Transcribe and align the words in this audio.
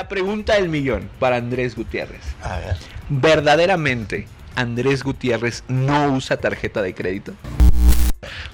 La 0.00 0.08
pregunta 0.08 0.54
del 0.54 0.70
millón 0.70 1.10
para 1.18 1.36
Andrés 1.36 1.76
Gutiérrez. 1.76 2.22
A 2.42 2.56
ver. 2.56 2.76
¿Verdaderamente 3.10 4.26
Andrés 4.54 5.02
Gutiérrez 5.02 5.62
no 5.68 6.14
usa 6.14 6.38
tarjeta 6.38 6.80
de 6.80 6.94
crédito? 6.94 7.34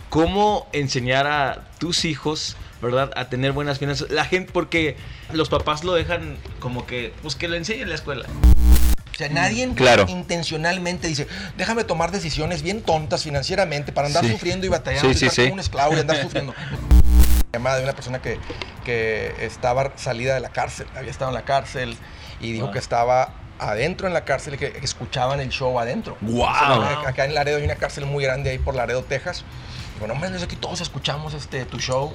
¿Cómo 0.08 0.68
enseñar 0.72 1.28
a 1.28 1.68
tus 1.78 2.04
hijos, 2.04 2.56
verdad, 2.82 3.12
a 3.14 3.28
tener 3.28 3.52
buenas 3.52 3.78
finanzas? 3.78 4.10
La 4.10 4.24
gente, 4.24 4.50
porque 4.50 4.96
los 5.32 5.48
papás 5.48 5.84
lo 5.84 5.94
dejan 5.94 6.36
como 6.58 6.84
que, 6.84 7.12
pues 7.22 7.36
que 7.36 7.46
lo 7.46 7.54
enseñen 7.54 7.82
en 7.84 7.90
la 7.90 7.94
escuela. 7.94 8.26
O 9.16 9.18
sea, 9.18 9.30
nadie 9.30 9.66
Claro. 9.74 10.04
intencionalmente 10.08 11.08
dice, 11.08 11.26
déjame 11.56 11.84
tomar 11.84 12.10
decisiones 12.10 12.60
bien 12.60 12.82
tontas 12.82 13.22
financieramente 13.22 13.90
para 13.90 14.08
andar 14.08 14.22
Sí. 14.22 14.32
sufriendo 14.32 14.66
y 14.66 14.68
batallando, 14.68 15.14
Sí, 15.14 15.24
estar 15.24 15.44
como 15.44 15.54
un 15.54 15.60
esclavo 15.60 15.96
y 15.96 16.00
andar 16.00 16.20
sufriendo. 16.20 16.52
llamada 17.54 17.78
de 17.78 17.84
una 17.84 17.94
persona 17.94 18.20
que, 18.20 18.38
que 18.84 19.32
estaba 19.40 19.92
salida 19.96 20.34
de 20.34 20.40
la 20.40 20.50
cárcel, 20.50 20.86
había 20.94 21.10
estado 21.10 21.30
en 21.30 21.34
la 21.34 21.46
cárcel 21.46 21.96
y 22.42 22.52
dijo 22.52 22.66
Wow. 22.66 22.72
que 22.74 22.78
estaba 22.78 23.32
adentro 23.58 24.06
en 24.06 24.12
la 24.12 24.26
cárcel 24.26 24.56
y 24.56 24.58
que 24.58 24.66
escuchaban 24.82 25.40
el 25.40 25.48
show 25.48 25.80
adentro. 25.80 26.18
Wow. 26.20 26.46
Entonces, 26.74 26.98
acá 27.06 27.24
en 27.24 27.32
Laredo 27.34 27.56
hay 27.56 27.64
una 27.64 27.76
cárcel 27.76 28.04
muy 28.04 28.22
grande 28.22 28.50
ahí 28.50 28.58
por 28.58 28.74
Laredo, 28.74 29.02
Texas. 29.02 29.44
Digo, 29.94 30.08
no, 30.08 30.12
hombre, 30.12 30.28
aquí 30.44 30.56
todos 30.56 30.82
escuchamos 30.82 31.32
este, 31.32 31.64
tu 31.64 31.78
show. 31.80 32.12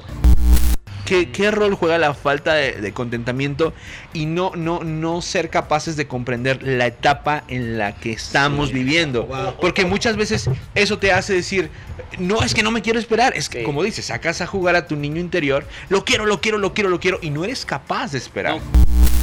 ¿Qué, 1.05 1.29
qué 1.31 1.51
rol 1.51 1.73
juega 1.75 1.97
la 1.97 2.13
falta 2.13 2.53
de, 2.53 2.73
de 2.73 2.93
contentamiento 2.93 3.73
y 4.13 4.25
no, 4.27 4.51
no, 4.55 4.81
no 4.83 5.21
ser 5.21 5.49
capaces 5.49 5.95
de 5.97 6.07
comprender 6.07 6.63
la 6.63 6.85
etapa 6.85 7.43
en 7.47 7.77
la 7.77 7.95
que 7.95 8.11
estamos 8.11 8.71
viviendo? 8.71 9.27
Porque 9.59 9.85
muchas 9.85 10.15
veces 10.15 10.49
eso 10.75 10.99
te 10.99 11.11
hace 11.11 11.33
decir, 11.33 11.69
no, 12.17 12.43
es 12.43 12.53
que 12.53 12.63
no 12.63 12.71
me 12.71 12.81
quiero 12.81 12.99
esperar. 12.99 13.33
Es 13.35 13.49
que, 13.49 13.59
Sí. 13.59 13.65
como 13.65 13.83
dices, 13.83 14.05
sacas 14.05 14.41
a 14.41 14.47
jugar 14.47 14.75
a 14.75 14.87
tu 14.87 14.95
niño 14.95 15.19
interior, 15.19 15.65
lo 15.89 16.05
quiero, 16.05 16.25
lo 16.25 16.39
quiero, 16.39 16.57
lo 16.57 16.73
quiero, 16.73 16.89
lo 16.89 16.99
quiero, 16.99 17.19
y 17.21 17.29
no 17.29 17.43
eres 17.43 17.65
capaz 17.65 18.11
de 18.13 18.17
esperar. 18.17 18.59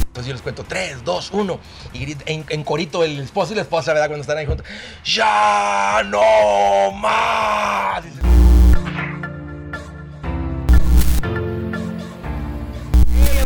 Entonces 0.07 0.25
yo 0.27 0.33
les 0.33 0.41
cuento 0.41 0.63
3, 0.67 1.03
2, 1.05 1.29
1. 1.31 1.59
Y 1.93 2.15
en, 2.25 2.45
en 2.49 2.63
corito 2.63 3.03
el 3.03 3.19
esposo 3.19 3.53
y 3.53 3.55
la 3.55 3.61
esposa, 3.61 3.93
¿verdad? 3.93 4.07
Cuando 4.07 4.21
están 4.21 4.37
ahí 4.37 4.45
juntos. 4.45 4.65
¡Ya 5.05 6.01
no 6.05 6.91
más! 6.93 8.03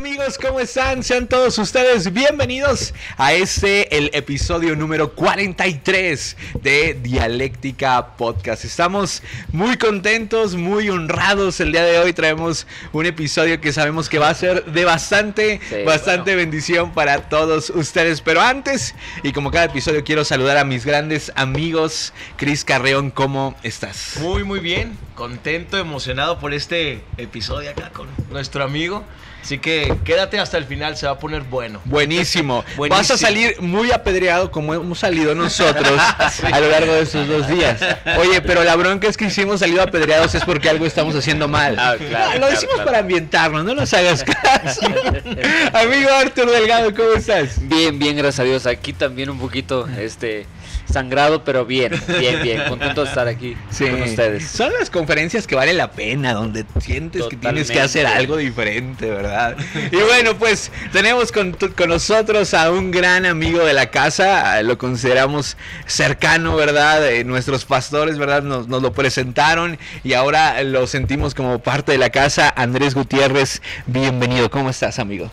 Amigos, 0.03 0.37
¿cómo 0.37 0.59
están? 0.59 1.01
Sean 1.01 1.27
todos 1.27 1.57
ustedes 1.57 2.11
bienvenidos 2.11 2.93
a 3.15 3.31
este, 3.31 3.97
el 3.97 4.09
episodio 4.11 4.75
número 4.75 5.13
43 5.13 6.35
de 6.61 6.99
Dialéctica 7.01 8.17
Podcast. 8.17 8.65
Estamos 8.65 9.23
muy 9.53 9.77
contentos, 9.77 10.57
muy 10.57 10.89
honrados 10.89 11.61
el 11.61 11.71
día 11.71 11.85
de 11.85 11.99
hoy. 11.99 12.11
Traemos 12.11 12.67
un 12.91 13.05
episodio 13.05 13.61
que 13.61 13.71
sabemos 13.71 14.09
que 14.09 14.19
va 14.19 14.27
a 14.27 14.33
ser 14.33 14.65
de 14.65 14.83
bastante, 14.83 15.61
Sí, 15.69 15.83
bastante 15.85 16.35
bendición 16.35 16.93
para 16.93 17.29
todos 17.29 17.69
ustedes. 17.69 18.19
Pero 18.19 18.41
antes, 18.41 18.95
y 19.23 19.31
como 19.31 19.51
cada 19.51 19.65
episodio, 19.65 20.03
quiero 20.03 20.25
saludar 20.25 20.57
a 20.57 20.65
mis 20.65 20.85
grandes 20.85 21.31
amigos. 21.35 22.11
Cris 22.35 22.65
Carreón, 22.65 23.09
¿cómo 23.09 23.55
estás? 23.63 24.17
Muy, 24.19 24.43
muy 24.43 24.59
bien. 24.59 24.97
Contento, 25.15 25.77
emocionado 25.77 26.39
por 26.39 26.53
este 26.53 27.01
episodio 27.15 27.69
acá 27.69 27.91
con 27.91 28.09
nuestro 28.29 28.65
amigo. 28.65 29.05
Así 29.43 29.57
que 29.57 29.93
quédate 30.05 30.39
hasta 30.39 30.57
el 30.57 30.63
final, 30.63 30.95
se 30.95 31.05
va 31.05 31.11
a 31.11 31.19
poner 31.19 31.41
bueno. 31.41 31.81
Buenísimo. 31.83 32.63
Buenísimo. 32.77 32.87
Vas 32.97 33.11
a 33.11 33.17
salir 33.17 33.59
muy 33.59 33.91
apedreado 33.91 34.51
como 34.51 34.73
hemos 34.73 34.99
salido 34.99 35.35
nosotros 35.35 35.99
a 36.51 36.59
lo 36.61 36.69
largo 36.69 36.93
de 36.93 37.01
estos 37.01 37.27
dos 37.27 37.49
días. 37.49 37.81
Oye, 38.19 38.39
pero 38.39 38.63
la 38.63 38.77
bronca 38.77 39.09
es 39.09 39.17
que 39.17 39.29
si 39.29 39.41
hemos 39.41 39.59
salido 39.59 39.81
apedreados 39.81 40.33
es 40.33 40.45
porque 40.45 40.69
algo 40.69 40.85
estamos 40.85 41.13
haciendo 41.13 41.49
mal. 41.49 41.75
Ah, 41.77 41.95
claro, 41.97 42.31
lo 42.31 42.37
claro, 42.37 42.47
decimos 42.51 42.75
claro. 42.75 42.85
para 42.85 42.99
ambientarnos, 42.99 43.65
no 43.65 43.75
nos 43.75 43.93
hagas 43.93 44.23
caso. 44.23 44.81
Amigo 45.73 46.09
Artur 46.09 46.49
Delgado, 46.49 46.95
¿cómo 46.95 47.11
estás? 47.17 47.67
Bien, 47.67 47.99
bien, 47.99 48.15
gracias 48.15 48.39
a 48.39 48.43
Dios. 48.43 48.65
Aquí 48.65 48.93
también 48.93 49.29
un 49.29 49.39
poquito 49.39 49.89
este 49.89 50.45
sangrado, 50.93 51.43
pero 51.43 51.65
bien, 51.65 51.91
bien, 52.19 52.41
bien. 52.41 52.61
Contento 52.69 53.03
de 53.03 53.09
estar 53.09 53.27
aquí 53.27 53.57
con 53.77 54.01
ustedes. 54.03 54.47
Son 54.47 54.71
las 54.79 54.89
conferencias 54.89 55.47
que 55.47 55.55
valen 55.55 55.77
la 55.77 55.91
pena, 55.91 56.33
donde 56.33 56.65
sientes 56.79 57.23
que 57.29 57.35
tienes 57.35 57.69
que 57.69 57.81
hacer 57.81 58.05
algo 58.05 58.37
diferente, 58.37 59.09
¿verdad? 59.09 59.57
Y 59.91 59.97
bueno, 59.97 60.37
pues 60.37 60.71
tenemos 60.91 61.31
con, 61.31 61.53
con 61.53 61.89
nosotros 61.89 62.53
a 62.53 62.71
un 62.71 62.91
gran 62.91 63.25
amigo 63.25 63.65
de 63.65 63.73
la 63.73 63.89
casa, 63.89 64.61
lo 64.61 64.77
consideramos 64.77 65.57
cercano, 65.85 66.55
¿verdad? 66.55 67.05
Eh, 67.09 67.23
nuestros 67.23 67.65
pastores, 67.65 68.17
¿verdad? 68.17 68.43
Nos, 68.43 68.67
nos 68.67 68.81
lo 68.81 68.93
presentaron 68.93 69.79
y 70.03 70.13
ahora 70.13 70.61
lo 70.63 70.85
sentimos 70.85 71.33
como 71.33 71.59
parte 71.59 71.91
de 71.91 71.97
la 71.97 72.11
casa. 72.11 72.53
Andrés 72.55 72.93
Gutiérrez, 72.93 73.61
bienvenido. 73.87 74.51
¿Cómo 74.51 74.69
estás, 74.69 74.99
amigo? 74.99 75.31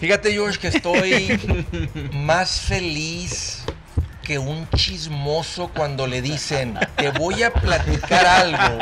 Fíjate, 0.00 0.32
George, 0.32 0.58
que 0.58 0.68
estoy 0.68 1.40
más 2.12 2.60
feliz 2.60 3.62
que 4.32 4.38
un 4.38 4.66
chismoso 4.70 5.70
cuando 5.76 6.06
le 6.06 6.22
dicen, 6.22 6.78
te 6.96 7.10
voy 7.10 7.42
a 7.42 7.52
platicar 7.52 8.24
algo, 8.24 8.78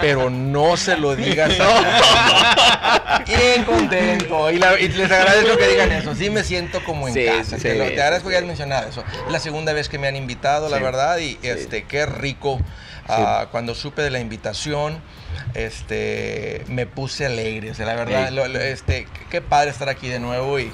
pero 0.00 0.30
no 0.30 0.76
se 0.76 0.96
lo 0.96 1.16
digas 1.16 1.52
a 1.58 3.24
Bien 3.26 3.64
contento. 3.64 4.52
Y, 4.52 4.58
la- 4.58 4.78
y 4.78 4.86
les 4.86 5.10
agradezco 5.10 5.56
que 5.56 5.66
digan 5.66 5.90
eso. 5.90 6.14
Sí 6.14 6.30
me 6.30 6.44
siento 6.44 6.84
como 6.84 7.08
en 7.08 7.14
Sí, 7.14 7.24
casa. 7.26 7.56
sí, 7.56 7.62
te, 7.62 7.74
lo- 7.74 7.86
te 7.86 8.00
agradezco 8.00 8.28
que 8.28 8.36
hayas 8.36 8.46
mencionado 8.46 8.88
eso. 8.88 9.02
Es 9.26 9.32
la 9.32 9.40
segunda 9.40 9.72
vez 9.72 9.88
que 9.88 9.98
me 9.98 10.06
han 10.06 10.14
invitado, 10.14 10.68
la 10.68 10.78
verdad. 10.78 11.18
Y 11.18 11.40
este, 11.42 11.82
qué 11.82 12.06
rico. 12.06 12.60
Ah, 13.08 13.48
cuando 13.50 13.74
supe 13.74 14.02
de 14.02 14.10
la 14.10 14.20
invitación, 14.20 15.00
este, 15.54 16.62
me 16.68 16.86
puse 16.86 17.26
alegre. 17.26 17.72
O 17.72 17.74
sea, 17.74 17.84
la 17.86 17.96
verdad, 17.96 18.30
lo- 18.30 18.46
lo- 18.46 18.60
este, 18.60 19.06
qué- 19.06 19.26
qué 19.28 19.40
padre 19.40 19.70
estar 19.70 19.88
aquí 19.88 20.06
de 20.06 20.20
nuevo 20.20 20.60
y 20.60 20.70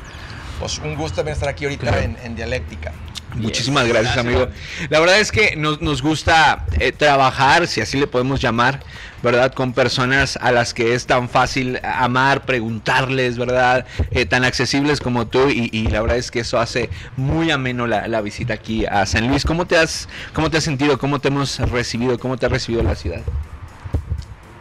pues 0.60 0.78
un 0.80 0.94
gusto 0.94 1.16
también 1.16 1.32
estar 1.32 1.48
aquí 1.48 1.64
ahorita 1.64 1.86
Claro. 1.86 2.02
en, 2.02 2.18
en 2.22 2.36
Dialéctica. 2.36 2.92
Muchísimas 3.34 3.86
gracias, 3.88 4.16
amigo. 4.16 4.48
La 4.90 5.00
verdad 5.00 5.18
es 5.18 5.32
que 5.32 5.56
nos, 5.56 5.80
nos 5.80 6.02
gusta 6.02 6.64
eh, 6.78 6.92
trabajar, 6.92 7.66
si 7.66 7.80
así 7.80 7.98
le 7.98 8.06
podemos 8.06 8.40
llamar, 8.40 8.80
¿verdad? 9.22 9.52
Con 9.52 9.72
personas 9.72 10.38
a 10.40 10.52
las 10.52 10.72
que 10.72 10.94
es 10.94 11.06
tan 11.06 11.28
fácil 11.28 11.80
amar, 11.82 12.44
preguntarles, 12.44 13.36
¿verdad? 13.36 13.86
Eh, 14.12 14.26
tan 14.26 14.44
accesibles 14.44 15.00
como 15.00 15.26
tú 15.26 15.48
y, 15.48 15.68
y 15.72 15.88
la 15.88 16.00
verdad 16.00 16.18
es 16.18 16.30
que 16.30 16.40
eso 16.40 16.58
hace 16.58 16.90
muy 17.16 17.50
ameno 17.50 17.86
la, 17.86 18.06
la 18.06 18.20
visita 18.20 18.54
aquí 18.54 18.86
a 18.86 19.04
San 19.04 19.26
Luis. 19.28 19.44
¿Cómo 19.44 19.66
te, 19.66 19.76
has, 19.78 20.08
¿Cómo 20.32 20.50
te 20.50 20.58
has 20.58 20.64
sentido? 20.64 20.98
¿Cómo 20.98 21.18
te 21.18 21.28
hemos 21.28 21.58
recibido? 21.58 22.18
¿Cómo 22.18 22.36
te 22.36 22.46
ha 22.46 22.48
recibido 22.48 22.82
la 22.82 22.94
ciudad? 22.94 23.22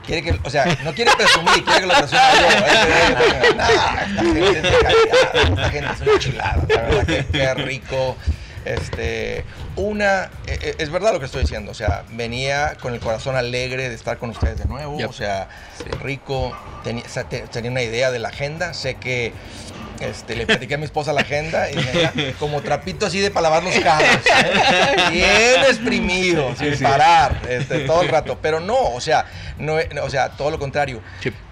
Quiere 0.05 0.21
que, 0.21 0.37
o 0.43 0.49
sea, 0.49 0.65
no 0.83 0.93
quiere 0.93 1.11
presumir, 1.15 1.63
quiere 1.63 1.81
que 1.81 1.85
lo 1.87 1.93
presuma 1.93 2.21
yo. 2.33 2.47
¿eh? 2.47 3.15
Gente 4.17 4.49
es 4.49 4.63
de 4.63 4.69
calidad, 4.79 5.31
gente 6.97 7.19
es 7.19 7.25
qué 7.27 7.53
rico. 7.53 8.17
Este, 8.65 9.43
una, 9.75 10.25
eh, 10.47 10.57
eh, 10.61 10.75
es 10.77 10.89
verdad 10.89 11.13
lo 11.13 11.19
que 11.19 11.25
estoy 11.25 11.41
diciendo, 11.41 11.71
o 11.71 11.75
sea, 11.75 12.03
venía 12.11 12.77
con 12.81 12.93
el 12.93 12.99
corazón 12.99 13.35
alegre 13.35 13.89
de 13.89 13.95
estar 13.95 14.17
con 14.17 14.29
ustedes 14.29 14.57
de 14.59 14.65
nuevo, 14.65 14.97
Yep. 14.97 15.09
o 15.09 15.13
sea, 15.13 15.49
Sí. 15.77 15.83
rico, 16.01 16.55
tenía, 16.83 17.03
tenía 17.51 17.71
una 17.71 17.81
idea 17.83 18.11
de 18.11 18.19
la 18.19 18.29
agenda, 18.29 18.73
sé 18.73 18.95
que 18.95 19.33
este, 19.99 20.35
le 20.35 20.45
platiqué 20.45 20.75
a 20.75 20.77
mi 20.77 20.85
esposa 20.85 21.13
la 21.13 21.21
agenda 21.21 21.69
y 21.71 21.75
mira, 21.75 22.13
como 22.39 22.61
trapito 22.61 23.05
así 23.05 23.19
de 23.19 23.31
para 23.31 23.49
lavar 23.49 23.63
los 23.63 23.75
carros, 23.79 24.07
¿eh? 24.07 25.11
bien 25.11 25.63
exprimido, 25.67 26.55
sin 26.55 26.77
parar, 26.79 27.41
este, 27.49 27.79
todo 27.81 28.01
el 28.01 28.09
rato, 28.09 28.37
pero 28.41 28.59
no, 28.59 28.79
o 28.93 29.01
sea, 29.01 29.25
no, 29.57 29.75
o 30.01 30.09
sea, 30.09 30.29
todo 30.29 30.51
lo 30.51 30.59
contrario, 30.59 31.01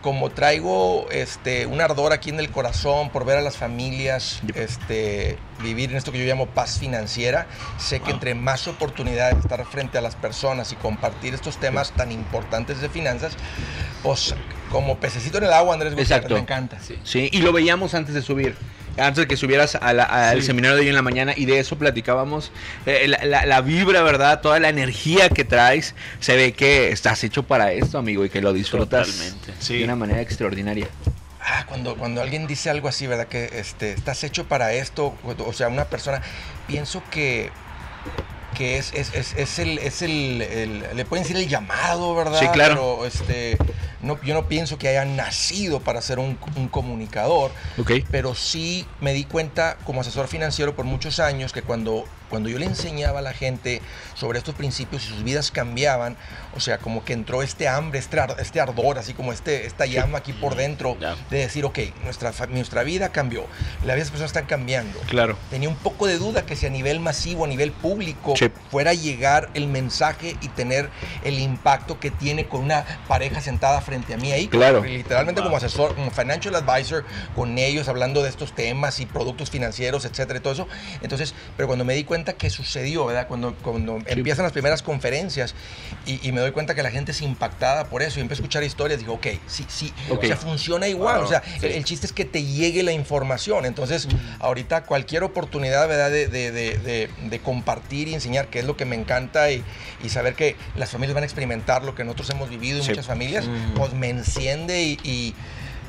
como 0.01 0.29
traigo 0.31 1.07
este, 1.11 1.65
un 1.65 1.81
ardor 1.81 2.13
aquí 2.13 2.29
en 2.29 2.39
el 2.39 2.49
corazón 2.49 3.09
por 3.09 3.25
ver 3.25 3.37
a 3.37 3.41
las 3.41 3.57
familias 3.57 4.41
Yep. 4.45 4.57
este, 4.57 5.37
vivir 5.61 5.91
en 5.91 5.97
esto 5.97 6.11
que 6.11 6.19
yo 6.19 6.25
llamo 6.25 6.47
paz 6.47 6.79
financiera, 6.79 7.47
sé 7.77 7.99
que 7.99 8.11
entre 8.11 8.35
más 8.35 8.67
oportunidades 8.67 9.35
de 9.35 9.41
estar 9.41 9.63
frente 9.65 9.97
a 9.97 10.01
las 10.01 10.15
personas 10.15 10.71
y 10.71 10.75
compartir 10.75 11.33
estos 11.33 11.57
temas 11.57 11.91
tan 11.91 12.11
importantes 12.11 12.81
de 12.81 12.89
finanzas, 12.89 13.33
pues 14.03 14.33
como 14.71 14.97
pececito 14.97 15.37
en 15.37 15.43
el 15.45 15.53
agua, 15.53 15.73
Andrés 15.73 15.93
Gutiérrez, 15.93 16.11
Exacto. 16.17 16.33
me 16.35 16.39
encanta. 16.41 16.79
Sí. 16.79 16.97
Sí, 17.03 17.29
y 17.31 17.41
lo 17.41 17.51
veíamos 17.51 17.93
antes 17.93 18.15
de 18.15 18.21
subir. 18.21 18.55
Antes 18.97 19.17
de 19.23 19.27
que 19.27 19.37
subieras 19.37 19.75
a 19.75 19.93
la- 19.93 20.03
al 20.03 20.41
Sí. 20.41 20.47
seminario 20.47 20.75
de 20.75 20.81
hoy 20.83 20.89
en 20.89 20.95
la 20.95 21.01
mañana 21.01 21.33
y 21.35 21.45
de 21.45 21.59
eso 21.59 21.77
platicábamos, 21.77 22.51
eh, 22.85 23.07
la, 23.07 23.23
la- 23.23 23.45
la 23.45 23.61
vibra, 23.61 24.01
¿verdad? 24.01 24.41
Toda 24.41 24.59
la 24.59 24.67
energía 24.69 25.29
que 25.29 25.45
traes, 25.45 25.95
se 26.19 26.35
ve 26.35 26.51
que 26.53 26.91
estás 26.91 27.23
hecho 27.23 27.43
para 27.43 27.71
esto, 27.71 27.97
amigo, 27.97 28.25
y 28.25 28.29
que 28.29 28.41
lo 28.41 28.51
disfrutas 28.51 29.07
Totalmente. 29.07 29.53
Sí. 29.59 29.77
de 29.77 29.83
una 29.85 29.95
manera 29.95 30.19
extraordinaria. 30.21 30.87
Ah, 31.41 31.65
cuando, 31.67 31.95
cuando 31.95 32.21
alguien 32.21 32.47
dice 32.47 32.69
algo 32.69 32.87
así, 32.89 33.07
¿verdad? 33.07 33.27
Que 33.27 33.49
este, 33.53 33.93
estás 33.93 34.23
hecho 34.25 34.45
para 34.47 34.73
esto, 34.73 35.15
o 35.23 35.53
sea, 35.53 35.69
una 35.69 35.85
persona, 35.85 36.21
pienso 36.67 37.01
que, 37.09 37.49
que 38.57 38.77
es, 38.77 38.91
es, 38.93 39.13
es, 39.13 39.33
es 39.37 39.59
el, 39.59 39.77
es 39.79 40.01
el, 40.01 40.41
el- 40.41 40.83
le 40.95 41.05
pueden 41.05 41.23
decir 41.23 41.37
el 41.37 41.47
llamado, 41.47 42.13
¿verdad? 42.13 42.39
Sí, 42.39 42.47
claro. 42.49 42.73
Pero 42.99 43.05
este, 43.05 43.57
no, 44.01 44.21
yo 44.23 44.33
no 44.33 44.47
pienso 44.47 44.77
que 44.77 44.87
haya 44.87 45.05
nacido 45.05 45.79
para 45.79 46.01
ser 46.01 46.19
un, 46.19 46.37
un 46.55 46.67
comunicador, 46.67 47.51
pero 48.09 48.35
sí 48.35 48.87
me 48.99 49.13
di 49.13 49.25
cuenta 49.25 49.77
como 49.83 50.01
asesor 50.01 50.27
financiero 50.27 50.75
por 50.75 50.85
muchos 50.85 51.19
años 51.19 51.53
que 51.53 51.61
cuando 51.61 52.05
cuando 52.31 52.49
yo 52.49 52.57
le 52.57 52.65
enseñaba 52.65 53.19
a 53.19 53.21
la 53.21 53.33
gente 53.33 53.81
sobre 54.15 54.39
estos 54.39 54.55
principios 54.55 55.03
y 55.05 55.09
sus 55.09 55.23
vidas 55.23 55.51
cambiaban, 55.51 56.17
o 56.55 56.59
sea, 56.59 56.79
como 56.79 57.05
que 57.05 57.13
entró 57.13 57.43
este 57.43 57.67
hambre, 57.67 57.99
este, 57.99 58.17
este 58.39 58.59
ardor, 58.59 58.97
así 58.97 59.13
como 59.13 59.33
este, 59.33 59.67
esta 59.67 59.85
llama 59.85 60.17
aquí 60.19 60.33
por 60.33 60.55
dentro, 60.55 60.97
de 61.29 61.37
decir, 61.37 61.65
ok, 61.65 61.77
nuestra, 62.03 62.31
nuestra 62.47 62.81
vida 62.83 63.09
cambió, 63.09 63.45
la 63.81 63.93
vida 63.93 63.95
de 63.95 63.99
las 63.99 64.09
personas 64.09 64.29
están 64.31 64.45
cambiando. 64.45 64.97
Claro. 65.01 65.37
Tenía 65.51 65.69
un 65.69 65.75
poco 65.75 66.07
de 66.07 66.17
duda 66.17 66.45
que 66.45 66.55
si 66.55 66.65
a 66.65 66.69
nivel 66.69 66.99
masivo, 66.99 67.45
a 67.45 67.47
nivel 67.47 67.71
público, 67.71 68.33
Sí. 68.37 68.49
fuera 68.71 68.91
a 68.91 68.93
llegar 68.93 69.49
el 69.53 69.67
mensaje 69.67 70.37
y 70.41 70.47
tener 70.47 70.89
el 71.23 71.37
impacto 71.39 71.99
que 71.99 72.09
tiene 72.11 72.47
con 72.47 72.61
una 72.61 72.85
pareja 73.07 73.41
sentada 73.41 73.81
frente 73.81 74.13
a 74.13 74.17
mí 74.17 74.31
ahí. 74.31 74.47
Claro. 74.47 74.83
Literalmente 74.83 75.41
como 75.41 75.57
asesor, 75.57 75.95
como 75.95 76.09
financial 76.11 76.55
advisor, 76.55 77.03
con 77.35 77.57
ellos 77.57 77.89
hablando 77.89 78.23
de 78.23 78.29
estos 78.29 78.55
temas 78.55 78.99
y 79.01 79.05
productos 79.05 79.49
financieros, 79.49 80.05
etcétera, 80.05 80.39
y 80.39 80.41
todo 80.41 80.53
eso. 80.53 80.67
Entonces, 81.01 81.33
pero 81.57 81.67
cuando 81.67 81.83
me 81.83 81.93
di 81.93 82.05
cuenta 82.05 82.20
que 82.23 82.49
sucedió, 82.49 83.05
¿verdad? 83.05 83.27
Cuando, 83.27 83.53
cuando 83.55 83.99
empiezan 84.05 84.43
las 84.43 84.51
primeras 84.53 84.81
conferencias 84.81 85.53
y, 86.05 86.25
y 86.27 86.31
me 86.31 86.39
doy 86.41 86.51
cuenta 86.51 86.75
que 86.75 86.83
la 86.83 86.91
gente 86.91 87.11
es 87.11 87.21
impactada 87.21 87.85
por 87.85 88.01
eso 88.01 88.19
y 88.19 88.21
empiezo 88.21 88.41
a 88.41 88.43
escuchar 88.43 88.63
historias, 88.63 88.99
digo, 88.99 89.13
ok, 89.13 89.27
sí, 89.47 89.65
sí, 89.67 89.93
Ok. 90.09 90.23
o 90.23 90.27
sea, 90.27 90.37
funciona 90.37 90.87
igual. 90.87 91.17
Wow, 91.17 91.25
o 91.25 91.27
sea, 91.29 91.41
sí. 91.59 91.65
el, 91.65 91.71
el 91.73 91.83
chiste 91.83 92.05
es 92.05 92.13
que 92.13 92.25
te 92.25 92.43
llegue 92.43 92.83
la 92.83 92.91
información. 92.91 93.65
Entonces, 93.65 94.07
ahorita 94.39 94.83
cualquier 94.85 95.23
oportunidad, 95.23 95.87
¿verdad? 95.87 96.11
De, 96.11 96.27
de- 96.27 96.51
de- 96.51 97.09
de- 97.29 97.39
compartir 97.39 98.07
y 98.07 98.13
enseñar, 98.13 98.47
que 98.47 98.59
es 98.59 98.65
lo 98.65 98.77
que 98.77 98.85
me 98.85 98.95
encanta, 98.95 99.51
y, 99.51 99.63
y 100.03 100.09
saber 100.09 100.35
que 100.35 100.55
las 100.75 100.89
familias 100.91 101.15
van 101.15 101.23
a 101.23 101.25
experimentar 101.25 101.83
lo 101.83 101.95
que 101.95 102.03
nosotros 102.03 102.29
hemos 102.29 102.49
vivido 102.49 102.77
y 102.79 102.83
Sí. 102.83 102.89
muchas 102.89 103.07
familias, 103.07 103.45
pues 103.75 103.93
me 103.93 104.09
enciende 104.09 104.81
y... 104.83 104.99
y- 105.03 105.35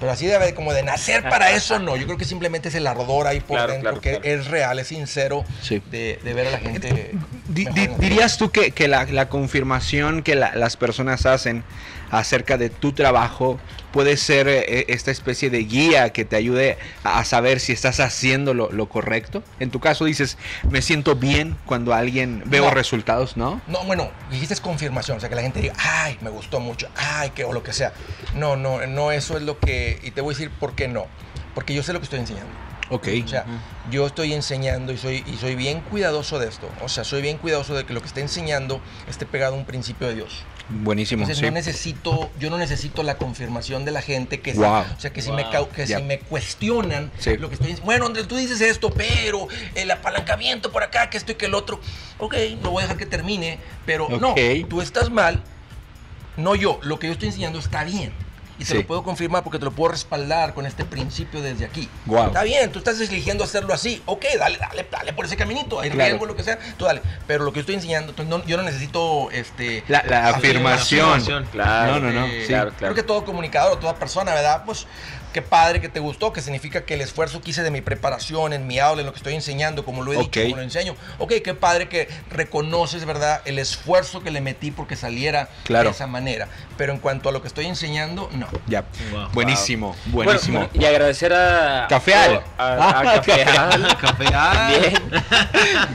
pero 0.03 0.13
así 0.15 0.27
de, 0.27 0.53
como 0.55 0.73
de 0.73 0.83
nacer 0.83 1.23
para 1.23 1.53
eso, 1.53 1.79
no. 1.79 1.95
Yo 1.95 2.07
creo 2.07 2.19
que 2.19 2.25
simplemente 2.25 2.71
es 2.71 2.75
el 2.75 2.89
ardor 2.89 3.29
ahí 3.29 3.39
por 3.39 3.57
Claro, 3.57 3.73
dentro, 3.73 3.91
claro, 3.93 4.01
que 4.01 4.11
claro. 4.21 4.25
es 4.41 4.49
real, 4.49 4.77
es 4.81 4.89
sincero 4.89 5.45
Sí. 5.63 5.81
de, 5.93 6.19
de 6.25 6.35
ver 6.35 6.49
a 6.49 6.51
la 6.51 6.59
gente. 6.59 7.13
Mejor. 7.49 8.01
¿Dirías 8.01 8.37
tú 8.37 8.51
que, 8.51 8.73
que 8.73 8.89
la, 8.89 9.05
la 9.05 9.29
confirmación 9.29 10.25
que 10.25 10.35
la- 10.35 10.57
las 10.57 10.77
personas 10.77 11.25
hacen 11.25 11.63
acerca 12.13 12.59
de 12.59 12.71
tu 12.71 12.93
trabajo 12.93 13.59
puede 13.91 14.17
ser 14.17 14.47
eh, 14.47 14.85
esta 14.89 15.11
especie 15.11 15.51
de 15.51 15.65
guía 15.65 16.11
que 16.11 16.25
te 16.25 16.37
ayude 16.37 16.79
a, 17.03 17.25
saber 17.25 17.59
si 17.59 17.73
estás 17.73 17.99
haciendo 18.01 18.55
lo, 18.55 18.71
lo 18.71 18.89
correcto? 18.89 19.43
En 19.59 19.71
tu 19.71 19.81
caso 19.81 20.05
dices, 20.05 20.39
me 20.71 20.83
siento 20.83 21.17
bien 21.17 21.57
cuando 21.65 21.95
alguien 21.95 22.43
veo 22.47 22.67
No. 22.67 22.71
resultados, 22.71 23.37
¿no? 23.37 23.61
No, 23.67 23.83
bueno, 23.85 24.11
dijiste 24.31 24.55
es 24.55 24.61
confirmación, 24.61 25.17
o 25.17 25.21
sea, 25.21 25.29
que 25.29 25.35
la 25.35 25.43
gente 25.43 25.61
diga, 25.61 25.75
ay, 25.79 26.19
me 26.21 26.31
gustó 26.31 26.61
mucho, 26.61 26.89
ay, 26.97 27.31
que 27.31 27.45
o 27.45 27.53
lo 27.53 27.63
que 27.63 27.73
sea. 27.73 27.93
No, 28.35 28.57
no, 28.57 28.87
no, 28.87 29.11
eso 29.11 29.37
es 29.37 29.43
lo 29.43 29.59
que, 29.59 29.99
y 30.03 30.11
te 30.11 30.21
voy 30.21 30.35
a 30.35 30.39
decir 30.39 30.51
por 30.51 30.75
qué 30.75 30.89
no. 30.89 31.07
Porque 31.55 31.75
yo 31.75 31.83
sé 31.83 31.93
lo 31.93 32.01
que 32.01 32.05
estoy 32.05 32.21
enseñando. 32.21 32.53
Ok. 32.91 33.09
O 33.25 33.29
sea, 33.29 33.47
yo 33.91 34.07
estoy 34.07 34.35
enseñando 34.35 34.93
y 34.93 34.99
soy, 34.99 35.25
y 35.27 35.37
soy 35.37 35.55
bien 35.55 35.81
cuidadoso 35.81 36.39
de 36.39 36.49
esto. 36.49 36.69
O 36.83 36.89
sea, 36.89 37.05
soy 37.05 37.23
bien 37.23 37.39
cuidadoso 37.39 37.75
de 37.75 37.85
que 37.85 37.95
lo 37.95 38.01
que 38.01 38.07
esté 38.07 38.21
enseñando 38.21 38.81
esté 39.09 39.25
pegado 39.25 39.55
a 39.55 39.59
un 39.59 39.65
principio 39.65 40.09
de 40.09 40.15
Dios. 40.17 40.45
Buenísimo. 40.75 41.23
Entonces 41.23 41.39
sí. 41.39 41.45
no 41.45 41.51
necesito, 41.53 42.31
yo 42.39 42.49
no 42.51 42.57
necesito 42.59 43.03
la 43.03 43.17
confirmación 43.19 43.85
de 43.85 43.91
la 43.91 44.01
gente 44.03 44.41
que, 44.41 44.53
si- 44.53 44.59
Wow. 44.59 44.85
o 44.97 45.01
sea, 45.01 45.13
que 45.13 45.21
si 45.23 45.31
me 45.33 45.45
que 45.75 45.87
si 45.87 46.03
me 46.03 46.19
cuestionan 46.19 47.11
Sí. 47.19 47.37
lo 47.37 47.49
que 47.49 47.55
estoy 47.55 47.69
diciendo. 47.69 47.85
Bueno, 47.85 48.07
Andrés, 48.07 48.27
tú 48.27 48.37
dices 48.37 48.61
esto, 48.61 48.91
pero 48.91 49.49
el 49.75 49.91
apalancamiento 49.91 50.73
por 50.73 50.83
acá, 50.83 51.11
que 51.11 51.19
esto 51.19 51.33
y 51.33 51.35
que 51.35 51.47
el 51.47 51.55
otro. 51.55 51.81
Ok, 52.19 52.35
lo 52.63 52.71
voy 52.71 52.81
a 52.81 52.85
dejar 52.85 52.97
que 52.97 53.07
termine, 53.07 53.59
pero 53.87 54.09
no, 54.09 54.35
tú 54.69 54.81
estás 54.81 55.11
mal, 55.11 55.43
no 56.37 56.55
yo. 56.55 56.79
Lo 56.83 56.99
que 56.99 57.07
yo 57.09 57.13
estoy 57.13 57.29
enseñando 57.29 57.59
está 57.59 57.85
bien. 57.85 58.13
Y 58.59 58.65
te 58.65 58.73
Sí. 58.73 58.75
lo 58.75 58.87
puedo 58.87 59.03
confirmar 59.03 59.43
porque 59.43 59.59
te 59.59 59.65
lo 59.65 59.73
puedo 59.73 59.93
respaldar 59.93 60.55
con 60.55 60.67
este 60.67 60.85
principio 60.85 61.41
desde 61.41 61.65
aquí. 61.65 61.89
Guau. 62.07 62.27
Está 62.29 62.43
bien, 62.45 62.71
tú 62.71 62.79
estás 62.79 63.01
eligiendo 63.01 63.43
hacerlo 63.45 63.73
así. 63.75 64.03
Ok, 64.07 64.25
dale, 64.39 64.59
dale, 64.59 64.87
dale 64.91 65.13
por 65.15 65.25
ese 65.25 65.37
caminito. 65.37 65.81
Hay 65.81 65.91
Claro. 65.91 66.11
riesgo, 66.11 66.27
lo 66.27 66.37
que 66.37 66.45
sea. 66.45 66.59
Tú 66.77 66.85
dale. 66.85 67.01
Pero 67.27 67.45
lo 67.45 67.53
que 67.53 67.57
yo 67.57 67.61
estoy 67.61 67.75
enseñando, 67.77 68.11
entonces, 68.11 68.31
no- 68.31 68.45
yo 68.45 68.57
no 68.59 68.63
necesito 68.63 69.31
este, 69.33 69.83
La, 69.89 70.05
la 70.07 70.29
afirmación. 70.29 71.07
afirmación. 71.09 71.45
Claro. 71.51 71.99
No, 71.99 72.13
no, 72.13 72.21
no. 72.21 72.27
eh, 72.27 72.43
sí. 72.43 72.49
claro, 72.49 72.69
Creo 72.71 72.79
claro. 72.79 72.95
que 72.95 73.03
todo 73.03 73.25
comunicador, 73.25 73.81
toda 73.81 73.95
persona, 73.95 74.35
¿verdad? 74.35 74.63
Pues 74.67 74.87
qué 75.33 75.43
padre 75.43 75.81
que 75.81 75.89
te 75.89 76.01
gustó, 76.01 76.33
que 76.33 76.41
significa 76.41 76.85
que 76.85 76.95
el 76.95 77.01
esfuerzo 77.01 77.41
que 77.41 77.51
hice 77.51 77.63
de 77.63 77.71
mi 77.71 77.81
preparación, 77.81 78.53
en 78.53 78.67
mi 78.67 78.79
aula, 78.79 79.01
en 79.01 79.07
lo 79.07 79.13
que 79.13 79.19
estoy 79.19 79.35
enseñando, 79.35 79.85
como 79.85 80.03
lo 80.03 80.13
he 80.13 80.17
Ok. 80.17 80.23
dicho, 80.25 80.43
como 80.43 80.57
lo 80.57 80.63
enseño. 80.63 80.95
Ok, 81.19 81.33
qué 81.45 81.55
padre 81.55 81.89
que 81.89 82.09
reconoces, 82.31 83.05
¿verdad? 83.05 83.41
El 83.45 83.59
esfuerzo 83.59 84.23
que 84.23 84.31
le 84.31 84.41
metí 84.41 84.71
porque 84.71 84.97
saliera 84.97 85.49
Claro. 85.65 85.91
de 85.91 85.95
esa 85.95 86.07
manera. 86.07 86.49
Pero 86.77 86.93
en 86.93 86.99
cuanto 86.99 87.29
a 87.29 87.33
lo 87.33 87.43
que 87.43 87.49
estoy 87.49 87.67
enseñando, 87.67 88.29
no. 88.33 88.47
Ya. 88.67 88.85
Wow. 89.13 89.29
Buenísimo, 89.33 89.95
Bueno, 90.07 90.31
buenísimo. 90.33 90.69
y 90.73 90.85
agradecer 90.85 91.33
a 91.33 91.87
Cafeal. 91.89 92.43
A, 92.59 92.67
a 92.67 93.01
Ah, 93.01 93.03
Cafeal. 93.23 93.97
Cafeal. 94.01 94.69
Bien. 94.81 95.23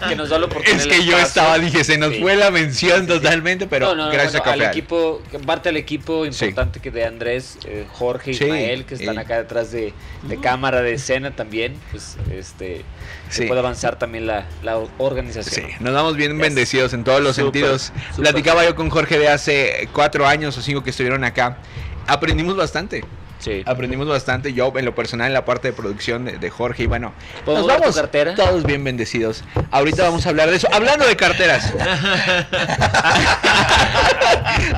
que 0.09 0.15
nos 0.15 0.29
da 0.29 0.39
la 0.39 0.45
oportunidad. 0.45 0.81
Es 0.81 0.87
que 0.87 1.05
yo 1.05 1.17
estaba, 1.17 1.57
dije, 1.57 1.83
se 1.83 1.97
nos 1.97 2.13
Sí. 2.13 2.21
fue 2.21 2.35
la 2.35 2.51
mención 2.51 3.05
totalmente, 3.07 3.67
pero 3.67 3.87
No, 3.87 3.95
no, 3.95 4.05
no, 4.05 4.11
gracias 4.11 4.33
bueno, 4.33 4.51
a 4.51 4.53
Café 4.55 4.65
al 4.65 4.71
equipo, 4.71 5.21
parte 5.45 5.69
del 5.69 5.77
equipo 5.77 6.23
Sí. 6.31 6.45
importante 6.45 6.79
que 6.79 6.91
de 6.91 7.05
Andrés, 7.05 7.57
eh, 7.65 7.85
Jorge, 7.93 8.33
Sí, 8.33 8.45
Ismael, 8.45 8.85
que 8.85 8.95
están 8.95 9.15
y- 9.15 9.19
acá 9.27 9.37
detrás 9.37 9.71
de, 9.71 9.93
de 10.23 10.39
cámara, 10.39 10.81
de 10.81 10.93
escena 10.93 11.35
también, 11.35 11.75
pues 11.91 12.17
este 12.31 12.83
Sí. 13.29 13.41
se 13.41 13.47
puede 13.47 13.59
avanzar 13.59 13.99
también 13.99 14.25
la, 14.25 14.45
la 14.63 14.77
organización. 14.97 15.67
Sí, 15.69 15.75
nos 15.81 15.93
damos 15.93 16.15
bien 16.15 16.31
Yes. 16.31 16.39
bendecidos 16.41 16.93
en 16.93 17.03
todos 17.03 17.21
los 17.21 17.35
sentidos. 17.35 17.91
Platicaba 18.15 18.63
yo 18.65 18.75
con 18.75 18.89
Jorge 18.89 19.19
de 19.19 19.27
hace 19.27 19.89
cuatro 19.93 20.25
años 20.25 20.57
o 20.57 20.61
cinco 20.61 20.81
que 20.83 20.89
estuvieron 20.91 21.23
acá. 21.25 21.57
Aprendimos 22.07 22.55
bastante. 22.55 23.03
Sí. 23.39 23.61
Aprendimos 23.67 24.07
bastante. 24.07 24.51
Yo, 24.53 24.73
en 24.77 24.85
lo 24.85 24.95
personal, 24.95 25.27
en 25.27 25.33
la 25.33 25.45
parte 25.45 25.67
de 25.67 25.73
producción 25.73 26.25
de, 26.25 26.37
de 26.39 26.49
Jorge. 26.49 26.83
Y 26.83 26.85
bueno, 26.87 27.13
¿Puedo 27.45 27.59
nos 27.59 27.67
vamos 27.67 27.95
cartera? 27.95 28.33
todos 28.33 28.63
bien 28.63 28.83
bendecidos. 28.83 29.43
Ahorita 29.69 30.01
vamos 30.03 30.25
a 30.25 30.29
hablar 30.29 30.49
de 30.49 30.55
eso. 30.55 30.67
Hablando 30.73 31.05
de 31.05 31.15
carteras. 31.15 31.71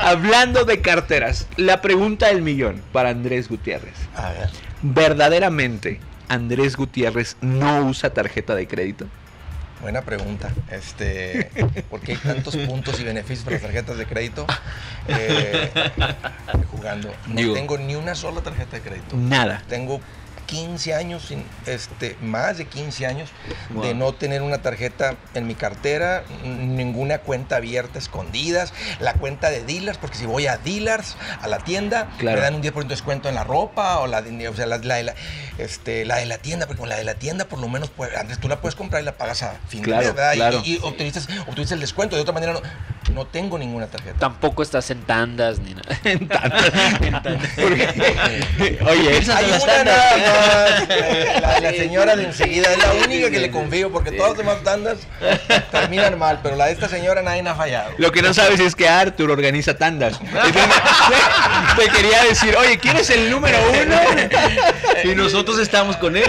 Hablando 0.01 0.65
de 0.65 0.81
carteras. 0.81 1.47
La 1.57 1.81
pregunta 1.81 2.27
del 2.27 2.41
millón 2.41 2.81
para 2.91 3.09
Andrés 3.09 3.47
Gutiérrez. 3.47 3.93
A 4.19 4.31
ver. 4.31 4.49
¿Verdaderamente 4.81 5.99
Andrés 6.27 6.75
Gutiérrez 6.75 7.37
no 7.41 7.85
usa 7.85 8.09
tarjeta 8.13 8.55
de 8.55 8.67
crédito? 8.67 9.05
Buena 9.81 10.01
pregunta. 10.01 10.51
Este, 10.69 11.49
¿Por 11.89 12.01
qué 12.01 12.11
hay 12.11 12.17
tantos 12.17 12.57
puntos 12.57 12.99
y 12.99 13.03
beneficios 13.05 13.45
para 13.45 13.55
las 13.55 13.63
tarjetas 13.63 13.97
de 13.97 14.05
crédito? 14.05 14.45
Eh, 15.07 15.71
jugando. 16.69 17.13
No 17.27 17.35
Digo- 17.35 17.53
tengo 17.53 17.77
ni 17.77 17.95
una 17.95 18.13
sola 18.13 18.41
tarjeta 18.41 18.75
de 18.77 18.81
crédito. 18.81 19.15
Nada. 19.15 19.63
Tengo 19.69 20.01
15 20.49 20.93
años, 20.95 21.23
sin, 21.27 21.43
este, 21.67 22.17
más 22.21 22.57
de 22.57 22.65
15 22.65 23.05
años 23.05 23.29
de 23.81 23.93
no 23.93 24.13
tener 24.13 24.41
una 24.41 24.61
tarjeta 24.61 25.15
en 25.35 25.45
mi 25.45 25.53
cartera, 25.53 26.23
ninguna 26.43 27.19
cuenta 27.19 27.57
abierta, 27.57 27.99
escondidas, 27.99 28.73
la 28.99 29.13
cuenta 29.13 29.49
de 29.51 29.63
dealers, 29.63 29.97
porque 29.99 30.17
si 30.17 30.25
voy 30.25 30.47
a 30.47 30.57
dealers, 30.57 31.15
a 31.41 31.47
la 31.47 31.59
tienda, 31.59 32.07
Claro. 32.17 32.37
me 32.37 32.43
dan 32.43 32.55
un 32.55 32.61
10% 32.63 32.73
de 32.89 32.95
descuento 32.95 33.29
en 33.29 33.35
la 33.35 33.43
ropa, 33.43 33.99
o 33.99 34.07
la 34.07 34.21
de, 34.23 34.47
o 34.47 34.55
sea, 34.55 34.65
la, 34.65 34.77
la 34.79 34.95
de 34.95 35.03
la, 35.03 35.13
este, 35.59 36.03
la 36.05 36.17
de 36.17 36.25
la 36.25 36.39
tienda, 36.39 36.65
porque 36.65 36.79
con 36.79 36.89
la 36.89 36.95
de 36.95 37.03
la 37.03 37.13
tienda 37.15 37.45
por 37.45 37.59
lo 37.59 37.67
menos, 37.69 37.89
pues, 37.89 38.15
antes 38.17 38.39
tú 38.39 38.47
la 38.49 38.59
puedes 38.59 38.75
comprar 38.75 39.01
y 39.01 39.05
la 39.05 39.13
pagas 39.17 39.43
a 39.43 39.53
fin 39.67 39.83
Claro, 39.83 40.01
de 40.01 40.07
mes, 40.07 40.15
¿verdad? 40.15 40.33
Y- 40.33 40.37
claro. 40.37 40.61
Y, 40.65 40.73
y 40.73 40.79
obtuviste, 40.81 41.19
obtuviste 41.47 41.75
el 41.75 41.79
descuento, 41.81 42.15
de 42.15 42.23
otra 42.23 42.33
manera 42.33 42.53
no, 42.53 42.61
no 43.13 43.25
tengo 43.25 43.57
ninguna 43.57 43.87
tarjeta. 43.87 44.17
Tampoco 44.19 44.63
estás 44.63 44.89
en 44.91 45.01
tandas 45.03 45.59
ni 45.59 45.73
nada. 45.73 45.99
Porque- 47.55 48.79
Oye, 48.87 49.09
Hay 49.09 49.47
las 49.47 49.63
una 49.63 49.73
tandas. 49.73 49.85
nada 49.85 50.79
más, 50.79 51.41
la 51.41 51.53
de 51.55 51.61
la 51.61 51.71
señora 51.71 52.15
de 52.15 52.23
enseguida, 52.25 52.71
es 52.71 52.77
la 52.79 52.93
única 53.05 53.29
que 53.29 53.39
le 53.39 53.51
confío, 53.51 53.91
porque 53.91 54.11
todas 54.11 54.31
las 54.31 54.37
demás 54.37 54.63
tandas 54.63 54.97
terminan 55.71 56.17
mal, 56.17 56.39
pero 56.43 56.55
la 56.55 56.65
de 56.67 56.73
esta 56.73 56.87
señora 56.89 57.21
nadie 57.21 57.39
ha 57.47 57.55
fallado. 57.55 57.91
Lo 57.97 58.11
que 58.11 58.21
no 58.21 58.33
sabes 58.33 58.59
es 58.59 58.75
que 58.75 58.87
Arthur 58.87 59.31
organiza 59.31 59.77
tandas. 59.77 60.19
Te 61.77 61.87
quería 61.89 62.23
decir, 62.23 62.55
oye, 62.57 62.77
¿quién 62.77 62.97
es 62.97 63.09
el 63.09 63.29
número 63.29 63.57
uno? 63.71 63.95
Y 65.03 65.15
nosotros 65.15 65.59
estamos 65.59 65.97
con 65.97 66.15
él. 66.17 66.23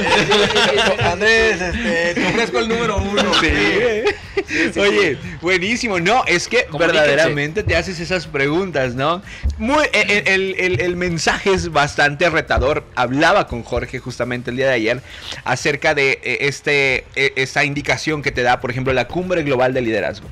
Andrés, 1.04 1.60
este, 1.60 2.14
te 2.14 2.26
ofrezco 2.26 2.58
el 2.58 2.68
número 2.68 2.98
uno. 2.98 3.32
Sí. 3.40 4.78
Oye, 4.78 5.18
buenísimo. 5.40 5.98
No, 6.00 6.24
es 6.26 6.48
que. 6.48 6.66
Verdaderamente 6.78 7.62
te 7.62 7.76
haces 7.76 8.00
esas 8.00 8.26
preguntas, 8.26 8.94
¿no? 8.94 9.22
Muy, 9.58 9.84
el, 9.92 10.10
el- 10.28 10.54
el- 10.58 10.80
el 10.80 10.96
mensaje 10.96 11.52
es 11.52 11.70
bastante 11.72 12.28
retador. 12.30 12.84
Hablaba 12.94 13.46
con 13.46 13.62
Jorge 13.62 13.98
justamente 13.98 14.50
el 14.50 14.56
día 14.56 14.68
de 14.68 14.74
ayer 14.74 15.02
acerca 15.44 15.94
de 15.94 16.18
eh, 16.22 16.38
este, 16.42 17.04
esta 17.14 17.64
indicación 17.64 18.22
que 18.22 18.30
te 18.32 18.42
da, 18.42 18.60
por 18.60 18.70
ejemplo, 18.70 18.92
la 18.92 19.06
cumbre 19.08 19.42
global 19.42 19.74
de 19.74 19.80
liderazgo. 19.82 20.28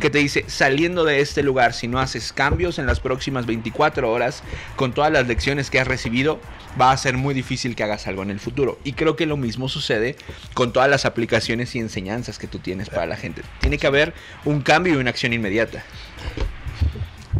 Que 0.00 0.10
te 0.10 0.18
dice, 0.18 0.44
saliendo 0.48 1.04
de 1.04 1.20
este 1.20 1.42
lugar, 1.42 1.72
si 1.72 1.88
no 1.88 1.98
haces 2.00 2.32
cambios 2.32 2.78
en 2.78 2.86
las 2.86 3.00
próximas 3.00 3.46
24 3.46 4.10
horas, 4.10 4.42
con 4.76 4.92
todas 4.92 5.12
las 5.12 5.26
lecciones 5.26 5.70
que 5.70 5.80
has 5.80 5.86
recibido, 5.86 6.40
va 6.80 6.92
a 6.92 6.96
ser 6.96 7.16
muy 7.16 7.34
difícil 7.34 7.74
que 7.74 7.82
hagas 7.82 8.06
algo 8.06 8.22
en 8.22 8.30
el 8.30 8.40
futuro. 8.40 8.78
Y 8.84 8.92
creo 8.92 9.16
que 9.16 9.26
lo 9.26 9.36
mismo 9.36 9.68
sucede 9.68 10.16
con 10.54 10.72
todas 10.72 10.88
las 10.88 11.04
aplicaciones 11.04 11.74
y 11.74 11.78
enseñanzas 11.78 12.38
que 12.38 12.46
tú 12.46 12.58
tienes 12.58 12.90
para 12.90 13.06
la 13.06 13.16
gente. 13.16 13.42
Tiene 13.60 13.78
que 13.78 13.86
haber 13.86 14.14
un 14.44 14.62
cambio 14.62 14.94
y 14.94 14.96
una 14.96 15.10
acción 15.10 15.32
inmediata. 15.32 15.82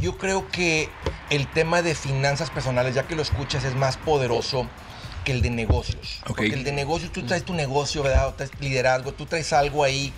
Yo 0.01 0.17
creo 0.17 0.49
que 0.49 0.89
el 1.29 1.47
tema 1.47 1.83
de 1.83 1.95
finanzas 1.95 2.51
personales, 2.51 2.95
ya 2.95 3.07
que 3.07 3.15
lo 3.15 3.23
escuchas, 3.23 3.65
es 3.65 3.75
más 3.75 3.97
poderoso 3.99 4.67
que 5.25 5.33
el 5.33 5.43
de 5.43 5.51
negocios. 5.51 6.23
Porque 6.27 6.47
el 6.47 6.65
de 6.65 6.73
negocios, 6.73 7.13
tú 7.13 7.23
traes 7.23 7.45
tu 7.45 7.53
negocio, 7.53 8.03
¿verdad? 8.03 8.29
O 8.29 8.35
traes 8.35 8.51
liderazgo, 8.61 9.13
tú 9.13 9.27
traes 9.27 9.53
algo 9.53 9.85
ahí 9.85 10.13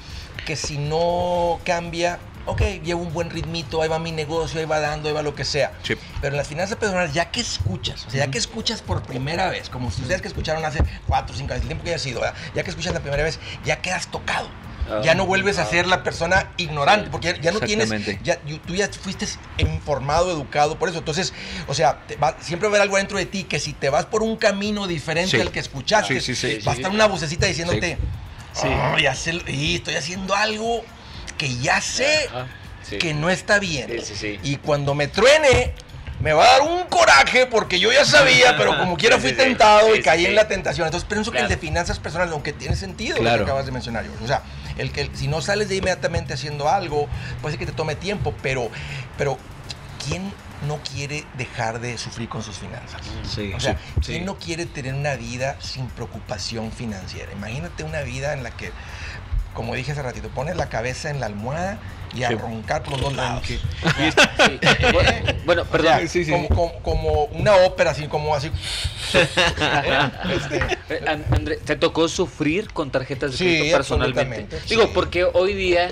que 0.47 0.57
si 0.57 0.79
no 0.79 1.61
cambia, 1.65 2.19
ok, 2.47 2.61
llevo 2.85 3.03
un 3.03 3.13
buen 3.13 3.31
ritmito, 3.31 3.83
ahí 3.83 3.89
va 3.89 3.99
mi 3.99 4.13
negocio, 4.13 4.59
ahí 4.61 4.67
va 4.67 4.81
dando, 4.81 5.09
ahí 5.09 5.15
va 5.15 5.23
lo 5.23 5.35
que 5.35 5.45
sea. 5.45 5.73
Sí. 5.83 5.95
Pero 6.21 6.33
en 6.35 6.37
las 6.39 6.49
finanzas 6.49 6.77
personales, 6.77 7.13
ya 7.15 7.31
que 7.31 7.41
escuchas, 7.41 8.05
o 8.07 8.11
sea, 8.11 8.25
ya 8.27 8.31
que 8.31 8.39
escuchas 8.39 8.83
por 8.83 9.03
primera 9.03 9.49
vez, 9.49 9.69
como 9.71 9.91
si 9.91 10.03
ustedes 10.03 10.23
que 10.23 10.29
escucharon 10.29 10.65
hace 10.65 10.81
cuatro 11.07 11.35
o 11.35 11.39
cinco 11.39 11.53
años, 11.53 11.63
el 11.63 11.69
tiempo 11.69 11.85
que 11.85 11.91
haya 11.91 11.99
sido, 11.99 12.21
¿verdad? 12.21 12.35
ya 12.55 12.63
que 12.63 12.71
escuchas 12.71 12.93
la 12.95 13.01
primera 13.01 13.23
vez, 13.23 13.39
ya 13.65 13.81
quedas 13.81 14.09
tocado. 14.11 14.49
Ah. 14.91 15.01
Ya 15.05 15.15
no 15.15 15.27
vuelves 15.27 15.59
a 15.59 15.65
ser 15.65 15.87
la 15.87 16.03
persona 16.03 16.51
ignorante, 16.57 17.09
porque 17.09 17.35
ya, 17.35 17.41
ya 17.41 17.53
no 17.53 17.61
tienes, 17.61 17.89
ya, 18.25 18.41
tú 18.67 18.75
ya 18.75 18.89
fuiste 18.89 19.27
informado, 19.59 20.33
educado 20.33 20.77
por 20.77 20.89
eso. 20.89 20.99
Entonces, 20.99 21.33
o 21.69 21.75
sea, 21.75 22.01
va- 22.21 22.37
siempre 22.41 22.69
va 22.69 22.73
a 22.73 22.79
haber 22.79 22.83
algo 22.83 22.97
dentro 22.97 23.17
de 23.17 23.27
ti 23.27 23.45
que 23.45 23.61
si 23.61 23.75
te 23.75 23.91
vas 23.91 24.07
por 24.07 24.25
un 24.25 24.37
camino 24.37 24.89
diferente 24.89 25.31
Sí. 25.37 25.41
al 25.41 25.53
que 25.53 25.61
escuchaste, 25.61 26.21
sí. 26.21 26.59
va 26.67 26.73
a 26.73 26.75
estar 26.75 26.91
una 26.91 27.07
vocecita 27.07 27.47
diciéndote, 27.47 27.97
Sí. 28.53 28.69
"Oh, 28.69 28.99
ya 28.99 29.15
sé, 29.15 29.33
lo- 29.35 29.49
y 29.51 29.77
estoy 29.77 29.95
haciendo 29.97 30.35
algo 30.35 30.85
que 31.39 31.57
ya 31.59 31.81
sé 31.81 32.27
Ajá, 32.29 32.47
sí. 32.83 32.99
que 32.99 33.15
no 33.15 33.31
está 33.31 33.59
bien. 33.59 33.91
Sí. 34.05 34.39
Y 34.43 34.57
cuando 34.57 34.95
me 34.95 35.09
truene, 35.09 35.73
me 36.21 36.33
va 36.33 36.45
a 36.45 36.49
dar 36.59 36.63
un 36.63 36.85
coraje 36.85 37.47
porque 37.47 37.81
yo 37.81 37.91
ya 37.93 38.05
sabía, 38.05 38.57
pero 38.57 38.77
como 38.79 38.97
quiera 38.97 39.19
fui 39.19 39.33
tentado 39.33 39.95
y 39.97 40.03
caí 40.03 40.27
en 40.27 40.35
la 40.37 40.47
tentación. 40.47 40.87
Entonces 40.87 41.09
pienso 41.09 41.33
que 41.33 41.39
el 41.39 41.49
de 41.49 41.57
finanzas 41.57 41.99
personales, 41.99 42.33
aunque 42.33 42.53
tiene 42.53 42.77
sentido 42.77 43.17
lo 43.19 43.25
que 43.25 43.43
acabas 43.43 43.67
de 43.67 43.73
mencionar, 43.73 44.05
George. 44.05 44.23
O 44.23 44.27
sea, 44.29 44.43
el 44.79 44.93
que 44.93 45.11
si 45.15 45.27
no 45.29 45.41
sales 45.43 45.69
de 45.69 45.77
inmediatamente 45.77 46.35
haciendo 46.35 46.69
algo, 46.69 47.09
puede 47.41 47.53
ser 47.55 47.59
que 47.59 47.67
te 47.67 47.73
tome 47.73 47.95
tiempo, 47.97 48.35
pero, 48.43 48.71
pero 49.19 49.37
¿quién 50.07 50.33
no 50.67 50.79
quiere 50.93 51.25
dejar 51.37 51.81
de 51.81 51.99
sufrir 51.99 52.29
con 52.29 52.43
sus 52.43 52.57
finanzas? 52.57 53.01
Sí, 53.29 53.53
O 53.55 53.61
sea, 53.61 53.77
sí. 53.97 54.01
¿quién 54.13 54.25
no 54.25 54.37
quiere 54.37 54.67
tener 54.67 54.95
una 54.95 55.15
vida 55.17 55.57
sin 55.61 55.87
preocupación 55.89 56.71
financiera? 56.73 57.33
Imagínate 57.33 57.85
una 57.85 58.03
vida 58.03 58.33
en 58.33 58.43
la 58.43 58.51
que, 58.51 58.71
como 59.55 59.75
dije 59.75 59.93
hace 59.93 60.03
ratito, 60.03 60.29
pones 60.29 60.57
la 60.57 60.69
cabeza 60.69 61.11
en 61.11 61.21
la 61.21 61.27
almohada 61.27 61.79
y 62.15 62.25
a 62.25 62.29
Sí. 62.29 62.35
roncar 62.35 62.83
por 62.83 62.93
los 62.93 63.01
dos 63.01 63.15
lados. 63.17 63.43
Sí. 63.47 63.59
Bueno, 65.45 65.63
O 65.63 65.65
sea, 65.65 65.73
perdón. 65.73 66.09
Sí, 66.09 66.25
sí. 66.25 66.31
Como, 66.31 66.49
como- 66.49 66.73
como 66.83 67.25
una 67.27 67.57
ópera, 67.57 67.91
así 67.93 68.07
como 68.07 68.35
así. 68.35 68.51
Este, 69.13 70.57
Eh, 70.89 71.05
An- 71.07 71.25
André, 71.33 71.57
¿te 71.57 71.77
tocó 71.77 72.09
sufrir 72.09 72.73
con 72.73 72.91
tarjetas 72.91 73.33
de 73.33 73.37
Sí, 73.39 73.45
crédito 73.45 73.77
personalmente? 73.77 74.61
Digo, 74.69 74.83
sí. 74.85 74.91
porque 74.95 75.25
hoy 75.25 75.55
día, 75.55 75.91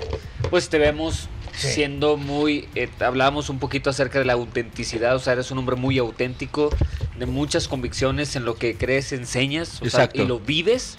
pues 0.49 0.69
te 0.69 0.77
vemos 0.77 1.27
Sí. 1.55 1.67
siendo 1.67 2.17
muy, 2.17 2.67
eh, 2.75 2.89
hablábamos 2.99 3.49
un 3.49 3.59
poquito 3.59 3.89
acerca 3.89 4.19
de 4.19 4.25
la 4.25 4.33
autenticidad, 4.33 5.15
o 5.15 5.19
sea, 5.19 5.33
eres 5.33 5.51
un 5.51 5.57
hombre 5.57 5.75
muy 5.75 5.97
auténtico, 5.97 6.69
de 7.17 7.25
muchas 7.25 7.67
convicciones 7.67 8.35
en 8.35 8.45
lo 8.45 8.55
que 8.55 8.75
crees, 8.75 9.11
enseñas, 9.11 9.81
o 9.81 9.89
sea, 9.89 10.09
y 10.13 10.23
lo 10.25 10.39
vives, 10.39 10.97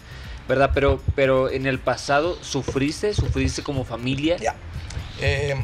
¿verdad? 0.48 0.70
Pero, 0.74 1.00
pero 1.14 1.50
en 1.50 1.66
el 1.66 1.78
pasado 1.78 2.38
sufriste, 2.42 3.14
sufriste 3.14 3.62
como 3.62 3.84
familia. 3.84 4.36
ya. 4.36 4.54
Eh, 5.20 5.54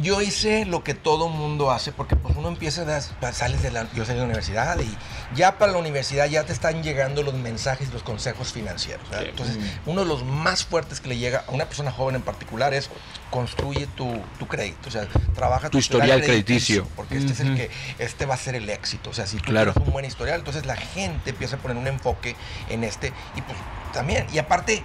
yo 0.00 0.20
hice 0.22 0.64
lo 0.64 0.84
que 0.84 0.94
todo 0.94 1.28
mundo 1.28 1.70
hace, 1.70 1.92
porque 1.92 2.16
pues 2.16 2.36
uno 2.36 2.48
empieza, 2.48 2.84
das- 2.84 3.12
sales 3.32 3.62
de 3.62 3.70
la, 3.70 3.86
yo 3.94 4.04
salí 4.04 4.14
de 4.14 4.20
la 4.20 4.24
universidad 4.24 4.78
y 4.80 4.96
ya 5.36 5.58
para 5.58 5.72
la 5.72 5.78
universidad 5.78 6.26
ya 6.28 6.44
te 6.44 6.52
están 6.52 6.82
llegando 6.82 7.22
los 7.22 7.34
mensajes, 7.34 7.92
los 7.92 8.02
consejos 8.02 8.52
financieros. 8.52 9.06
Entonces, 9.20 9.58
uno 9.86 10.02
de 10.02 10.06
los 10.08 10.24
más 10.24 10.64
fuertes 10.64 11.00
que 11.00 11.08
le 11.08 11.18
llega 11.18 11.44
a 11.46 11.50
una 11.52 11.64
persona 11.66 11.90
joven 11.90 12.16
en 12.16 12.22
particular 12.22 12.72
es 12.74 12.90
construye 13.30 13.86
tu, 13.88 14.20
tu 14.38 14.46
crédito, 14.46 14.88
o 14.88 14.90
sea, 14.90 15.06
trabaja 15.34 15.68
Tu 15.70 15.78
historial 15.78 16.22
crediticio. 16.22 16.86
porque 16.96 17.18
este 17.18 17.32
es 17.32 17.40
el 17.40 17.54
que, 17.56 17.70
este 17.98 18.24
va 18.26 18.34
a 18.34 18.38
ser 18.38 18.54
el 18.54 18.68
éxito, 18.70 19.10
o 19.10 19.12
sea, 19.12 19.26
si 19.26 19.36
tú 19.36 19.44
Claro. 19.50 19.72
tienes 19.72 19.86
un 19.86 19.92
buen 19.92 20.04
historial, 20.04 20.38
entonces 20.38 20.64
la 20.66 20.76
gente 20.76 21.30
empieza 21.30 21.56
a 21.56 21.58
poner 21.58 21.76
un 21.76 21.86
enfoque 21.86 22.36
en 22.70 22.84
este 22.84 23.08
y 23.36 23.42
pues 23.42 23.58
también, 23.92 24.26
y 24.32 24.38
aparte, 24.38 24.82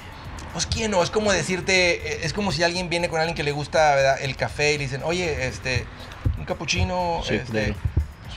pues 0.53 0.67
quién 0.67 0.91
no, 0.91 1.03
es 1.03 1.09
como 1.09 1.31
decirte, 1.31 1.95
eh, 2.13 2.19
es 2.23 2.31
como 2.31 2.51
si 2.51 2.63
alguien 2.63 2.89
viene 2.89 3.09
con 3.09 3.19
alguien 3.19 3.35
que 3.35 3.43
le 3.43 3.51
gusta 3.51 3.95
¿verdad? 3.95 4.17
el 4.21 4.35
café 4.35 4.73
y 4.73 4.77
le 4.77 4.83
dicen, 4.85 5.01
oye, 5.03 5.47
este, 5.47 5.85
un 6.37 6.45
capuchino, 6.45 7.21
Sí, 7.27 7.35
este, 7.35 7.65
claro. 7.65 7.75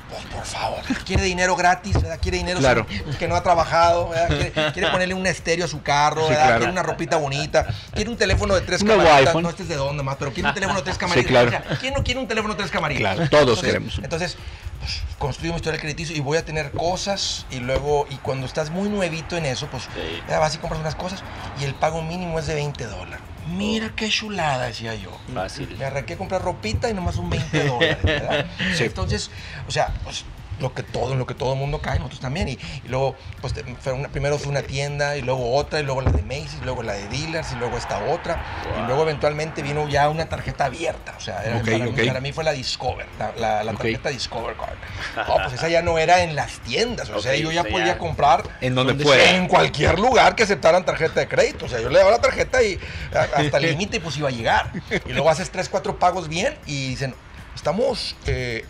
Pues, 0.08 0.25
por 0.26 0.44
favor, 0.44 0.80
quiere 1.04 1.22
dinero 1.25 1.56
gratis, 1.56 1.94
¿verdad? 2.00 2.18
Quiere 2.20 2.38
dinero 2.38 2.58
Claro. 2.58 2.86
sin- 2.88 3.14
que 3.14 3.28
no 3.28 3.34
ha 3.36 3.42
trabajado. 3.42 4.10
Quiere, 4.28 4.52
quiere 4.72 4.88
ponerle 4.90 5.14
un 5.14 5.26
estéreo 5.26 5.64
a 5.64 5.68
su 5.68 5.82
carro, 5.82 6.22
Sí, 6.28 6.34
claro. 6.34 6.56
Quiere 6.58 6.72
una 6.72 6.82
ropita 6.82 7.16
bonita, 7.16 7.66
quiere 7.94 8.10
un 8.10 8.16
teléfono 8.16 8.54
de 8.54 8.60
tres 8.62 8.82
camaritas, 8.84 9.34
no 9.34 9.48
este 9.50 9.62
es 9.64 9.68
de 9.68 9.76
dónde 9.76 10.02
más, 10.02 10.16
pero 10.16 10.32
quiere 10.32 10.48
un 10.48 10.54
teléfono 10.54 10.78
de 10.78 10.84
tres 10.84 10.98
camaritas. 10.98 11.28
claro. 11.30 11.48
O 11.48 11.50
sea, 11.50 11.78
¿quién 11.80 11.94
no 11.94 12.02
quiere 12.04 12.20
un 12.20 12.28
teléfono 12.28 12.54
de 12.54 12.58
tres 12.58 12.70
camaritas? 12.70 13.00
Claro, 13.16 13.28
todos 13.30 13.42
Entonces- 13.42 13.64
queremos. 13.66 13.98
Entonces, 14.02 14.36
pues, 14.80 15.02
construyo 15.18 15.52
mi 15.52 15.56
historial 15.56 15.80
crediticio 15.80 16.14
y 16.16 16.20
voy 16.20 16.38
a 16.38 16.44
tener 16.44 16.70
cosas 16.72 17.46
y 17.50 17.58
luego, 17.60 18.06
y 18.10 18.16
cuando 18.16 18.46
estás 18.46 18.70
muy 18.70 18.88
nuevito 18.88 19.36
en 19.36 19.46
eso, 19.46 19.66
pues 19.68 19.84
Sí. 19.84 20.20
vas 20.28 20.54
y 20.54 20.58
compras 20.58 20.80
unas 20.80 20.94
cosas 20.94 21.22
y 21.60 21.64
el 21.64 21.75
pago 21.75 22.02
mínimo 22.02 22.38
es 22.38 22.46
de 22.46 22.54
20 22.54 22.84
dólares. 22.86 23.20
Mira 23.47 23.93
qué 23.95 24.09
chulada, 24.09 24.67
decía 24.67 24.95
yo. 24.95 25.11
Fácil. 25.33 25.76
Me 25.79 25.85
arranqué 25.85 26.15
a 26.15 26.17
comprar 26.19 26.43
ropita 26.43 26.91
y 26.91 26.95
nomás 26.95 27.15
son 27.15 27.31
20 27.31 27.65
dólares, 27.65 28.03
¿verdad? 28.03 28.47
Sí. 28.75 28.85
Entonces, 28.85 29.31
o 29.69 29.71
sea, 29.71 29.95
pues 30.05 30.25
lo 30.60 30.72
que 30.75 30.82
todo, 30.82 31.12
en 31.12 31.18
lo 31.18 31.26
que 31.26 31.34
todo 31.34 31.52
el 31.52 31.58
mundo 31.58 31.80
cae, 31.80 31.98
nosotros 31.98 32.20
también. 32.20 32.48
Y, 32.48 32.52
y 32.84 32.88
luego, 32.88 33.14
pues 33.40 33.54
fue 33.80 33.92
una- 33.92 34.08
primero 34.08 34.38
fue 34.38 34.48
una 34.50 34.62
tienda, 34.62 35.16
y 35.16 35.22
luego 35.22 35.54
otra, 35.54 35.80
y 35.80 35.82
luego 35.82 36.00
la 36.00 36.10
de 36.10 36.22
Macy's, 36.22 36.60
luego 36.64 36.82
la 36.82 36.94
de 36.94 37.08
Dealers, 37.08 37.52
y 37.52 37.56
luego 37.56 37.76
esta 37.76 37.98
otra. 38.04 38.42
Y 38.78 38.86
luego 38.86 39.02
eventualmente 39.02 39.62
vino 39.62 39.88
ya 39.88 40.08
una 40.08 40.28
tarjeta 40.28 40.66
abierta. 40.66 41.14
O 41.16 41.20
sea, 41.20 41.42
era- 41.44 41.60
para. 41.60 41.78
Mí, 41.78 42.06
para 42.06 42.20
mí 42.20 42.32
fue 42.32 42.44
la 42.44 42.52
Discover, 42.52 43.06
la, 43.18 43.62
la- 43.64 43.72
tarjeta 43.72 44.08
Discover 44.10 44.56
Card. 44.56 45.26
Oh, 45.28 45.36
pues 45.42 45.52
esa 45.54 45.68
ya 45.68 45.82
no 45.82 45.98
era 45.98 46.22
en 46.22 46.34
las 46.36 46.58
tiendas. 46.60 47.10
O 47.10 47.20
sea, 47.20 47.34
yo 47.36 47.50
ya 47.52 47.60
o 47.60 47.64
sea, 47.64 47.72
podía 47.72 47.86
ya- 47.86 47.98
comprar 47.98 48.42
En 48.60 48.75
donde 48.75 48.92
¿Dónde 48.94 49.04
fuera. 49.04 49.30
en 49.30 49.48
cualquier 49.48 49.98
lugar 49.98 50.34
que 50.34 50.42
aceptaran 50.44 50.84
tarjeta 50.84 51.20
de 51.20 51.28
crédito. 51.28 51.66
O 51.66 51.68
sea, 51.68 51.80
yo 51.80 51.88
le 51.90 51.98
daba 51.98 52.10
la 52.12 52.20
tarjeta 52.20 52.62
y 52.62 52.78
hasta 53.12 53.58
el 53.58 53.62
límite 53.70 54.00
pues 54.00 54.16
iba 54.16 54.28
a 54.28 54.32
llegar. 54.32 54.72
Y 55.06 55.12
luego 55.12 55.28
haces 55.30 55.50
tres, 55.50 55.68
cuatro 55.68 55.98
pagos 55.98 56.28
bien 56.28 56.56
y 56.66 56.88
dicen, 56.88 57.14
estamos 57.54 58.16
eh, 58.26 58.64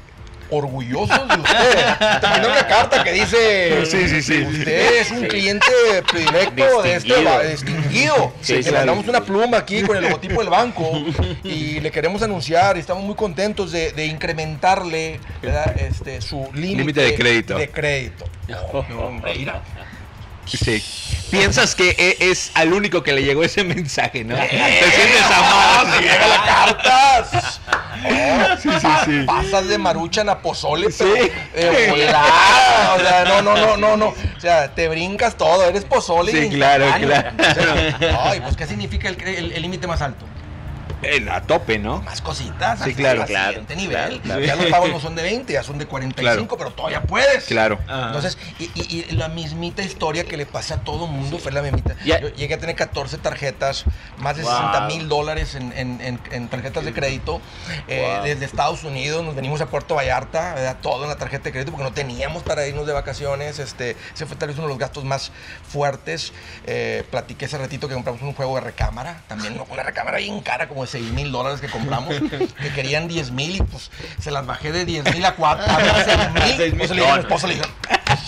orgullosos 0.50 1.28
de 1.28 1.34
usted. 1.40 1.98
Te 2.20 2.26
mandan 2.26 2.50
una 2.50 2.66
carta 2.66 3.02
que 3.04 3.12
dice, 3.12 3.84
Sí, 3.86 4.08
sí, 4.08 4.22
sí. 4.22 4.42
usted 4.42 5.00
es 5.00 5.10
un 5.10 5.20
Sí. 5.22 5.28
cliente 5.28 5.66
predilecto 6.10 6.82
de 6.82 6.94
este 6.96 7.14
Distinguido. 7.50 8.32
le 8.48 8.72
mandamos 8.72 9.08
una 9.08 9.20
pluma 9.22 9.58
aquí 9.58 9.82
con 9.82 9.96
el 9.96 10.04
logotipo 10.04 10.40
del 10.40 10.50
banco 10.50 10.90
y 11.44 11.80
le 11.80 11.90
queremos 11.90 12.22
anunciar 12.22 12.76
y 12.76 12.80
estamos 12.80 13.04
muy 13.04 13.14
contentos 13.14 13.72
de, 13.72 13.92
de 13.92 14.06
incrementarle 14.06 15.20
¿verdad? 15.42 15.74
este, 15.80 16.20
su 16.20 16.48
límite 16.54 17.00
de 17.00 17.14
crédito. 17.14 17.56
De 17.58 17.68
crédito. 17.70 18.24
No, 18.48 18.58
hombre, 19.06 19.34
mira. 19.36 19.60
Sí. 20.46 20.82
Piensas 21.30 21.74
que 21.74 21.90
e- 21.98 22.16
es 22.30 22.52
al 22.54 22.72
único 22.72 23.02
que 23.02 23.12
le 23.12 23.22
llegó 23.24 23.42
ese 23.42 23.64
mensaje, 23.64 24.24
¿no? 24.24 24.36
Te 24.36 24.48
sientes 24.48 25.22
amado. 25.22 25.92
¡Se 25.96 26.00
llega 26.02 26.26
la 26.28 26.44
carta! 26.44 27.26
Oh, 28.08 28.56
Sí, 28.62 28.68
sí, 28.80 28.86
sí. 29.04 29.24
Pasas 29.26 29.68
de 29.68 29.78
maruchan 29.78 30.28
a 30.28 30.38
pozole, 30.40 30.90
Sí. 30.92 31.04
pero 31.54 31.72
de 31.72 31.90
volada. 31.90 32.94
O 32.96 33.00
sea, 33.00 33.24
no, 33.24 33.42
no, 33.42 33.56
no, 33.56 33.76
no, 33.76 33.96
no. 33.96 34.06
O 34.08 34.40
sea, 34.40 34.72
te 34.74 34.88
brincas 34.88 35.36
todo, 35.36 35.64
eres 35.68 35.84
pozole. 35.84 36.30
Sí, 36.32 36.48
claro, 36.50 36.86
claro. 37.00 37.30
O 37.38 37.54
sea, 37.98 38.20
ay, 38.30 38.40
pues, 38.40 38.56
¿qué 38.56 38.66
significa 38.66 39.08
el 39.08 39.60
límite 39.60 39.86
más 39.86 40.00
alto? 40.02 40.24
En- 41.02 41.28
a 41.28 41.42
tope, 41.42 41.78
¿no? 41.78 42.00
Más 42.02 42.22
cositas. 42.22 42.80
Sí, 42.80 42.94
claro. 42.94 43.20
el 43.22 43.26
Claro, 43.26 43.48
siguiente 43.48 43.76
nivel. 43.76 44.20
claro, 44.20 44.22
claro. 44.22 44.40
Ya 44.44 44.56
los 44.56 44.66
pagos 44.66 44.90
no 44.90 45.00
son 45.00 45.14
de 45.14 45.22
20, 45.22 45.52
ya 45.52 45.62
son 45.62 45.78
de 45.78 45.86
45, 45.86 46.56
pero 46.56 46.70
todavía 46.72 47.02
puedes. 47.02 47.44
Claro. 47.44 47.78
Ah. 47.88 48.04
Entonces, 48.06 48.38
y, 48.58 48.64
y- 48.74 49.04
y 49.08 49.12
la 49.12 49.28
mismita 49.28 49.82
historia 49.82 50.24
que 50.24 50.36
le 50.36 50.46
pasa 50.46 50.76
a 50.76 50.78
todo 50.78 51.06
mundo 51.06 51.38
fue 51.38 51.52
la 51.52 51.62
mismita. 51.62 51.94
Yo 52.04 52.28
llegué 52.34 52.54
a 52.54 52.58
tener 52.58 52.74
14 52.76 53.18
tarjetas, 53.18 53.84
más 54.18 54.36
de 54.36 54.42
Wow. 54.42 54.52
60 54.52 54.80
mil 54.88 55.08
dólares 55.08 55.54
en, 55.54 55.72
en- 55.76 56.00
en- 56.00 56.20
en 56.30 56.48
tarjetas 56.48 56.84
de 56.84 56.92
crédito. 56.92 57.40
Eh. 57.88 58.20
Desde 58.24 58.44
Estados 58.46 58.82
Unidos 58.84 59.24
nos 59.24 59.34
venimos 59.34 59.60
a 59.60 59.66
Puerto 59.66 59.94
Vallarta, 59.96 60.54
¿verdad? 60.54 60.76
todo 60.80 61.02
en 61.04 61.10
la 61.10 61.16
tarjeta 61.16 61.44
de 61.44 61.52
crédito 61.52 61.72
porque 61.72 61.84
no 61.84 61.92
teníamos 61.92 62.42
para 62.42 62.66
irnos 62.66 62.86
de 62.86 62.92
vacaciones. 62.92 63.58
Este, 63.58 63.96
ese 64.14 64.26
fue 64.26 64.36
tal 64.36 64.48
vez 64.48 64.56
uno 64.56 64.66
de 64.66 64.72
los 64.72 64.78
gastos 64.78 65.04
más 65.04 65.30
fuertes. 65.68 66.32
Eh, 66.66 67.04
platiqué 67.10 67.44
hace 67.46 67.58
ratito 67.58 67.88
que 67.88 67.94
compramos 67.94 68.22
un 68.22 68.32
juego 68.32 68.54
de 68.56 68.62
recámara, 68.62 69.22
también 69.28 69.60
una 69.70 69.82
recámara 69.82 70.18
bien 70.18 70.40
cara, 70.40 70.68
como 70.68 70.85
de 70.86 70.92
6 70.92 71.12
mil 71.12 71.30
dólares 71.32 71.60
que 71.60 71.68
compramos, 71.68 72.14
que 72.14 72.70
querían 72.74 73.08
10 73.08 73.30
mil 73.32 73.56
y 73.56 73.60
pues 73.62 73.90
se 74.20 74.30
las 74.30 74.46
bajé 74.46 74.72
de 74.72 74.84
10 74.84 75.12
mil 75.14 75.24
a 75.24 75.34
4, 75.34 75.64
a 75.64 76.04
6 76.04 76.18
mil. 76.60 76.76
Pues 76.78 76.90
le 76.90 76.96
dije 76.96 77.08
a 77.10 77.14
mi 77.14 77.20
esposa, 77.20 77.46
le 77.46 77.54
dije, 77.54 77.66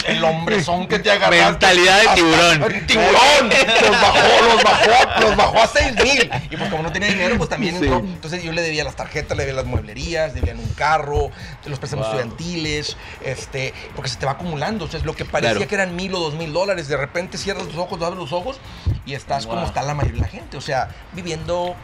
el 0.07 0.25
hombrezón 0.25 0.87
que 0.89 0.99
te 0.99 1.11
agarraste. 1.11 1.45
Mentalidad 1.45 2.01
de 2.01 2.09
tiburón. 2.15 2.87
¡Tiburón! 2.87 3.49
Los 3.83 4.01
bajó, 4.01 4.45
los 4.55 4.63
bajó, 4.63 5.21
los 5.21 5.37
bajó 5.37 5.63
a 5.63 5.67
6 5.67 5.93
mil. 6.03 6.31
Y 6.51 6.57
pues 6.57 6.71
como 6.71 6.83
no 6.83 6.93
tenía 6.93 7.09
dinero, 7.09 7.37
pues 7.37 7.49
también 7.49 7.79
Sí. 7.79 7.85
entró. 7.85 7.99
Entonces 8.01 8.43
yo 8.43 8.53
le 8.53 8.63
debía 8.63 8.85
las 8.85 8.97
tarjetas, 8.97 9.37
le 9.37 9.45
debía 9.45 9.57
las 9.57 9.67
mueblerías, 9.67 10.35
debían 10.35 10.59
un 10.59 10.69
carro, 10.71 11.31
los 11.67 11.79
préstamos 11.79 12.07
Wow. 12.07 12.17
estudiantiles, 12.19 12.97
este, 13.25 13.75
porque 13.95 14.11
se 14.11 14.17
te 14.17 14.27
va 14.27 14.33
acumulando. 14.33 14.85
O 14.87 14.89
sea, 14.89 14.99
es 14.99 15.07
lo 15.07 15.15
que 15.15 15.25
parecía 15.25 15.55
Claro. 15.57 15.69
que 15.69 15.75
eran 15.75 15.95
mil 15.97 16.15
o 16.15 16.19
dos 16.21 16.35
mil 16.35 16.53
dólares. 16.53 16.89
De 16.89 16.97
repente 16.97 17.37
cierras 17.39 17.65
los 17.67 17.77
ojos, 17.77 18.01
abres 18.03 18.19
los 18.19 18.33
ojos 18.33 18.59
y 19.07 19.15
estás 19.15 19.47
como 19.47 19.61
Wow. 19.61 19.69
está 19.69 19.83
la 19.83 19.95
mayoría 19.95 20.21
de 20.23 20.27
la 20.27 20.33
gente. 20.33 20.57
O 20.57 20.61
sea, 20.61 20.89
viviendo 21.13 21.75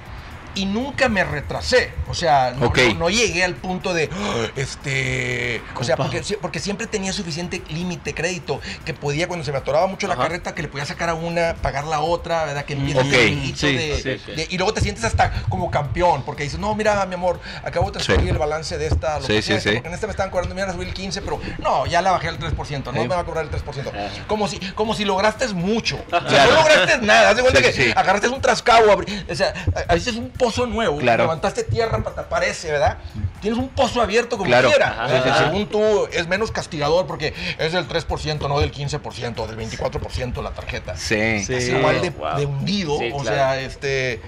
y 0.54 0.66
nunca 0.66 1.08
me 1.08 1.24
retrasé. 1.24 1.92
O 2.08 2.14
sea, 2.14 2.52
no, 2.56 2.66
Ok. 2.66 2.78
no- 2.88 2.94
no 2.94 3.10
llegué 3.10 3.44
al 3.44 3.54
punto 3.54 3.92
de, 3.94 4.08
"Ah, 4.12 4.46
este, 4.56 5.62
o 5.78 5.84
sea, 5.84 5.96
porque, 5.96 6.22
porque 6.40 6.60
siempre 6.60 6.86
tenía 6.86 7.12
suficiente 7.12 7.62
límite, 7.70 8.14
crédito, 8.14 8.60
que 8.84 8.94
podía, 8.94 9.26
cuando 9.26 9.44
se 9.44 9.52
me 9.52 9.58
atoraba 9.58 9.86
mucho 9.86 10.06
la 10.06 10.14
Ajá. 10.14 10.24
carreta, 10.24 10.54
que 10.54 10.62
le 10.62 10.68
podía 10.68 10.84
sacar 10.84 11.08
a 11.08 11.14
una, 11.14 11.54
pagar 11.54 11.84
la 11.84 12.00
otra, 12.00 12.44
¿verdad? 12.44 12.64
Que 12.64 12.74
empieza 12.74 13.00
Ok, 13.00 13.06
ese 13.06 13.16
jueguito 13.16 13.58
sí, 13.58 13.76
de- 13.76 14.18
sí, 14.24 14.32
de- 14.32 14.46
y 14.50 14.56
luego 14.58 14.72
te 14.74 14.80
sientes 14.80 15.04
hasta 15.04 15.32
como 15.48 15.70
campeón, 15.70 16.22
porque 16.24 16.42
dices, 16.44 16.58
no, 16.58 16.74
mira, 16.74 17.04
mi 17.06 17.14
amor, 17.14 17.40
acabo 17.64 17.86
de 17.86 17.92
transferir 17.92 18.22
Sí. 18.24 18.28
el 18.30 18.38
balance 18.38 18.78
de 18.78 18.86
esta, 18.86 19.18
lo 19.20 19.26
Sí, 19.26 19.34
pasé 19.34 19.42
sí, 19.42 19.52
a 19.52 19.56
esta, 19.56 19.70
sí. 19.70 19.76
porque 19.76 19.88
en 19.88 19.94
esta 19.94 20.06
me 20.06 20.10
estaban 20.12 20.30
cobrando, 20.30 20.54
me 20.54 20.60
iban 20.60 20.70
a 20.70 20.74
subir 20.74 20.88
el 20.88 20.94
15, 20.94 21.22
pero 21.22 21.40
no, 21.58 21.86
ya 21.86 22.02
la 22.02 22.10
bajé 22.12 22.28
al 22.28 22.38
3%, 22.38 22.92
no 22.92 23.02
Sí. 23.02 23.08
me 23.08 23.14
va 23.14 23.20
a 23.20 23.24
cobrar 23.24 23.44
el 23.44 23.50
3%. 23.50 23.90
Ah. 23.94 24.08
Como 24.26 24.48
si, 24.48 24.58
como 24.74 24.94
si 24.94 25.04
lograste 25.04 25.48
mucho. 25.48 25.96
O 26.06 26.10
sea, 26.10 26.20
Claro. 26.20 26.52
no 26.52 26.58
lograste 26.60 26.98
nada, 27.06 27.30
haz 27.30 27.36
de 27.36 27.42
cuenta 27.42 27.60
Sí, 27.60 27.66
que 27.66 27.72
sí, 27.72 27.82
sí. 27.84 27.92
agarraste 27.96 28.28
un 28.28 28.40
trascabo, 28.40 29.02
o 29.28 29.34
sea, 29.34 29.52
a- 29.74 29.92
a 29.92 29.94
veces 29.94 30.14
un 30.16 30.30
pozo 30.44 30.66
nuevo, 30.66 30.98
Claro. 30.98 31.24
levantaste 31.24 31.64
tierra 31.64 32.02
para 32.02 32.16
tapar 32.16 32.44
ese, 32.44 32.70
¿verdad? 32.70 32.98
Tienes 33.40 33.58
un 33.58 33.68
pozo 33.68 34.00
abierto 34.02 34.36
como 34.36 34.48
Claro. 34.48 34.68
quiera. 34.68 34.88
Ajá. 35.04 35.04
O 35.20 35.22
sea, 35.22 35.38
según 35.38 35.66
tú, 35.68 36.06
es 36.12 36.26
menos 36.28 36.50
castigador 36.50 37.06
porque 37.06 37.34
es 37.58 37.72
del 37.72 37.86
3%, 37.88 38.48
no 38.48 38.60
del 38.60 38.70
15%, 38.72 39.46
del 39.46 39.56
24% 39.56 40.42
la 40.42 40.50
tarjeta. 40.50 40.96
Sí. 40.96 41.42
Sí. 41.44 41.54
Es 41.54 41.68
igual 41.68 42.00
de, 42.00 42.10
Wow. 42.10 42.36
de 42.38 42.46
hundido, 42.46 42.98
Sí, 42.98 43.10
o 43.12 43.18
claro. 43.18 43.36
sea, 43.36 43.60
este... 43.60 44.20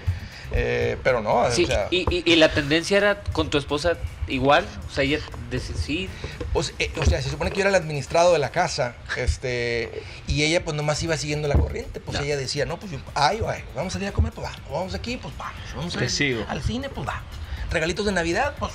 eh, 0.52 0.96
pero 1.02 1.20
no, 1.20 1.50
Sí, 1.50 1.64
o 1.64 1.66
sea... 1.66 1.88
y, 1.90 2.06
y- 2.14 2.22
y 2.30 2.36
la 2.36 2.50
tendencia 2.52 2.96
era 2.96 3.20
con 3.32 3.50
tu 3.50 3.58
esposa 3.58 3.94
igual, 4.28 4.64
o 4.90 4.92
sea, 4.92 5.04
ella 5.04 5.18
dice, 5.50 5.74
sí, 5.74 6.08
O 6.52 6.62
eh, 6.78 6.90
o 7.00 7.04
sea, 7.04 7.22
se 7.22 7.30
supone 7.30 7.50
que 7.50 7.56
yo 7.56 7.60
era 7.62 7.70
el 7.70 7.76
administrado 7.76 8.32
de 8.32 8.38
la 8.38 8.50
casa, 8.50 8.96
este, 9.16 10.02
y 10.26 10.42
ella 10.42 10.64
pues 10.64 10.76
nomás 10.76 11.02
iba 11.02 11.16
siguiendo 11.16 11.46
la 11.48 11.54
corriente, 11.56 12.00
pues 12.00 12.18
ella 12.20 12.36
decía, 12.36 12.64
no, 12.66 12.78
pues 12.78 12.90
yo, 12.92 12.98
ay, 13.14 13.40
ay, 13.48 13.62
vamos 13.74 13.92
a 13.92 13.94
salir 13.94 14.08
a 14.08 14.12
comer, 14.12 14.32
pues 14.32 14.46
vamos, 14.46 14.60
vamos 14.70 14.94
aquí, 14.94 15.16
pues 15.16 15.32
vamos, 15.36 15.54
vamos 15.76 15.96
a 15.96 16.08
sigo. 16.08 16.44
al 16.48 16.62
cine, 16.62 16.88
pues 16.88 17.06
vamos. 17.06 17.22
Regalitos 17.70 18.06
de 18.06 18.12
Navidad, 18.12 18.54
pues, 18.60 18.72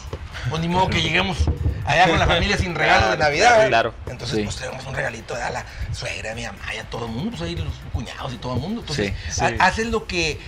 pues 0.49 0.61
ni 0.61 0.67
modo 0.67 0.89
que 0.89 1.01
lleguemos 1.01 1.37
allá 1.85 2.09
con 2.09 2.19
la 2.19 2.27
familia 2.35 2.57
sin 2.57 2.75
regalos 2.75 3.11
de 3.11 3.17
Navidad. 3.17 3.67
claro. 3.69 3.93
Entonces, 4.07 4.35
Sí. 4.37 4.43
pues 4.43 4.57
traemos 4.57 4.85
un 4.85 4.93
regalito 4.93 5.33
a 5.33 5.49
la 5.49 5.65
suegra, 5.93 6.33
a 6.33 6.35
mi 6.35 6.43
mamá, 6.43 6.59
y 6.75 6.77
a 6.77 6.83
todo 6.89 7.05
el 7.05 7.11
mundo, 7.13 7.31
pues 7.37 7.41
ahí 7.49 7.55
los 7.55 7.73
cuñados 7.93 8.33
y 8.33 8.37
todo 8.37 8.55
el 8.55 8.59
mundo. 8.59 8.81
Entonces, 8.81 9.13
Sí, 9.29 9.31
sí. 9.47 9.55
haces 9.59 9.87
lo 9.87 10.07
que 10.07 10.39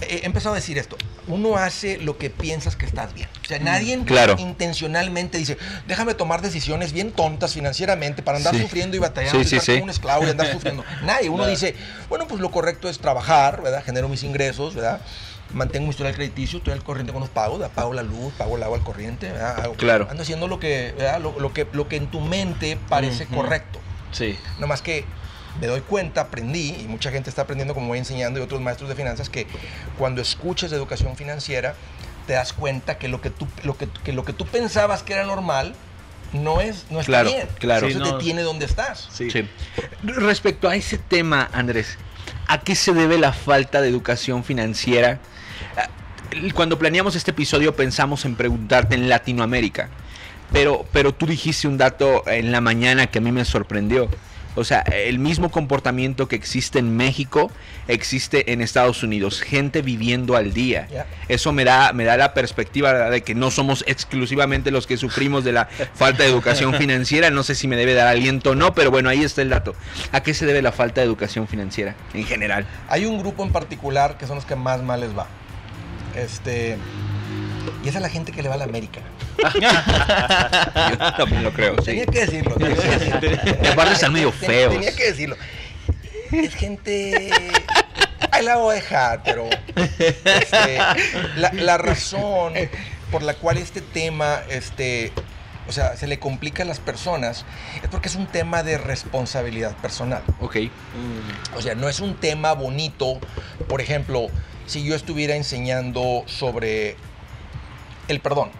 he 0.00 0.24
empezado 0.26 0.54
a 0.54 0.56
decir 0.56 0.78
esto. 0.78 0.96
Uno 1.26 1.56
hace 1.56 1.98
lo 1.98 2.16
que 2.18 2.30
piensas 2.30 2.76
que 2.76 2.86
estás 2.86 3.14
bien. 3.14 3.28
O 3.42 3.46
sea, 3.46 3.58
nadie 3.58 3.96
Mm, 3.96 4.04
Claro. 4.04 4.36
intencionalmente 4.38 5.38
dice, 5.38 5.56
déjame 5.86 6.14
tomar 6.14 6.42
decisiones 6.42 6.92
bien 6.92 7.10
tontas 7.12 7.54
financieramente 7.54 8.22
para 8.22 8.38
andar 8.38 8.54
Sí. 8.54 8.62
sufriendo 8.62 8.96
y 8.96 9.00
batallando 9.00 9.38
Sí, 9.40 9.46
y 9.46 9.48
sí, 9.48 9.56
estar 9.56 9.66
sí. 9.66 9.72
como 9.72 9.84
un 9.84 9.90
esclavo 9.90 10.26
y 10.26 10.30
andar 10.30 10.46
sufriendo. 10.52 10.84
Nadie. 11.04 11.28
Uno 11.28 11.38
Claro. 11.38 11.50
dice, 11.50 11.74
bueno, 12.08 12.26
pues 12.28 12.40
lo 12.40 12.50
correcto 12.50 12.88
es 12.88 12.98
trabajar, 12.98 13.62
¿verdad? 13.62 13.82
Genero 13.84 14.08
mis 14.08 14.22
ingresos, 14.22 14.74
¿verdad? 14.74 15.00
Mantengo 15.52 15.86
mi 15.86 15.90
historial 15.90 16.14
crediticio, 16.14 16.58
estoy 16.58 16.74
al 16.74 16.84
corriente 16.84 17.12
con 17.12 17.20
los 17.20 17.30
pagos, 17.30 17.58
¿verdad? 17.58 17.74
pago 17.74 17.94
la 17.94 18.02
luz, 18.02 18.34
pago 18.36 18.56
el 18.56 18.62
agua 18.62 18.76
al 18.76 18.84
corriente, 18.84 19.32
¿verdad? 19.32 19.58
Hago- 19.64 19.74
Claro. 19.76 20.06
Ando 20.10 20.22
haciendo 20.22 20.46
lo 20.46 20.60
que, 20.60 20.92
¿verdad? 20.98 21.20
Lo, 21.20 21.38
lo 21.40 21.52
que, 21.54 21.66
lo 21.72 21.88
que 21.88 21.96
en 21.96 22.06
tu 22.10 22.20
mente 22.20 22.78
parece 22.88 23.24
correcto. 23.26 23.80
Sí. 24.12 24.36
No 24.58 24.66
más 24.66 24.82
que 24.82 25.04
me 25.60 25.66
doy 25.66 25.80
cuenta, 25.80 26.22
aprendí, 26.22 26.76
y 26.80 26.86
mucha 26.88 27.10
gente 27.10 27.30
está 27.30 27.42
aprendiendo 27.42 27.74
como 27.74 27.88
voy 27.88 27.98
enseñando 27.98 28.38
y 28.40 28.42
otros 28.42 28.60
maestros 28.60 28.88
de 28.88 28.94
finanzas, 28.96 29.28
que 29.28 29.46
cuando 29.98 30.20
escuchas 30.22 30.70
de 30.70 30.76
educación 30.76 31.16
financiera, 31.16 31.74
te 32.26 32.34
das 32.34 32.52
cuenta 32.52 32.98
que 32.98 33.08
lo 33.08 33.20
que 33.20 33.30
tú, 33.30 33.46
lo 33.64 33.76
que, 33.76 33.88
que 34.04 34.12
lo 34.12 34.24
que 34.24 34.32
tú 34.32 34.46
pensabas 34.46 35.02
que 35.02 35.14
era 35.14 35.24
normal 35.24 35.74
no 36.32 36.60
es 36.60 36.84
no 36.90 37.00
está 37.00 37.10
Claro, 37.12 37.30
bien. 37.30 37.48
claro. 37.58 37.86
Eso 37.86 38.04
Sí, 38.04 38.12
te 38.12 38.18
tiene 38.18 38.42
donde 38.42 38.66
estás. 38.66 39.08
Sí. 39.12 39.30
Sí. 39.30 39.48
Respecto 40.02 40.68
a 40.68 40.76
ese 40.76 40.98
tema, 40.98 41.48
Andrés, 41.52 41.96
¿a 42.46 42.60
qué 42.60 42.74
se 42.74 42.92
debe 42.92 43.16
la 43.18 43.32
falta 43.32 43.80
de 43.80 43.88
educación 43.88 44.44
financiera? 44.44 45.20
Ah, 45.76 45.88
Cuando 46.54 46.78
planeamos 46.78 47.16
este 47.16 47.30
episodio 47.30 47.74
pensamos 47.74 48.26
en 48.26 48.36
preguntarte 48.36 48.94
en 48.94 49.08
Latinoamérica, 49.08 49.88
pero, 50.52 50.84
pero 50.92 51.14
tú 51.14 51.26
dijiste 51.26 51.66
un 51.66 51.78
dato 51.78 52.22
en 52.28 52.52
la 52.52 52.60
mañana 52.60 53.06
que 53.06 53.18
a 53.18 53.22
mí 53.22 53.32
me 53.32 53.44
sorprendió. 53.46 54.08
O 54.58 54.64
sea, 54.64 54.80
el 54.80 55.18
mismo 55.18 55.50
comportamiento 55.50 56.28
que 56.28 56.36
existe 56.36 56.78
en 56.78 56.96
México 56.96 57.50
existe 57.86 58.52
en 58.52 58.60
Estados 58.60 59.02
Unidos. 59.02 59.40
Gente 59.40 59.82
viviendo 59.82 60.36
al 60.36 60.52
día. 60.52 60.88
Eso 61.28 61.52
me 61.52 61.64
da, 61.64 61.92
me 61.92 62.04
da 62.04 62.16
la 62.16 62.34
perspectiva 62.34 62.92
¿verdad? 62.92 63.10
de 63.10 63.22
que 63.22 63.34
no 63.34 63.50
somos 63.50 63.84
exclusivamente 63.86 64.70
los 64.70 64.86
que 64.86 64.96
sufrimos 64.96 65.44
de 65.44 65.52
la 65.52 65.66
falta 65.94 66.24
de 66.24 66.28
educación 66.28 66.74
financiera. 66.78 67.30
No 67.30 67.42
sé 67.42 67.54
si 67.54 67.68
me 67.68 67.76
debe 67.76 67.94
dar 67.94 68.08
aliento 68.08 68.50
o 68.50 68.54
no, 68.54 68.74
pero 68.74 68.90
bueno, 68.90 69.08
ahí 69.08 69.22
está 69.22 69.42
el 69.42 69.50
dato. 69.50 69.74
¿A 70.12 70.22
qué 70.22 70.34
se 70.34 70.44
debe 70.44 70.60
la 70.60 70.72
falta 70.72 71.00
de 71.00 71.06
educación 71.06 71.46
financiera 71.46 71.94
en 72.12 72.24
general? 72.24 72.66
Hay 72.88 73.06
un 73.06 73.18
grupo 73.18 73.44
en 73.44 73.52
particular 73.52 74.18
que 74.18 74.26
son 74.26 74.36
los 74.36 74.44
que 74.44 74.56
más 74.56 74.82
mal 74.82 75.00
les 75.00 75.16
va. 75.16 75.26
Este. 76.16 76.76
Y 77.84 77.88
esa 77.88 77.98
es 77.98 78.02
la 78.02 78.08
gente 78.08 78.32
que 78.32 78.42
le 78.42 78.48
va 78.48 78.54
a 78.54 78.58
la 78.58 78.64
América. 78.64 79.00
Yo 79.38 81.12
también 81.16 81.44
lo 81.44 81.52
creo, 81.52 81.76
sí. 81.78 81.86
Tenía 81.86 82.06
que 82.06 82.20
decirlo. 82.20 82.54
Tenía 82.56 82.76
que 82.76 82.98
decirlo. 82.98 83.20
Y 83.62 83.66
aparte 83.66 83.94
están 83.94 84.12
medio 84.12 84.32
feos. 84.32 84.72
Tenía 84.72 84.94
que 84.94 85.04
decirlo. 85.04 85.36
Es 86.32 86.54
gente. 86.54 87.30
Ahí 88.32 88.44
la 88.44 88.56
voy 88.56 88.72
a 88.72 88.74
dejar, 88.76 89.22
pero. 89.24 89.48
este, 89.76 90.78
la, 91.36 91.52
la 91.52 91.78
razón 91.78 92.54
por 93.10 93.22
la 93.22 93.34
cual 93.34 93.58
este 93.58 93.80
tema, 93.80 94.40
este. 94.50 95.12
O 95.68 95.72
sea, 95.72 95.96
se 95.96 96.06
le 96.06 96.18
complica 96.18 96.62
a 96.62 96.66
las 96.66 96.80
personas 96.80 97.44
es 97.82 97.88
porque 97.90 98.08
es 98.08 98.14
un 98.14 98.26
tema 98.26 98.62
de 98.62 98.78
responsabilidad 98.78 99.76
personal. 99.76 100.22
Ok. 100.40 100.56
O 101.56 101.60
sea, 101.60 101.74
no 101.74 101.90
es 101.90 102.00
un 102.00 102.14
tema 102.14 102.54
bonito. 102.54 103.18
Por 103.68 103.82
ejemplo, 103.82 104.28
si 104.66 104.82
yo 104.82 104.94
estuviera 104.94 105.36
enseñando 105.36 106.24
sobre 106.26 106.96
el 108.08 108.20
perdón 108.20 108.50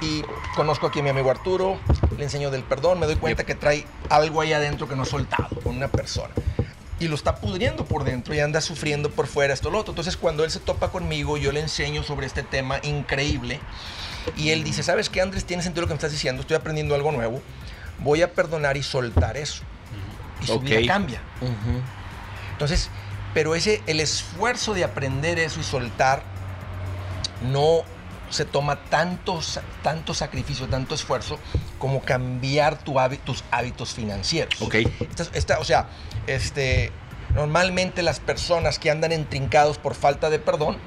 y 0.00 0.22
conozco 0.54 0.86
aquí 0.86 1.00
a 1.00 1.02
mi 1.02 1.08
amigo 1.08 1.30
Arturo, 1.30 1.78
le 2.16 2.24
enseño 2.24 2.50
del 2.50 2.62
perdón, 2.62 3.00
me 3.00 3.06
doy 3.06 3.16
cuenta 3.16 3.44
que 3.44 3.54
trae 3.54 3.86
algo 4.10 4.40
ahí 4.40 4.52
adentro 4.52 4.88
que 4.88 4.96
no 4.96 5.02
ha 5.02 5.06
soltado 5.06 5.48
con 5.62 5.76
una 5.76 5.88
persona. 5.88 6.32
Y 6.98 7.08
lo 7.08 7.14
está 7.14 7.36
pudriendo 7.36 7.84
por 7.84 8.04
dentro 8.04 8.34
y 8.34 8.40
anda 8.40 8.60
sufriendo 8.60 9.10
por 9.10 9.26
fuera 9.26 9.52
esto 9.52 9.70
lo 9.70 9.78
otro. 9.78 9.92
Entonces 9.92 10.16
cuando 10.16 10.44
él 10.44 10.50
se 10.50 10.60
topa 10.60 10.88
conmigo, 10.88 11.36
yo 11.36 11.52
le 11.52 11.60
enseño 11.60 12.02
sobre 12.02 12.26
este 12.26 12.42
tema 12.42 12.78
increíble. 12.82 13.60
Y 14.36 14.50
él 14.50 14.64
dice, 14.64 14.82
¿sabes 14.82 15.08
qué, 15.08 15.20
Andrés? 15.20 15.44
Tiene 15.44 15.62
sentido 15.62 15.82
lo 15.82 15.88
que 15.88 15.94
me 15.94 15.98
estás 15.98 16.12
diciendo, 16.12 16.40
estoy 16.40 16.56
aprendiendo 16.56 16.94
algo 16.94 17.12
nuevo. 17.12 17.42
Voy 17.98 18.22
a 18.22 18.32
perdonar 18.32 18.76
y 18.76 18.82
soltar 18.82 19.36
eso. 19.36 19.62
Y 20.42 20.46
su 20.46 20.60
vida 20.60 20.80
cambia. 20.86 21.20
Entonces, 22.52 22.90
pero 23.34 23.54
ese, 23.54 23.82
el 23.86 24.00
esfuerzo 24.00 24.74
de 24.74 24.84
aprender 24.84 25.38
eso 25.38 25.60
y 25.60 25.62
soltar, 25.62 26.22
no 27.42 27.84
se 28.30 28.44
toma 28.44 28.76
tanto, 28.84 29.40
sa- 29.42 29.62
tanto 29.82 30.12
sacrificio, 30.14 30.66
tanto 30.68 30.94
esfuerzo 30.94 31.38
como 31.78 32.00
cambiar 32.00 32.78
tu 32.78 32.96
tus 33.24 33.44
hábitos 33.50 33.92
financieros. 33.94 34.60
Ok. 34.60 34.74
Esta- 35.10 35.26
esta- 35.38 35.58
o 35.60 35.64
sea, 35.64 35.88
este, 36.26 36.92
normalmente 37.34 38.02
las 38.02 38.18
personas 38.20 38.78
que 38.78 38.90
andan 38.90 39.12
entrincados 39.12 39.78
por 39.78 39.94
falta 39.94 40.30
de 40.30 40.38
perdón 40.38 40.78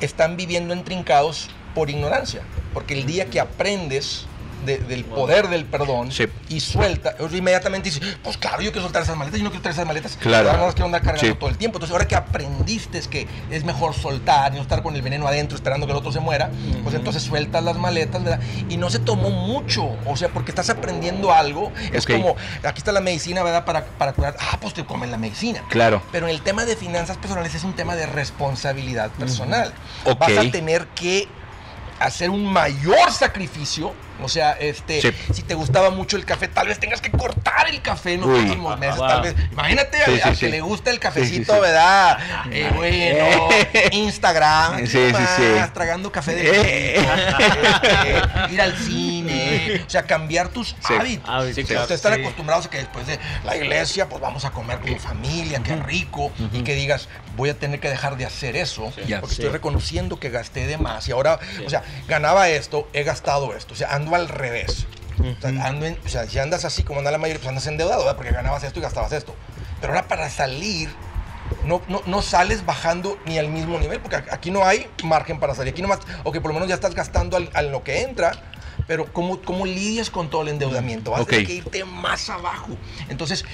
están 0.00 0.36
viviendo 0.36 0.74
entrincados 0.74 1.48
por 1.74 1.90
ignorancia. 1.90 2.42
Porque 2.74 2.94
el 2.94 3.06
día 3.06 3.26
que 3.26 3.38
aprendes 3.40 4.26
de- 4.64 4.78
del 4.78 5.04
poder 5.04 5.48
del 5.48 5.64
perdón 5.64 6.10
Sí. 6.12 6.26
y 6.48 6.60
suelta, 6.60 7.14
inmediatamente 7.32 7.90
dices, 7.90 8.16
pues 8.22 8.36
claro, 8.36 8.62
yo 8.62 8.70
quiero 8.72 8.82
soltar 8.82 9.02
esas 9.02 9.16
maletas, 9.16 9.38
yo 9.38 9.44
no 9.44 9.50
quiero 9.50 9.62
traer 9.62 9.74
esas 9.74 9.86
maletas. 9.86 10.16
Claro. 10.20 10.48
Ahora 10.48 10.58
no 10.60 10.66
las 10.66 10.74
quiero 10.74 10.86
andar 10.86 11.02
cargando 11.02 11.28
Sí. 11.28 11.34
todo 11.38 11.48
el 11.50 11.56
tiempo. 11.58 11.78
Entonces, 11.78 11.92
ahora 11.92 12.06
que 12.06 12.14
aprendiste 12.16 12.98
es 12.98 13.08
que 13.08 13.26
es 13.50 13.64
mejor 13.64 13.94
soltar 13.94 14.52
y 14.52 14.56
no 14.56 14.62
estar 14.62 14.82
con 14.82 14.94
el 14.96 15.02
veneno 15.02 15.26
adentro 15.26 15.56
esperando 15.56 15.86
que 15.86 15.92
el 15.92 15.98
otro 15.98 16.12
se 16.12 16.20
muera, 16.20 16.50
pues 16.82 16.94
entonces 16.94 17.22
sueltas 17.22 17.62
las 17.64 17.76
maletas, 17.76 18.22
¿verdad? 18.22 18.40
Y 18.68 18.76
no 18.76 18.90
se 18.90 18.98
tomó 18.98 19.30
mucho, 19.30 19.96
o 20.06 20.16
sea, 20.16 20.28
porque 20.28 20.50
estás 20.50 20.70
aprendiendo 20.70 21.32
algo. 21.32 21.72
Es 21.92 22.04
Ok. 22.04 22.12
como, 22.12 22.36
aquí 22.64 22.78
está 22.78 22.92
la 22.92 23.00
medicina, 23.00 23.42
¿verdad? 23.42 23.64
Para, 23.64 23.84
para 23.84 24.12
curar. 24.12 24.36
Ah, 24.40 24.58
pues 24.60 24.74
te 24.74 24.84
comen 24.84 25.10
la 25.10 25.18
medicina. 25.18 25.62
Claro. 25.68 26.02
Pero 26.12 26.26
en 26.28 26.34
el 26.34 26.42
tema 26.42 26.64
de 26.64 26.76
finanzas 26.76 27.16
personales 27.16 27.54
es 27.54 27.64
un 27.64 27.74
tema 27.74 27.96
de 27.96 28.06
responsabilidad 28.06 29.10
personal. 29.12 29.72
Ok. 30.04 30.18
Vas 30.18 30.38
a 30.38 30.50
tener 30.50 30.86
que 30.88 31.28
hacer 31.98 32.30
un 32.30 32.44
mayor 32.44 33.10
sacrificio. 33.12 33.94
O 34.20 34.28
sea, 34.28 34.52
este, 34.52 35.00
Sí. 35.00 35.12
si 35.32 35.42
te 35.42 35.54
gustaba 35.54 35.90
mucho 35.90 36.16
el 36.16 36.24
café, 36.24 36.48
tal 36.48 36.68
vez 36.68 36.78
tengas 36.78 37.00
que 37.00 37.10
cortar 37.10 37.68
el 37.68 37.80
café 37.82 38.14
en 38.14 38.20
los 38.20 38.30
Uy. 38.30 38.40
próximos 38.44 38.78
meses. 38.78 38.96
Wow. 38.96 39.08
Tal 39.08 39.22
vez. 39.22 39.34
Imagínate 39.52 39.98
Sí, 40.04 40.20
a- 40.22 40.34
sí, 40.34 40.40
que 40.40 40.48
le 40.50 40.60
gusta 40.60 40.90
el 40.90 40.98
cafecito, 41.00 41.52
sí, 41.52 41.58
sí. 41.58 41.60
¿verdad? 41.60 42.18
Eh, 42.50 42.70
bueno, 42.74 43.48
Instagram, 43.92 44.78
Sí, 44.80 44.86
sí, 44.86 45.12
más, 45.12 45.30
sí. 45.36 45.42
tragando 45.74 46.10
café 46.12 46.34
de 46.34 46.50
Eh. 46.50 46.96
este, 46.96 48.52
ir 48.54 48.60
al 48.60 48.76
cine, 48.76 49.82
o 49.86 49.90
sea, 49.90 50.02
cambiar 50.04 50.48
tus 50.48 50.68
Sí. 50.86 50.94
hábitos. 50.98 51.24
Claro. 51.24 51.44
Ustedes 51.48 51.90
están 51.90 52.14
Sí. 52.14 52.20
acostumbrados 52.20 52.66
a 52.66 52.70
que 52.70 52.78
después 52.78 53.06
de 53.06 53.18
la 53.44 53.56
iglesia, 53.56 54.08
pues 54.08 54.20
vamos 54.20 54.44
a 54.44 54.50
comer 54.50 54.78
con 54.80 54.98
familia, 54.98 55.60
qué 55.64 55.76
rico, 55.76 56.30
y 56.52 56.62
que 56.62 56.74
digas, 56.74 57.08
voy 57.36 57.50
a 57.50 57.54
tener 57.58 57.80
que 57.80 57.88
dejar 57.88 58.16
de 58.16 58.26
hacer 58.26 58.56
eso, 58.56 58.84
porque 58.94 59.06
Sí. 59.06 59.32
estoy 59.32 59.48
reconociendo 59.48 60.18
que 60.20 60.30
gasté 60.30 60.66
de 60.66 60.78
más. 60.78 61.08
Y 61.08 61.12
ahora, 61.12 61.38
o 61.66 61.70
sea, 61.70 61.82
ganaba 62.06 62.48
esto, 62.48 62.88
he 62.92 63.02
gastado 63.04 63.54
esto, 63.56 63.74
o 63.74 63.76
sea, 63.76 63.94
ando 63.94 64.11
al 64.16 64.28
revés. 64.28 64.86
O 65.38 65.40
sea, 65.40 65.66
ando 65.66 65.86
en- 65.86 65.98
o 66.04 66.08
sea, 66.08 66.26
si 66.26 66.38
andas 66.38 66.64
así 66.64 66.82
como 66.82 66.98
anda 67.00 67.10
la 67.10 67.18
mayoría, 67.18 67.38
pues 67.40 67.48
andas 67.48 67.66
endeudado, 67.66 68.00
¿verdad? 68.00 68.16
Porque 68.16 68.32
ganabas 68.32 68.64
esto 68.64 68.78
y 68.78 68.82
gastabas 68.82 69.12
esto. 69.12 69.34
Pero 69.80 69.92
ahora 69.92 70.08
para 70.08 70.28
salir 70.30 70.88
no, 71.64 71.82
no, 71.88 72.00
no 72.06 72.22
sales 72.22 72.64
bajando 72.64 73.18
ni 73.26 73.38
al 73.38 73.48
mismo 73.48 73.78
nivel, 73.78 74.00
porque 74.00 74.16
aquí 74.16 74.50
no 74.50 74.64
hay 74.64 74.88
margen 75.04 75.38
para 75.38 75.54
salir. 75.54 75.72
Aquí 75.72 75.82
nomás, 75.82 76.00
o 76.24 76.32
que 76.32 76.40
por 76.40 76.48
lo 76.50 76.54
menos 76.54 76.68
ya 76.68 76.74
estás 76.74 76.94
gastando 76.94 77.36
al, 77.36 77.50
a 77.54 77.62
lo 77.62 77.84
que 77.84 78.00
entra, 78.02 78.32
pero 78.92 79.10
¿cómo, 79.10 79.40
¿cómo 79.40 79.64
lidias 79.64 80.10
con 80.10 80.28
todo 80.28 80.42
el 80.42 80.48
endeudamiento? 80.48 81.12
Vas 81.12 81.22
Ok. 81.22 81.28
a 81.28 81.30
tener 81.30 81.46
que 81.46 81.54
irte 81.54 81.84
más 81.86 82.28
abajo. 82.28 82.68
Entonces, 83.08 83.46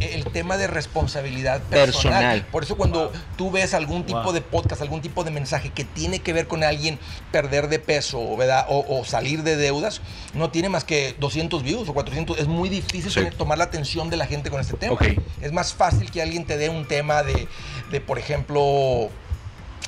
eh, 0.00 0.10
el 0.12 0.24
tema 0.26 0.56
de 0.56 0.68
responsabilidad 0.68 1.60
personal. 1.62 1.90
Personal. 2.22 2.46
Por 2.52 2.62
eso 2.62 2.76
cuando 2.76 3.12
tú 3.36 3.50
ves 3.50 3.74
algún 3.74 4.06
tipo 4.06 4.22
Wow. 4.22 4.32
de 4.32 4.40
podcast, 4.40 4.82
algún 4.82 5.00
tipo 5.02 5.24
de 5.24 5.32
mensaje 5.32 5.70
que 5.70 5.82
tiene 5.82 6.20
que 6.20 6.32
ver 6.32 6.46
con 6.46 6.62
alguien 6.62 7.00
perder 7.32 7.66
de 7.66 7.80
peso 7.80 8.36
¿verdad? 8.36 8.66
O, 8.68 8.84
o 9.00 9.04
salir 9.04 9.42
de 9.42 9.56
deudas, 9.56 10.00
no 10.32 10.50
tiene 10.50 10.68
más 10.68 10.84
que 10.84 11.16
200 11.18 11.64
views 11.64 11.88
o 11.88 11.92
400. 11.92 12.38
Es 12.38 12.46
muy 12.46 12.68
difícil 12.68 13.10
Sí. 13.10 13.14
tener- 13.18 13.34
tomar 13.34 13.58
la 13.58 13.64
atención 13.64 14.10
de 14.10 14.16
la 14.16 14.26
gente 14.26 14.48
con 14.48 14.60
este 14.60 14.76
tema. 14.76 14.96
Es 15.40 15.50
más 15.50 15.74
fácil 15.74 16.08
que 16.12 16.22
alguien 16.22 16.44
te 16.46 16.56
dé 16.56 16.68
un 16.68 16.86
tema 16.86 17.24
de, 17.24 17.48
de, 17.90 18.00
por 18.00 18.20
ejemplo, 18.20 19.10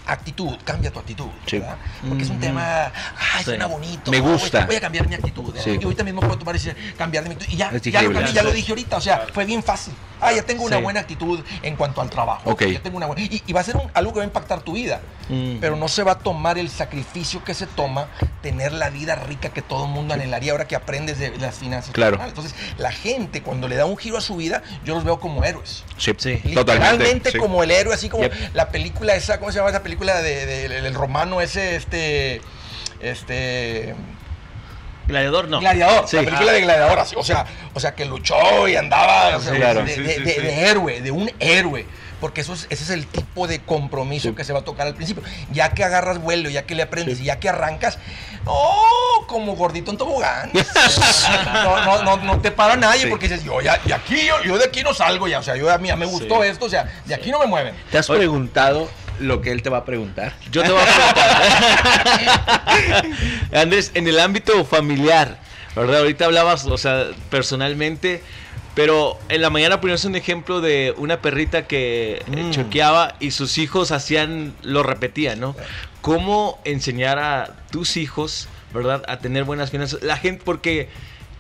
actitud, 0.07 0.57
cambia 0.65 0.91
tu 0.93 0.99
actitud, 1.01 1.29
Sí. 1.47 1.59
¿verdad? 1.59 1.77
Porque 2.09 2.23
es 2.23 2.31
un 2.31 2.39
tema, 2.41 2.85
ay, 2.87 3.39
Sí. 3.39 3.45
suena 3.45 3.67
bonito. 3.67 4.11
Me 4.11 4.21
voy- 4.21 4.33
gusta. 4.33 4.65
Voy 4.67 4.77
a 4.77 4.81
cambiar 4.81 5.09
mi 5.09 5.15
actitud. 5.15 5.55
Sí. 5.63 5.79
Y 5.81 5.85
ahorita 5.85 6.05
mismo 6.05 6.21
puedo 6.21 6.39
tomar 6.39 6.55
y 6.55 6.59
decir, 6.59 6.95
cambiar 6.97 7.25
de 7.25 7.31
mi 7.31 7.35
actitud. 7.35 7.53
Y 7.53 7.57
ya, 7.57 7.71
ya 7.77 8.03
lo 8.03 8.13
cambié, 8.13 8.33
ya 8.33 8.43
lo 8.43 8.53
dije 8.53 8.73
ahorita. 8.73 8.97
O 8.97 9.01
sea, 9.01 9.27
fue 9.33 9.45
bien 9.45 9.63
fácil. 9.63 9.95
Ah, 10.21 10.33
ya 10.33 10.43
tengo 10.43 10.65
una 10.65 10.77
Sí. 10.77 10.83
buena 10.83 11.01
actitud 11.01 11.41
en 11.63 11.77
cuanto 11.77 12.01
al 12.01 12.09
trabajo. 12.09 12.51
Ok. 12.51 12.63
Ya 12.67 12.81
tengo 12.83 12.97
una 12.97 13.07
buena- 13.07 13.21
y, 13.23 13.43
y 13.47 13.53
va 13.53 13.61
a 13.61 13.65
ser 13.65 13.77
un- 13.77 13.91
algo 13.93 14.13
que 14.13 14.19
va 14.21 14.25
a 14.25 14.27
impactar 14.27 14.61
tu 14.63 14.73
vida. 14.73 15.01
Mm. 15.29 15.57
Pero 15.61 15.75
no 15.77 15.89
se 15.89 16.03
va 16.05 16.13
a 16.13 16.19
tomar 16.19 16.57
el 16.57 16.71
sacrificio 16.71 17.43
que 17.43 17.53
se 17.55 17.67
toma 17.67 18.07
tener 18.43 18.73
la 18.73 18.91
vida 18.91 19.17
rica 19.17 19.49
que 19.49 19.61
todo 19.61 19.87
el 19.87 19.91
mundo 19.91 20.15
anhelaría 20.15 20.53
ahora 20.53 20.69
que 20.69 20.77
aprendes 20.77 21.19
de 21.19 21.37
las 21.39 21.57
finanzas. 21.57 21.93
Claro. 21.93 22.17
personales. 22.19 22.39
Entonces, 22.55 22.79
la 22.79 22.93
gente, 22.93 23.43
cuando 23.43 23.67
le 23.67 23.75
da 23.77 23.87
un 23.87 23.97
giro 23.97 24.19
a 24.19 24.21
su 24.21 24.37
vida, 24.37 24.63
yo 24.85 24.95
los 24.95 25.03
veo 25.05 25.19
como 25.19 25.43
héroes. 25.45 25.85
Sí, 25.99 26.13
Sí. 26.17 26.37
totalmente. 26.55 26.55
Literalmente 26.55 27.31
sí. 27.33 27.39
como 27.39 27.63
el 27.65 27.71
héroe, 27.73 27.95
así 27.95 28.09
como 28.09 28.23
Yep. 28.25 28.55
la 28.55 28.69
película 28.71 29.15
esa, 29.17 29.39
¿cómo 29.41 29.51
se 29.51 29.59
llama 29.59 29.71
esa 29.71 29.83
película 29.83 30.23
de, 30.23 30.47
de- 30.47 30.69
del 30.83 30.95
romano 30.95 31.41
ese, 31.41 31.75
este, 31.75 32.41
este, 33.01 33.95
Gladiador 35.07 35.49
no. 35.49 35.61
gladiador, 35.61 36.09
Sí. 36.09 36.17
la 36.17 36.23
película 36.25 36.53
de 36.53 36.61
gladiador, 36.63 36.99
así, 36.99 37.15
o 37.17 37.23
sea, 37.23 37.47
o 37.75 37.79
sea 37.81 37.95
que 37.95 38.05
luchó 38.05 38.67
y 38.67 38.75
andaba, 38.75 39.37
o 39.37 39.41
sea, 39.41 39.53
Sí, 39.53 39.59
claro. 39.59 39.85
de, 39.85 39.95
Sí, 39.95 40.03
de- 40.03 40.15
sí, 40.17 40.23
de- 40.23 40.35
sí. 40.35 40.41
de 40.41 40.61
héroe, 40.69 41.01
de 41.01 41.11
un 41.13 41.31
héroe. 41.39 41.87
Porque 42.21 42.41
eso 42.41 42.55
es, 42.55 42.67
ese 42.71 42.85
es 42.85 42.91
el 42.91 43.07
tipo 43.07 43.47
de 43.47 43.61
compromiso 43.61 44.29
Sí. 44.31 44.35
que 44.35 44.45
se 44.45 44.53
va 44.53 44.61
a 44.61 44.65
tocar 44.65 44.87
al 44.87 44.95
principio. 44.95 45.23
Ya 45.53 45.71
que 45.71 45.85
agarras 45.85 46.19
vuelo, 46.19 46.49
ya 46.49 46.65
que 46.65 46.75
le 46.75 46.83
aprendes 46.83 47.19
Sí. 47.19 47.25
y 47.25 47.27
ya 47.27 47.39
que 47.39 47.49
arrancas, 47.49 47.99
no, 48.45 49.27
como 49.27 49.55
gordito 49.57 49.91
en 49.91 49.97
tobogán. 49.99 50.51
no, 51.65 51.85
no, 51.85 52.03
no, 52.03 52.17
no 52.19 52.41
te 52.41 52.51
para 52.51 52.77
nadie 52.77 53.03
Sí. 53.03 53.07
porque 53.09 53.29
dices, 53.29 53.45
yo 53.45 53.61
ya, 53.61 53.79
de 53.85 53.95
aquí, 53.95 54.27
yo, 54.27 54.43
yo 54.45 54.57
de 54.59 54.65
aquí 54.65 54.83
no 54.83 54.95
salgo 54.95 55.29
ya. 55.29 55.39
O 55.41 55.43
sea, 55.43 55.57
yo 55.57 55.71
a 55.71 55.79
mí 55.79 55.89
ya 55.89 55.97
me 55.97 56.07
gustó 56.07 56.43
Sí. 56.43 56.49
esto, 56.49 56.65
o 56.67 56.71
sea, 56.71 56.91
de 57.05 57.15
aquí 57.15 57.31
no 57.31 57.39
me 57.39 57.47
mueven. 57.47 57.75
¿Te 57.91 57.99
has 57.99 58.07
preguntado 58.09 58.89
lo 59.21 59.41
que 59.43 59.53
él 59.53 59.63
te 59.63 59.69
va 59.71 59.79
a 59.79 59.85
preguntar? 59.85 60.35
Yo 60.51 60.63
te 60.63 60.71
voy 60.71 60.81
a 60.81 60.85
preguntar. 60.85 61.27
Andrés, 63.53 63.91
en 63.95 64.07
el 64.09 64.19
ámbito 64.21 64.65
familiar, 64.65 65.39
¿verdad? 65.75 65.99
Ahorita 66.01 66.27
hablabas, 66.27 66.65
o 66.67 66.79
sea, 66.79 67.07
personalmente, 67.31 68.23
pero 68.77 69.19
en 69.31 69.41
la 69.41 69.49
mañana 69.51 69.81
ponías 69.81 70.05
un 70.05 70.15
ejemplo 70.15 70.61
de 70.61 70.95
una 70.99 71.21
perrita 71.23 71.67
que 71.67 72.23
eh, 72.31 72.43
Mm. 72.45 72.51
choqueaba 72.51 73.17
y 73.19 73.33
sus 73.33 73.57
hijos 73.59 73.91
hacían, 73.91 74.55
lo 74.63 74.83
repetían, 74.85 75.41
¿no? 75.41 75.57
¿Cómo 76.03 76.61
enseñar 76.65 77.19
a 77.19 77.57
tus 77.73 77.97
hijos, 77.97 78.49
¿verdad? 78.75 79.03
A 79.09 79.19
tener 79.19 79.45
buenas 79.45 79.71
finanzas. 79.71 80.03
La 80.03 80.19
gente, 80.19 80.43
porque 80.45 80.89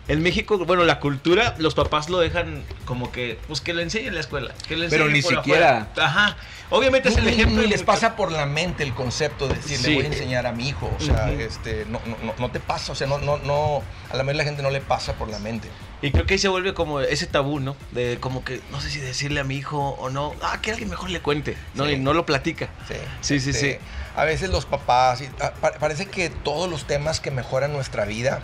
en 0.08 0.22
México, 0.22 0.56
bueno, 0.64 0.84
la 0.84 1.00
cultura, 1.00 1.54
los 1.58 1.74
papás 1.74 2.08
lo 2.08 2.18
dejan 2.20 2.62
como 2.84 3.10
que, 3.10 3.38
pues 3.48 3.60
que 3.60 3.74
le 3.74 3.82
enseñen 3.82 4.08
en 4.08 4.14
la 4.14 4.20
escuela. 4.20 4.54
Que 4.68 4.76
le 4.76 4.88
Pero 4.88 5.08
ni 5.08 5.20
por 5.22 5.34
siquiera. 5.36 5.82
afuera. 5.82 6.06
Ajá. 6.06 6.36
Obviamente 6.70 7.08
es 7.08 7.16
el 7.16 7.26
ejemplo. 7.28 7.62
De 7.62 7.68
les 7.68 7.82
pasa 7.82 8.16
por 8.16 8.30
la 8.32 8.46
mente 8.46 8.82
el 8.82 8.92
concepto 8.94 9.46
de 9.48 9.54
decir, 9.54 9.78
Sí. 9.78 9.88
le 9.90 9.94
voy 9.96 10.04
a 10.04 10.08
enseñar 10.08 10.46
a 10.46 10.52
mi 10.52 10.68
hijo. 10.68 10.90
O 10.98 11.00
sea, 11.02 11.30
este, 11.32 11.86
no, 11.88 12.00
no, 12.06 12.16
no, 12.24 12.34
no 12.38 12.50
te 12.50 12.60
pasa, 12.60 12.92
o 12.92 12.94
sea, 12.94 13.06
no, 13.06 13.18
no, 13.18 13.38
no, 13.38 13.82
a 14.10 14.16
la 14.16 14.22
mayoría 14.22 14.32
de 14.32 14.36
la 14.38 14.44
gente 14.44 14.62
no 14.62 14.70
le 14.70 14.80
pasa 14.80 15.14
por 15.14 15.28
la 15.28 15.38
mente. 15.38 15.68
Y 16.02 16.10
creo 16.10 16.26
que 16.26 16.34
ahí 16.34 16.38
se 16.38 16.48
vuelve 16.48 16.74
como 16.74 17.00
ese 17.00 17.26
tabú, 17.26 17.58
¿no? 17.60 17.76
De 17.92 18.18
como 18.20 18.44
que 18.44 18.60
no 18.70 18.80
sé 18.80 18.90
si 18.90 19.00
decirle 19.00 19.40
a 19.40 19.44
mi 19.44 19.56
hijo 19.56 19.96
o 19.98 20.10
no. 20.10 20.34
Ah, 20.42 20.60
que 20.60 20.70
alguien 20.70 20.90
mejor 20.90 21.10
le 21.10 21.20
cuente, 21.20 21.56
¿no? 21.74 21.86
Sí. 21.86 21.92
Y 21.92 21.98
no 21.98 22.12
lo 22.12 22.26
platica. 22.26 22.68
Sí, 22.86 22.94
Sí, 23.22 23.40
sí, 23.40 23.50
Este, 23.50 23.72
sí. 23.74 23.78
A 24.14 24.24
veces 24.24 24.50
los 24.50 24.66
papás, 24.66 25.20
y, 25.22 25.28
ah, 25.40 25.52
pa- 25.60 25.72
parece 25.72 26.06
que 26.06 26.30
todos 26.30 26.68
los 26.70 26.86
temas 26.86 27.20
que 27.20 27.30
mejoran 27.30 27.72
nuestra 27.72 28.04
vida, 28.06 28.40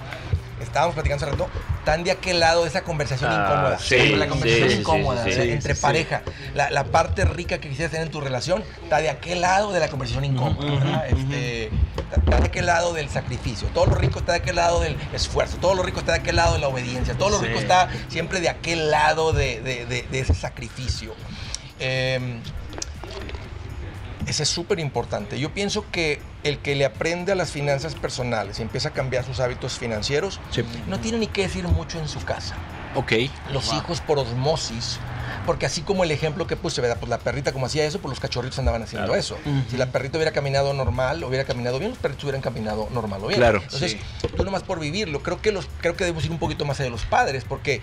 estábamos 0.62 0.94
platicando 0.94 1.25
hace 1.27 1.33
rato, 1.37 1.48
están 1.79 2.05
de 2.05 2.11
aquel 2.11 2.40
lado 2.40 2.62
de 2.62 2.68
esa 2.68 2.83
conversación 2.83 3.31
Ah, 3.33 3.44
incómoda. 3.46 3.79
sí, 3.79 4.14
la 4.16 4.27
conversación 4.29 4.70
sí, 4.70 4.77
incómoda 4.77 5.25
sí, 5.25 5.31
o 5.31 5.33
sea, 5.35 5.42
sí, 5.44 5.51
entre 5.51 5.75
pareja. 5.75 6.22
La, 6.55 6.70
la 6.70 6.85
parte 6.85 7.25
rica 7.25 7.59
que 7.59 7.68
quisieras 7.68 7.90
tener 7.92 8.07
en 8.07 8.12
tu 8.12 8.20
relación 8.20 8.62
está 8.83 8.98
de 8.98 9.11
aquel 9.11 9.40
lado 9.40 9.72
de 9.72 9.81
la 9.81 9.88
conversación 9.88 10.25
incómoda. 10.25 11.07
Este, 11.09 11.66
está 12.14 12.38
de 12.40 12.46
aquel 12.46 12.66
lado 12.66 12.92
del 12.92 13.09
sacrificio. 13.09 13.68
Todo 13.75 13.87
lo 13.87 13.94
rico 13.96 14.18
está 14.20 14.33
de 14.33 14.38
aquel 14.38 14.57
lado 14.57 14.81
del 14.81 14.96
esfuerzo. 15.12 15.57
Todo 15.59 15.75
lo 15.75 15.83
rico 15.83 16.01
está 16.01 16.12
de 16.12 16.18
aquel 16.18 16.37
lado 16.37 16.55
de 16.55 16.61
la 16.61 16.68
obediencia. 16.68 17.14
Todo 17.14 17.31
lo 17.31 17.38
rico 17.40 17.59
está 17.59 17.88
siempre 18.09 18.40
de 18.40 18.48
aquel 18.48 18.90
lado 18.90 19.33
de, 19.33 19.61
de- 19.61 19.87
de- 19.87 20.03
de 20.11 20.18
ese 20.20 20.35
sacrificio. 20.35 21.14
Em, 21.79 22.40
ese 24.26 24.42
es 24.44 24.48
súper 24.48 24.78
importante. 24.80 25.38
Yo 25.38 25.52
pienso 25.52 25.85
que 25.90 26.20
el 26.44 26.58
que 26.58 26.74
le 26.74 26.85
aprende 26.85 27.32
a 27.32 27.35
las 27.35 27.50
finanzas 27.50 27.94
personales 27.94 28.58
y 28.58 28.62
empieza 28.62 28.88
a 28.88 28.92
cambiar 28.92 29.24
sus 29.24 29.40
hábitos 29.40 29.78
financieros, 29.78 30.40
Sí. 30.50 30.64
no 30.88 30.98
tiene 31.00 31.18
ni 31.18 31.26
que 31.26 31.42
decir 31.42 31.66
mucho 31.68 31.98
en 31.98 32.08
su 32.08 32.20
casa. 32.24 32.54
Ok. 32.94 33.12
Los 33.52 33.72
hijos 33.72 34.00
por 34.02 34.18
osmosis, 34.18 34.98
porque 35.46 35.64
así 35.66 35.80
como 35.80 36.04
el 36.04 36.11
ejemplo 36.11 36.46
que 36.46 36.56
puse, 36.56 36.80
¿verdad? 36.82 36.98
Pues 37.00 37.08
la 37.08 37.18
perrita 37.18 37.52
como 37.52 37.64
hacía 37.66 37.85
eso, 37.87 37.98
pues 38.00 38.11
los 38.11 38.20
cachorritos 38.20 38.58
andaban 38.58 38.82
haciendo 38.82 39.06
Claro. 39.08 39.18
eso. 39.18 39.38
Si 39.70 39.76
la 39.78 39.87
perrita 39.87 40.18
hubiera 40.18 40.32
caminado 40.32 40.74
normal, 40.74 41.24
hubiera 41.24 41.44
caminado 41.44 41.78
bien, 41.78 41.92
los 41.92 41.98
perritos 41.98 42.24
hubieran 42.24 42.42
caminado 42.42 42.88
normal 42.92 43.20
o 43.24 43.28
bien. 43.28 43.40
Claro. 43.40 43.61
Entonces, 43.62 43.96
tú 44.37 44.44
nomás 44.44 44.62
por 44.62 44.78
vivirlo, 44.78 45.22
creo 45.22 45.40
que 45.40 45.52
los 45.52 45.68
creo 45.80 45.96
que 45.96 46.04
debemos 46.04 46.24
ir 46.26 46.30
un 46.32 46.38
poquito 46.38 46.64
más 46.66 46.78
allá 46.80 46.85
de 46.85 46.90
los 46.90 47.06
padres, 47.06 47.44
porque 47.48 47.80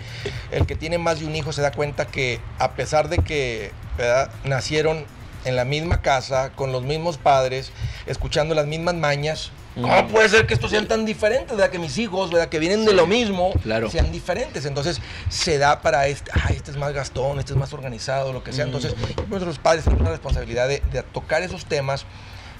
el 0.52 0.64
que 0.66 0.76
tiene 0.76 0.96
más 0.98 1.18
de 1.18 1.26
un 1.26 1.34
hijo 1.34 1.52
se 1.52 1.60
da 1.60 1.72
cuenta 1.72 2.06
que 2.06 2.40
a 2.60 2.72
pesar 2.72 3.08
de 3.08 3.18
que 3.18 3.72
¿verdad? 3.98 4.30
nacieron 4.44 5.04
en 5.44 5.56
la 5.56 5.64
misma 5.64 6.02
casa, 6.02 6.50
con 6.52 6.72
los 6.72 6.82
mismos 6.82 7.16
padres, 7.18 7.72
escuchando 8.06 8.54
las 8.54 8.66
mismas 8.66 8.94
mañas, 8.94 9.52
¿cómo 9.74 10.08
puede 10.08 10.28
ser 10.28 10.46
que 10.46 10.54
estos 10.54 10.70
sean 10.70 10.86
tan 10.86 11.06
diferentes, 11.06 11.56
verdad? 11.56 11.70
Que 11.70 11.78
mis 11.78 11.96
hijos, 11.98 12.30
¿verdad? 12.30 12.48
Que 12.48 12.58
vienen 12.58 12.84
de 12.84 12.92
lo 12.92 13.06
mismo, 13.06 13.52
Claro. 13.62 13.90
sean 13.90 14.12
diferentes. 14.12 14.66
Entonces, 14.66 15.00
se 15.28 15.58
da 15.58 15.80
para 15.80 16.06
este, 16.08 16.30
ay, 16.44 16.56
este 16.56 16.70
es 16.72 16.76
más 16.76 16.92
gastón, 16.92 17.38
este 17.38 17.52
es 17.52 17.58
más 17.58 17.72
organizado, 17.72 18.32
lo 18.32 18.42
que 18.44 18.52
sea. 18.52 18.64
Entonces, 18.64 18.94
nuestros 19.28 19.58
padres 19.58 19.84
tienen 19.84 20.02
una 20.02 20.10
responsabilidad 20.10 20.68
de, 20.68 20.82
de 20.92 21.02
tocar 21.02 21.42
esos 21.42 21.64
temas, 21.66 22.04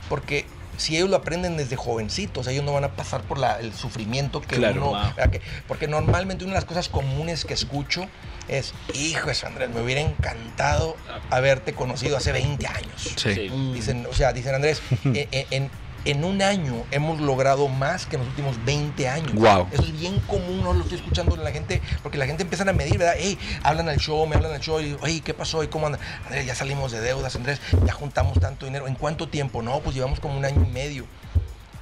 porque 0.08 0.46
si 0.80 0.96
ellos 0.96 1.10
lo 1.10 1.16
aprenden 1.16 1.58
desde 1.58 1.76
jovencitos, 1.76 2.46
ellos 2.46 2.64
no 2.64 2.72
van 2.72 2.84
a 2.84 2.92
pasar 2.96 3.20
por 3.22 3.38
la- 3.38 3.60
el 3.60 3.74
sufrimiento 3.74 4.40
que 4.40 4.56
Claro, 4.56 4.76
uno... 4.76 4.86
wow. 4.98 5.14
¿verdad? 5.14 5.30
Que- 5.30 5.42
porque 5.68 5.86
normalmente 5.86 6.42
una 6.44 6.54
de 6.54 6.58
las 6.60 6.64
cosas 6.64 6.88
comunes 6.88 7.44
que 7.44 7.52
escucho 7.52 8.06
es, 8.48 8.72
hijo 8.94 9.28
de 9.28 9.36
Andrés, 9.46 9.68
me 9.70 9.82
hubiera 9.82 10.00
encantado 10.00 10.96
haberte 11.28 11.74
conocido 11.74 12.16
hace 12.16 12.32
20 12.32 12.66
años. 12.66 13.12
Sí. 13.16 13.34
Sí. 13.34 13.48
Dicen, 13.74 14.06
o 14.10 14.14
sea, 14.14 14.32
dicen 14.32 14.54
Andrés, 14.54 14.80
en, 15.04 15.28
en- 15.50 15.70
en 16.04 16.24
un 16.24 16.42
año 16.42 16.84
hemos 16.90 17.20
logrado 17.20 17.68
más 17.68 18.06
que 18.06 18.16
en 18.16 18.22
los 18.22 18.28
últimos 18.30 18.64
20 18.64 19.08
años. 19.08 19.32
Guau. 19.34 19.66
Eso 19.72 19.82
es 19.82 19.98
bien 19.98 20.20
común, 20.20 20.62
no 20.62 20.72
lo 20.72 20.82
estoy 20.82 20.98
escuchando 20.98 21.34
en 21.34 21.44
la 21.44 21.50
gente, 21.50 21.82
porque 22.02 22.18
la 22.18 22.26
gente 22.26 22.42
empieza 22.42 22.68
a 22.68 22.72
medir, 22.72 22.98
¿verdad? 22.98 23.14
Hey, 23.18 23.38
hablan 23.62 23.88
al 23.88 23.98
show, 23.98 24.26
me 24.26 24.36
hablan 24.36 24.52
al 24.52 24.60
show, 24.60 24.80
y 24.80 24.96
hey, 25.02 25.22
¿qué 25.24 25.34
pasó? 25.34 25.62
¿Y 25.62 25.68
cómo 25.68 25.86
anda? 25.86 25.98
Andrés, 26.24 26.46
ya 26.46 26.54
salimos 26.54 26.92
de 26.92 27.00
deudas, 27.00 27.36
Andrés, 27.36 27.60
ya 27.84 27.92
juntamos 27.92 28.38
tanto 28.40 28.66
dinero. 28.66 28.86
¿En 28.86 28.94
cuánto 28.94 29.28
tiempo? 29.28 29.62
No, 29.62 29.80
pues 29.80 29.94
llevamos 29.94 30.20
como 30.20 30.36
un 30.36 30.44
año 30.44 30.64
y 30.66 30.72
medio. 30.72 31.06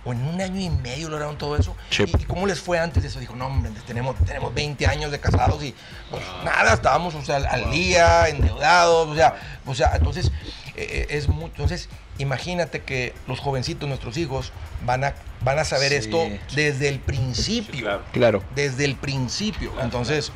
O 0.05 0.13
en 0.13 0.27
un 0.27 0.41
año 0.41 0.61
y 0.61 0.71
medio 0.71 1.09
lograron 1.11 1.37
todo 1.37 1.57
eso. 1.57 1.77
¿Y, 1.99 2.25
cómo 2.25 2.47
les 2.47 2.61
fue 2.61 2.79
antes 2.79 3.03
de 3.03 3.09
eso? 3.09 3.21
Dijo, 3.21 3.35
no, 3.35 3.47
hombre, 3.47 3.71
tenemos, 3.87 4.17
tenemos 4.25 4.55
20 4.55 4.87
años 4.87 5.11
de 5.11 5.21
casados 5.21 5.63
y 5.63 5.75
pues 6.11 6.23
nada, 6.45 6.75
estábamos 6.75 7.15
o 7.15 7.23
sea, 7.23 7.37
al, 7.37 7.47
al 7.47 7.71
día, 7.71 8.29
endeudados, 8.29 9.09
o 9.09 9.15
sea, 9.15 9.35
o 9.67 9.75
sea, 9.75 9.97
entonces 9.97 10.31
eh, 10.79 11.07
es 11.11 11.29
mucho. 11.29 11.53
Entonces, 11.63 11.89
imagínate 12.19 12.81
que 12.83 13.13
los 13.27 13.39
jovencitos, 13.41 13.89
nuestros 13.89 14.17
hijos, 14.17 14.53
van 14.85 15.05
a, 15.05 15.15
van 15.43 15.59
a 15.59 15.65
saber 15.65 15.91
Sí. 15.91 15.97
esto 15.97 16.29
desde 16.55 16.89
el 16.89 16.99
principio. 17.01 17.81
claro. 17.83 18.03
Claro. 18.13 18.43
Desde 18.55 18.85
el 18.85 18.97
principio. 18.97 19.73
Entonces, 19.83 20.33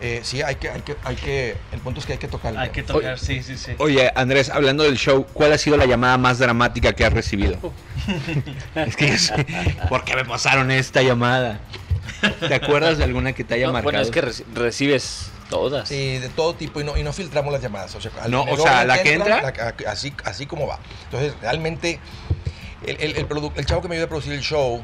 eh, 0.00 0.20
sí, 0.22 0.40
hay 0.42 0.54
que, 0.56 0.70
hay 0.70 0.80
que, 0.80 0.96
hay 1.04 1.16
que, 1.16 1.56
el 1.72 1.80
punto 1.80 2.00
es 2.00 2.06
que 2.06 2.12
hay 2.14 2.18
que 2.18 2.28
tocarlo. 2.28 2.58
Hay 2.58 2.70
que 2.70 2.82
tocar, 2.82 3.18
sí, 3.18 3.42
sí, 3.42 3.56
sí. 3.58 3.72
Oye, 3.78 4.10
Andrés, 4.14 4.48
hablando 4.48 4.82
del 4.84 4.96
show, 4.96 5.26
¿cuál 5.32 5.52
ha 5.52 5.58
sido 5.58 5.76
la 5.76 5.84
llamada 5.86 6.16
más 6.18 6.38
dramática 6.38 6.92
que 6.94 7.04
has 7.04 7.12
recibido? 7.12 7.58
es 8.74 8.96
que 8.96 9.08
yo 9.08 9.18
sé, 9.18 9.46
¿por 9.88 10.04
qué 10.04 10.16
me 10.16 10.24
pasaron 10.24 10.70
esta 10.70 11.02
llamada? 11.02 11.60
¿Te 12.48 12.54
acuerdas 12.54 12.98
de 12.98 13.04
alguna 13.04 13.32
que 13.32 13.44
te 13.44 13.54
haya 13.54 13.66
No, 13.66 13.72
marcado? 13.74 13.92
bueno, 13.92 14.00
es 14.00 14.10
que 14.10 14.22
reci- 14.22 14.44
recibes 14.54 15.30
todas. 15.50 15.88
Sí, 15.88 16.18
de 16.18 16.28
todo 16.30 16.54
tipo 16.54 16.80
y 16.80 16.84
no, 16.84 16.96
y 16.96 17.02
no 17.02 17.12
filtramos 17.12 17.52
las 17.52 17.60
llamadas. 17.62 17.94
O 17.94 18.00
sea, 18.00 18.10
No, 18.28 18.44
o 18.44 18.56
sea, 18.56 18.84
la 18.84 19.02
que 19.02 19.14
entra- 19.14 19.42
la- 19.42 19.90
así, 19.90 20.14
así 20.24 20.46
como 20.46 20.66
va. 20.66 20.78
Entonces, 21.04 21.34
realmente, 21.42 22.00
el, 22.86 22.96
el, 23.00 23.16
el, 23.16 23.52
el 23.56 23.66
chavo 23.66 23.82
que 23.82 23.88
me 23.88 23.96
ayuda 23.96 24.06
a 24.06 24.08
producir 24.08 24.32
el 24.32 24.40
show 24.40 24.82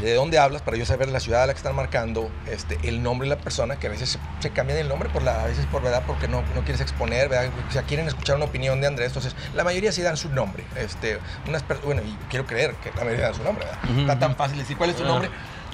¿de 0.00 0.14
dónde 0.14 0.38
hablas? 0.38 0.62
Para 0.62 0.76
yo 0.76 0.84
saber 0.84 1.08
la 1.08 1.20
ciudad 1.20 1.44
a 1.44 1.46
la 1.46 1.52
que 1.52 1.58
están 1.58 1.76
marcando, 1.76 2.30
este, 2.46 2.78
el 2.82 3.02
nombre 3.02 3.28
de 3.28 3.36
la 3.36 3.40
persona, 3.40 3.76
que 3.76 3.86
a 3.86 3.90
veces 3.90 4.18
se, 4.40 4.50
cambian 4.50 4.78
el 4.78 4.88
nombre, 4.88 5.08
por 5.08 5.22
la, 5.22 5.44
a 5.44 5.46
veces 5.46 5.66
por 5.66 5.82
verdad, 5.82 6.02
porque 6.06 6.26
no, 6.28 6.42
no 6.54 6.62
quieres 6.62 6.80
exponer, 6.80 7.28
¿verdad? 7.28 7.52
O 7.68 7.72
sea, 7.72 7.82
quieren 7.82 8.08
escuchar 8.08 8.36
una 8.36 8.46
opinión 8.46 8.80
de 8.80 8.88
Andrés, 8.88 9.08
entonces 9.08 9.34
la 9.54 9.62
mayoría 9.62 9.92
sí 9.92 10.02
dan 10.02 10.16
su 10.16 10.28
nombre. 10.30 10.64
Este, 10.76 11.18
unas 11.46 11.64
bueno, 11.84 12.02
y 12.02 12.16
quiero 12.28 12.46
creer 12.46 12.74
que 12.76 12.90
la 12.96 13.04
mayoría 13.04 13.26
dan 13.26 13.34
su 13.34 13.44
nombre, 13.44 13.64
¿verdad? 13.64 14.00
Está 14.00 14.18
tan 14.18 14.36
fácil 14.36 14.58
decir 14.58 14.76
cuál 14.76 14.90
es 14.90 14.96
tu 14.96 15.04
nombre. 15.04 15.30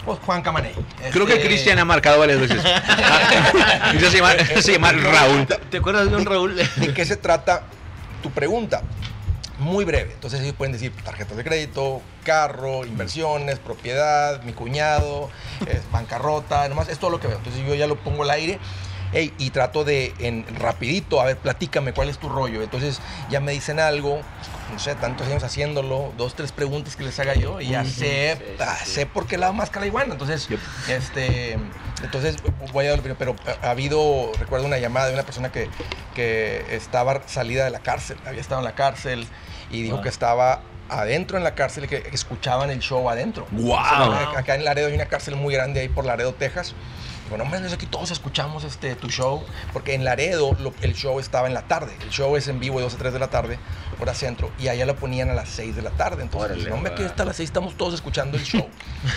Pues 0.07 0.21
Juan 0.21 0.41
Camaney. 0.41 0.73
Creo 1.11 1.27
que 1.27 1.35
Este, 1.35 1.47
Cristian 1.47 1.79
ha 1.81 1.85
marcado 1.85 2.21
varias 2.21 2.41
veces. 2.41 2.63
Se 4.01 4.17
llama, 4.17 4.33
se 4.63 4.73
llama 4.73 4.93
Raúl. 4.93 5.47
¿Te 5.47 5.79
acuerdas 5.79 6.11
de 6.11 6.17
un 6.17 6.25
Raúl? 6.25 6.57
¿De 6.57 6.95
qué 6.95 7.05
se 7.05 7.17
trata 7.17 7.65
tu 8.23 8.31
pregunta? 8.31 8.83
Muy 9.59 9.85
breve. 9.85 10.13
Entonces 10.13 10.41
ellos 10.41 10.55
pueden 10.55 10.73
decir 10.73 10.93
tarjetas 11.05 11.37
de 11.37 11.43
crédito, 11.43 12.03
carro, 12.25 12.85
inversiones, 12.85 13.59
propiedad, 13.59 14.43
mi 14.43 14.53
cuñado, 14.53 15.29
eh, 15.67 15.81
bancarrota, 15.91 16.69
nomás 16.69 16.89
es 16.89 16.99
todo 16.99 17.11
lo 17.11 17.19
que 17.19 17.27
veo. 17.27 17.39
Entonces 17.39 17.67
yo 17.67 17.75
ya 17.75 17.87
lo 17.87 17.97
pongo 17.97 18.23
al 18.23 18.31
aire 18.31 18.61
ey, 19.13 19.33
y 19.39 19.51
trato 19.51 19.85
de, 19.85 20.15
en 20.19 20.45
rapidito, 20.59 21.21
a 21.21 21.25
ver, 21.25 21.37
platícame 21.39 21.93
cuál 21.93 22.09
es 22.09 22.19
tu 22.19 22.29
rollo. 22.29 22.63
Entonces 22.63 23.01
ya 23.31 23.41
me 23.41 23.53
dicen 23.53 23.81
algo, 23.81 24.21
no 24.73 24.79
sé, 24.79 24.95
tantos 24.97 25.27
años 25.29 25.43
haciéndolo, 25.45 26.13
dos, 26.17 26.35
tres 26.35 26.53
preguntas 26.53 26.97
que 26.97 27.05
les 27.05 27.19
haga 27.21 27.35
yo 27.35 27.61
y 27.61 27.69
ya 27.69 27.85
sé, 27.85 28.37
sí, 28.37 28.45
ah, 28.61 28.77
sí. 28.85 28.91
sé 28.91 29.07
por 29.07 29.27
qué 29.27 29.39
la 29.39 29.53
máscara 29.53 29.87
iguana. 29.87 30.13
Entonces, 30.13 30.49
Yep. 30.49 30.59
este, 30.89 31.59
entonces 32.03 32.37
voy 32.73 32.87
a 32.87 32.91
dar 32.91 33.01
pero 33.17 33.37
ha 33.63 33.71
habido, 33.71 34.33
recuerdo 34.39 34.67
una 34.67 34.79
llamada 34.79 35.07
de 35.09 35.15
una 35.15 35.23
persona 35.23 35.53
que, 35.53 35.69
que 36.15 36.65
estaba 36.75 37.23
salida 37.27 37.65
de 37.65 37.71
la 37.71 37.81
cárcel, 37.81 38.17
había 38.27 38.41
estado 38.41 38.61
en 38.61 38.65
la 38.65 38.75
cárcel 38.75 39.27
y 39.71 39.83
dijo 39.83 39.97
Wow. 39.97 40.03
que 40.03 40.09
estaba 40.09 40.61
adentro 40.89 41.37
en 41.37 41.45
la 41.45 41.55
cárcel 41.55 41.85
y 41.85 41.89
que 41.89 42.09
escuchaban 42.13 42.71
el 42.71 42.79
show 42.81 43.09
adentro. 43.11 43.47
Wow. 43.51 43.77
Acá 43.77 44.55
en 44.55 44.65
Laredo 44.65 44.89
hay 44.89 44.95
una 44.95 45.07
cárcel 45.07 45.37
muy 45.37 45.55
grande 45.55 45.81
ahí 45.81 45.89
por 45.89 46.05
Laredo, 46.05 46.35
Texas. 46.35 46.75
Digo, 47.27 47.37
no, 47.39 47.45
hombre, 47.45 47.61
no 47.61 47.67
es 47.67 47.73
aquí 47.73 47.87
todos 47.87 48.11
escuchamos 48.11 48.65
este, 48.65 48.95
tu 48.97 49.09
show, 49.09 49.45
porque 49.73 49.95
en 49.95 50.05
Laredo 50.05 50.57
lo- 50.61 50.73
el 50.81 50.95
show 50.95 51.19
estaba 51.21 51.47
en 51.49 51.55
la 51.55 51.63
tarde. 51.63 51.93
El 52.03 52.11
show 52.11 52.37
es 52.37 52.49
en 52.49 52.59
vivo 52.61 52.79
de 52.79 52.85
2 52.85 52.95
a 52.95 52.99
3 52.99 53.13
de 53.13 53.19
la 53.19 53.29
tarde, 53.29 53.59
hora 54.01 54.15
centro, 54.15 54.51
y 54.59 54.69
allá 54.69 54.87
lo 54.87 54.97
ponían 54.97 55.29
a 55.31 55.35
las 55.35 55.49
6 55.51 55.75
de 55.77 55.83
la 55.83 55.91
tarde. 55.91 56.23
Entonces, 56.23 56.51
no, 56.71 56.77
hombre, 56.77 56.93
aquí 56.93 57.03
hasta 57.05 57.25
las 57.25 57.37
6 57.37 57.49
estamos 57.51 57.77
todos 57.77 57.95
escuchando 57.95 58.37
el 58.39 58.45
show. 58.45 58.69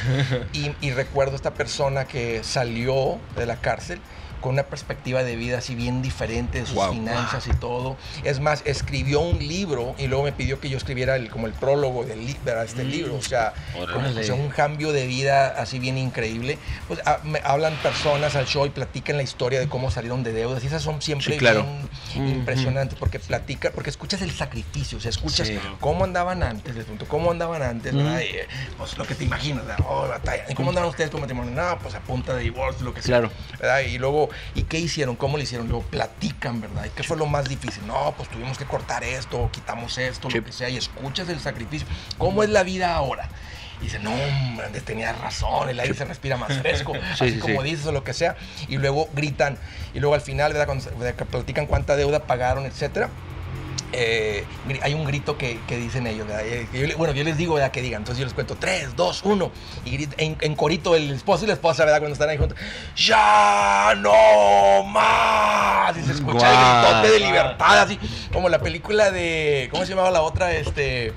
y, 0.53 0.71
y 0.81 0.91
recuerdo 0.91 1.35
esta 1.35 1.53
persona 1.53 2.05
que 2.05 2.43
salió 2.43 3.19
de 3.35 3.45
la 3.45 3.57
cárcel 3.57 4.01
con 4.39 4.53
una 4.53 4.63
perspectiva 4.63 5.23
de 5.23 5.35
vida 5.35 5.57
así 5.57 5.75
bien 5.75 6.01
diferente 6.01 6.59
de 6.59 6.65
sus 6.65 6.75
Wow. 6.75 6.93
finanzas 6.93 7.47
y 7.47 7.51
todo. 7.51 7.97
Es 8.23 8.39
más, 8.39 8.61
escribió 8.65 9.19
un 9.19 9.39
libro 9.39 9.95
y 9.97 10.07
luego 10.07 10.23
me 10.23 10.31
pidió 10.31 10.59
que 10.59 10.69
yo 10.69 10.77
escribiera 10.77 11.15
el, 11.15 11.29
como 11.29 11.47
el 11.47 11.53
prólogo 11.53 12.05
del 12.05 12.25
li- 12.25 12.37
de 12.43 12.63
este 12.63 12.83
libro. 12.83 13.15
O 13.15 13.21
sea, 13.21 13.53
como, 13.93 14.09
un 14.35 14.49
cambio 14.49 14.91
de 14.91 15.05
vida 15.07 15.47
así 15.57 15.79
bien 15.79 15.97
increíble. 15.97 16.57
Pues 16.87 16.99
ah, 17.05 17.19
me 17.23 17.41
hablan 17.43 17.73
personas 17.81 18.35
al 18.35 18.45
show 18.45 18.65
y 18.65 18.69
platican 18.69 19.17
la 19.17 19.23
historia 19.23 19.59
de 19.59 19.67
cómo 19.67 19.91
salieron 19.91 20.23
de 20.23 20.33
deudas 20.33 20.63
y 20.63 20.67
esas 20.67 20.81
son 20.83 21.01
siempre 21.01 21.33
Sí, 21.33 21.37
claro. 21.39 21.63
bien 22.13 22.27
impresionantes 22.29 22.97
porque 22.97 23.19
platica, 23.19 23.71
porque 23.71 23.89
escuchas 23.89 24.21
el 24.21 24.31
sacrificio, 24.31 24.97
o 24.97 25.01
sea, 25.01 25.09
escuchas 25.09 25.47
Sí. 25.47 25.59
cómo 25.79 26.03
andaban 26.03 26.43
antes, 26.43 26.75
les 26.75 26.83
pregunto, 26.85 27.07
cómo 27.07 27.31
andaban 27.31 27.61
antes, 27.61 27.95
¿verdad? 27.95 28.19
Y, 28.21 28.23
eh, 28.35 28.47
pues 28.77 28.97
lo 28.97 29.05
que 29.05 29.15
te 29.15 29.23
imaginas, 29.23 29.65
¿verdad? 29.65 29.83
Oh, 29.87 30.07
batalla. 30.07 30.43
¿Y 30.49 30.53
cómo 30.53 30.69
andaban 30.69 30.89
ustedes 30.89 31.09
como 31.09 31.21
matrimonio? 31.21 31.51
No, 31.53 31.77
pues 31.79 31.95
a 31.95 31.99
punta 32.01 32.33
de 32.35 32.43
divorcio, 32.43 32.85
lo 32.85 32.93
que 32.93 33.01
sea. 33.01 33.19
Claro. 33.19 33.31
¿verdad? 33.59 33.79
Y 33.81 33.97
luego, 33.97 34.28
¿y 34.55 34.63
qué 34.63 34.79
hicieron? 34.79 35.15
¿Cómo 35.15 35.37
lo 35.37 35.43
hicieron? 35.43 35.67
Luego 35.67 35.83
platican, 35.83 36.61
¿verdad? 36.61 36.85
¿Y 36.85 36.89
qué 36.89 37.03
fue 37.03 37.17
lo 37.17 37.25
más 37.25 37.47
difícil? 37.47 37.85
No, 37.87 38.13
pues 38.17 38.29
tuvimos 38.29 38.57
que 38.57 38.65
cortar 38.65 39.03
esto, 39.03 39.49
quitamos 39.51 39.97
esto, 39.97 40.29
Sí. 40.29 40.37
lo 40.39 40.45
que 40.45 40.51
sea, 40.51 40.69
y 40.69 40.77
escuchas 40.77 41.29
el 41.29 41.39
sacrificio. 41.39 41.87
¿Cómo 42.17 42.43
es 42.43 42.49
la 42.49 42.63
vida 42.63 42.95
ahora? 42.95 43.29
Y 43.81 43.85
dice, 43.85 43.99
no, 43.99 44.11
hombre, 44.11 44.65
Andrés, 44.65 44.83
tenías 44.83 45.17
razón, 45.19 45.69
el 45.69 45.79
aire 45.79 45.93
se 45.93 46.03
respira 46.03 46.35
más 46.35 46.57
fresco, 46.57 46.93
así 47.13 47.31
sí, 47.31 47.39
como 47.39 47.63
dices 47.63 47.85
o 47.85 47.91
lo 47.91 48.03
que 48.03 48.13
sea. 48.13 48.35
Y 48.67 48.77
luego 48.77 49.09
gritan, 49.13 49.57
y 49.93 49.99
luego 49.99 50.15
al 50.15 50.21
final, 50.21 50.51
¿verdad? 50.51 50.65
Cuando, 50.65 51.25
platican 51.27 51.65
cuánta 51.65 51.95
deuda 51.95 52.23
pagaron, 52.25 52.65
etcétera. 52.65 53.09
Eh, 53.91 54.45
hay 54.81 54.93
un 54.93 55.05
grito 55.05 55.37
que, 55.37 55.59
que 55.67 55.77
dicen 55.77 56.07
ellos. 56.07 56.27
Eh, 56.29 56.67
yo 56.73 56.97
bueno, 56.97 57.13
yo 57.13 57.23
les 57.23 57.37
digo, 57.37 57.55
¿verdad? 57.55 57.71
Que 57.71 57.81
digan, 57.81 58.01
entonces 58.01 58.19
yo 58.19 58.25
les 58.25 58.33
cuento, 58.33 58.55
3, 58.55 58.95
2, 58.95 59.21
1, 59.23 59.51
y 59.85 60.07
en, 60.17 60.37
en 60.39 60.55
corito 60.55 60.95
el 60.95 61.11
esposo 61.11 61.45
y 61.45 61.47
la 61.47 61.53
esposa, 61.53 61.85
¿verdad? 61.85 61.99
Cuando 61.99 62.13
están 62.13 62.29
ahí 62.29 62.37
juntos, 62.37 62.57
¡Ya 62.95 63.93
no 63.97 64.83
más! 64.83 65.97
Y 65.97 66.03
se 66.03 66.13
escucha 66.13 66.49
el 66.49 66.83
gritote 66.83 67.11
de 67.13 67.19
libertad, 67.19 67.79
así, 67.79 67.99
como 68.31 68.49
la 68.49 68.59
película 68.59 69.11
de, 69.11 69.69
¿cómo 69.71 69.83
se 69.83 69.91
llamaba 69.91 70.11
la 70.11 70.21
otra? 70.21 70.51
Este... 70.53 71.13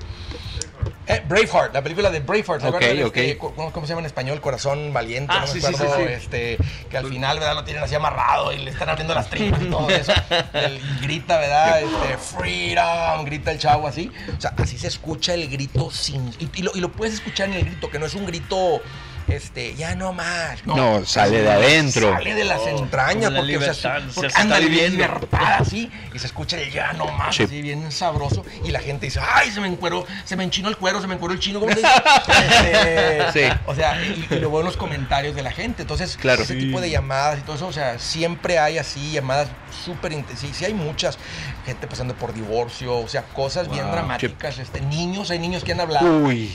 eh, 1.07 1.21
Braveheart, 1.27 1.73
la 1.73 1.81
película 1.81 2.09
de 2.09 2.19
Braveheart, 2.19 2.61
¿se 2.61 2.67
Ok, 2.67 2.75
acuerdan? 2.75 3.03
ok. 3.05 3.17
Este, 3.17 3.37
¿cómo, 3.37 3.71
cómo 3.71 3.85
se 3.85 3.91
llama 3.91 4.01
en 4.01 4.05
español? 4.05 4.41
Corazón 4.41 4.93
valiente, 4.93 5.33
Ah, 5.35 5.45
no 5.45 5.53
me 5.53 5.59
sí, 5.59 5.65
acuerdo, 5.65 5.95
sí, 5.95 6.01
sí. 6.07 6.13
este, 6.13 6.57
que 6.89 6.97
al 6.97 7.07
final, 7.07 7.39
¿verdad? 7.39 7.55
Lo 7.55 7.63
tienen 7.63 7.83
así 7.83 7.95
amarrado 7.95 8.51
y 8.53 8.57
le 8.59 8.71
están 8.71 8.89
abriendo 8.89 9.13
las 9.13 9.29
tripas 9.29 9.61
y 9.61 9.65
todo 9.65 9.89
eso. 9.89 10.13
El- 10.53 10.81
grita, 11.01 11.37
¿verdad? 11.39 11.81
Este, 11.81 12.17
freedom, 12.17 13.25
grita 13.25 13.51
el 13.51 13.59
chavo 13.59 13.87
así. 13.87 14.11
O 14.37 14.41
sea, 14.41 14.53
así 14.57 14.77
se 14.77 14.87
escucha 14.87 15.33
el 15.33 15.49
grito 15.49 15.91
sin... 15.91 16.29
Y, 16.39 16.49
y 16.55 16.61
lo, 16.63 16.71
y 16.75 16.79
lo 16.79 16.91
puedes 16.91 17.15
escuchar 17.15 17.47
en 17.49 17.55
el 17.55 17.65
grito, 17.65 17.89
que 17.89 17.99
no 17.99 18.05
es 18.05 18.15
un 18.15 18.25
grito... 18.25 18.81
Este, 19.27 19.73
ya 19.75 19.95
no 19.95 20.11
más. 20.13 20.65
No, 20.65 21.05
sale 21.05 21.41
de 21.41 21.49
adentro. 21.51 22.11
Sale 22.13 22.35
de 22.35 22.43
las 22.43 22.59
Oh, 22.61 22.69
entrañas. 22.69 23.31
porque, 23.31 23.57
o 23.57 23.73
sea, 23.73 23.97
libertad, 23.97 23.99
su- 24.01 24.09
o 24.09 24.13
sea, 24.13 24.13
porque 24.15 24.29
se 24.31 24.41
anda 24.41 24.57
en 24.57 24.65
viviendo. 24.67 24.97
libertad 24.97 25.53
así. 25.59 25.91
Y 26.13 26.19
se 26.19 26.27
escucha 26.27 26.57
el 26.59 26.71
ya 26.71 26.93
no 26.93 27.07
más, 27.07 27.35
Sí. 27.35 27.43
así 27.43 27.61
bien 27.61 27.91
sabroso. 27.91 28.43
Y 28.63 28.71
la 28.71 28.79
gente 28.79 29.05
dice, 29.07 29.19
ay, 29.21 29.49
se 29.51 29.59
me 29.61 29.67
encueró, 29.67 30.05
se 30.25 30.35
me 30.35 30.43
enchinó 30.43 30.69
el 30.69 30.77
cuero, 30.77 31.01
se 31.01 31.07
me 31.07 31.15
encueró 31.15 31.33
el 31.33 31.39
chino. 31.39 31.59
¿cómo 31.59 31.71
se 31.73 31.79
dice? 31.79 31.91
Este, 33.27 33.49
Sí. 33.49 33.55
O 33.65 33.75
sea, 33.75 34.01
y, 34.03 34.27
y 34.29 34.35
luego 34.39 34.59
en 34.59 34.65
los 34.65 34.77
comentarios 34.77 35.35
de 35.35 35.41
la 35.43 35.51
gente. 35.51 35.81
Entonces, 35.83 36.17
Claro. 36.17 36.43
ese 36.43 36.53
Sí. 36.53 36.59
tipo 36.59 36.81
de 36.81 36.89
llamadas 36.89 37.39
y 37.39 37.41
todo 37.43 37.55
eso, 37.55 37.67
o 37.67 37.73
sea, 37.73 37.99
siempre 37.99 38.59
hay 38.59 38.77
así 38.77 39.11
llamadas 39.11 39.47
súper 39.85 40.11
intensas. 40.11 40.49
Sí, 40.55 40.65
hay 40.65 40.73
muchas. 40.73 41.17
Gente 41.65 41.87
pasando 41.87 42.13
por 42.15 42.33
divorcio, 42.33 42.97
o 42.99 43.07
sea, 43.07 43.23
cosas 43.23 43.69
bien 43.69 43.89
dramáticas. 43.91 44.59
Este, 44.59 44.81
niños, 44.81 45.31
hay 45.31 45.39
niños 45.39 45.63
que 45.63 45.71
han 45.71 45.79
hablado. 45.79 46.17
Uy. 46.19 46.51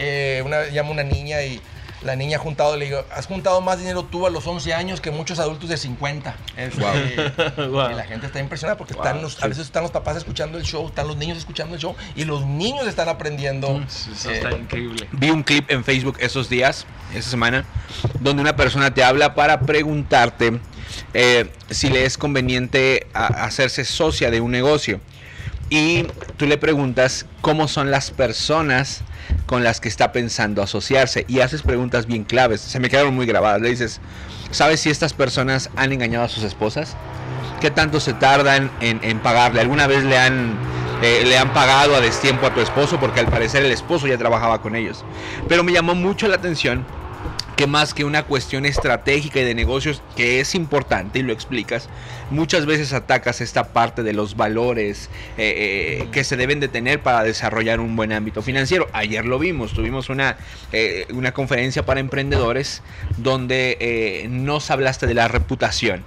Eh, 0.00 0.42
una 0.44 0.66
llama 0.68 0.90
una 0.90 1.02
niña 1.02 1.42
y 1.42 1.60
la 2.02 2.14
niña 2.16 2.36
ha 2.36 2.40
juntado, 2.40 2.76
le 2.76 2.84
digo, 2.86 3.04
has 3.12 3.26
juntado 3.26 3.60
más 3.60 3.78
dinero 3.78 4.04
tú 4.04 4.26
a 4.26 4.30
los 4.30 4.46
11 4.46 4.72
años 4.74 5.00
que 5.00 5.10
muchos 5.10 5.38
adultos 5.38 5.68
de 5.68 5.76
50. 5.76 6.36
Este, 6.56 6.80
Guau. 7.68 7.90
Y 7.90 7.94
la 7.94 8.04
gente 8.04 8.26
está 8.26 8.38
impresionada 8.40 8.78
porque 8.78 8.92
están 8.94 9.20
los- 9.22 9.42
a 9.42 9.48
veces 9.48 9.64
están 9.66 9.82
los 9.82 9.90
papás 9.92 10.16
escuchando 10.16 10.58
el 10.58 10.64
show, 10.64 10.86
están 10.86 11.08
los 11.08 11.16
niños 11.16 11.36
escuchando 11.38 11.74
el 11.74 11.80
show 11.80 11.94
y 12.14 12.24
los 12.24 12.46
niños 12.46 12.86
están 12.86 13.08
aprendiendo. 13.08 13.82
Eso 13.86 14.30
eh, 14.30 14.34
está 14.36 14.52
increíble. 14.52 15.08
Vi 15.12 15.30
un 15.30 15.42
clip 15.42 15.70
en 15.70 15.82
Facebook 15.84 16.16
esos 16.20 16.48
días, 16.48 16.86
esa 17.14 17.30
semana, 17.30 17.64
donde 18.20 18.42
una 18.42 18.54
persona 18.56 18.92
te 18.94 19.02
habla 19.02 19.34
para 19.34 19.60
preguntarte 19.60 20.60
eh, 21.14 21.50
si 21.70 21.90
le 21.90 22.04
es 22.04 22.16
conveniente 22.16 23.06
a- 23.14 23.44
hacerse 23.44 23.84
socia 23.84 24.30
de 24.30 24.40
un 24.40 24.50
negocio. 24.52 25.00
Y 25.70 26.04
tú 26.36 26.46
le 26.46 26.56
preguntas 26.56 27.26
cómo 27.40 27.68
son 27.68 27.90
las 27.90 28.10
personas 28.10 29.02
con 29.46 29.64
las 29.64 29.80
que 29.80 29.88
está 29.88 30.12
pensando 30.12 30.62
asociarse. 30.62 31.24
Y 31.28 31.40
haces 31.40 31.62
preguntas 31.62 32.06
bien 32.06 32.24
claves. 32.24 32.60
Se 32.60 32.80
me 32.80 32.88
quedaron 32.88 33.14
muy 33.14 33.26
grabadas. 33.26 33.60
Le 33.60 33.70
dices, 33.70 34.00
¿sabes 34.50 34.80
si 34.80 34.90
estas 34.90 35.12
personas 35.12 35.70
han 35.76 35.92
engañado 35.92 36.24
a 36.24 36.28
sus 36.28 36.44
esposas? 36.44 36.96
¿Qué 37.60 37.70
tanto 37.70 38.00
se 38.00 38.14
tardan 38.14 38.70
en, 38.80 39.18
pagarle? 39.18 39.60
¿Alguna 39.60 39.86
vez 39.86 40.04
le 40.04 40.16
han, 40.16 40.56
eh, 41.02 41.24
le 41.26 41.36
han 41.36 41.52
pagado 41.52 41.96
a 41.96 42.00
destiempo 42.00 42.46
a 42.46 42.54
tu 42.54 42.60
esposo? 42.60 42.98
Porque 42.98 43.20
al 43.20 43.26
parecer 43.26 43.64
el 43.64 43.72
esposo 43.72 44.06
ya 44.06 44.16
trabajaba 44.16 44.62
con 44.62 44.74
ellos. 44.76 45.04
Pero 45.48 45.64
me 45.64 45.72
llamó 45.72 45.94
mucho 45.94 46.28
la 46.28 46.36
atención 46.36 46.86
que 47.58 47.66
más 47.66 47.92
que 47.92 48.04
una 48.04 48.22
cuestión 48.22 48.66
estratégica 48.66 49.40
y 49.40 49.44
de 49.44 49.52
negocios 49.52 50.00
que 50.14 50.38
es 50.38 50.54
importante 50.54 51.18
y 51.18 51.22
lo 51.22 51.32
explicas, 51.32 51.88
muchas 52.30 52.66
veces 52.66 52.92
atacas 52.92 53.40
esta 53.40 53.72
parte 53.72 54.04
de 54.04 54.12
los 54.12 54.36
valores 54.36 55.10
eh, 55.36 56.02
eh, 56.02 56.08
que 56.12 56.22
se 56.22 56.36
deben 56.36 56.60
de 56.60 56.68
tener 56.68 57.02
para 57.02 57.24
desarrollar 57.24 57.80
un 57.80 57.96
buen 57.96 58.12
ámbito 58.12 58.42
financiero. 58.42 58.86
Ayer 58.92 59.24
lo 59.24 59.40
vimos, 59.40 59.72
tuvimos 59.72 60.08
una, 60.08 60.36
eh, 60.70 61.06
una 61.12 61.32
conferencia 61.34 61.84
para 61.84 61.98
emprendedores 61.98 62.80
donde 63.16 64.28
nos 64.30 64.70
hablaste 64.70 65.08
de 65.08 65.14
la 65.14 65.26
reputación. 65.26 66.04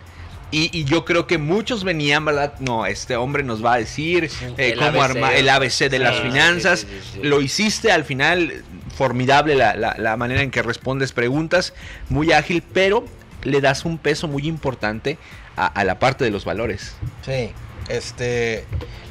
Y, 0.52 0.70
y 0.78 0.84
yo 0.84 1.06
creo 1.06 1.28
que 1.28 1.38
muchos 1.38 1.84
venían, 1.84 2.26
¿verdad? 2.26 2.54
No, 2.60 2.86
este 2.86 3.16
hombre 3.16 3.42
nos 3.44 3.64
va 3.64 3.74
a 3.76 3.78
decir 3.78 4.30
eh, 4.58 4.76
cómo 4.78 5.02
armar 5.02 5.34
el 5.36 5.48
ABC 5.50 5.90
de 5.90 5.98
Sí, 5.98 5.98
las 6.00 6.20
finanzas. 6.20 6.80
sí, 6.82 6.88
sí, 6.90 7.10
sí. 7.14 7.20
Lo 7.24 7.42
hiciste 7.42 7.92
al 7.92 8.04
final, 8.04 8.64
formidable 8.96 9.56
la, 9.56 9.76
la- 9.76 9.96
la 9.98 10.18
manera 10.18 10.42
en 10.42 10.52
que 10.52 10.62
respondes 10.62 11.14
preguntas, 11.14 11.74
muy 12.10 12.34
ágil, 12.34 12.62
pero 12.74 13.06
le 13.44 13.62
das 13.62 13.86
un 13.86 13.98
peso 13.98 14.28
muy 14.28 14.46
importante 14.48 15.18
a, 15.56 15.68
a 15.68 15.84
la 15.86 16.00
parte 16.00 16.24
de 16.26 16.32
los 16.32 16.44
valores. 16.46 16.96
Sí, 17.26 17.52
este, 17.90 18.66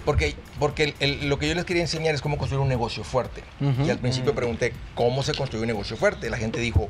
porque, 0.04 0.34
porque 0.58 0.84
el- 0.84 0.94
el- 1.00 1.28
lo 1.28 1.38
que 1.38 1.48
yo 1.48 1.54
les 1.54 1.64
quería 1.64 1.82
enseñar 1.82 2.14
es 2.14 2.20
cómo 2.22 2.38
construir 2.38 2.60
un 2.62 2.68
negocio 2.68 3.02
fuerte. 3.04 3.42
Y 3.84 3.90
al 3.90 3.98
principio 3.98 4.34
pregunté 4.34 4.72
cómo 4.94 5.22
se 5.22 5.34
construye 5.34 5.62
un 5.62 5.68
negocio 5.68 5.96
fuerte. 5.96 6.28
La 6.30 6.36
gente 6.36 6.60
dijo, 6.60 6.88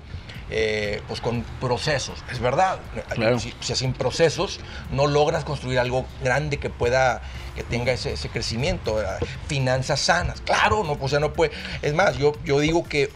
eh, 0.50 1.02
pues 1.08 1.20
con 1.20 1.42
procesos. 1.60 2.22
Es 2.30 2.40
verdad. 2.40 2.80
Claro. 3.10 3.38
Si, 3.38 3.54
si 3.60 3.74
sin 3.74 3.92
procesos 3.92 4.60
no 4.90 5.06
logras 5.06 5.44
construir 5.44 5.78
algo 5.78 6.06
grande 6.22 6.58
que 6.58 6.70
pueda, 6.70 7.22
que 7.54 7.62
tenga 7.62 7.92
ese, 7.92 8.12
ese 8.12 8.28
crecimiento. 8.28 8.96
¿verdad? 8.96 9.20
Finanzas 9.46 10.00
sanas. 10.00 10.40
Claro, 10.40 10.84
no, 10.84 10.98
o 11.00 11.08
sea, 11.08 11.20
no 11.20 11.32
puede. 11.32 11.52
Es 11.82 11.94
más, 11.94 12.18
yo, 12.18 12.32
yo 12.44 12.60
digo 12.60 12.84
que 12.84 13.10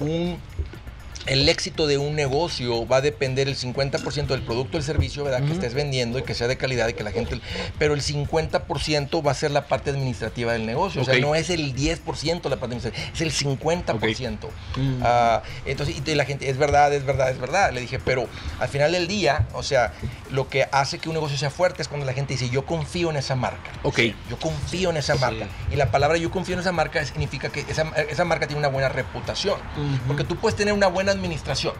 un 0.00 0.38
el 1.26 1.48
éxito 1.48 1.86
de 1.86 1.98
un 1.98 2.14
negocio 2.16 2.86
va 2.86 2.96
a 2.96 3.00
depender 3.00 3.48
el 3.48 3.56
50% 3.56 4.26
del 4.26 4.42
producto 4.42 4.76
o 4.76 4.80
el 4.80 4.84
servicio 4.84 5.22
¿verdad? 5.24 5.44
que 5.44 5.52
estés 5.52 5.74
vendiendo 5.74 6.18
y 6.18 6.22
que 6.22 6.34
sea 6.34 6.48
de 6.48 6.56
calidad 6.56 6.88
y 6.88 6.94
que 6.94 7.04
la 7.04 7.12
gente... 7.12 7.40
Pero 7.78 7.94
el 7.94 8.02
50% 8.02 9.26
va 9.26 9.30
a 9.30 9.34
ser 9.34 9.50
la 9.50 9.66
parte 9.66 9.90
administrativa 9.90 10.52
del 10.52 10.66
negocio. 10.66 11.02
O 11.02 11.04
sea, 11.04 11.18
no 11.18 11.34
es 11.34 11.50
el 11.50 11.74
10% 11.74 12.48
la 12.48 12.56
parte 12.56 12.76
administrativa, 12.76 13.12
es 13.12 13.20
el 13.20 13.32
50%. 13.32 14.38
Mm. 14.76 15.00
Ah, 15.02 15.42
entonces, 15.66 15.96
y 16.04 16.14
la 16.14 16.24
gente, 16.24 16.48
es 16.48 16.56
verdad, 16.56 16.92
es 16.94 17.04
verdad, 17.04 17.30
es 17.30 17.38
verdad. 17.38 17.72
Le 17.72 17.80
dije, 17.80 17.98
pero 17.98 18.26
al 18.58 18.68
final 18.68 18.92
del 18.92 19.06
día, 19.06 19.46
o 19.52 19.62
sea, 19.62 19.92
lo 20.30 20.48
que 20.48 20.66
hace 20.72 20.98
que 20.98 21.08
un 21.08 21.14
negocio 21.14 21.36
sea 21.36 21.50
fuerte 21.50 21.82
es 21.82 21.88
cuando 21.88 22.06
la 22.06 22.12
gente 22.12 22.34
dice, 22.34 22.48
yo 22.48 22.64
confío 22.64 23.10
en 23.10 23.16
esa 23.16 23.36
marca. 23.36 23.70
Ok. 23.82 23.98
Yo 24.28 24.38
confío 24.38 24.90
en 24.90 24.96
esa 24.96 25.14
marca. 25.16 25.48
Y 25.72 25.76
la 25.76 25.90
palabra 25.90 26.16
yo 26.16 26.30
confío 26.30 26.54
en 26.54 26.60
esa 26.60 26.72
marca 26.72 27.04
significa 27.04 27.50
que 27.50 27.60
esa, 27.68 27.82
esa 28.10 28.24
marca 28.24 28.46
tiene 28.46 28.58
una 28.58 28.68
buena 28.68 28.88
reputación. 28.88 29.58
Porque 30.06 30.24
tú 30.24 30.36
puedes 30.36 30.56
tener 30.56 30.74
una 30.74 30.86
buena 30.86 31.09
administración. 31.12 31.74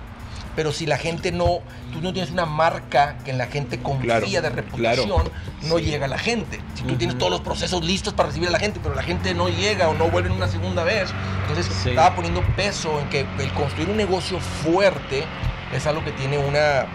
Pero 0.57 0.73
si 0.73 0.85
la 0.85 0.99
gente 0.99 1.31
no, 1.31 1.61
tú 1.93 2.01
no 2.03 2.13
tienes 2.13 2.33
una 2.33 2.45
marca 2.45 3.17
que 3.25 3.31
en 3.31 3.39
la 3.39 3.47
gente 3.47 3.79
confía 3.81 4.19
Claro, 4.21 4.27
de 4.43 4.49
reputación, 4.51 5.07
claro. 5.09 5.31
no 5.63 5.79
llega 5.79 6.07
a 6.07 6.09
la 6.09 6.19
gente. 6.19 6.61
Si 6.75 6.83
tú 6.83 6.97
tienes 6.97 7.17
todos 7.19 7.31
los 7.31 7.41
procesos 7.41 7.85
listos 7.85 8.15
para 8.15 8.29
recibir 8.31 8.49
a 8.49 8.53
la 8.53 8.59
gente, 8.59 8.81
pero 8.83 8.95
la 8.97 9.03
gente 9.05 9.33
no 9.33 9.49
llega 9.49 9.89
o 9.89 9.95
no 9.95 10.09
vuelve 10.11 10.31
una 10.31 10.49
segunda 10.49 10.83
vez, 10.83 11.11
entonces 11.43 11.73
Sí. 11.83 11.91
estaba 11.91 12.17
poniendo 12.17 12.43
peso 12.57 12.99
en 13.01 13.09
que 13.11 13.21
el 13.39 13.53
construir 13.53 13.89
un 13.91 13.97
negocio 13.97 14.41
fuerte 14.41 15.25
es 15.73 15.87
algo 15.87 16.05
que 16.05 16.11
tiene 16.13 16.37
una, 16.37 16.87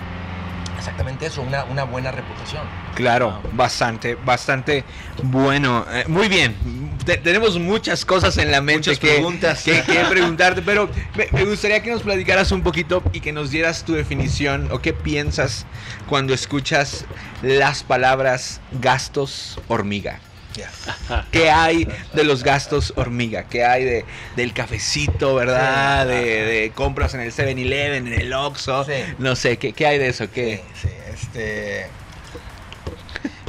exactamente 0.85 1.25
eso, 1.25 1.41
una, 1.41 1.63
una 1.65 1.83
buena 1.83 2.11
reputación. 2.11 2.61
Claro, 2.93 3.41
bastante, 3.53 4.15
bastante 4.15 4.83
bueno. 5.23 5.85
Eh, 5.91 6.05
muy 6.07 6.27
bien. 6.27 6.55
Te- 7.03 7.17
tenemos 7.17 7.59
muchas 7.59 8.05
cosas 8.05 8.37
en 8.37 8.51
la 8.51 8.61
mente 8.61 8.91
Muchas 8.91 8.99
que, 8.99 9.13
preguntas. 9.13 9.63
que, 9.63 9.81
que 9.81 9.99
preguntarte, 10.09 10.61
pero 10.61 10.89
me, 11.15 11.27
me 11.31 11.45
gustaría 11.45 11.81
que 11.81 11.91
nos 11.91 12.03
platicaras 12.03 12.51
un 12.51 12.61
poquito 12.61 13.03
y 13.13 13.19
que 13.19 13.31
nos 13.31 13.49
dieras 13.49 13.83
tu 13.83 13.93
definición 13.93 14.69
o 14.71 14.79
qué 14.79 14.93
piensas 14.93 15.65
cuando 16.07 16.33
escuchas 16.33 17.05
las 17.41 17.83
palabras 17.83 18.61
gastos 18.81 19.59
hormiga. 19.67 20.19
¿Qué 21.31 21.49
hay 21.49 21.87
de 22.13 22.23
los 22.23 22.43
gastos 22.43 22.93
hormiga? 22.95 23.43
¿Qué 23.43 23.65
hay 23.65 23.83
de, 23.83 24.05
del 24.35 24.53
cafecito, 24.53 25.35
verdad? 25.35 26.05
De, 26.07 26.45
de 26.45 26.71
compras 26.71 27.13
en 27.13 27.21
el 27.21 27.31
7-Eleven, 27.31 28.07
en 28.07 28.13
el 28.13 28.33
Oxxo. 28.33 28.83
Sí. 28.85 28.93
No 29.17 29.35
sé, 29.35 29.57
¿qué, 29.57 29.73
qué 29.73 29.87
hay 29.87 29.97
de 29.97 30.09
eso? 30.09 30.29
¿Qué? 30.31 30.63
Sí, 30.81 30.87
sí, 30.87 30.93
este. 31.13 31.87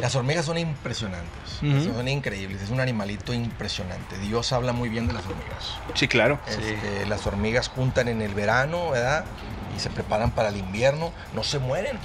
Las 0.01 0.15
hormigas 0.15 0.45
son 0.45 0.59
impresionantes, 0.59 1.59
son 1.61 2.07
increíbles, 2.07 2.61
es 2.61 2.69
un 2.69 2.81
animalito 2.81 3.33
impresionante. 3.33 4.19
Dios 4.19 4.53
habla 4.53 4.73
muy 4.73 4.91
bien 4.91 5.07
de 5.09 5.15
las 5.15 5.25
hormigas. 5.25 5.79
Sí, 5.95 6.07
claro. 6.07 6.39
Este, 6.47 7.07
las 7.07 7.27
hormigas 7.27 7.69
juntan 7.69 8.09
en 8.09 8.21
el 8.21 8.35
verano, 8.35 8.91
¿verdad? 8.91 9.25
Y 9.75 9.81
se 9.81 9.89
preparan 9.89 10.33
para 10.33 10.51
el 10.51 10.59
invierno, 10.59 11.13
no 11.35 11.43
se 11.43 11.59
mueren. 11.59 11.99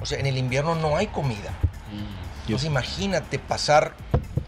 O 0.00 0.06
sea, 0.06 0.18
en 0.18 0.26
el 0.26 0.38
invierno 0.38 0.74
no 0.74 0.96
hay 0.96 1.06
comida. 1.08 1.52
Entonces 2.46 2.66
imagínate 2.66 3.38
pasar, 3.38 3.94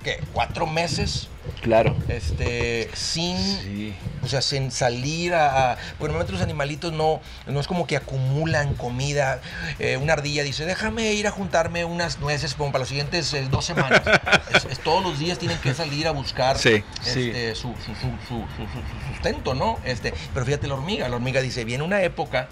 ¿qué? 0.07 0.23
Cuatro 0.33 0.67
meses 0.69 1.29
Claro. 1.63 1.97
este, 2.09 2.89
sin, 2.95 3.37
Sí. 3.39 3.95
o 4.23 4.29
sea, 4.29 4.41
sin 4.41 4.71
salir 4.71 5.35
a... 5.35 5.73
a- 5.73 5.77
porque 5.99 6.13
normalmente 6.13 6.33
los 6.33 6.43
animalitos 6.43 6.93
no, 6.93 7.21
no 7.47 7.59
es 7.61 7.67
como 7.67 7.87
que 7.89 7.97
acumulan 7.97 8.75
comida. 8.75 9.41
Eh, 9.81 9.97
una 9.97 10.13
ardilla 10.13 10.45
dice, 10.45 10.65
déjame 10.65 11.13
ir 11.15 11.27
a 11.27 11.33
juntarme 11.33 11.85
unas 11.85 12.21
nueces 12.21 12.55
como 12.55 12.71
para 12.71 12.81
las 12.83 12.89
siguientes 12.89 13.33
eh, 13.35 13.49
dos 13.51 13.65
semanas. 13.65 14.01
Es- 14.55 14.65
es 14.67 14.79
todos 14.79 15.03
los 15.03 15.19
días 15.19 15.39
tienen 15.39 15.59
que 15.59 15.75
salir 15.75 16.07
a 16.07 16.13
buscar 16.13 16.57
Sí, 16.57 16.85
este, 17.05 17.55
su- 17.57 17.75
su- 17.85 17.95
su- 17.95 18.17
su 18.29 19.13
sustento, 19.13 19.55
¿no? 19.55 19.79
Este, 19.85 20.15
pero 20.33 20.47
fíjate 20.47 20.69
la 20.69 20.75
hormiga, 20.75 21.09
la 21.09 21.17
hormiga 21.17 21.41
dice, 21.41 21.65
viene 21.65 21.83
una 21.83 22.01
época 22.03 22.49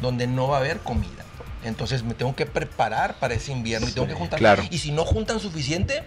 donde 0.00 0.26
no 0.28 0.46
va 0.48 0.58
a 0.58 0.60
haber 0.60 0.78
comida. 0.78 1.24
Entonces 1.64 2.02
me 2.04 2.14
tengo 2.14 2.34
que 2.36 2.46
preparar 2.46 3.14
para 3.18 3.34
ese 3.34 3.50
invierno 3.52 3.88
y 3.88 3.92
tengo 3.92 4.06
que 4.06 4.14
juntar. 4.14 4.38
claro. 4.38 4.62
Y 4.70 4.78
si 4.78 4.90
no 4.92 5.04
juntan 5.04 5.38
suficiente, 5.40 6.02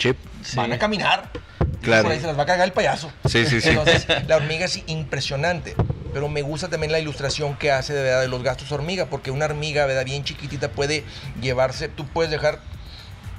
Chip. 0.00 0.16
van 0.56 0.72
a 0.72 0.78
caminar. 0.78 1.30
Claro. 1.82 2.02
Por 2.04 2.12
ahí 2.12 2.20
se 2.20 2.26
las 2.26 2.36
va 2.38 2.42
a 2.42 2.46
cagar 2.46 2.66
el 2.66 2.72
payaso. 2.72 3.12
Sí, 3.26 3.46
sí, 3.46 3.60
sí. 3.60 3.68
Entonces, 3.70 4.06
la 4.26 4.36
hormiga 4.36 4.64
es 4.64 4.82
impresionante. 4.88 5.76
Pero 6.12 6.28
me 6.28 6.42
gusta 6.42 6.68
también 6.68 6.90
la 6.90 6.98
ilustración 6.98 7.54
que 7.56 7.70
hace 7.70 7.92
de, 7.94 8.02
verdad, 8.02 8.20
de 8.22 8.28
los 8.28 8.42
gastos 8.42 8.72
hormiga, 8.72 9.06
porque 9.06 9.30
una 9.30 9.44
hormiga 9.44 9.86
¿verdad? 9.86 10.04
bien 10.04 10.24
chiquitita 10.24 10.70
puede 10.72 11.04
llevarse, 11.40 11.88
tú 11.88 12.04
puedes 12.08 12.32
dejar 12.32 12.58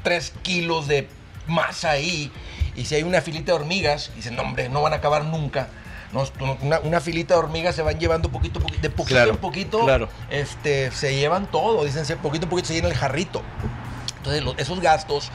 3 0.04 0.34
kilos 0.42 0.88
de 0.88 1.10
masa 1.48 1.92
ahí, 1.92 2.32
y 2.78 2.86
si 2.86 2.96
hay 2.96 3.04
una 3.04 3.20
filita 3.22 3.52
de 3.52 3.58
hormigas, 3.58 4.12
dicen, 4.16 4.36
no 4.38 4.44
hombre, 4.44 4.70
no 4.70 4.82
van 4.82 4.94
a 4.94 4.98
acabar 4.98 5.26
nunca. 5.26 5.68
No, 6.14 6.24
una, 6.62 6.80
una 6.80 7.02
filita 7.02 7.34
de 7.34 7.40
hormigas 7.42 7.76
se 7.76 7.82
van 7.82 8.00
llevando 8.00 8.30
poquito, 8.30 8.60
a 8.60 8.62
poquito 8.62 8.82
de 8.82 8.90
poquito 8.90 9.16
Claro, 9.16 9.32
en 9.32 9.38
poquito, 9.38 9.84
claro. 9.84 10.10
este, 10.30 10.92
se 10.92 11.14
llevan 11.16 11.48
todo, 11.52 11.84
dicen, 11.84 12.06
se- 12.06 12.16
poquito 12.18 12.46
a 12.46 12.50
poquito 12.50 12.70
se 12.70 12.74
llena 12.76 12.88
el 12.88 12.96
jarrito. 12.96 13.42
Entonces, 14.18 14.44
lo- 14.44 14.58
esos 14.58 14.80
gastos, 14.82 15.30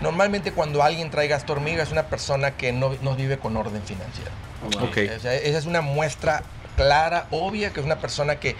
normalmente 0.00 0.52
cuando 0.52 0.82
alguien 0.82 1.10
trae 1.10 1.28
gasto 1.28 1.52
hormiga 1.52 1.82
es 1.82 1.92
una 1.92 2.04
persona 2.04 2.52
que 2.52 2.72
no, 2.72 2.94
no 3.02 3.14
vive 3.14 3.38
con 3.38 3.56
orden 3.56 3.82
financiero. 3.82 4.30
Ok. 4.80 5.16
O 5.16 5.20
sea, 5.20 5.34
esa 5.34 5.58
es 5.58 5.66
una 5.66 5.80
muestra 5.80 6.42
clara, 6.76 7.26
obvia, 7.30 7.72
que 7.72 7.80
es 7.80 7.86
una 7.86 7.98
persona 7.98 8.36
que 8.36 8.56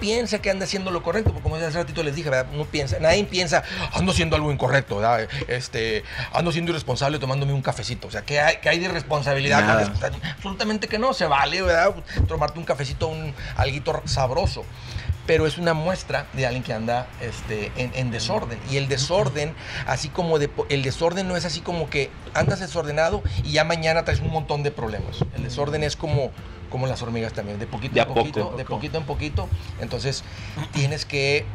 piensa 0.00 0.40
que 0.40 0.50
anda 0.50 0.64
haciendo 0.64 0.90
lo 0.90 1.02
correcto, 1.02 1.30
porque 1.30 1.42
como 1.42 1.56
hace 1.56 1.70
ratito 1.70 2.02
les 2.02 2.14
dije, 2.14 2.30
¿verdad? 2.30 2.52
Uno 2.52 2.64
piensa, 2.64 2.98
nadie 3.00 3.24
piensa, 3.24 3.62
ando 3.92 4.12
haciendo 4.12 4.36
algo 4.36 4.52
incorrecto, 4.52 4.96
¿verdad? 4.96 5.28
Este, 5.48 6.04
ando 6.32 6.52
siendo 6.52 6.72
irresponsable 6.72 7.18
tomándome 7.18 7.52
un 7.52 7.62
cafecito. 7.62 8.08
O 8.08 8.10
sea, 8.10 8.22
¿qué 8.22 8.40
hay, 8.40 8.56
qué 8.58 8.68
hay 8.68 8.78
de 8.78 8.88
responsabilidad? 8.88 9.60
con 9.60 9.68
Nada. 9.68 9.82
eso? 9.82 9.92
O 9.92 9.96
sea, 9.96 10.10
absolutamente 10.36 10.88
que 10.88 10.98
no, 10.98 11.14
se 11.14 11.26
vale, 11.26 11.62
¿verdad? 11.62 11.94
Tomarte 12.28 12.58
un 12.58 12.64
cafecito, 12.64 13.08
un 13.08 13.34
alguito 13.56 14.02
sabroso. 14.04 14.64
Pero 15.26 15.46
es 15.46 15.56
una 15.58 15.72
muestra 15.72 16.26
de 16.34 16.46
alguien 16.46 16.62
que 16.62 16.72
anda 16.72 17.06
este, 17.20 17.72
en, 17.76 17.92
en 17.94 18.10
desorden. 18.10 18.58
Y 18.70 18.76
el 18.76 18.88
desorden, 18.88 19.54
así 19.86 20.08
como 20.08 20.38
de, 20.38 20.50
el 20.68 20.82
desorden 20.82 21.26
no 21.26 21.36
es 21.36 21.44
así 21.44 21.60
como 21.60 21.88
que 21.88 22.10
andas 22.34 22.60
desordenado 22.60 23.22
y 23.42 23.52
ya 23.52 23.64
mañana 23.64 24.04
traes 24.04 24.20
un 24.20 24.30
montón 24.30 24.62
de 24.62 24.70
problemas. 24.70 25.24
El 25.34 25.44
desorden 25.44 25.82
es 25.82 25.96
como, 25.96 26.30
como 26.70 26.86
las 26.86 27.00
hormigas 27.02 27.32
también, 27.32 27.58
de 27.58 27.66
poquito 27.66 27.94
De 27.94 28.00
en 28.02 28.08
poquito, 28.08 28.44
poco. 28.44 28.56
de 28.56 28.64
poquito 28.64 28.98
en 28.98 29.04
poquito. 29.04 29.48
Entonces 29.80 30.24
tienes 30.72 31.06
que 31.06 31.46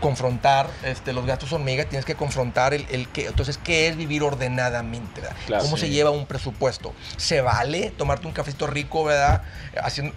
confrontar 0.00 0.68
este, 0.84 1.12
los 1.12 1.24
gastos 1.26 1.52
hormiga, 1.52 1.84
tienes 1.84 2.04
que 2.04 2.14
confrontar 2.16 2.74
el, 2.74 2.86
el 2.90 3.08
que, 3.08 3.26
entonces, 3.26 3.58
¿qué 3.58 3.88
es 3.88 3.96
vivir 3.96 4.22
ordenadamente? 4.22 5.20
¿verdad? 5.20 5.36
Claro, 5.46 5.64
¿Cómo 5.64 5.76
se 5.76 5.88
lleva 5.88 6.10
un 6.10 6.26
presupuesto? 6.26 6.92
¿Se 7.16 7.40
vale 7.40 7.92
tomarte 7.96 8.26
un 8.26 8.32
cafecito 8.32 8.66
rico, 8.66 9.04
verdad? 9.04 9.42
Haciendo, 9.82 10.14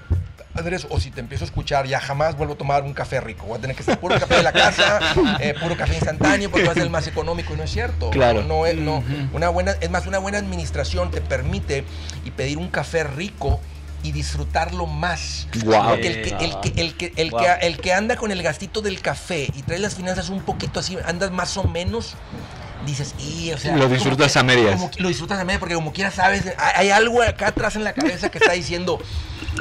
O 0.89 0.99
si 0.99 1.11
te 1.11 1.19
empiezo 1.19 1.45
a 1.45 1.47
escuchar, 1.47 1.87
ya 1.87 1.99
jamás 1.99 2.35
vuelvo 2.35 2.53
a 2.53 2.57
tomar 2.57 2.83
un 2.83 2.93
café 2.93 3.21
rico. 3.21 3.45
Voy 3.45 3.57
a 3.57 3.61
tener 3.61 3.75
que 3.75 3.83
ser 3.83 3.99
puro 3.99 4.19
café 4.19 4.35
de 4.35 4.43
la 4.43 4.51
casa, 4.51 4.99
eh, 5.39 5.55
puro 5.59 5.75
café 5.77 5.95
instantáneo, 5.95 6.51
porque 6.51 6.65
va 6.65 6.71
a 6.71 6.75
ser 6.75 6.83
el 6.83 6.89
más 6.89 7.07
económico. 7.07 7.53
Y 7.53 7.57
no 7.57 7.63
es 7.63 7.71
cierto. 7.71 8.09
Claro. 8.09 8.43
No, 8.43 8.65
es, 8.65 8.75
no, 8.75 9.03
una 9.33 9.49
buena, 9.49 9.71
es 9.79 9.89
más, 9.89 10.05
una 10.05 10.19
buena 10.19 10.37
administración 10.37 11.11
te 11.11 11.21
permite 11.21 11.83
y 12.25 12.31
pedir 12.31 12.57
un 12.57 12.69
café 12.69 13.03
rico 13.03 13.59
y 14.03 14.11
disfrutarlo 14.11 14.85
más. 14.85 15.47
Guau. 15.63 15.89
Porque 15.89 16.07
el 16.07 16.21
que, 16.21 16.45
el 16.45 16.59
que, 16.61 16.81
el 16.81 16.95
que, 16.95 17.13
el 17.15 17.31
Wow. 17.31 17.41
que, 17.41 17.67
el 17.67 17.77
que 17.79 17.93
anda 17.93 18.15
con 18.15 18.31
el 18.31 18.41
gastito 18.41 18.81
del 18.81 19.01
café 19.01 19.49
y 19.55 19.61
trae 19.63 19.79
las 19.79 19.95
finanzas 19.95 20.29
un 20.29 20.41
poquito 20.41 20.79
así, 20.79 20.97
andas 21.05 21.31
más 21.31 21.57
o 21.57 21.63
menos, 21.65 22.15
dices, 22.85 23.15
y, 23.19 23.51
o 23.51 23.57
sea, 23.57 23.75
Lo 23.75 23.87
disfrutas 23.89 24.33
que- 24.33 24.39
a 24.39 24.43
medias. 24.43 24.75
como 24.75 24.91
lo 24.97 25.07
disfrutas 25.09 25.39
a 25.39 25.43
medias 25.45 25.59
porque 25.59 25.75
como 25.75 25.91
quiera 25.93 26.11
sabes, 26.11 26.43
hay, 26.57 26.89
algo 26.91 27.21
acá 27.21 27.47
atrás 27.47 27.75
en 27.75 27.83
la 27.83 27.93
cabeza 27.93 28.29
que 28.29 28.37
está 28.37 28.53
diciendo, 28.53 28.99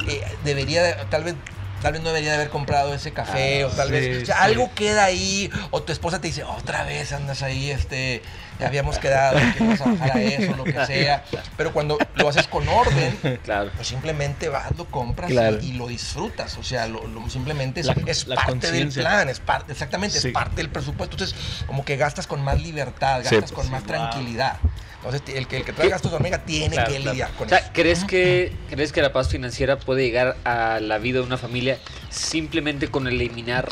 eh, 0.09 0.23
debería, 0.45 0.83
de- 0.83 0.95
tal 1.11 1.25
vez... 1.25 1.35
Tal 1.81 1.93
vez 1.93 2.03
no 2.03 2.09
debería 2.09 2.31
de 2.31 2.35
haber 2.39 2.49
comprado 2.49 2.93
ese 2.93 3.13
café, 3.13 3.65
o 3.65 3.69
tal 3.69 3.87
sí, 3.87 3.93
vez. 3.93 4.23
O 4.25 4.27
sea, 4.27 4.35
sí. 4.39 4.43
algo 4.43 4.69
queda 4.75 5.05
ahí, 5.05 5.49
o 5.71 5.81
tu 5.81 5.93
esposa 5.93 6.21
te 6.21 6.27
dice, 6.27 6.43
otra 6.43 6.83
vez 6.83 7.13
andas 7.13 7.45
ahí, 7.45 7.71
este. 7.71 8.21
Ya 8.59 8.67
habíamos 8.67 8.99
quedado 8.99 9.39
que 9.57 9.65
ibas 9.65 9.81
a 9.81 9.85
bajar 9.93 10.17
a 10.17 10.23
eso, 10.23 10.57
lo 10.57 10.65
que 10.65 10.73
sea. 10.87 11.25
Pero 11.57 11.73
cuando 11.73 11.97
lo 12.17 12.29
haces 12.29 12.47
con 12.49 12.69
orden, 12.69 13.39
Claro. 13.45 13.71
pues 13.77 13.87
simplemente 13.89 14.49
vas, 14.49 14.77
lo 14.77 14.87
compras 14.87 15.31
y- 15.31 15.35
Claro. 15.35 15.59
y, 15.63 15.73
lo 15.75 15.87
disfrutas. 15.87 16.57
O 16.59 16.63
sea, 16.65 16.87
lo, 16.89 17.07
lo- 17.07 17.29
simplemente 17.31 17.81
es, 17.81 17.87
La- 17.87 17.95
es 18.07 18.27
la 18.27 18.37
parte 18.37 18.73
del 18.73 18.89
plan, 18.93 19.29
es 19.29 19.41
parte, 19.41 19.73
exactamente, 19.73 20.19
Sí. 20.21 20.29
es 20.29 20.35
parte 20.35 20.57
del 20.57 20.71
presupuesto. 20.71 21.15
Entonces, 21.17 21.37
como 21.67 21.85
que 21.85 21.97
gastas 21.97 22.27
con 22.27 22.43
más 22.43 22.61
libertad, 22.61 23.21
Sí. 23.25 23.35
gastas 23.37 23.53
con 23.53 23.65
Sí, 23.67 23.71
más 23.71 23.83
wow. 23.83 23.89
tranquilidad. 23.89 24.57
Entonces, 24.97 25.23
el 25.37 25.47
que, 25.47 25.59
el 25.59 25.65
que 25.65 25.73
trae 25.73 25.89
gastos 25.89 26.13
hormiga 26.13 26.39
tiene 26.39 26.75
Claro, 26.75 26.93
que 26.93 26.97
claro. 26.99 27.13
lidiar 27.13 27.31
con 27.35 27.47
O 27.47 27.49
sea, 27.49 27.59
eso. 27.59 27.69
¿crees 27.73 28.05
que, 28.05 28.53
¿crees 28.69 28.93
que 28.93 29.01
la 29.01 29.13
paz 29.13 29.29
financiera 29.29 29.79
puede 29.79 30.03
llegar 30.03 30.37
a 30.45 30.81
la 30.81 30.99
vida 30.99 31.21
de 31.21 31.25
una 31.27 31.37
familia 31.39 31.79
simplemente 32.11 32.89
con 32.89 33.07
eliminar, 33.07 33.69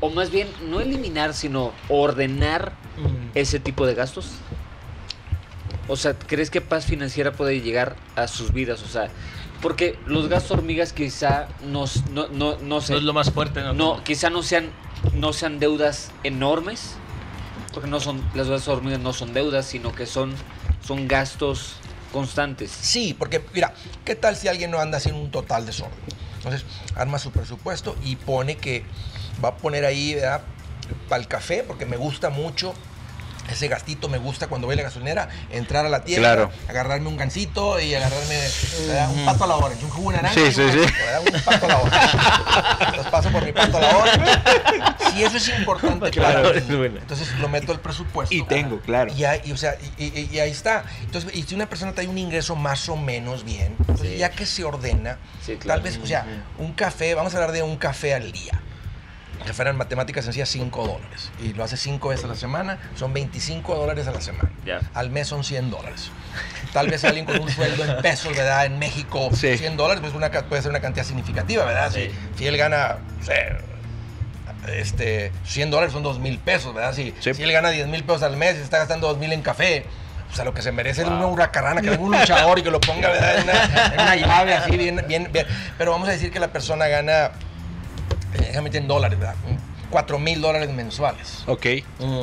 o 0.00 0.08
más 0.08 0.30
bien, 0.30 0.48
no 0.70 0.80
eliminar, 0.80 1.34
sino 1.34 1.72
ordenar 1.90 2.72
ese 3.34 3.60
tipo 3.60 3.86
de 3.86 3.94
gastos? 3.94 4.32
O 5.88 5.96
sea, 5.96 6.14
¿crees 6.14 6.50
que 6.50 6.60
paz 6.60 6.86
financiera 6.86 7.32
puede 7.32 7.60
llegar 7.60 7.96
a 8.14 8.28
sus 8.28 8.52
vidas? 8.52 8.82
O 8.82 8.86
sea, 8.86 9.08
porque 9.60 9.98
los 10.06 10.28
gastos 10.28 10.52
hormigas 10.52 10.92
quizá 10.92 11.48
nos, 11.66 12.08
no, 12.10 12.28
no, 12.28 12.56
no 12.58 12.80
sé, 12.80 12.92
No 12.92 12.98
es 12.98 13.04
lo 13.04 13.12
más 13.12 13.30
fuerte, 13.30 13.60
¿no? 13.60 13.72
no, 13.74 14.04
quizá 14.04 14.30
no 14.30 14.42
sean, 14.42 14.70
no 15.14 15.32
sean 15.32 15.58
deudas 15.58 16.12
enormes, 16.22 16.94
porque 17.72 17.88
no 17.88 18.00
son, 18.00 18.22
las 18.34 18.46
deudas 18.46 18.68
hormigas 18.68 19.00
no 19.00 19.12
son 19.12 19.34
deudas, 19.34 19.66
sino 19.66 19.92
que 19.92 20.06
son, 20.06 20.34
son 20.86 21.08
gastos 21.08 21.74
constantes. 22.12 22.70
Sí, 22.70 23.14
porque 23.18 23.44
mira, 23.52 23.74
¿qué 24.04 24.14
tal 24.14 24.36
si 24.36 24.48
alguien 24.48 24.70
no 24.70 24.78
anda 24.78 24.98
haciendo 24.98 25.20
un 25.20 25.30
total 25.30 25.66
desorden? 25.66 25.98
Entonces, 26.36 26.64
arma 26.94 27.18
su 27.18 27.30
presupuesto 27.32 27.96
y 28.04 28.16
pone 28.16 28.56
que 28.56 28.84
va 29.44 29.50
a 29.50 29.56
poner 29.56 29.84
ahí, 29.84 30.14
¿verdad? 30.14 30.42
Para 31.08 31.20
el 31.20 31.28
café, 31.28 31.64
porque 31.66 31.84
me 31.84 31.96
gusta 31.96 32.30
mucho 32.30 32.74
ese 33.54 33.68
gastito 33.68 34.08
me 34.08 34.18
gusta 34.18 34.46
cuando 34.48 34.66
voy 34.66 34.74
a 34.74 34.76
la 34.78 34.82
gasolinera, 34.84 35.28
entrar 35.50 35.86
a 35.86 35.88
la 35.88 36.04
tienda, 36.04 36.28
Claro. 36.34 36.50
agarrarme 36.68 37.08
un 37.08 37.16
gansito 37.16 37.78
y 37.80 37.94
agarrarme 37.94 38.38
¿verdad? 38.86 39.10
un 39.10 39.24
pato 39.24 39.44
a 39.44 39.46
la 39.46 39.56
hora, 39.56 39.74
un 39.82 39.90
jugo 39.90 40.10
de 40.10 40.16
naranja, 40.18 40.34
Sí, 40.34 40.40
y 40.40 40.44
un 40.46 40.72
sí, 40.72 40.78
sí. 40.84 40.92
un 41.34 41.40
pato 41.42 41.66
a 41.66 41.68
la 41.68 41.78
hora. 41.78 42.76
Entonces 42.80 43.06
paso 43.10 43.30
por 43.30 43.44
mi 43.44 43.52
pato 43.52 43.78
a 43.78 43.80
la 43.80 43.96
hora. 43.96 44.96
Si 45.12 45.22
eso 45.24 45.36
es 45.36 45.48
importante 45.48 46.10
Claro, 46.10 46.42
para 46.48 46.58
es 46.58 46.66
mí, 46.68 46.76
buena. 46.76 47.00
entonces 47.00 47.28
lo 47.38 47.48
meto 47.48 47.72
al 47.72 47.80
presupuesto. 47.80 48.34
Y 48.34 48.42
tengo, 48.44 48.80
claro. 48.80 49.12
Y, 49.12 49.24
ahí, 49.24 49.40
y, 49.44 49.52
o 49.52 49.56
sea, 49.56 49.76
y, 49.98 50.04
y- 50.04 50.28
y 50.32 50.38
ahí 50.40 50.50
está. 50.50 50.84
Entonces, 51.02 51.34
y 51.34 51.42
si 51.42 51.54
una 51.54 51.66
persona 51.68 51.92
trae 51.92 52.06
un 52.08 52.18
ingreso 52.18 52.56
más 52.56 52.88
o 52.88 52.96
menos 52.96 53.44
bien, 53.44 53.74
entonces 53.80 54.10
Sí. 54.12 54.16
ya 54.18 54.30
que 54.30 54.46
se 54.46 54.64
ordena, 54.64 55.18
Sí, 55.44 55.56
claro. 55.56 55.80
tal 55.82 55.90
vez, 55.90 56.00
o 56.02 56.06
sea, 56.06 56.26
un 56.58 56.72
café, 56.72 57.14
vamos 57.14 57.34
a 57.34 57.38
hablar 57.38 57.52
de 57.52 57.62
un 57.62 57.76
café 57.76 58.14
al 58.14 58.32
día. 58.32 58.60
Que 59.46 59.52
fueran 59.54 59.76
matemáticas 59.76 60.24
sencillas 60.24 60.48
5 60.50 60.86
dólares. 60.86 61.30
Y 61.40 61.52
lo 61.54 61.64
hace 61.64 61.76
5 61.76 62.08
veces 62.08 62.24
a 62.24 62.28
la 62.28 62.34
semana, 62.34 62.78
son 62.94 63.12
25 63.12 63.74
dólares 63.74 64.06
a 64.06 64.10
la 64.12 64.20
semana. 64.20 64.50
Ya. 64.64 64.80
Al 64.94 65.10
mes 65.10 65.28
son 65.28 65.44
100 65.44 65.70
dólares. 65.70 66.10
Tal 66.72 66.88
vez 66.88 67.02
alguien 67.04 67.24
con 67.24 67.40
un 67.40 67.48
sueldo 67.50 67.84
en 67.84 68.00
pesos, 68.02 68.36
¿verdad? 68.36 68.66
En 68.66 68.78
México, 68.78 69.30
Sí. 69.32 69.56
100 69.58 69.76
dólares 69.76 70.00
pues 70.02 70.14
una, 70.14 70.30
puede 70.30 70.62
ser 70.62 70.70
una 70.70 70.80
cantidad 70.80 71.04
significativa, 71.04 71.64
¿verdad? 71.64 71.90
Sí. 71.92 72.10
Si, 72.34 72.38
si 72.38 72.46
él 72.46 72.56
gana, 72.56 72.98
no 73.18 73.24
sé, 73.24 73.56
este, 74.68 75.32
100 75.44 75.70
dólares 75.70 75.92
son 75.92 76.02
2 76.02 76.18
mil 76.20 76.38
pesos, 76.38 76.74
¿verdad? 76.74 76.94
Si, 76.94 77.14
Sí. 77.20 77.34
si 77.34 77.42
él 77.42 77.52
gana 77.52 77.70
10 77.70 77.86
mil 77.88 78.04
pesos 78.04 78.22
al 78.22 78.36
mes 78.36 78.54
y 78.54 78.58
se 78.58 78.64
está 78.64 78.78
gastando 78.78 79.08
2 79.08 79.18
mil 79.18 79.32
en 79.32 79.42
café, 79.42 79.84
o 80.30 80.34
sea, 80.34 80.44
lo 80.44 80.54
que 80.54 80.62
se 80.62 80.70
merece 80.70 81.02
es 81.02 81.08
Wow. 81.08 81.16
una 81.16 81.26
huracarrana, 81.26 81.80
que 81.80 81.90
venga 81.90 82.02
un 82.04 82.12
luchador 82.16 82.58
y 82.58 82.62
que 82.62 82.70
lo 82.70 82.80
ponga 82.80 83.08
¿verdad? 83.08 83.38
En, 83.38 83.42
una, 83.44 83.64
en 83.86 84.00
una 84.00 84.16
llave 84.16 84.54
así, 84.54 84.76
bien, 84.76 85.02
bien, 85.08 85.28
bien. 85.32 85.46
Pero 85.78 85.90
vamos 85.92 86.08
a 86.08 86.12
decir 86.12 86.30
que 86.30 86.38
la 86.38 86.48
persona 86.52 86.86
gana, 86.86 87.32
déjame 88.38 88.62
meter 88.62 88.82
en 88.82 88.88
dólares, 88.88 89.18
¿verdad? 89.18 89.34
4 89.90 90.18
mil 90.18 90.40
dólares 90.40 90.70
mensuales. 90.70 91.42
Ok. 91.46 91.66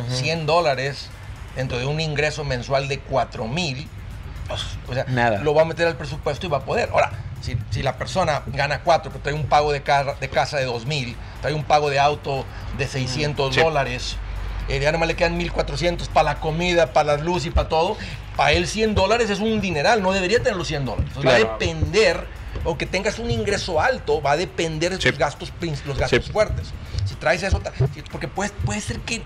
100 0.09 0.45
dólares 0.45 1.09
dentro 1.55 1.77
de 1.77 1.85
un 1.85 1.99
ingreso 1.99 2.43
mensual 2.43 2.87
de 2.87 2.99
4 2.99 3.47
mil, 3.47 3.87
pues, 4.47 4.61
o 4.87 4.93
sea, 4.93 5.05
Nada. 5.07 5.39
lo 5.39 5.53
va 5.53 5.63
a 5.63 5.65
meter 5.65 5.87
al 5.87 5.95
presupuesto 5.97 6.45
y 6.45 6.49
va 6.49 6.57
a 6.59 6.65
poder. 6.65 6.89
Ahora, 6.91 7.11
si, 7.41 7.57
si 7.71 7.83
la 7.83 7.97
persona 7.97 8.43
gana 8.47 8.81
4, 8.83 9.11
pero 9.11 9.21
trae 9.23 9.33
un 9.33 9.45
pago 9.47 9.71
de, 9.73 9.81
ca- 9.83 10.15
de 10.19 10.29
casa 10.29 10.57
de 10.57 10.65
2 10.65 10.85
mil, 10.85 11.15
trae 11.41 11.53
un 11.53 11.63
pago 11.63 11.89
de 11.89 11.99
auto 11.99 12.45
de 12.77 12.87
600 12.87 13.53
Sí. 13.55 13.61
dólares, 13.61 14.15
eh, 14.69 14.79
ya 14.79 14.91
nomás 14.91 15.07
le 15.07 15.15
quedan 15.15 15.35
1400 15.37 16.07
para 16.09 16.23
la 16.33 16.39
comida, 16.39 16.93
para 16.93 17.15
las 17.17 17.21
luz 17.25 17.45
y 17.45 17.51
para 17.51 17.67
todo, 17.69 17.97
para 18.35 18.51
él 18.53 18.67
100 18.67 18.95
dólares 18.95 19.29
es 19.29 19.39
un 19.39 19.59
dineral, 19.61 20.01
no 20.01 20.11
debería 20.11 20.37
tener 20.39 20.55
los 20.55 20.67
100 20.67 20.85
dólares. 20.85 21.07
Entonces, 21.09 21.31
Va 21.31 21.35
Claro. 21.37 21.55
a 21.55 21.57
depender, 21.57 22.27
aunque 22.65 22.85
tengas 22.85 23.19
un 23.19 23.29
ingreso 23.31 23.79
alto, 23.81 24.21
va 24.21 24.31
a 24.31 24.37
depender 24.37 24.91
de 24.95 25.01
Sí. 25.01 25.09
tus 25.09 25.17
gastos, 25.17 25.51
prin- 25.51 25.75
los 25.85 25.97
gastos 25.97 26.25
Sí. 26.25 26.31
fuertes. 26.31 26.67
Si 27.05 27.15
traes 27.15 27.43
eso, 27.43 27.61
porque 28.11 28.27
puede, 28.27 28.49
puede 28.65 28.81
ser 28.81 28.99
que, 29.01 29.21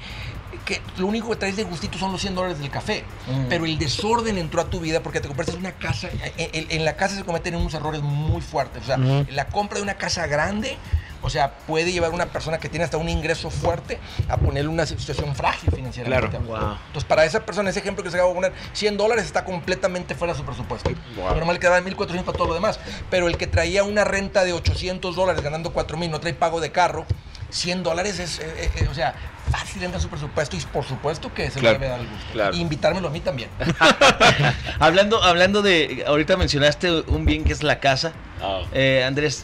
que 0.65 0.79
lo 0.97 1.07
único 1.07 1.29
que 1.29 1.35
traes 1.37 1.55
de 1.55 1.63
gustito 1.63 1.97
son 1.97 2.11
los 2.11 2.21
100 2.21 2.35
dólares 2.35 2.59
del 2.59 2.69
café, 2.69 3.03
Mm. 3.27 3.45
pero 3.49 3.65
el 3.65 3.77
desorden 3.79 4.37
entró 4.37 4.61
a 4.61 4.69
tu 4.69 4.79
vida 4.79 5.01
porque 5.01 5.19
te 5.19 5.27
compraste 5.27 5.55
una 5.55 5.71
casa, 5.73 6.09
en, 6.37 6.49
en- 6.53 6.67
en 6.71 6.85
la 6.85 6.95
casa 6.95 7.15
se 7.15 7.23
cometen 7.23 7.55
unos 7.55 7.73
errores 7.73 8.01
muy 8.01 8.41
fuertes, 8.41 8.83
o 8.83 8.85
sea, 8.85 8.97
Ujú. 8.97 9.25
la 9.31 9.47
compra 9.47 9.77
de 9.77 9.83
una 9.83 9.95
casa 9.95 10.27
grande, 10.27 10.77
o 11.21 11.29
sea, 11.29 11.51
puede 11.67 11.91
llevar 11.91 12.11
a 12.11 12.13
una 12.13 12.25
persona 12.27 12.59
que 12.59 12.69
tiene 12.69 12.83
hasta 12.85 12.97
un 12.97 13.09
ingreso 13.09 13.49
fuerte 13.49 13.99
a 14.27 14.37
ponerle 14.37 14.69
una 14.69 14.85
situación 14.85 15.35
frágil 15.35 15.71
financieramente. 15.73 16.37
Claro. 16.37 16.45
Wow. 16.45 16.77
Entonces, 16.87 17.05
para 17.05 17.25
esa 17.25 17.45
persona, 17.45 17.69
ese 17.69 17.79
ejemplo 17.79 18.03
que 18.03 18.09
se 18.09 18.17
acaba 18.17 18.29
de 18.29 18.35
poner, 18.35 18.53
100 18.73 18.97
dólares 18.97 19.25
está 19.25 19.45
completamente 19.45 20.15
fuera 20.15 20.33
de 20.33 20.39
su 20.39 20.45
presupuesto. 20.45 20.91
Pero 21.15 21.35
normal 21.35 21.59
quedaba 21.59 21.79
1.400 21.79 22.23
para 22.23 22.37
todo 22.37 22.47
lo 22.47 22.53
demás. 22.53 22.79
Pero 23.09 23.27
el 23.27 23.37
que 23.37 23.47
traía 23.47 23.83
una 23.83 24.03
renta 24.03 24.43
de 24.43 24.53
800 24.53 25.15
dólares 25.15 25.41
ganando 25.43 25.73
4.000, 25.73 26.09
no 26.09 26.19
trae 26.19 26.33
pago 26.33 26.59
de 26.59 26.71
carro, 26.71 27.05
100 27.49 27.83
dólares 27.83 28.19
es, 28.19 28.39
eh, 28.39 28.43
eh, 28.57 28.71
eh, 28.77 28.87
o 28.89 28.93
sea, 28.93 29.13
fácil 29.51 29.83
entra 29.83 29.99
a 29.99 30.01
su 30.01 30.07
presupuesto 30.07 30.55
y 30.55 30.59
por 30.61 30.85
supuesto 30.85 31.33
que 31.33 31.51
se 31.51 31.59
Claro. 31.59 31.79
le 31.79 31.85
debe 31.85 31.91
dar 31.91 31.99
el 31.99 32.07
gusto. 32.07 32.31
Claro. 32.31 32.55
Y 32.55 32.61
invitármelo 32.61 33.09
a 33.09 33.11
mí 33.11 33.19
también. 33.19 33.49
hablando, 34.79 35.21
hablando 35.21 35.61
de, 35.61 36.05
ahorita 36.07 36.37
mencionaste 36.37 37.01
un 37.07 37.25
bien 37.25 37.43
que 37.43 37.51
es 37.53 37.61
la 37.63 37.79
casa. 37.79 38.13
Ah. 38.41 38.61
Eh, 38.73 39.03
Andrés, 39.05 39.43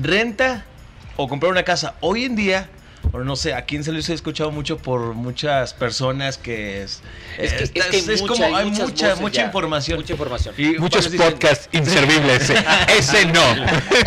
renta 0.00 0.64
o 1.22 1.28
comprar 1.28 1.52
una 1.52 1.62
casa. 1.64 1.94
Hoy 2.00 2.24
en 2.24 2.34
día, 2.34 2.68
o 3.12 3.18
no 3.18 3.36
sé, 3.36 3.52
aquí 3.54 3.76
en 3.76 3.84
San 3.84 3.92
Luis 3.94 4.08
he 4.08 4.14
escuchado 4.14 4.50
mucho 4.50 4.78
por 4.78 5.12
muchas 5.14 5.74
personas 5.74 6.38
que 6.38 6.82
es... 6.82 7.02
Es 7.38 7.52
que, 7.52 7.56
es 7.56 7.62
está- 7.64 7.72
que 7.90 7.96
hay, 7.96 7.98
es 8.14 8.22
mucha, 8.22 8.32
como 8.44 8.56
hay 8.56 8.70
mucha, 8.70 9.16
mucha 9.16 9.40
ya, 9.42 9.44
información. 9.46 9.98
Mucha 10.00 10.12
información. 10.12 10.54
Y 10.56 10.78
Muchos 10.78 11.08
podcasts 11.08 11.68
inservibles. 11.72 12.50
Ese 12.98 13.26
no. 13.26 13.42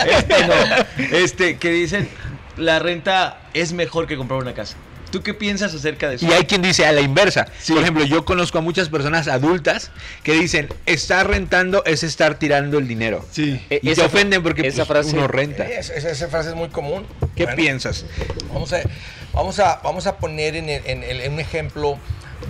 Este 0.08 0.48
no. 0.48 1.16
Este, 1.18 1.58
que 1.58 1.70
dicen, 1.72 2.10
la 2.58 2.80
renta 2.80 3.38
es 3.54 3.74
mejor 3.74 4.08
que 4.08 4.18
comprar 4.18 4.40
una 4.40 4.54
casa. 4.54 4.76
¿Tú 5.14 5.22
qué 5.22 5.36
piensas 5.36 5.76
acerca 5.76 6.10
de 6.10 6.16
eso? 6.16 6.26
Y 6.26 6.32
hay 6.34 6.46
quien 6.46 6.64
dice 6.64 6.88
a 6.88 6.92
la 6.92 7.00
inversa. 7.02 7.46
Sí. 7.62 7.74
Por 7.74 7.84
ejemplo, 7.84 8.04
yo 8.04 8.26
conozco 8.26 8.58
a 8.58 8.62
muchas 8.62 8.90
personas 8.90 9.28
adultas 9.28 9.92
que 10.24 10.32
dicen, 10.34 10.70
estar 10.88 11.28
rentando 11.28 11.86
es 11.86 12.02
estar 12.02 12.40
tirando 12.40 12.80
el 12.80 12.88
dinero. 12.88 13.24
Sí. 13.32 13.62
Eh, 13.70 13.80
Y 13.84 13.94
se 13.94 14.02
ofenden 14.04 14.42
porque 14.42 14.68
esa 14.68 14.86
pues, 14.86 15.06
frase- 15.06 15.14
uno 15.16 15.28
renta. 15.28 15.68
Es- 15.70 15.92
es- 15.92 16.04
esa 16.06 16.30
frase 16.30 16.50
es 16.50 16.56
muy 16.56 16.70
común. 16.70 17.06
¿Qué 17.36 17.44
Bueno, 17.44 17.58
piensas? 17.58 18.06
Vamos 18.52 18.74
a, 18.74 18.82
vamos 19.34 19.60
a, 19.60 19.82
vamos 19.84 20.08
a 20.08 20.18
poner 20.18 20.56
en, 20.56 20.68
el- 20.68 20.82
en 20.88 21.04
el- 21.04 21.22
en 21.22 21.34
un 21.34 21.40
ejemplo 21.40 22.00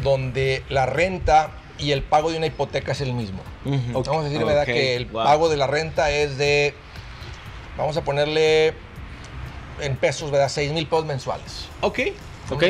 donde 0.02 0.64
la 0.70 0.86
renta 0.86 1.52
y 1.78 1.92
el 1.92 2.02
pago 2.02 2.32
de 2.32 2.38
una 2.38 2.46
hipoteca 2.46 2.94
es 2.94 3.02
el 3.02 3.12
mismo. 3.12 3.42
Vamos 3.66 4.08
a 4.08 4.30
decir, 4.30 4.42
¿verdad? 4.46 4.64
Que 4.66 4.96
el 4.96 5.08
wow. 5.08 5.26
pago 5.26 5.50
de 5.50 5.58
la 5.58 5.68
renta 5.68 6.12
es 6.12 6.38
de, 6.38 6.74
vamos 7.78 7.98
a 7.98 8.06
ponerle 8.06 8.74
en 9.82 9.98
pesos, 9.98 10.32
¿verdad? 10.32 10.48
6 10.48 10.72
mil 10.72 10.86
pesos 10.88 11.06
mensuales. 11.06 11.66
Ok. 11.82 12.00
¿Ok? 12.56 12.64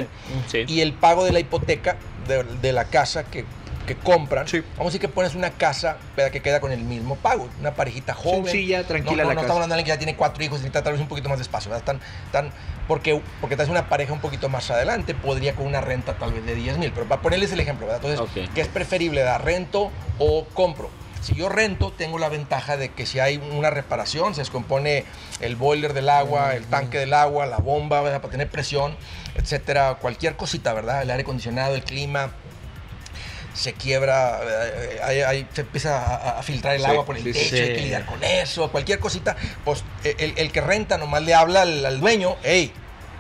Sí. 0.48 0.64
Y 0.68 0.82
el 0.82 0.94
pago 0.94 1.24
de 1.26 1.32
la 1.32 1.40
hipoteca 1.40 1.98
de, 2.28 2.44
de 2.44 2.72
la 2.74 2.86
casa 2.86 3.24
que, 3.26 3.46
que 3.86 3.96
compran, 3.98 4.48
Sí. 4.48 4.62
vamos 4.78 4.80
a 4.80 4.86
decir 4.86 5.02
que 5.02 5.10
pones 5.10 5.36
una 5.36 5.50
casa 5.52 5.98
¿verdad? 6.16 6.32
que 6.32 6.42
queda 6.42 6.60
con 6.62 6.72
el 6.72 6.80
mismo 6.84 7.16
pago. 7.18 7.50
Una 7.60 7.74
parejita 7.76 8.14
joven. 8.14 8.46
Sencilla, 8.46 8.86
tranquila 8.88 9.24
No, 9.24 9.24
no, 9.24 9.30
la 9.30 9.34
no 9.34 9.36
casa. 9.36 9.42
estamos 9.42 9.58
hablando 9.58 9.76
de 9.76 9.80
alguien 9.82 9.86
que 9.86 9.98
ya 9.98 9.98
tiene 10.00 10.16
cuatro 10.16 10.44
hijos 10.44 10.60
y 10.60 10.62
necesita 10.62 10.84
tal 10.84 10.94
vez 10.94 11.02
un 11.02 11.08
poquito 11.10 11.28
más 11.30 11.38
de 11.38 11.42
espacio. 11.44 11.70
¿verdad? 11.70 11.82
Están, 11.98 12.02
están, 12.26 12.52
porque, 12.88 13.22
porque 13.42 13.58
tal 13.58 13.66
vez 13.66 13.72
una 13.72 13.90
pareja 13.90 14.14
un 14.14 14.20
poquito 14.22 14.48
más 14.50 14.72
adelante 14.72 15.14
podría 15.16 15.54
con 15.54 15.66
una 15.68 15.82
renta 15.82 16.14
tal 16.14 16.32
vez 16.34 16.46
de 16.46 16.56
10 16.56 16.78
mil. 16.78 16.92
Pero 16.94 17.08
para 17.08 17.22
ponerles 17.22 17.52
el 17.52 17.60
ejemplo, 17.60 17.86
¿verdad? 17.88 18.02
Entonces, 18.10 18.44
Ok. 18.46 18.54
¿qué 18.56 18.62
es 18.62 18.68
preferible? 18.70 19.22
¿Da 19.22 19.38
rento 19.38 19.92
o 20.18 20.46
compro? 20.54 20.90
Si 21.24 21.34
yo 21.36 21.48
rento, 21.50 21.92
tengo 21.98 22.20
la 22.20 22.28
ventaja 22.30 22.76
de 22.78 22.90
que 22.90 23.06
si 23.06 23.20
hay 23.20 23.38
una 23.38 23.70
reparación, 23.70 24.36
se 24.36 24.42
descompone 24.42 25.06
el 25.40 25.56
boiler 25.56 25.94
del 25.94 26.10
agua, 26.10 26.54
el 26.56 26.66
tanque 26.66 27.00
del 27.00 27.14
agua, 27.14 27.46
la 27.46 27.58
bomba, 27.58 28.02
¿verdad? 28.02 28.20
para 28.22 28.32
tener 28.32 28.50
presión, 28.50 28.96
etcétera, 29.36 29.96
cualquier 30.02 30.36
cosita, 30.36 30.74
¿verdad? 30.74 31.02
El 31.02 31.10
aire 31.12 31.24
acondicionado, 31.24 31.76
el 31.76 31.84
clima, 31.84 32.32
se 33.54 33.72
quiebra, 33.74 34.40
eh, 34.44 35.00
ahí- 35.04 35.22
ahí 35.22 35.48
se 35.54 35.62
empieza 35.62 35.98
a, 36.04 36.40
a 36.40 36.44
filtrar 36.44 36.76
el 36.76 36.82
Sí, 36.82 36.88
agua 36.88 37.06
por 37.06 37.16
el 37.16 37.24
sí, 37.24 37.32
techo, 37.32 37.50
sí. 37.56 37.62
hay 37.62 37.74
que 37.76 37.82
lidiar 37.82 38.06
con 38.06 38.22
eso, 38.24 38.70
cualquier 38.72 39.00
cosita, 39.00 39.38
pues 39.64 39.84
el, 40.04 40.34
el 40.38 40.52
que 40.52 40.60
renta 40.60 40.98
nomás 40.98 41.22
le 41.22 41.34
habla 41.36 41.62
al, 41.62 41.86
al 41.86 42.00
dueño, 42.02 42.36
hey, 42.44 42.74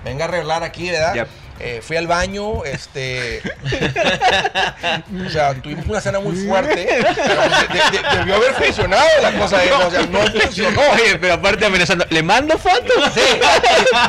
venga 0.04 0.26
a 0.26 0.28
arreglar 0.28 0.64
aquí, 0.64 0.89
¿verdad? 0.89 1.14
Yep. 1.14 1.28
Eh, 1.60 1.82
fui 1.82 1.95
al 1.97 2.08
baño, 2.08 2.66
este. 2.66 3.41
o 5.26 5.30
sea, 5.30 5.54
tuvimos 5.56 5.86
una 5.88 6.01
cena 6.01 6.20
muy 6.20 6.36
fuerte. 6.36 6.88
pero 7.16 7.41
de- 7.41 7.97
de- 7.97 8.18
debió 8.18 8.36
haber 8.36 8.54
funcionado 8.54 9.06
la 9.22 9.32
cosa 9.34 9.64
esa. 9.64 9.88
O 9.88 9.91
sea, 9.91 10.01
no 10.08 10.20
funcionó. 10.28 10.82
Oye, 10.93 11.18
pero 11.20 11.34
aparte 11.36 11.66
amenazando, 11.66 12.06
¿le 12.10 12.24
mando 12.24 12.58
fotos? 12.58 13.12
Sí, 13.14 13.22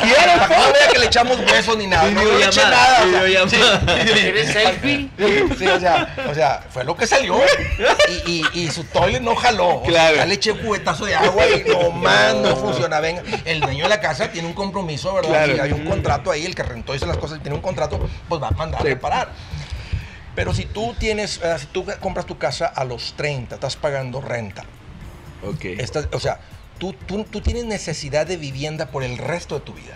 quiero, 0.02 0.36
no 0.48 0.72
vea 0.72 0.88
que 0.92 0.98
le 0.98 1.06
echamos 1.06 1.38
besos 1.44 1.76
ni 1.76 1.86
nada. 1.86 2.10
No, 2.10 2.22
no 2.22 2.38
le 2.38 2.44
eché 2.46 2.62
nada. 2.62 3.04
o 3.44 3.48
sea. 3.48 3.80
¿Quieres 4.04 4.52
selfie? 4.52 5.10
Sí, 5.58 5.66
o 5.66 5.80
sea, 5.80 6.14
o 6.30 6.34
sea, 6.34 6.64
fue 6.70 6.84
lo 6.84 6.96
que 6.96 7.06
salió. 7.06 7.38
Y, 8.26 8.42
y, 8.54 8.62
y 8.64 8.70
su 8.70 8.84
toilet 8.84 9.20
no 9.22 9.34
jaló. 9.36 9.76
O 9.78 9.82
sea, 9.82 9.90
Claro. 9.94 10.16
ya 10.16 10.26
le 10.26 10.34
eché 10.34 10.50
un 10.52 10.58
cubetazo 10.58 11.04
de 11.04 11.14
agua 11.14 11.44
y 11.46 11.68
nomás 11.70 12.34
no 12.34 12.56
funciona. 12.56 13.00
Venga, 13.00 13.22
el 13.44 13.60
dueño 13.60 13.84
de 13.84 13.90
la 13.90 14.00
casa 14.00 14.28
tiene 14.28 14.48
un 14.48 14.54
compromiso, 14.54 15.14
¿verdad? 15.14 15.28
Claro. 15.30 15.54
Si 15.54 15.60
hay 15.60 15.72
un 15.72 15.84
contrato 15.84 16.30
ahí, 16.30 16.44
el 16.46 16.54
que 16.54 16.62
rentó 16.62 16.94
hizo 16.94 17.06
las 17.06 17.16
cosas 17.16 17.33
tiene 17.40 17.56
un 17.56 17.62
contrato, 17.62 17.98
pues 18.28 18.42
va 18.42 18.48
a 18.48 18.52
mandar 18.52 18.80
Sí. 18.82 18.88
a 18.88 18.90
reparar. 18.90 19.28
Pero 20.34 20.52
si 20.52 20.64
tú 20.64 20.94
tienes, 20.98 21.40
eh, 21.42 21.56
si 21.58 21.66
tú 21.66 21.86
compras 22.00 22.26
tu 22.26 22.38
casa 22.38 22.66
a 22.66 22.84
los 22.84 23.14
30, 23.14 23.54
estás 23.56 23.76
pagando 23.76 24.20
renta. 24.20 24.64
Ok. 25.46 25.64
Estás- 25.78 26.08
o 26.12 26.18
sea, 26.18 26.40
tú, 26.78 26.92
tú, 26.92 27.24
tú 27.24 27.40
tienes 27.40 27.64
necesidad 27.64 28.26
de 28.26 28.36
vivienda 28.36 28.86
por 28.86 29.04
el 29.04 29.16
resto 29.18 29.54
de 29.56 29.60
tu 29.60 29.74
vida. 29.74 29.94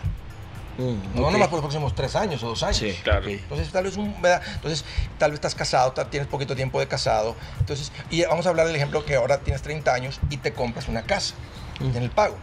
No 1.12 1.24
Ok. 1.26 1.32
nomás 1.32 1.48
por 1.48 1.56
los 1.56 1.62
próximos 1.62 1.92
tres 1.96 2.14
años 2.14 2.40
o 2.44 2.48
dos 2.50 2.62
años. 2.62 2.76
Sí, 2.76 2.96
claro. 3.02 3.28
Entonces, 3.28 3.72
tal 3.72 3.82
vez, 3.82 3.96
un, 3.96 4.14
¿verdad? 4.22 4.40
Entonces, 4.54 4.84
tal 5.18 5.32
vez 5.32 5.38
estás 5.38 5.56
casado, 5.56 5.92
tienes 6.08 6.28
poquito 6.28 6.54
tiempo 6.54 6.78
de 6.78 6.86
casado. 6.86 7.34
Entonces, 7.58 7.90
y 8.10 8.22
vamos 8.22 8.46
a 8.46 8.50
hablar 8.50 8.68
del 8.68 8.76
ejemplo 8.76 9.04
que 9.04 9.16
ahora 9.16 9.38
tienes 9.40 9.60
30 9.62 9.92
años 9.92 10.20
y 10.30 10.36
te 10.36 10.52
compras 10.52 10.86
una 10.86 11.02
casa 11.02 11.34
en 11.80 11.96
el 11.96 12.10
pago. 12.10 12.36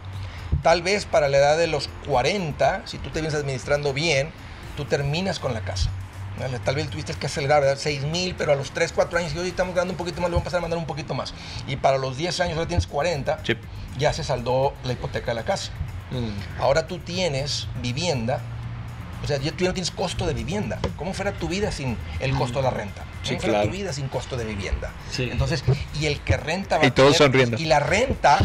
Tal 0.62 0.82
vez 0.82 1.06
para 1.06 1.30
la 1.30 1.38
edad 1.38 1.56
de 1.56 1.66
los 1.66 1.88
40, 2.06 2.82
si 2.84 2.98
tú 2.98 3.08
te 3.08 3.20
vienes 3.22 3.34
administrando 3.34 3.94
bien, 3.94 4.30
tú 4.76 4.84
terminas 4.84 5.38
con 5.38 5.52
la 5.54 5.60
casa. 5.62 5.90
¿vale? 6.38 6.58
Tal 6.58 6.74
vez 6.74 6.88
tuviste 6.90 7.14
que 7.14 7.26
acelerar, 7.26 7.62
¿verdad? 7.62 7.78
6 7.80 8.02
mil, 8.04 8.34
pero 8.36 8.52
a 8.52 8.56
los 8.56 8.70
3, 8.72 8.92
4 8.92 9.18
años, 9.18 9.32
y 9.34 9.38
hoy 9.38 9.48
estamos 9.48 9.74
ganando 9.74 9.92
un 9.94 9.96
poquito 9.96 10.20
más, 10.20 10.28
le 10.28 10.34
vamos 10.34 10.42
a 10.42 10.44
pasar 10.44 10.58
a 10.58 10.60
mandar 10.60 10.78
un 10.78 10.84
poquito 10.84 11.14
más. 11.14 11.32
Y 11.66 11.76
para 11.76 11.96
los 11.96 12.16
10 12.18 12.38
años, 12.40 12.56
ahora 12.58 12.68
tienes 12.68 12.86
40, 12.86 13.40
Sí. 13.42 13.54
ya 13.98 14.12
se 14.12 14.22
saldó 14.22 14.74
la 14.84 14.92
hipoteca 14.92 15.28
de 15.28 15.34
la 15.34 15.44
casa. 15.44 15.70
Mm. 16.10 16.60
Ahora 16.62 16.86
tú 16.86 16.98
tienes 16.98 17.68
vivienda, 17.80 18.40
o 19.24 19.26
sea, 19.26 19.38
ya 19.38 19.50
tú 19.52 19.64
ya 19.64 19.68
no 19.70 19.74
tienes 19.74 19.90
costo 19.90 20.26
de 20.26 20.34
vivienda. 20.34 20.78
¿Cómo 20.98 21.14
fuera 21.14 21.32
tu 21.32 21.48
vida 21.48 21.72
sin 21.72 21.96
el 22.20 22.34
costo 22.34 22.58
de 22.58 22.64
la 22.64 22.70
renta? 22.70 23.00
¿Cómo 23.02 23.24
Sí, 23.24 23.36
fuera 23.36 23.48
claro. 23.54 23.66
tu 23.70 23.72
vida 23.72 23.92
sin 23.94 24.08
costo 24.08 24.36
de 24.36 24.44
vivienda? 24.44 24.92
Sí. 25.10 25.30
Entonces, 25.32 25.64
y 25.98 26.04
el 26.04 26.20
que 26.20 26.36
renta 26.36 26.76
va 26.76 26.84
Y 26.84 26.88
a 26.88 26.94
todos 26.94 27.16
tener- 27.16 27.26
sonriendo. 27.32 27.56
Y 27.56 27.64
la 27.64 27.80
renta, 27.80 28.38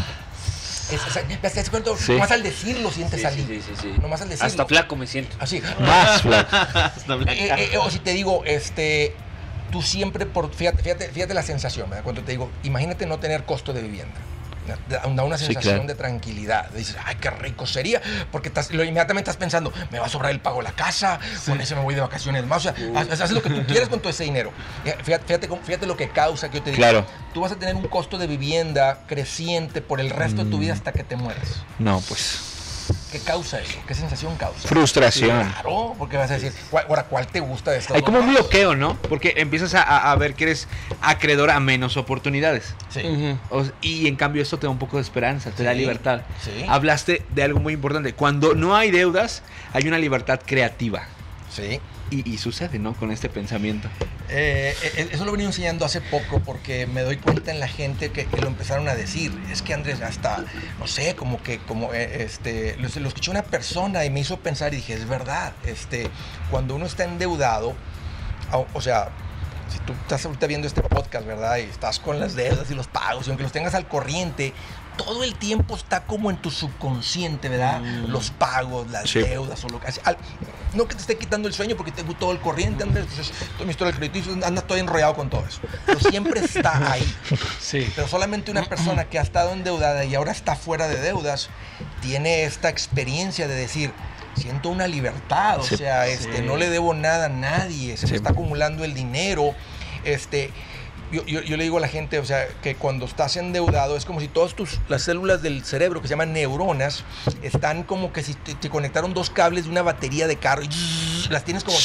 es, 0.94 1.06
o 1.06 1.10
sea, 1.10 1.22
¿te 1.26 1.36
das 1.48 1.70
cuenta? 1.70 1.90
Sí. 1.96 2.12
Nomás 2.12 2.30
al 2.30 2.42
decirlo 2.42 2.90
sientes 2.90 3.20
Sí, 3.20 3.26
alivio. 3.26 3.60
sí, 3.60 3.68
sí, 3.68 3.80
sí. 3.80 3.94
Nomás 4.00 4.20
al 4.22 4.28
decirlo. 4.28 4.46
Hasta 4.46 4.66
flaco 4.66 4.96
me 4.96 5.06
siento. 5.06 5.36
Así. 5.38 5.62
Más 5.80 6.22
flaco. 6.22 6.56
Hasta 6.74 7.14
blanca. 7.14 7.32
Eh, 7.32 7.70
eh, 7.72 7.78
o 7.78 7.90
si 7.90 7.98
te 7.98 8.12
digo, 8.12 8.42
este, 8.44 9.14
tú 9.70 9.82
siempre, 9.82 10.26
por, 10.26 10.52
fíjate, 10.54 10.82
fíjate, 10.82 11.08
fíjate 11.08 11.34
la 11.34 11.42
sensación, 11.42 11.88
¿verdad? 11.90 12.04
Cuando 12.04 12.22
te 12.22 12.32
digo, 12.32 12.50
imagínate 12.62 13.06
no 13.06 13.18
tener 13.18 13.44
costo 13.44 13.72
de 13.72 13.82
vivienda. 13.82 14.14
Da 14.88 15.24
una 15.24 15.36
Sí, 15.38 15.46
sensación 15.46 15.74
claro. 15.74 15.88
de 15.88 15.94
tranquilidad. 15.94 16.70
Dices, 16.70 16.96
ay, 17.04 17.16
qué 17.20 17.30
rico 17.30 17.66
sería. 17.66 18.00
Porque 18.30 18.48
estás, 18.48 18.70
lo, 18.70 18.84
inmediatamente 18.84 19.30
estás 19.30 19.38
pensando, 19.40 19.72
me 19.90 19.98
va 19.98 20.06
a 20.06 20.08
sobrar 20.08 20.30
el 20.30 20.40
pago 20.40 20.58
de 20.58 20.64
la 20.64 20.72
casa, 20.72 21.18
con 21.46 21.60
ese 21.60 21.74
me 21.74 21.82
voy 21.82 21.94
de 21.94 22.00
vacaciones 22.00 22.46
más. 22.46 22.58
O 22.58 22.72
sea, 22.72 22.74
haz- 22.94 23.20
haz 23.20 23.30
lo 23.32 23.42
que 23.42 23.50
tú 23.50 23.64
quieras 23.66 23.88
con 23.88 23.98
todo 24.00 24.10
ese 24.10 24.24
dinero. 24.24 24.52
Eh, 24.84 24.96
Fíjate, 25.02 25.38
fíjate, 25.64 25.86
lo 25.86 25.96
que 25.96 26.10
causa 26.10 26.48
que 26.50 26.58
yo 26.58 26.62
te 26.64 26.70
digo. 26.70 26.80
Claro. 26.82 27.06
Tú 27.34 27.40
vas 27.40 27.52
a 27.52 27.56
tener 27.56 27.74
un 27.74 27.88
costo 27.88 28.18
de 28.18 28.26
vivienda 28.26 29.00
creciente 29.06 29.80
por 29.82 30.00
el 30.00 30.10
resto 30.10 30.44
de 30.44 30.50
tu 30.50 30.56
Mm. 30.58 30.60
vida 30.60 30.72
hasta 30.74 30.92
que 30.92 31.02
te 31.04 31.16
mueras. 31.16 31.62
No, 31.78 32.00
pues. 32.08 32.51
¿Qué 33.10 33.18
causa 33.20 33.60
eso? 33.60 33.78
¿Qué 33.86 33.94
sensación 33.94 34.34
causa? 34.36 34.66
Frustración. 34.66 35.46
Claro, 35.52 35.94
porque 35.98 36.16
vas 36.16 36.30
a 36.30 36.34
decir, 36.34 36.52
¿cuál- 36.70 36.86
ahora, 36.88 37.04
¿cuál 37.04 37.26
te 37.26 37.40
gusta 37.40 37.70
de 37.70 37.78
estas 37.78 37.96
Hay 37.96 38.02
como 38.02 38.20
un 38.20 38.30
bloqueo, 38.32 38.74
¿no? 38.74 38.96
Porque 39.08 39.34
empiezas 39.36 39.74
a, 39.74 40.14
ver 40.16 40.34
que 40.34 40.44
eres 40.44 40.66
acreedor 41.02 41.50
a 41.50 41.60
menos 41.60 41.96
oportunidades. 41.96 42.74
Sí. 42.88 43.02
O- 43.50 43.64
y 43.82 44.06
en 44.06 44.16
cambio 44.16 44.42
esto 44.42 44.58
te 44.58 44.66
da 44.66 44.70
un 44.70 44.78
poco 44.78 44.96
de 44.96 45.02
esperanza, 45.02 45.50
te 45.50 45.62
da 45.62 45.74
libertad. 45.74 46.22
sí. 46.42 46.64
Hablaste 46.68 47.22
de 47.30 47.42
algo 47.42 47.60
muy 47.60 47.74
importante. 47.74 48.14
Cuando 48.14 48.54
no 48.54 48.74
hay 48.76 48.90
deudas, 48.90 49.42
hay 49.72 49.86
una 49.88 49.98
libertad 49.98 50.40
creativa. 50.44 51.02
Sí. 51.54 51.80
Y, 52.12 52.30
y 52.30 52.36
sucede, 52.36 52.78
¿no? 52.78 52.92
Con 52.92 53.10
este 53.10 53.30
pensamiento. 53.30 53.88
Eh, 54.28 54.76
eh, 54.82 55.08
eso 55.12 55.24
lo 55.24 55.32
venido 55.32 55.48
enseñando 55.48 55.86
hace 55.86 56.02
poco 56.02 56.40
porque 56.40 56.86
me 56.86 57.00
doy 57.00 57.16
cuenta 57.16 57.50
en 57.50 57.58
la 57.58 57.68
gente 57.68 58.12
que, 58.12 58.26
que 58.26 58.36
lo 58.38 58.48
empezaron 58.48 58.86
a 58.86 58.94
decir. 58.94 59.32
Es 59.50 59.62
que 59.62 59.72
Andrés, 59.72 60.02
hasta, 60.02 60.44
no 60.78 60.86
sé, 60.86 61.16
como 61.16 61.42
que, 61.42 61.58
como, 61.60 61.94
eh, 61.94 62.22
este, 62.22 62.76
lo, 62.76 62.88
lo 63.00 63.08
escuché 63.08 63.30
una 63.30 63.42
persona 63.42 64.04
y 64.04 64.10
me 64.10 64.20
hizo 64.20 64.38
pensar 64.38 64.74
y 64.74 64.76
dije, 64.76 64.92
es 64.92 65.08
verdad, 65.08 65.54
este, 65.64 66.10
cuando 66.50 66.74
uno 66.74 66.84
está 66.84 67.04
endeudado, 67.04 67.74
o, 68.52 68.66
o 68.74 68.80
sea, 68.82 69.08
si 69.70 69.78
tú 69.78 69.94
estás 69.94 70.26
ahorita 70.26 70.46
viendo 70.46 70.66
este 70.66 70.82
podcast, 70.82 71.26
¿verdad? 71.26 71.56
Y 71.56 71.62
estás 71.62 71.98
con 71.98 72.20
las 72.20 72.34
deudas 72.34 72.70
y 72.70 72.74
los 72.74 72.88
pagos, 72.88 73.26
y 73.26 73.30
aunque 73.30 73.44
los 73.44 73.52
tengas 73.52 73.74
al 73.74 73.88
corriente, 73.88 74.52
todo 74.96 75.24
el 75.24 75.34
tiempo 75.34 75.76
está 75.76 76.04
como 76.04 76.30
en 76.30 76.36
tu 76.36 76.50
subconsciente, 76.50 77.48
¿verdad? 77.48 77.80
Mm. 77.80 78.06
Los 78.10 78.30
pagos, 78.30 78.90
las 78.90 79.08
Sí. 79.10 79.20
deudas 79.20 79.64
o 79.64 79.68
lo 79.68 79.80
que 79.80 79.88
al- 80.04 80.16
No 80.74 80.88
que 80.88 80.94
te 80.94 81.02
esté 81.02 81.18
quitando 81.18 81.48
el 81.48 81.54
sueño 81.54 81.76
porque 81.76 81.92
tengo 81.92 82.14
todo 82.14 82.32
el 82.32 82.38
corriente, 82.40 82.82
Andrés. 82.82 83.04
Pues 83.14 83.28
es 83.30 83.32
toda 83.52 83.64
mi 83.66 83.72
historia 83.72 83.92
del 83.92 83.98
crediticio, 84.00 84.32
andas 84.46 84.66
todo 84.66 84.78
enrollado 84.78 85.14
con 85.14 85.28
todo 85.28 85.44
eso. 85.46 85.60
Pero 85.84 86.00
siempre 86.00 86.40
está 86.40 86.90
ahí. 86.92 87.14
Sí. 87.60 87.92
Pero 87.94 88.08
solamente 88.08 88.50
una 88.50 88.64
persona 88.64 89.04
que 89.04 89.18
ha 89.18 89.22
estado 89.22 89.52
endeudada 89.52 90.04
y 90.06 90.14
ahora 90.14 90.32
está 90.32 90.56
fuera 90.56 90.88
de 90.88 90.98
deudas 90.98 91.50
tiene 92.00 92.44
esta 92.44 92.70
experiencia 92.70 93.48
de 93.48 93.54
decir, 93.54 93.92
siento 94.34 94.70
una 94.70 94.86
libertad, 94.86 95.60
o 95.60 95.62
Sí. 95.62 95.76
sea, 95.76 96.06
este, 96.06 96.38
Sí. 96.38 96.42
no 96.42 96.56
le 96.56 96.70
debo 96.70 96.94
nada 96.94 97.26
a 97.26 97.28
nadie, 97.28 97.98
se 97.98 98.06
me 98.06 98.16
está 98.16 98.30
acumulando 98.30 98.82
el 98.84 98.94
dinero. 98.94 99.54
Este, 100.04 100.50
yo, 101.12 101.24
yo- 101.26 101.42
yo 101.42 101.56
le 101.56 101.62
digo 101.64 101.76
a 101.76 101.80
la 101.80 101.88
gente, 101.88 102.18
o 102.18 102.24
sea, 102.24 102.46
que 102.62 102.74
cuando 102.74 103.04
estás 103.06 103.36
endeudado 103.36 103.96
es 103.96 104.04
como 104.04 104.20
si 104.20 104.28
todas 104.28 104.54
tus, 104.54 104.78
las 104.88 105.02
células 105.02 105.42
del 105.42 105.64
cerebro, 105.64 106.00
que 106.02 106.08
se 106.08 106.12
llaman 106.12 106.32
neuronas, 106.32 107.04
están 107.42 107.82
como 107.84 108.12
que 108.12 108.22
si 108.22 108.34
te, 108.34 108.54
te 108.54 108.70
conectaron 108.70 109.14
dos 109.14 109.30
cables 109.30 109.64
de 109.64 109.70
una 109.70 109.82
batería 109.82 110.26
de 110.26 110.36
carro 110.36 110.62
y 110.64 110.68
las 111.30 111.44
tienes 111.44 111.62
como, 111.64 111.78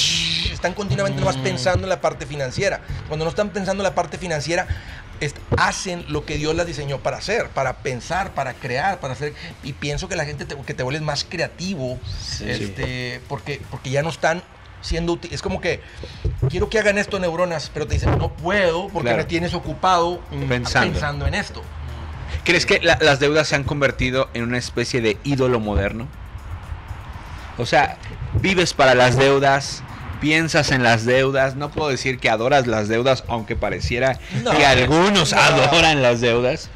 están 0.51 0.73
continuamente 0.73 1.19
nomás 1.19 1.37
pensando 1.37 1.83
en 1.83 1.89
la 1.89 2.01
parte 2.01 2.25
financiera. 2.25 2.81
Cuando 3.07 3.25
no 3.25 3.29
están 3.29 3.49
pensando 3.51 3.81
en 3.83 3.89
la 3.89 3.95
parte 3.95 4.17
financiera, 4.17 4.67
hacen 5.57 6.05
lo 6.09 6.25
que 6.25 6.37
Dios 6.37 6.55
las 6.55 6.67
diseñó 6.67 6.99
para 6.99 7.17
hacer, 7.17 7.49
para 7.49 7.77
pensar, 7.77 8.33
para 8.33 8.53
crear, 8.53 8.99
para 8.99 9.13
hacer. 9.13 9.33
Y 9.63 9.73
pienso 9.73 10.07
que 10.07 10.15
la 10.15 10.25
gente 10.25 10.45
te, 10.45 10.55
que 10.55 10.73
te 10.73 10.83
vuelves 10.83 11.01
más 11.01 11.23
creativo, 11.23 11.99
este, 12.51 13.21
porque, 13.27 13.61
porque 13.71 13.89
ya 13.89 14.03
no 14.03 14.09
están 14.09 14.43
siendo 14.81 15.13
útiles. 15.13 15.35
Es 15.35 15.41
como 15.41 15.59
que 15.61 15.81
quiero 16.49 16.69
que 16.69 16.79
hagan 16.79 16.97
esto 16.97 17.19
neuronas, 17.19 17.69
pero 17.73 17.87
te 17.87 17.95
dicen 17.95 18.17
no 18.17 18.29
puedo 18.33 18.87
porque 18.89 19.09
Claro. 19.09 19.17
me 19.17 19.23
tienes 19.25 19.53
ocupado 19.53 20.19
Pensando. 20.47 20.91
pensando 20.93 21.27
en 21.27 21.33
esto. 21.33 21.61
¿Crees 22.43 22.65
que 22.65 22.79
la- 22.81 22.97
las 23.01 23.19
deudas 23.19 23.47
se 23.47 23.55
han 23.55 23.63
convertido 23.63 24.29
en 24.33 24.43
una 24.43 24.57
especie 24.57 25.01
de 25.01 25.17
ídolo 25.23 25.59
moderno? 25.59 26.07
O 27.57 27.65
sea, 27.65 27.97
vives 28.41 28.73
para 28.73 28.93
las 28.95 29.17
deudas, 29.17 29.81
piensas 30.21 30.71
en 30.71 30.83
las 30.83 31.05
deudas. 31.05 31.55
No 31.55 31.69
puedo 31.69 31.89
decir 31.89 32.19
que 32.19 32.29
adoras 32.29 32.67
las 32.67 32.87
deudas, 32.87 33.23
aunque 33.27 33.55
pareciera 33.55 34.19
No. 34.43 34.51
que 34.51 34.65
algunos 34.65 35.31
No. 35.33 35.39
adoran 35.39 36.01
las 36.01 36.21
deudas. 36.21 36.69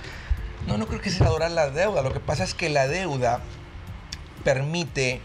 No, 0.67 0.77
no 0.77 0.87
creo 0.87 1.01
que 1.01 1.09
sea 1.09 1.27
adorar 1.27 1.51
la 1.51 1.69
deuda. 1.69 2.01
Lo 2.01 2.11
que 2.13 2.19
pasa 2.19 2.43
es 2.43 2.53
que 2.53 2.69
la 2.69 2.87
deuda 2.87 3.41
permite 4.43 5.21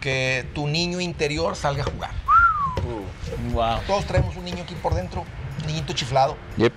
que 0.00 0.46
tu 0.54 0.66
niño 0.66 1.00
interior 1.00 1.56
salga 1.56 1.82
a 1.82 1.86
jugar. 1.86 2.10
Wow. 3.52 3.80
Todos 3.86 4.04
traemos 4.06 4.36
un 4.36 4.44
niño 4.44 4.62
aquí 4.64 4.74
por 4.74 4.94
dentro, 4.94 5.24
un 5.60 5.66
niñito 5.66 5.92
chiflado. 5.92 6.36
Yep. 6.56 6.72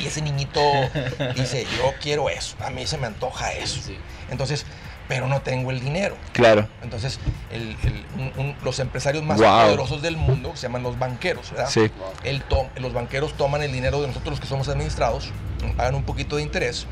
Y 0.00 0.06
ese 0.06 0.20
niñito 0.22 0.60
dice, 1.36 1.66
yo 1.76 1.92
quiero 2.00 2.28
eso, 2.28 2.56
a 2.64 2.70
mí 2.70 2.86
se 2.86 2.98
me 2.98 3.06
antoja 3.06 3.52
eso. 3.52 3.80
Sí. 3.82 3.96
Entonces, 4.30 4.64
pero 5.08 5.26
no 5.26 5.40
tengo 5.40 5.70
el 5.70 5.80
dinero. 5.80 6.16
Claro. 6.32 6.68
Entonces, 6.82 7.18
el- 7.50 7.76
el- 7.82 8.04
un- 8.16 8.32
un- 8.46 8.56
los 8.62 8.78
empresarios 8.78 9.24
más 9.24 9.38
Wow. 9.38 9.62
poderosos 9.62 10.02
del 10.02 10.16
mundo, 10.16 10.50
que 10.52 10.56
se 10.58 10.64
llaman 10.64 10.82
los 10.82 10.98
banqueros, 10.98 11.50
¿verdad? 11.50 11.70
Sí. 11.70 11.90
El 12.24 12.42
to- 12.42 12.68
los 12.76 12.92
banqueros 12.92 13.34
toman 13.36 13.62
el 13.62 13.72
dinero 13.72 14.00
de 14.02 14.08
nosotros 14.08 14.32
los 14.32 14.40
que 14.40 14.46
somos 14.46 14.68
administrados, 14.68 15.30
pagan 15.76 15.94
un 15.94 16.02
poquito 16.02 16.36
de 16.36 16.42
interés 16.42 16.86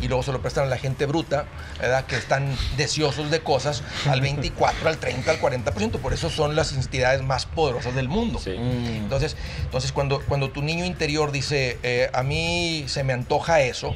y 0.00 0.08
luego 0.08 0.22
se 0.22 0.32
lo 0.32 0.40
prestan 0.40 0.64
a 0.64 0.66
la 0.68 0.78
gente 0.78 1.06
bruta, 1.06 1.46
¿verdad? 1.80 2.04
Que 2.06 2.16
están 2.16 2.56
deseosos 2.76 3.30
de 3.30 3.40
cosas 3.42 3.82
al 4.08 4.20
24, 4.22 4.88
al 4.88 4.98
30, 4.98 5.30
al 5.30 5.40
40%. 5.40 5.98
Por 5.98 6.12
eso 6.12 6.30
son 6.30 6.56
las 6.56 6.72
entidades 6.72 7.22
más 7.22 7.46
poderosas 7.46 7.94
del 7.94 8.08
mundo. 8.08 8.38
Sí. 8.38 8.50
Mm. 8.50 8.86
Entonces, 9.04 9.36
entonces 9.62 9.92
cuando, 9.92 10.20
cuando 10.22 10.50
tu 10.50 10.62
niño 10.62 10.84
interior 10.84 11.32
dice, 11.32 11.78
eh, 11.82 12.10
a 12.12 12.22
mí 12.22 12.84
se 12.88 13.04
me 13.04 13.12
antoja 13.12 13.60
eso, 13.60 13.94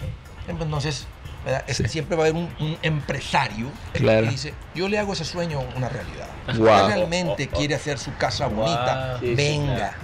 entonces 0.48 1.06
¿verdad? 1.44 1.64
Es- 1.66 1.76
Sí. 1.76 1.88
siempre 1.88 2.16
va 2.16 2.24
a 2.24 2.28
haber 2.28 2.40
un, 2.40 2.48
un 2.58 2.78
empresario 2.80 3.70
Claro. 3.92 4.22
que 4.22 4.30
dice, 4.30 4.54
yo 4.74 4.88
le 4.88 4.98
hago 4.98 5.12
ese 5.12 5.26
sueño 5.26 5.62
una 5.76 5.90
realidad. 5.90 6.26
Si 6.50 6.56
Wow. 6.58 6.68
usted 6.74 6.86
realmente 6.88 7.48
quiere 7.48 7.74
hacer 7.74 7.98
su 7.98 8.14
casa 8.16 8.46
Wow. 8.46 8.56
bonita, 8.64 9.16
Sí, 9.20 9.26
sí, 9.28 9.34
venga. 9.34 9.74
claro. 9.76 9.96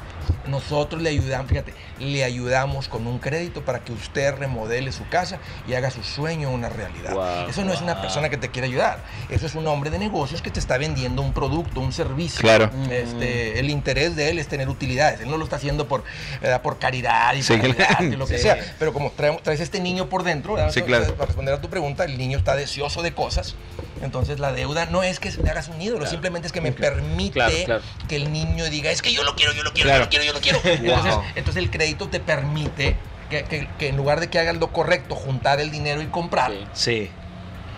Nosotros 0.47 1.03
le 1.03 1.11
ayudamos, 1.11 1.49
fíjate, 1.49 1.75
le 1.99 2.25
ayudamos 2.25 2.89
con 2.89 3.07
un 3.07 3.19
crédito 3.19 3.65
para 3.65 3.81
que 3.81 3.93
usted 3.93 4.35
remodele 4.35 4.93
su 4.93 5.07
casa 5.09 5.39
y 5.69 5.75
haga 5.75 5.91
su 5.91 6.03
sueño 6.03 6.51
una 6.51 6.69
realidad. 6.69 7.13
Wow. 7.13 7.49
Eso 7.49 7.65
no 7.65 7.73
es 7.73 7.81
una 7.81 8.01
persona 8.01 8.29
que 8.29 8.37
te 8.37 8.49
quiere 8.51 8.69
ayudar. 8.69 9.03
Eso 9.29 9.47
es 9.47 9.55
un 9.55 9.67
hombre 9.67 9.91
de 9.91 9.99
negocios 9.99 10.43
que 10.43 10.51
te 10.51 10.61
está 10.61 10.79
vendiendo 10.79 11.23
un 11.23 11.33
producto, 11.33 11.81
un 11.81 11.93
servicio. 11.93 12.41
Claro. 12.41 12.71
Este, 12.91 13.59
el 13.59 13.71
interés 13.71 14.17
de 14.17 14.31
él 14.31 14.39
es 14.39 14.49
tener 14.49 14.69
utilidades. 14.69 15.21
Él 15.21 15.31
no 15.31 15.37
lo 15.37 15.45
está 15.45 15.57
haciendo 15.57 15.89
por, 15.89 16.05
¿verdad? 16.41 16.63
por 16.63 16.79
caridad 16.79 17.35
y 17.35 17.43
Sí, 17.43 17.57
lo 18.17 18.27
que 18.27 18.37
Sí. 18.37 18.43
sea. 18.43 18.59
Pero 18.79 18.93
como 18.93 19.11
traemos- 19.13 19.43
traes 19.43 19.61
este 19.61 19.81
niño 19.81 20.09
por 20.09 20.23
dentro, 20.23 20.55
para 20.57 20.71
responder 21.27 21.55
a 21.55 21.61
tu 21.61 21.69
pregunta, 21.69 22.05
el 22.05 22.17
niño 22.19 22.39
está 22.39 22.57
deseoso 22.57 23.03
de 23.03 23.13
cosas. 23.13 23.55
Entonces 24.03 24.39
la 24.41 24.53
deuda 24.53 24.87
no 24.87 25.03
es 25.03 25.21
que 25.21 25.31
le 25.31 25.51
hagas 25.51 25.69
un 25.69 25.81
ídolo, 25.83 26.07
simplemente 26.07 26.47
es 26.47 26.53
que 26.53 26.63
me 26.63 26.73
permite 26.73 27.35
Claro, 27.35 27.55
claro. 27.67 27.83
que 28.09 28.17
el 28.17 28.33
niño 28.33 28.65
diga, 28.71 28.91
es 28.91 29.03
que 29.03 29.13
yo 29.13 29.23
lo 29.25 29.35
quiero, 29.35 29.53
yo 29.53 29.63
lo 29.63 29.73
quiero, 29.75 29.89
Claro. 29.91 29.99
yo 30.01 30.05
lo 30.07 30.09
quiero, 30.11 30.25
yo 30.25 30.30
lo 30.33 30.41
quiero. 30.41 30.61
Entonces, 30.65 31.15
entonces 31.35 31.63
el 31.63 31.71
crédito 31.71 32.09
te 32.09 32.21
permite 32.21 32.97
que, 33.29 33.45
que- 33.45 33.69
que 33.79 33.89
en 33.89 33.97
lugar 33.97 34.21
de 34.21 34.29
que 34.29 34.39
hagas 34.39 34.57
lo 34.57 34.73
correcto, 34.73 35.15
juntar 35.15 35.61
el 35.61 35.71
dinero 35.71 36.03
y 36.03 36.07
comprar, 36.07 36.53
Sí. 36.73 36.93
Sí. 37.07 37.11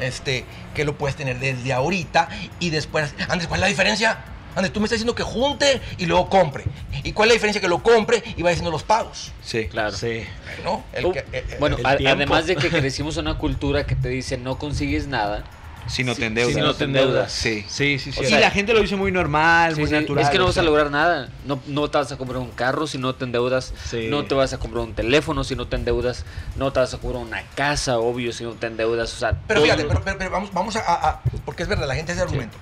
este, 0.00 0.44
que 0.74 0.84
lo 0.84 0.96
puedes 0.96 1.16
tener 1.16 1.38
desde 1.38 1.72
ahorita 1.72 2.28
y 2.60 2.70
después. 2.70 3.14
Andrés, 3.28 3.46
¿cuál 3.48 3.58
es 3.58 3.62
la 3.62 3.66
diferencia? 3.68 4.24
Andrés, 4.54 4.72
tú 4.72 4.80
me 4.80 4.84
estás 4.86 4.96
diciendo 4.98 5.14
que 5.14 5.22
junte 5.22 5.80
y 5.98 6.06
luego 6.06 6.28
compre. 6.28 6.64
¿Y 7.04 7.12
cuál 7.12 7.28
es 7.28 7.30
la 7.30 7.34
diferencia? 7.34 7.60
Que 7.60 7.68
lo 7.68 7.82
compre 7.82 8.22
y 8.36 8.42
va 8.42 8.50
haciendo 8.50 8.70
los 8.70 8.82
pagos. 8.82 9.32
Sí. 9.42 9.66
Claro. 9.68 9.92
Sí. 9.96 10.24
¿No? 10.64 10.84
El 10.92 11.10
que- 11.12 11.20
eh, 11.20 11.24
eh, 11.32 11.56
bueno, 11.58 11.76
además 11.84 12.46
de 12.46 12.56
que 12.56 12.68
crecimos 12.70 13.16
en 13.16 13.26
una 13.28 13.38
cultura 13.38 13.86
que 13.86 13.94
te 13.96 14.08
dice 14.08 14.36
no 14.38 14.58
consigues 14.58 15.06
nada. 15.06 15.44
Si 15.88 16.04
no 16.04 16.14
te 16.14 16.26
endeudas. 16.26 16.54
si 16.54 16.60
no 16.60 16.74
te 16.74 16.84
endeudas. 16.84 17.32
Sí. 17.32 17.64
Sí, 17.68 17.98
sí, 17.98 18.12
sí. 18.12 18.24
y 18.24 18.30
la 18.38 18.50
gente 18.50 18.72
lo 18.72 18.80
dice 18.80 18.96
muy 18.96 19.10
normal, 19.12 19.74
Sí, 19.74 19.80
muy 19.80 19.88
sí, 19.88 19.94
natural. 19.94 20.24
es 20.24 20.30
que 20.30 20.38
no 20.38 20.44
o 20.44 20.46
vas 20.46 20.56
a 20.58 20.62
lograr 20.62 20.90
nada. 20.90 21.28
No, 21.44 21.60
no 21.66 21.90
te 21.90 21.98
vas 21.98 22.10
a 22.12 22.16
comprar 22.16 22.38
un 22.40 22.50
carro 22.50 22.86
si 22.86 22.98
no 22.98 23.14
te 23.14 23.24
endeudas. 23.24 23.74
Sí. 23.90 24.06
No 24.08 24.24
te 24.24 24.34
vas 24.34 24.52
a 24.52 24.58
comprar 24.58 24.84
un 24.84 24.94
teléfono 24.94 25.42
si 25.44 25.56
no 25.56 25.66
te 25.66 25.76
endeudas. 25.76 26.24
No 26.56 26.72
te 26.72 26.80
vas 26.80 26.94
a 26.94 26.98
comprar 26.98 27.22
una 27.22 27.42
casa, 27.54 27.98
obvio, 27.98 28.32
si 28.32 28.44
no 28.44 28.52
te 28.52 28.68
endeudas. 28.68 29.12
O 29.12 29.16
sea, 29.18 29.32
Pero 29.48 29.60
todo- 29.60 29.64
fíjate, 29.64 29.84
pero, 29.84 30.02
pero- 30.04 30.18
pero 30.18 30.30
vamos, 30.30 30.52
vamos 30.52 30.76
a, 30.76 30.80
a- 30.80 31.08
a- 31.10 31.20
Porque 31.44 31.64
es 31.64 31.68
verdad, 31.68 31.86
la 31.88 31.94
gente 31.96 32.12
hace 32.12 32.22
argumento. 32.22 32.56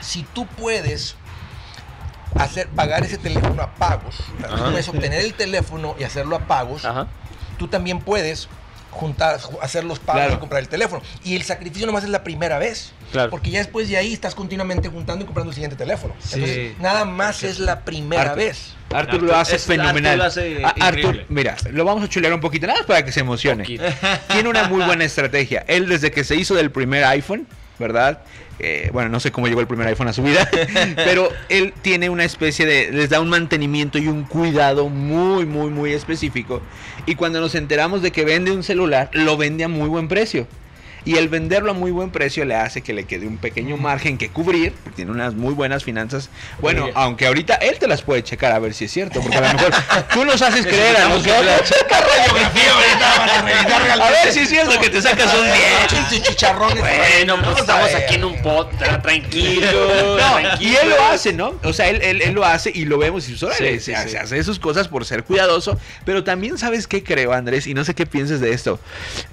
Si 0.00 0.22
tú 0.22 0.46
puedes 0.46 1.16
hacer, 2.34 2.68
pagar 2.68 3.02
ese 3.04 3.18
teléfono 3.18 3.62
a 3.62 3.74
pagos. 3.74 4.16
Tú 4.38 4.44
Ajá. 4.54 4.64
puedes 4.70 4.88
obtener 4.88 5.20
el 5.24 5.34
teléfono 5.34 5.96
y 5.98 6.04
hacerlo 6.04 6.36
a 6.36 6.40
pagos. 6.40 6.84
Ajá. 6.84 7.06
Tú 7.58 7.68
también 7.68 8.00
puedes 8.00 8.48
juntar, 8.96 9.38
ju- 9.40 9.58
hacer 9.62 9.84
los 9.84 9.98
pagos 9.98 10.22
Claro. 10.22 10.34
y 10.34 10.38
comprar 10.38 10.62
el 10.62 10.68
teléfono. 10.68 11.02
Y 11.24 11.36
el 11.36 11.42
sacrificio 11.42 11.86
nomás 11.86 12.04
es 12.04 12.10
la 12.10 12.24
primera 12.24 12.58
vez. 12.58 12.92
Claro. 13.12 13.30
Porque 13.30 13.50
ya 13.50 13.58
después 13.60 13.88
de 13.88 13.96
ahí 13.96 14.12
estás 14.12 14.34
continuamente 14.34 14.88
juntando 14.88 15.22
y 15.22 15.26
comprando 15.26 15.50
el 15.50 15.54
siguiente 15.54 15.76
teléfono. 15.76 16.14
Sí. 16.18 16.34
Entonces, 16.34 16.78
nada 16.80 17.04
más 17.04 17.42
es 17.44 17.58
la 17.60 17.80
primera 17.84 18.22
Arthur. 18.22 18.36
vez. 18.36 18.72
Arthur 18.92 19.22
lo 19.22 19.36
hace 19.36 19.56
es- 19.56 19.64
fenomenal. 19.64 20.20
Arthur 20.20 20.42
lo 20.44 20.68
hace 20.68 20.80
Arthur, 20.80 21.24
mira, 21.28 21.56
lo 21.70 21.84
vamos 21.84 22.04
a 22.04 22.08
chulear 22.08 22.32
un 22.32 22.40
poquito, 22.40 22.66
nada 22.66 22.78
más 22.80 22.86
para 22.86 23.04
que 23.04 23.12
se 23.12 23.20
emocione. 23.20 23.62
Poquito. 23.64 23.84
Tiene 24.32 24.48
una 24.48 24.64
muy 24.68 24.84
buena 24.84 25.04
estrategia. 25.04 25.64
Él 25.68 25.88
desde 25.88 26.10
que 26.10 26.24
se 26.24 26.34
hizo 26.36 26.54
del 26.54 26.70
primer 26.70 27.04
iPhone, 27.04 27.46
¿verdad? 27.78 28.22
Eh, 28.58 28.90
bueno, 28.92 29.10
no 29.10 29.20
sé 29.20 29.32
cómo 29.32 29.48
llegó 29.48 29.60
el 29.60 29.66
primer 29.66 29.86
iPhone 29.88 30.08
a 30.08 30.12
su 30.12 30.22
vida, 30.22 30.48
pero 30.96 31.28
él 31.48 31.74
tiene 31.82 32.08
una 32.08 32.24
especie 32.24 32.64
de, 32.64 32.90
les 32.90 33.10
da 33.10 33.20
un 33.20 33.28
mantenimiento 33.28 33.98
y 33.98 34.08
un 34.08 34.24
cuidado 34.24 34.88
muy, 34.88 35.44
muy, 35.44 35.70
muy 35.70 35.92
específico. 35.92 36.62
Y 37.04 37.14
cuando 37.16 37.40
nos 37.40 37.54
enteramos 37.54 38.02
de 38.02 38.12
que 38.12 38.24
vende 38.24 38.52
un 38.52 38.62
celular, 38.62 39.10
lo 39.12 39.36
vende 39.36 39.64
a 39.64 39.68
muy 39.68 39.88
buen 39.88 40.08
precio. 40.08 40.46
Y 41.06 41.16
el 41.16 41.28
venderlo 41.30 41.70
a 41.70 41.74
muy 41.74 41.90
buen 41.92 42.10
precio 42.10 42.44
le 42.44 42.54
hace 42.56 42.82
que 42.82 42.92
le 42.92 43.04
quede 43.04 43.26
un 43.26 43.38
pequeño 43.38 43.76
margen 43.78 44.18
que 44.18 44.28
cubrir, 44.28 44.72
porque 44.82 44.96
tiene 44.96 45.12
unas 45.12 45.34
muy 45.34 45.54
buenas 45.54 45.84
finanzas. 45.84 46.28
Bueno, 46.60 46.84
Oye. 46.84 46.92
aunque 46.96 47.26
ahorita 47.26 47.54
él 47.54 47.78
te 47.78 47.86
las 47.86 48.02
puede 48.02 48.22
checar 48.24 48.52
a 48.52 48.58
ver 48.58 48.74
si 48.74 48.84
es 48.86 48.92
cierto, 48.92 49.20
porque 49.22 49.36
a 49.38 49.40
lo 49.40 49.52
mejor 49.54 49.72
tú 50.12 50.24
nos 50.24 50.42
haces 50.42 50.66
creer 50.66 50.96
a 50.98 51.08
nosotros. 51.08 51.72
A 54.00 54.10
ver 54.10 54.32
si 54.32 54.40
es 54.40 54.48
cierto 54.48 54.78
que 54.80 54.90
te 54.90 55.00
sacas 55.00 55.32
un 55.34 55.44
10. 55.44 56.08
Tus 56.10 56.22
chicharrones. 56.28 56.78
Bueno, 56.78 57.36
pues 57.42 57.58
estamos 57.58 57.94
aquí 57.94 58.14
en 58.16 58.24
un 58.24 58.42
pot, 58.42 58.70
tra- 58.72 59.00
tranquilo. 59.00 59.66
No, 60.16 60.40
y 60.40 60.42
tranquilo. 60.42 60.78
él 60.82 60.88
lo 60.90 61.04
hace, 61.06 61.32
¿no? 61.32 61.54
O 61.62 61.72
sea, 61.72 61.88
él, 61.88 62.00
él- 62.02 62.22
él 62.22 62.32
lo 62.34 62.44
hace 62.44 62.70
y 62.74 62.84
lo 62.84 62.98
vemos 62.98 63.28
y 63.28 63.44
órale, 63.44 63.78
Sí, 63.80 63.92
se, 63.92 64.08
sí. 64.08 64.16
hace 64.16 64.42
sus 64.44 64.58
cosas 64.58 64.88
por 64.88 65.04
ser 65.04 65.24
cuidadoso. 65.24 65.78
Pero 66.04 66.24
también 66.24 66.58
sabes 66.58 66.86
qué 66.86 67.02
creo, 67.02 67.32
Andrés, 67.32 67.66
y 67.66 67.74
no 67.74 67.84
sé 67.84 67.94
qué 67.94 68.06
pienses 68.06 68.40
de 68.40 68.52
esto. 68.52 68.80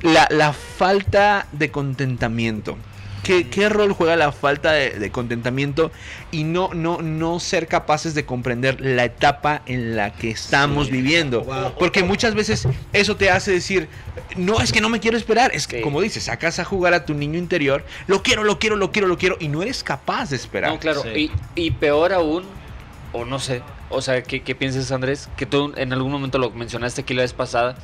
La, 0.02 0.28
la 0.30 0.54
falta 0.54 1.48
de 1.52 1.63
contentamiento. 1.72 2.78
¿Qué, 3.24 3.48
qué 3.48 3.70
rol 3.70 3.94
juega 3.94 4.18
la 4.18 4.34
falta 4.34 4.74
de, 4.74 4.90
de 5.00 5.10
contentamiento 5.10 5.94
y 6.30 6.44
no, 6.44 6.74
no, 6.74 7.02
no 7.02 7.40
ser 7.40 7.70
capaces 7.70 8.14
de 8.16 8.26
comprender 8.26 8.82
la 8.82 9.06
etapa 9.06 9.62
en 9.66 9.96
la 9.96 10.14
que 10.14 10.30
estamos 10.30 10.90
viviendo? 10.90 11.46
Porque 11.80 12.04
muchas 12.04 12.36
veces 12.36 12.68
eso 12.92 13.16
te 13.16 13.30
hace 13.30 13.54
decir, 13.54 13.88
no, 14.36 14.60
es 14.60 14.74
que 14.74 14.82
no 14.82 14.90
me 14.90 15.00
quiero 15.00 15.16
esperar. 15.16 15.52
Es 15.56 15.68
que, 15.68 15.78
Sí. 15.78 15.82
como 15.84 16.02
dices, 16.02 16.24
sacas 16.24 16.60
a 16.60 16.66
jugar 16.66 16.94
a 16.94 17.06
tu 17.06 17.14
niño 17.14 17.40
interior, 17.40 17.86
lo 18.08 18.22
quiero, 18.24 18.44
lo 18.44 18.60
quiero, 18.60 18.76
lo 18.76 18.92
quiero, 18.92 19.08
lo 19.08 19.18
quiero, 19.18 19.38
y 19.40 19.48
no 19.48 19.62
eres 19.62 19.86
capaz 19.86 20.32
de 20.32 20.36
esperar. 20.36 20.72
No, 20.72 20.80
claro. 20.80 21.02
Sí. 21.04 21.32
Y, 21.56 21.68
y 21.68 21.72
peor 21.72 22.12
aún, 22.12 22.44
o 23.14 23.24
no 23.24 23.40
sé, 23.40 23.62
o 23.90 24.02
sea, 24.02 24.22
¿qué, 24.22 24.42
qué 24.42 24.54
piensas, 24.54 24.92
Andrés? 24.92 25.30
Que 25.38 25.46
tú 25.46 25.72
en 25.78 25.94
algún 25.94 26.12
momento 26.12 26.40
lo 26.40 26.52
mencionaste 26.52 27.00
aquí 27.02 27.14
la 27.14 27.22
vez 27.22 27.32
pasada, 27.32 27.78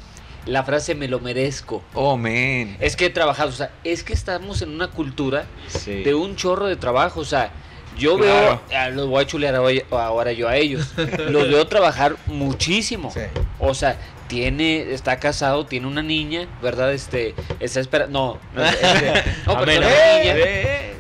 la 0.50 0.64
frase 0.64 0.96
me 0.96 1.08
lo 1.08 1.20
merezco. 1.20 1.82
Oh, 1.94 2.18
man. 2.18 2.76
Es 2.80 2.96
que 2.96 3.06
he 3.06 3.10
trabajado, 3.10 3.50
o 3.50 3.54
sea, 3.54 3.72
es 3.84 4.04
que 4.04 4.14
estamos 4.14 4.62
en 4.62 4.70
una 4.70 4.88
cultura 4.90 5.46
Sí. 5.68 6.04
de 6.04 6.14
un 6.14 6.36
chorro 6.36 6.68
de 6.68 6.76
trabajo, 6.76 7.22
o 7.22 7.26
sea, 7.26 7.52
yo 7.98 8.18
Claro. 8.18 8.62
veo, 8.70 8.80
ah, 8.80 8.90
los 8.90 9.08
voy 9.08 9.24
a 9.24 9.28
chulear 9.28 9.56
ahora 9.56 10.32
yo 10.32 10.48
a 10.48 10.56
ellos, 10.58 10.94
los 11.30 11.50
veo 11.50 11.66
trabajar 11.68 12.16
muchísimo. 12.28 13.12
Sí. 13.12 13.22
O 13.60 13.74
sea, 13.74 13.98
tiene, 14.28 14.92
está 14.94 15.20
casado, 15.20 15.66
tiene 15.66 15.88
una 15.88 16.04
niña, 16.04 16.48
¿verdad? 16.62 16.94
Este, 16.94 17.34
está 17.60 17.80
esperando, 17.80 18.40
no, 18.56 18.62
no, 18.62 18.70
este, 18.70 19.24
no, 19.48 19.60
pero 19.60 19.66
tiene 19.66 19.88
una 19.88 20.20
niña 20.24 20.46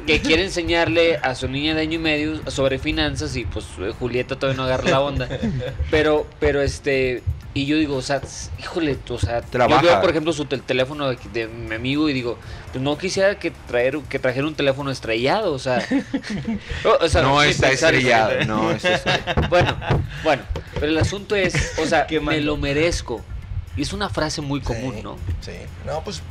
que 0.07 0.21
quiere 0.21 0.43
enseñarle 0.43 1.17
a 1.17 1.35
su 1.35 1.47
niña 1.47 1.75
de 1.75 1.81
año 1.81 1.93
y 1.95 2.01
medio 2.01 2.51
sobre 2.51 2.79
finanzas 2.79 3.35
y 3.35 3.45
pues 3.45 3.65
Julieta 3.99 4.37
todavía 4.39 4.57
no 4.57 4.63
agarra 4.63 4.89
la 4.89 5.01
onda. 5.01 5.29
Pero, 5.91 6.25
pero 6.39 6.61
este, 6.63 7.21
y 7.61 7.65
yo 7.65 7.77
digo, 7.77 7.95
o 7.95 8.01
sea, 8.01 8.21
híjole, 8.59 8.97
o 9.09 9.17
sea, 9.19 9.41
Trabaja. 9.41 9.81
yo 9.81 9.87
veo 9.89 10.01
por 10.01 10.09
ejemplo 10.09 10.33
su 10.33 10.45
tel- 10.45 10.61
teléfono 10.63 11.09
de, 11.09 11.17
de 11.33 11.47
mi 11.47 11.75
amigo 11.75 12.09
y 12.09 12.13
digo, 12.13 12.37
pues 12.71 12.81
no 12.83 12.97
quisiera 12.97 13.37
que 13.39 13.51
traer, 13.51 13.97
que 14.09 14.19
trajera 14.19 14.45
un 14.47 14.55
teléfono 14.55 14.91
estrellado, 14.91 15.53
o 15.53 15.59
sea, 15.59 15.85
o, 16.85 17.05
o 17.05 17.09
sea, 17.09 17.21
no 17.21 17.41
está 17.41 17.71
estrellado, 17.71 18.43
no 18.45 18.71
está 18.71 18.95
estrellado. 18.95 19.41
Bueno, 19.49 19.77
bueno, 20.23 20.43
pero 20.75 20.87
el 20.87 20.97
asunto 20.97 21.35
es, 21.35 21.77
o 21.79 21.85
sea, 21.85 22.05
Qué 22.07 22.19
me 22.19 22.39
lo 22.41 22.57
merezco. 22.57 23.23
Y 23.77 23.81
es 23.83 23.93
una 23.93 24.09
frase 24.09 24.41
muy 24.41 24.61
común, 24.61 24.95
Sí, 24.95 25.01
¿no? 25.03 25.17
Sí, 25.41 25.51
no, 25.85 26.03
pues. 26.03 26.21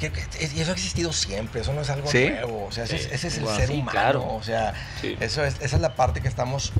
Y 0.00 0.60
eso 0.60 0.70
ha 0.70 0.74
existido 0.74 1.12
siempre, 1.12 1.60
eso 1.62 1.72
no 1.72 1.80
es 1.80 1.90
algo 1.90 2.08
¿Sí? 2.08 2.30
nuevo. 2.30 2.66
O 2.66 2.72
sea, 2.72 2.84
ese, 2.84 2.96
es- 2.96 3.02
Sí. 3.02 3.08
ese 3.12 3.28
es 3.28 3.38
el 3.38 3.44
Wow. 3.44 3.56
ser 3.56 3.66
Sí, 3.68 3.72
humano. 3.74 3.90
claro. 3.90 4.26
O 4.34 4.42
sea, 4.42 4.72
Sí. 5.00 5.16
eso 5.20 5.44
es, 5.44 5.56
esa 5.60 5.76
es 5.76 5.82
la 5.82 5.94
parte 5.94 6.20
que 6.20 6.28
estamos 6.28 6.72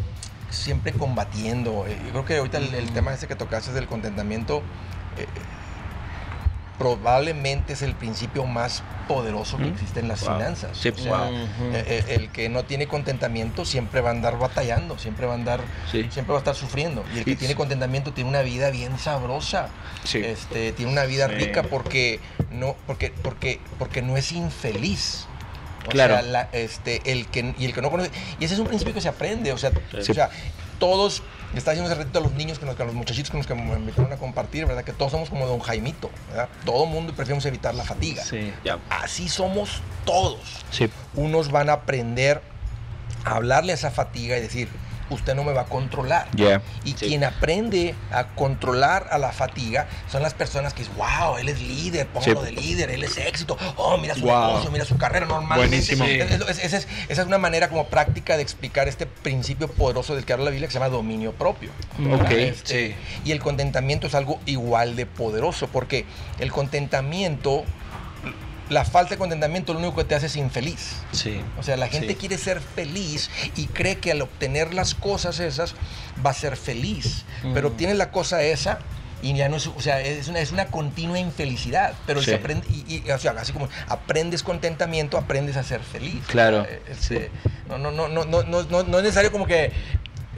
siempre 0.51 0.93
combatiendo. 0.93 1.87
Eh, 1.87 1.97
Yo 2.07 2.11
creo 2.13 2.25
que 2.25 2.37
ahorita 2.39 2.59
el, 2.59 2.75
el 2.75 2.91
tema 2.93 3.13
ese 3.15 3.27
que 3.27 3.37
tocaste 3.37 3.73
del 3.73 3.87
contentamiento. 3.87 4.63
eh, 5.17 5.27
probablemente 6.79 7.73
es 7.73 7.83
el 7.83 7.95
principio 7.95 8.47
más 8.47 8.85
poderoso 9.09 9.57
que 9.57 9.65
Mm. 9.65 9.73
existe 9.73 9.99
en 9.99 10.07
las 10.07 10.21
Wow. 10.25 10.37
finanzas. 10.37 10.79
Sí. 10.79 10.91
O 10.91 10.97
sea, 10.97 11.17
Wow. 11.25 11.33
eh, 11.73 12.05
el 12.11 12.29
que 12.31 12.49
no 12.49 12.63
tiene 12.67 12.87
contentamiento 12.87 13.65
siempre 13.65 14.01
va 14.01 14.11
a 14.11 14.13
andar 14.13 14.39
batallando, 14.39 14.97
siempre 14.97 15.27
va 15.27 15.33
a 15.33 15.35
andar, 15.35 15.61
Sí. 15.91 16.07
siempre 16.13 16.33
va 16.35 16.39
a 16.39 16.43
estar 16.43 16.55
sufriendo. 16.55 17.05
Y 17.13 17.19
el 17.19 17.25
que 17.25 17.35
tiene 17.35 17.57
contentamiento 17.57 18.13
tiene 18.13 18.31
una 18.31 18.43
vida 18.43 18.71
bien 18.71 18.97
sabrosa. 18.97 19.71
Sí. 20.05 20.19
Este, 20.19 20.71
tiene 20.73 20.93
una 20.93 21.03
vida 21.05 21.27
Sí. 21.27 21.35
rica 21.35 21.65
porque 21.65 22.21
no, 22.53 22.77
porque, 22.87 23.13
porque, 23.25 23.59
porque 23.81 24.01
no 24.01 24.17
es 24.17 24.31
infeliz. 24.31 25.27
O 25.89 25.91
Claro. 25.91 26.15
sea, 26.15 26.23
la- 26.23 26.49
este, 26.53 27.01
el 27.11 27.27
que, 27.27 27.55
y 27.59 27.65
el 27.65 27.73
que 27.75 27.83
no 27.83 27.91
conoce. 27.91 28.11
Y 28.39 28.45
ese 28.45 28.55
es 28.55 28.61
un 28.61 28.67
principio 28.67 28.95
que 28.95 29.01
se 29.01 29.09
aprende. 29.09 29.53
O 29.53 29.59
sea, 29.59 29.71
Sí. 30.01 30.11
o 30.13 30.15
sea 30.15 30.31
todos, 30.79 31.25
me 31.53 31.59
está 31.59 31.73
diciendo 31.73 31.91
hace 31.93 32.01
ratito 32.01 32.21
a 32.21 32.23
los 32.23 32.33
niños, 32.35 32.61
que 32.61 32.65
nos, 32.67 32.79
a 32.79 32.85
los 32.85 32.95
muchachitos 32.95 33.31
que 33.33 33.37
nos 33.37 33.47
que 33.49 33.55
me 33.57 33.73
invitaron 33.75 34.13
a 34.13 34.17
compartir, 34.17 34.65
¿verdad? 34.65 34.85
Que 34.85 34.93
todos 34.93 35.11
somos 35.11 35.29
como 35.29 35.45
Don 35.47 35.59
Jaimito, 35.59 36.09
¿verdad? 36.29 36.49
Todo 36.65 36.87
mundo 36.87 37.13
preferimos 37.15 37.45
evitar 37.47 37.75
la 37.75 37.83
fatiga. 37.83 38.23
Sí. 38.25 38.53
Ya. 38.65 38.79
Así 38.89 39.29
somos 39.29 39.81
todos. 40.05 40.39
Sí. 40.71 40.89
Unos 41.15 41.51
van 41.51 41.69
a 41.69 41.73
aprender 41.73 42.41
a 43.25 43.35
hablarle 43.37 43.73
a 43.73 43.75
esa 43.75 43.91
fatiga 43.91 44.37
y 44.39 44.41
decir, 44.41 44.69
usted 45.11 45.35
no 45.35 45.45
me 45.45 45.53
va 45.53 45.63
a 45.63 45.65
controlar. 45.67 46.31
Yeah. 46.33 46.63
Y 46.85 46.91
Sí. 46.93 47.07
quien 47.09 47.25
aprende 47.25 47.95
a 48.13 48.25
controlar 48.35 49.09
a 49.11 49.19
la 49.19 49.33
fatiga 49.33 49.87
son 50.11 50.23
las 50.23 50.35
personas 50.35 50.75
que 50.75 50.83
dicen, 50.83 50.97
wow, 50.97 51.37
él 51.39 51.49
es 51.49 51.61
líder, 51.61 52.07
póngalo 52.09 52.41
Sí. 52.45 52.55
de 52.55 52.61
líder, 52.61 52.91
él 52.91 53.05
es 53.05 53.17
éxito, 53.19 53.57
oh, 53.77 53.97
mira 53.99 54.15
su 54.15 54.23
Wow. 54.23 54.47
negocio, 54.49 54.71
mira 54.71 54.85
su 54.85 54.97
carrera 54.99 55.27
normal. 55.27 55.59
Buenísimo. 55.59 56.05
esa, 56.05 56.51
es, 56.51 56.59
esa 56.75 56.87
es 57.09 57.27
una 57.27 57.39
manera 57.39 57.69
como 57.69 57.87
práctica 57.87 58.37
de 58.37 58.43
explicar 58.43 58.89
este 58.89 59.07
principio 59.07 59.69
poderoso 59.69 60.15
del 60.15 60.25
que 60.25 60.33
habla 60.33 60.47
la 60.47 60.51
Biblia 60.51 60.69
que 60.69 60.73
se 60.73 60.79
llama 60.79 60.91
dominio 60.91 61.33
propio. 61.33 61.71
Ok, 62.13 62.31
Este. 62.31 62.97
Y 63.25 63.33
el 63.33 63.41
contentamiento 63.41 64.07
es 64.07 64.15
algo 64.15 64.41
igual 64.47 64.97
de 64.97 65.07
poderoso 65.07 65.69
porque 65.69 66.05
el 66.39 66.53
contentamiento, 66.53 67.65
la 68.69 68.85
falta 68.85 69.11
de 69.11 69.19
contentamiento 69.19 69.73
lo 69.73 69.79
único 69.79 69.97
que 69.97 70.05
te 70.05 70.15
hace 70.15 70.27
es 70.27 70.37
infeliz. 70.37 70.97
Sí. 71.13 71.41
O 71.59 71.63
sea, 71.63 71.77
la 71.77 71.89
gente 71.89 72.17
quiere 72.17 72.39
ser 72.39 72.61
feliz 72.61 73.31
y 73.57 73.67
cree 73.67 73.99
que 73.99 74.13
al 74.13 74.23
obtener 74.23 74.75
las 74.75 74.95
cosas 74.95 75.41
esas 75.41 75.75
va 76.25 76.31
a 76.31 76.35
ser 76.35 76.57
feliz. 76.57 77.25
Pero 77.55 77.69
obtienes 77.69 77.97
la 77.97 78.11
cosa 78.11 78.43
esa 78.43 78.79
y 79.21 79.35
ya 79.35 79.49
no 79.49 79.57
es, 79.57 79.67
o 79.67 79.81
sea, 79.81 80.01
es 80.01 80.29
una, 80.29 80.41
es 80.41 80.53
una 80.53 80.67
continua 80.67 81.19
infelicidad. 81.19 81.95
Pero 82.07 82.23
se 82.23 82.35
aprende, 82.35 82.67
y, 82.69 83.03
así 83.11 83.53
como 83.53 83.69
aprendes 83.89 84.43
contentamiento, 84.43 85.19
aprendes 85.19 85.57
a 85.57 85.63
ser 85.63 85.81
feliz. 85.81 86.23
Claro. 86.27 86.63
O 86.63 86.95
sí. 86.99 87.17
Eh, 87.17 87.31
no, 87.69 87.79
no, 87.79 87.91
no, 87.91 88.09
no, 88.09 88.25
no, 88.25 88.43
no, 88.45 88.63
no 88.63 88.99
es 88.99 89.03
necesario 89.03 89.33
como 89.33 89.47
que 89.47 89.73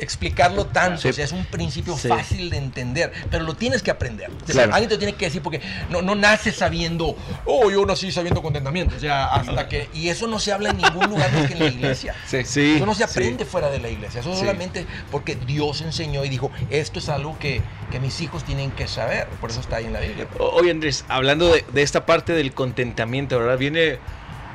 explicarlo 0.00 0.66
tanto, 0.66 1.00
Sí. 1.02 1.08
o 1.08 1.12
sea, 1.12 1.24
es 1.24 1.32
un 1.32 1.44
principio 1.46 1.96
Sí. 1.96 2.08
fácil 2.08 2.50
de 2.50 2.56
entender, 2.56 3.12
pero 3.30 3.44
lo 3.44 3.54
tienes 3.54 3.82
que 3.82 3.90
aprender. 3.90 4.30
O 4.30 4.46
sea, 4.46 4.54
Claro. 4.54 4.74
Alguien 4.74 4.88
te 4.88 4.98
tiene 4.98 5.14
que 5.14 5.26
decir 5.26 5.42
porque 5.42 5.60
no, 5.90 6.02
no 6.02 6.14
naces 6.14 6.56
sabiendo, 6.56 7.16
oh, 7.44 7.70
yo 7.70 7.84
nací 7.86 8.10
sabiendo 8.12 8.42
contentamiento, 8.42 8.96
o 8.96 9.00
sea, 9.00 9.26
hasta 9.26 9.68
que 9.68 9.88
y 9.94 10.08
eso 10.08 10.26
no 10.26 10.38
se 10.38 10.52
habla 10.52 10.70
en 10.70 10.78
ningún 10.78 11.08
lugar 11.08 11.32
más 11.32 11.46
que 11.46 11.52
en 11.54 11.58
la 11.60 11.66
iglesia. 11.66 12.14
Sí. 12.26 12.44
Sí. 12.44 12.74
Eso 12.76 12.86
no 12.86 12.94
se 12.94 13.04
sí. 13.06 13.10
aprende 13.10 13.44
fuera 13.44 13.70
de 13.70 13.78
la 13.78 13.88
iglesia. 13.88 14.20
Eso 14.20 14.32
Sí. 14.34 14.40
solamente 14.40 14.86
porque 15.10 15.36
Dios 15.36 15.80
enseñó 15.82 16.24
y 16.24 16.28
dijo, 16.28 16.50
esto 16.70 16.98
es 16.98 17.08
algo 17.08 17.38
que, 17.38 17.60
que 17.90 18.00
mis 18.00 18.20
hijos 18.20 18.44
tienen 18.44 18.70
que 18.70 18.88
saber. 18.88 19.26
Por 19.40 19.50
eso 19.50 19.60
está 19.60 19.76
ahí 19.76 19.86
en 19.86 19.92
la 19.92 20.00
Biblia. 20.00 20.26
Oye 20.38 20.70
Andrés, 20.70 21.04
hablando 21.08 21.52
de, 21.52 21.64
de 21.72 21.82
esta 21.82 22.06
parte 22.06 22.32
del 22.32 22.52
contentamiento, 22.52 23.38
¿verdad? 23.38 23.58
Viene 23.58 23.98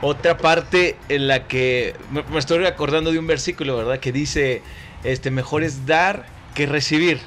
otra 0.01 0.37
parte 0.37 0.97
en 1.09 1.27
la 1.27 1.47
que 1.47 1.95
me, 2.11 2.21
me 2.23 2.39
estoy 2.39 2.65
acordando 2.65 3.11
de 3.11 3.19
un 3.19 3.27
versículo, 3.27 3.77
¿verdad? 3.77 3.99
Que 3.99 4.11
dice, 4.11 4.61
este, 5.06 5.32
mejor 5.32 5.64
es 5.64 5.86
dar 5.86 6.26
que 6.53 6.66
recibir. 6.66 7.20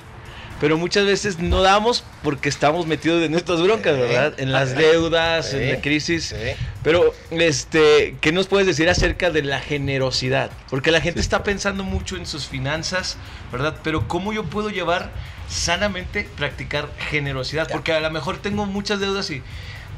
Pero 0.60 0.76
muchas 0.76 1.06
veces 1.06 1.38
no 1.38 1.62
damos 1.62 2.02
porque 2.24 2.48
estamos 2.48 2.86
metidos 2.86 3.22
en 3.22 3.30
nuestras 3.30 3.62
broncas. 3.62 3.96
¿verdad? 3.96 4.34
En 4.38 4.50
las 4.50 4.74
deudas, 4.74 5.54
en 5.54 5.70
la 5.70 5.80
crisis. 5.80 6.34
Pero, 6.82 7.14
este, 7.30 8.16
¿qué 8.20 8.32
nos 8.32 8.48
puedes 8.48 8.66
decir 8.66 8.88
acerca 8.88 9.30
de 9.30 9.42
la 9.42 9.60
generosidad? 9.60 10.50
Porque 10.68 10.90
la 10.90 11.00
gente 11.00 11.20
está 11.20 11.44
pensando 11.44 11.84
mucho 11.84 12.16
en 12.16 12.26
sus 12.26 12.46
finanzas, 12.46 13.18
¿verdad? 13.52 13.76
Pero 13.84 14.08
¿cómo 14.08 14.32
yo 14.32 14.44
puedo 14.44 14.70
llevar 14.70 15.10
sanamente 15.48 16.28
practicar 16.36 16.88
generosidad? 17.08 17.68
Porque 17.70 17.92
a 17.92 18.00
lo 18.00 18.10
mejor 18.10 18.38
tengo 18.38 18.66
muchas 18.66 18.98
deudas 18.98 19.30
y 19.30 19.42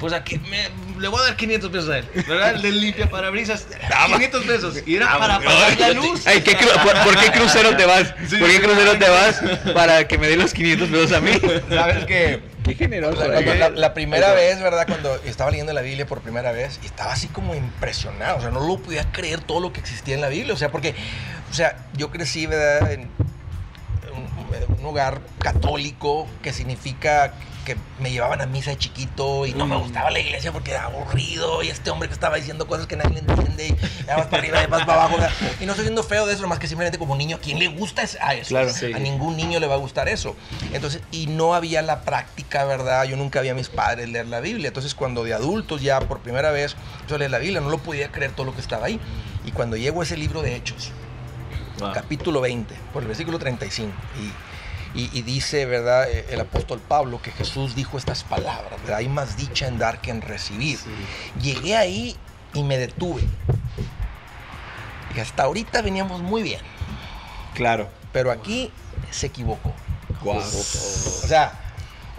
pues 0.01 0.13
aquí 0.15 0.39
me- 0.51 0.69
le 0.99 1.09
voy 1.09 1.21
a 1.21 1.25
dar 1.25 1.37
500 1.37 1.71
pesos 1.71 1.89
a 1.91 1.99
él, 1.99 2.09
¿verdad? 2.27 2.57
Le 2.57 2.73
limpia 2.73 3.09
parabrisas, 3.09 3.67
500 4.07 4.45
pesos. 4.45 4.77
Y 4.87 4.97
era 4.97 5.17
para 5.19 5.39
pagar 5.39 5.79
la 5.79 5.91
luz. 5.91 6.27
Ay, 6.27 6.41
¿qué 6.41 6.57
cru- 6.57 6.83
por, 6.83 6.93
por 7.05 7.23
qué 7.23 7.31
crucero 7.31 7.77
te 7.77 7.85
vas? 7.87 8.15
Sí, 8.29 8.37
¿Por 8.39 8.49
qué 8.49 8.61
crucero 8.61 8.99
te 8.99 9.09
vas? 9.09 9.41
Para 9.75 10.09
que 10.09 10.19
me 10.19 10.27
dé 10.29 10.37
los 10.37 10.53
500 10.55 10.89
pesos 10.89 11.13
a 11.13 11.21
mí. 11.21 11.31
¿Sabes 11.69 12.05
qué? 12.07 12.41
Qué 12.65 12.75
generoso. 12.75 13.27
La, 13.27 13.41
¿eh? 13.41 13.45
cuando 13.45 13.55
la- 13.71 13.71
la 13.77 13.95
primera 13.95 14.33
vez, 14.33 14.61
¿verdad? 14.61 14.87
Cuando 14.87 15.15
estaba 15.25 15.51
leyendo 15.51 15.73
la 15.73 15.81
Biblia 15.83 16.07
por 16.07 16.21
primera 16.21 16.53
vez, 16.53 16.79
y 16.83 16.87
estaba 16.87 17.13
así 17.13 17.29
como 17.29 17.55
impresionado. 17.55 18.39
O 18.39 18.41
sea, 18.41 18.51
no 18.51 18.61
lo 18.67 18.79
podía 18.79 19.11
creer 19.13 19.41
todo 19.41 19.61
lo 19.61 19.73
que 19.73 19.81
existía 19.81 20.15
en 20.15 20.21
la 20.21 20.29
Biblia. 20.29 20.53
O 20.55 20.57
sea, 20.59 20.71
porque, 20.71 20.95
o 21.51 21.55
sea, 21.55 21.77
yo 21.95 22.11
crecí, 22.11 22.47
¿verdad? 22.47 22.93
En 22.93 23.01
un, 24.13 24.55
en 24.55 24.79
un 24.81 24.85
hogar 24.85 25.21
católico, 25.39 26.29
que 26.43 26.53
significa 26.53 27.33
que 27.65 27.77
me 27.99 28.11
llevaban 28.11 28.41
a 28.41 28.47
misa 28.47 28.71
de 28.71 28.79
chiquito 28.79 29.47
y 29.47 29.53
no 29.55 29.67
me 29.67 29.77
gustaba 29.77 30.11
la 30.11 30.19
iglesia 30.19 30.51
porque 30.53 30.71
era 30.73 30.85
aburrido 30.85 31.63
y 31.63 31.69
este 31.69 31.91
hombre 31.91 32.09
que 32.09 32.15
estaba 32.15 32.37
diciendo 32.37 32.67
cosas 32.67 32.87
que 32.87 32.97
nadie 32.97 33.21
le 33.23 33.33
entiende 33.33 33.69
y 33.69 34.07
ya 34.07 34.17
vas 34.17 34.27
para 34.27 34.43
arriba 34.43 34.63
y 34.63 34.67
vas 34.67 34.85
para 34.87 35.03
abajo. 35.05 35.17
¿verdad? 35.19 35.31
Y 35.61 35.67
no 35.67 35.73
estoy 35.73 35.85
siendo 35.85 36.03
feo 36.03 36.27
de 36.27 36.35
eso, 36.35 36.47
más 36.49 36.59
que 36.59 36.67
simplemente 36.69 36.99
como 36.99 37.17
niño, 37.17 37.37
¿a 37.37 37.41
quién 37.41 37.59
le 37.59 37.69
gusta 37.69 38.03
es- 38.03 38.19
a 38.21 38.35
eso? 38.35 38.49
Claro. 38.49 38.71
Sí. 38.73 38.93
A 38.93 38.99
ningún 38.99 39.37
niño 39.37 39.61
le 39.61 39.67
va 39.67 39.75
a 39.75 39.79
gustar 39.79 40.09
eso. 40.09 40.37
Entonces, 40.73 41.03
y 41.13 41.27
no 41.27 41.55
había 41.55 41.83
la 41.83 42.03
práctica, 42.03 42.65
¿verdad? 42.65 43.05
Yo 43.05 43.17
nunca 43.17 43.41
vi 43.41 43.49
a 43.51 43.55
mis 43.55 43.69
padres 43.69 44.09
leer 44.09 44.27
la 44.27 44.41
Biblia. 44.41 44.69
Entonces, 44.69 44.95
cuando 44.95 45.23
de 45.25 45.35
adultos 45.35 45.83
ya 45.83 46.01
por 46.01 46.21
primera 46.21 46.51
vez 46.51 46.77
yo 47.09 47.19
leer 47.19 47.31
la 47.31 47.39
Biblia, 47.39 47.61
no 47.61 47.69
lo 47.71 47.79
podía 47.79 48.11
creer 48.11 48.33
todo 48.33 48.47
lo 48.47 48.55
que 48.55 48.61
estaba 48.61 48.87
ahí. 48.87 48.99
Y 49.45 49.53
cuando 49.53 49.77
llego 49.77 50.01
a 50.01 50.05
ese 50.05 50.17
libro 50.17 50.43
de 50.43 50.57
Hechos, 50.57 50.93
Wow. 51.79 51.93
capítulo 51.95 52.41
20, 52.43 52.75
por 52.93 53.03
el 53.03 53.09
versículo 53.09 53.39
35, 53.39 53.91
y, 54.19 54.33
y- 54.95 55.11
y 55.17 55.23
dice, 55.23 55.67
¿verdad? 55.67 56.11
eh, 56.11 56.27
El 56.31 56.41
apóstol 56.41 56.81
Pablo 56.81 57.21
que 57.23 57.31
Jesús 57.31 57.75
dijo 57.75 57.97
estas 57.99 58.25
palabras, 58.25 58.81
¿verdad? 58.83 58.99
Hay 58.99 59.09
más 59.09 59.37
dicha 59.37 59.67
en 59.69 59.79
dar 59.79 60.01
que 60.01 60.11
en 60.11 60.21
recibir. 60.23 60.79
Llegué 61.41 61.77
ahí 61.77 62.17
y 62.55 62.63
me 62.65 62.77
detuve. 62.79 63.23
Y 65.15 65.21
hasta 65.21 65.45
ahorita 65.45 65.83
veníamos 65.83 66.23
muy 66.23 66.43
bien, 66.43 66.61
Claro. 67.55 67.89
pero 68.13 68.31
aquí 68.31 68.71
se 69.11 69.27
equivocó. 69.27 69.73
Guau. 70.23 70.39
O 70.39 70.43
sea, 70.43 71.53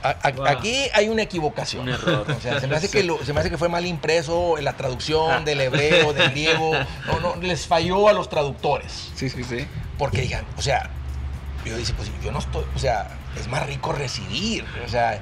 a- 0.04 0.10
a- 0.24 0.32
Wow. 0.32 0.46
aquí 0.48 0.88
hay 0.94 1.08
una 1.10 1.22
equivocación. 1.22 1.84
Un 1.84 1.90
error. 1.94 2.26
O 2.30 2.42
sea, 2.42 2.60
se 2.60 2.68
me 2.68 2.76
hace 2.76 2.90
que, 2.92 3.04
lo- 3.04 3.24
se 3.24 3.32
me 3.34 3.40
hace 3.40 3.50
que 3.50 3.58
fue 3.58 3.70
mal 3.70 3.86
impreso 3.86 4.58
en 4.58 4.66
la 4.66 4.74
traducción 4.74 5.46
del 5.46 5.62
hebreo, 5.62 6.14
del 6.14 6.32
griego. 6.32 6.72
No, 7.08 7.20
no, 7.20 7.36
les 7.42 7.66
falló 7.68 8.08
a 8.10 8.14
los 8.14 8.30
traductores. 8.30 9.12
Sí, 9.16 9.30
sí, 9.30 9.44
sí. 9.44 9.68
Porque 9.98 10.22
digan, 10.22 10.46
o 10.58 10.62
sea, 10.62 10.90
yo 11.66 11.78
dice, 11.78 11.94
pues 11.94 12.10
yo 12.24 12.32
no 12.32 12.40
estoy, 12.40 12.66
o 12.76 12.80
sea, 12.80 13.08
es 13.40 13.48
más 13.48 13.66
rico 13.66 13.92
recibir. 13.94 14.66
O 14.86 14.90
sea, 14.90 15.22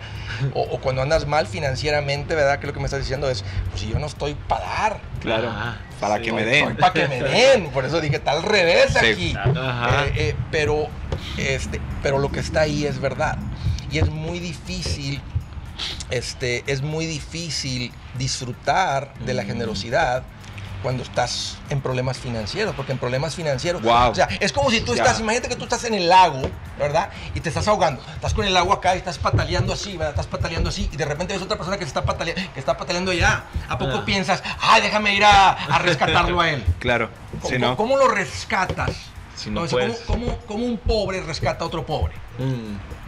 o, 0.54 0.62
o 0.62 0.80
cuando 0.80 1.02
andas 1.02 1.28
mal 1.28 1.48
financieramente, 1.48 2.36
¿verdad? 2.36 2.60
Que 2.60 2.68
lo 2.68 2.74
que 2.74 2.80
me 2.80 2.86
estás 2.86 3.00
diciendo 3.02 3.30
es, 3.30 3.44
pues 3.70 3.82
si 3.82 3.90
yo 3.90 4.00
no 4.00 4.08
estoy 4.08 4.36
para 4.48 4.66
dar. 4.66 5.02
Claro. 5.22 5.50
Ah, 5.52 5.78
para 6.00 6.18
sí. 6.18 6.24
que 6.24 6.32
me 6.32 6.46
den. 6.46 6.78
para 6.78 6.94
que 6.94 7.08
me 7.08 7.22
den. 7.22 7.70
Por 7.72 7.86
eso 7.86 8.00
dije, 8.02 8.16
está 8.18 8.32
al 8.32 8.44
revés 8.44 8.94
Sí. 9.00 9.06
aquí. 9.06 9.36
Ajá. 9.36 10.06
Eh, 10.08 10.14
eh, 10.16 10.36
pero, 10.52 10.88
este, 11.38 11.82
pero 12.02 12.20
lo 12.20 12.32
que 12.32 12.40
está 12.40 12.62
ahí 12.62 12.86
es 12.86 13.00
verdad. 13.00 13.38
Y 13.92 13.98
es 13.98 14.10
muy 14.10 14.40
difícil, 14.40 15.22
este, 16.10 16.64
es 16.68 16.82
muy 16.82 17.06
difícil 17.06 17.92
disfrutar 18.18 19.14
de 19.26 19.34
la 19.34 19.44
generosidad 19.44 20.24
cuando 20.82 21.04
estás 21.04 21.58
en 21.70 21.82
problemas 21.82 22.18
financieros, 22.18 22.74
porque 22.76 22.92
en 22.94 22.98
problemas 22.98 23.36
financieros, 23.36 23.82
Wow. 23.82 24.12
o 24.12 24.16
sea, 24.16 24.28
es 24.40 24.52
como 24.54 24.72
si 24.72 24.82
tú 24.82 24.96
Ya. 24.96 25.04
estás, 25.04 25.20
imagínate 25.20 25.50
que 25.50 25.56
tú 25.56 25.64
estás 25.66 25.84
en 25.84 25.94
el 25.94 26.08
lago, 26.08 26.42
¿verdad? 26.78 27.10
Y 27.36 27.42
te 27.42 27.50
estás 27.50 27.68
ahogando, 27.68 28.02
estás 28.16 28.34
con 28.34 28.46
el 28.46 28.56
agua 28.56 28.76
acá 28.76 28.96
y 28.96 29.00
estás 29.00 29.18
pataleando 29.18 29.74
así, 29.74 29.92
¿verdad? 29.94 30.12
Estás 30.12 30.28
pataleando 30.28 30.70
así 30.70 30.90
y 30.92 30.96
de 30.98 31.06
repente 31.06 31.34
ves 31.34 31.42
otra 31.42 31.58
persona 31.58 31.78
que 31.78 31.84
se 31.84 31.90
está 31.90 32.04
pataleando, 32.06 32.42
que 32.54 32.60
está 32.60 32.78
pataleando 32.78 33.12
allá. 33.12 33.44
¿A 33.68 33.78
poco 33.78 33.98
Ah. 33.98 34.06
piensas, 34.06 34.42
ay, 34.62 34.82
déjame 34.82 35.14
ir 35.16 35.24
a, 35.26 35.50
a 35.52 35.80
rescatarlo 35.80 36.40
a 36.40 36.50
él? 36.50 36.64
Claro. 36.80 37.10
¿Cómo, 37.42 37.50
Sí, 37.54 37.60
¿no? 37.60 37.76
cómo 37.76 37.98
lo 37.98 38.08
rescatas? 38.08 38.92
Si 39.36 39.50
no 39.50 39.62
O 39.62 39.68
sea, 39.68 39.80
¿cómo, 39.88 39.96
cómo- 40.26 40.38
cómo 40.48 40.66
un 40.66 40.78
pobre 40.78 41.22
rescata 41.22 41.64
a 41.64 41.68
otro 41.68 41.86
pobre? 41.86 42.14
Mm, 42.40 42.44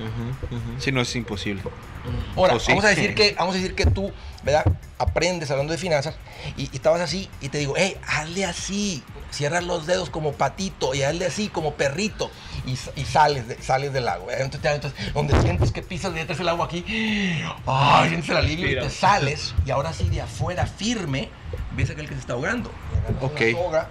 ujú, 0.01 0.55
ujú. 0.55 0.79
Sí, 0.81 0.91
no 0.91 1.01
es 1.01 1.13
imposible. 1.15 1.61
Ahora, 2.35 2.59
sí. 2.59 2.67
vamos, 2.71 2.85
a 2.85 2.89
decir 2.89 3.13
que, 3.15 3.35
vamos 3.37 3.55
a 3.55 3.57
decir 3.59 3.75
que 3.75 3.85
tú, 3.85 4.11
¿verdad? 4.43 4.65
Aprendes 4.97 5.49
hablando 5.51 5.71
de 5.71 5.77
finanzas 5.77 6.15
y, 6.57 6.63
y 6.71 6.75
estabas 6.75 7.01
así 7.01 7.29
y 7.41 7.49
te 7.49 7.57
digo, 7.57 7.73
hey, 7.77 7.97
hazle 8.07 8.45
así, 8.45 9.03
cierras 9.31 9.63
los 9.63 9.85
dedos 9.87 10.09
como 10.09 10.33
patito 10.33 10.93
y 10.95 11.03
hazle 11.03 11.25
así 11.25 11.47
como 11.49 11.73
perrito 11.75 12.31
y, 12.65 12.71
y 12.99 13.05
sales, 13.05 13.47
de- 13.47 13.61
sales 13.61 13.93
del 13.93 14.07
agua. 14.07 14.33
Entonces, 14.37 14.71
entonces, 14.73 15.13
donde 15.13 15.39
sientes 15.41 15.71
que 15.71 15.81
pisas, 15.81 16.11
metes 16.13 16.39
el 16.39 16.49
agua 16.49 16.65
aquí, 16.65 16.83
ay, 17.65 18.09
sientes 18.09 18.29
el 18.29 18.37
alivio 18.37 18.69
y 18.71 18.75
te 18.79 18.89
sales 18.89 19.53
y 19.65 19.71
ahora 19.71 19.93
sí 19.93 20.09
de 20.09 20.21
afuera 20.21 20.65
firme 20.65 21.29
ves 21.75 21.89
a 21.89 21.93
aquel 21.93 22.07
que 22.07 22.15
se 22.15 22.21
está 22.21 22.33
ahogando. 22.33 22.71
Ok. 23.21 23.41
una 23.41 23.51
soga, 23.63 23.89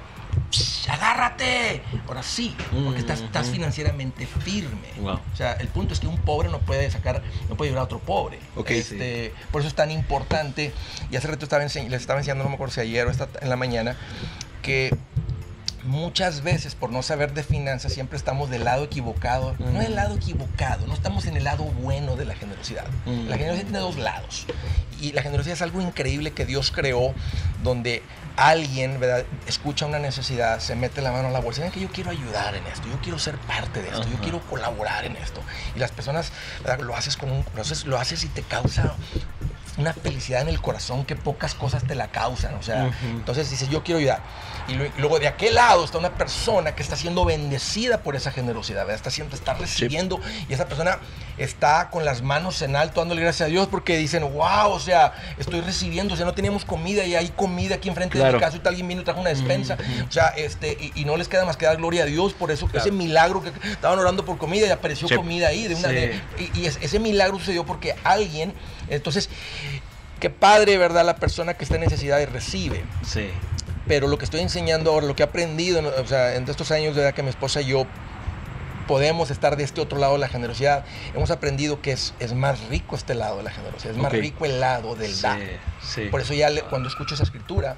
¡psh! 0.51 0.88
agárrate. 0.90 1.82
Ahora 2.07 2.22
sí, 2.22 2.55
porque 2.84 3.01
estás, 3.01 3.20
estás 3.20 3.48
financieramente 3.48 4.26
firme. 4.26 4.88
Wow. 5.01 5.20
O 5.32 5.36
sea, 5.36 5.53
el 5.55 5.68
punto 5.68 5.94
es 5.94 6.01
que 6.01 6.07
un 6.07 6.18
pobre 6.18 6.48
no 6.48 6.59
puede 6.61 6.90
sacar, 6.90 7.22
no 7.48 7.57
puede 7.57 7.70
ayudar 7.70 7.82
a 7.82 7.84
otro 7.84 7.98
pobre. 8.01 8.38
Ok, 8.57 8.70
Este, 8.70 9.32
Por 9.51 9.61
eso 9.61 9.68
es 9.68 9.74
tan 9.74 9.90
importante, 9.90 10.72
y 11.11 11.16
hace 11.16 11.28
rato 11.28 11.44
estaba 11.44 11.62
les 11.62 11.74
estaba 11.74 12.18
enseñando, 12.18 12.44
no 12.44 12.51
me 12.51 12.55
acuerdo 12.55 12.74
si 12.74 12.80
ayer 12.80 13.07
o 13.07 13.11
esta 13.11 13.28
en 13.40 13.48
la 13.48 13.57
mañana, 13.57 13.96
que 14.62 14.94
muchas 15.84 16.42
veces 16.42 16.74
por 16.74 16.90
no 16.90 17.03
saber 17.03 17.32
de 17.32 17.42
finanzas 17.42 17.92
siempre 17.92 18.16
estamos 18.16 18.51
del 18.51 18.64
lado 18.64 18.84
equivocado. 18.84 19.55
No 19.59 19.80
del 19.80 19.94
lado 19.94 20.16
equivocado, 20.16 20.86
no 20.86 20.94
estamos 20.94 21.26
en 21.26 21.36
el 21.36 21.44
lado 21.44 21.64
bueno 21.64 22.16
de 22.16 22.24
la 22.24 22.34
generosidad. 22.34 22.86
Mm. 23.07 23.28
La 23.28 23.36
generosidad 23.36 23.64
tiene 23.64 23.78
dos 23.78 23.96
lados. 23.96 24.46
Y 25.01 25.12
la 25.12 25.22
generosidad 25.22 25.55
es 25.55 25.62
algo 25.62 25.80
increíble 25.80 26.32
que 26.32 26.44
Dios 26.44 26.70
creó 26.70 27.14
donde 27.62 28.03
alguien 28.36 28.98
¿verdad? 29.00 29.24
escucha 29.46 29.86
una 29.86 29.98
necesidad, 29.98 30.60
se 30.60 30.74
mete 30.76 31.02
la 31.02 31.12
mano 31.12 31.28
a 31.28 31.30
la 31.30 31.40
bolsa, 31.40 31.62
"Ven 31.62 31.70
que 31.72 31.80
yo 31.80 31.88
quiero 31.90 32.10
ayudar 32.10 32.54
en 32.54 32.66
esto, 32.66 32.88
yo 32.88 32.98
quiero 33.02 33.18
ser 33.18 33.36
parte 33.38 33.82
de 33.82 33.88
esto, 33.88 34.08
yo 34.08 34.18
quiero 34.20 34.40
colaborar 34.40 35.04
en 35.04 35.16
esto. 35.16 35.40
Y 35.74 35.78
las 35.78 35.90
personas 35.92 36.32
¿verdad? 36.62 36.80
lo 36.80 36.96
haces 36.96 37.16
con 37.16 37.30
un, 37.30 37.44
lo 37.54 37.62
haces, 37.62 37.84
lo 37.84 37.98
haces 37.98 38.24
y 38.24 38.28
te 38.28 38.42
causa 38.42 38.94
una 39.76 39.92
felicidad 39.94 40.42
en 40.42 40.48
el 40.48 40.60
corazón 40.60 41.04
que 41.04 41.16
pocas 41.16 41.54
cosas 41.54 41.84
te 41.84 41.94
la 41.94 42.08
causan. 42.08 42.54
O 42.54 42.62
sea, 42.62 42.90
entonces 43.02 43.50
dices, 43.50 43.68
yo 43.68 43.82
quiero 43.82 43.98
ayudar. 43.98 44.20
Y 44.70 45.00
luego 45.00 45.18
de 45.18 45.26
aquel 45.26 45.54
lado 45.56 45.84
está 45.84 45.98
una 45.98 46.14
persona 46.14 46.74
que 46.76 46.82
está 46.82 46.94
siendo 46.96 47.24
bendecida 47.24 48.02
por 48.02 48.14
esa 48.14 48.30
generosidad, 48.30 48.82
¿verdad? 48.82 48.94
Está, 48.96 49.10
siendo, 49.10 49.34
está 49.34 49.54
recibiendo 49.54 50.20
y 50.48 50.52
esa 50.54 50.66
persona 50.68 50.98
está 51.38 51.90
con 51.90 52.04
las 52.04 52.22
manos 52.22 52.62
en 52.62 52.76
alto 52.76 53.00
dándole 53.00 53.22
gracias 53.22 53.46
a 53.48 53.50
Dios 53.50 53.66
porque 53.68 53.96
dicen, 53.96 54.22
wow, 54.22 54.70
o 54.70 54.78
sea, 54.78 55.12
estoy 55.38 55.60
recibiendo, 55.60 56.14
o 56.14 56.16
sea, 56.16 56.24
no 56.26 56.34
teníamos 56.34 56.64
comida 56.64 57.04
y 57.04 57.16
hay 57.16 57.30
comida 57.30 57.76
aquí 57.76 57.88
enfrente 57.88 58.16
de 58.18 58.22
Claro. 58.22 58.38
mi 58.38 58.44
casa 58.44 58.56
y 58.58 58.60
tal, 58.60 58.70
alguien 58.70 58.86
vino 58.88 59.00
y 59.00 59.04
trajo 59.04 59.20
una 59.20 59.30
despensa. 59.30 59.76
O 60.08 60.12
sea, 60.12 60.28
este, 60.36 60.76
y, 60.80 60.92
y 61.00 61.04
no 61.04 61.16
les 61.16 61.26
queda 61.28 61.44
más 61.44 61.56
que 61.56 61.66
dar 61.66 61.76
gloria 61.78 62.04
a 62.04 62.06
Dios 62.06 62.32
por 62.32 62.50
eso, 62.52 62.68
ese 62.72 62.92
milagro 62.92 63.42
que 63.42 63.50
estaban 63.70 63.98
orando 63.98 64.24
por 64.24 64.38
comida 64.38 64.66
y 64.66 64.70
apareció 64.70 65.08
Sí. 65.08 65.16
comida 65.16 65.48
ahí. 65.48 65.66
De 65.66 65.74
una, 65.74 65.88
Sí. 65.88 65.94
de- 65.94 66.20
y 66.54 66.60
y 66.60 66.66
es- 66.66 66.78
ese 66.80 66.98
milagro 67.00 67.38
sucedió 67.38 67.64
porque 67.66 67.96
alguien, 68.04 68.52
entonces, 68.88 69.30
qué 70.20 70.28
padre, 70.30 70.76
¿verdad? 70.76 71.04
La 71.04 71.16
persona 71.16 71.54
que 71.54 71.64
está 71.64 71.76
en 71.76 71.80
necesidad 71.82 72.20
y 72.20 72.26
recibe. 72.26 72.84
Sí. 73.06 73.30
Pero 73.88 74.06
lo 74.08 74.18
que 74.18 74.24
estoy 74.24 74.40
enseñando 74.40 74.90
ahora, 74.92 75.06
lo 75.06 75.16
que 75.16 75.22
he 75.22 75.26
aprendido, 75.26 75.80
o 76.00 76.06
sea, 76.06 76.36
en 76.36 76.48
estos 76.48 76.70
años 76.70 76.94
de 76.94 77.02
edad 77.02 77.14
que 77.14 77.22
mi 77.22 77.30
esposa 77.30 77.60
y 77.62 77.66
yo 77.66 77.86
podemos 78.86 79.30
estar 79.30 79.56
de 79.56 79.62
este 79.62 79.80
otro 79.80 79.98
lado 79.98 80.14
de 80.14 80.18
la 80.18 80.28
generosidad, 80.28 80.84
hemos 81.14 81.30
aprendido 81.30 81.80
que 81.80 81.92
es, 81.92 82.12
es 82.18 82.34
más 82.34 82.60
rico 82.68 82.96
este 82.96 83.14
lado 83.14 83.36
de 83.38 83.44
la 83.44 83.50
generosidad, 83.52 83.92
es 83.92 83.98
más 83.98 84.10
rico 84.12 84.44
el 84.44 84.58
lado 84.60 84.96
del 84.96 85.14
Sí, 85.14 85.22
dar. 85.22 85.38
sí. 85.80 86.02
Por 86.10 86.20
eso 86.20 86.34
ya 86.34 86.50
le- 86.50 86.62
cuando 86.62 86.88
escucho 86.88 87.14
esa 87.14 87.22
escritura, 87.22 87.76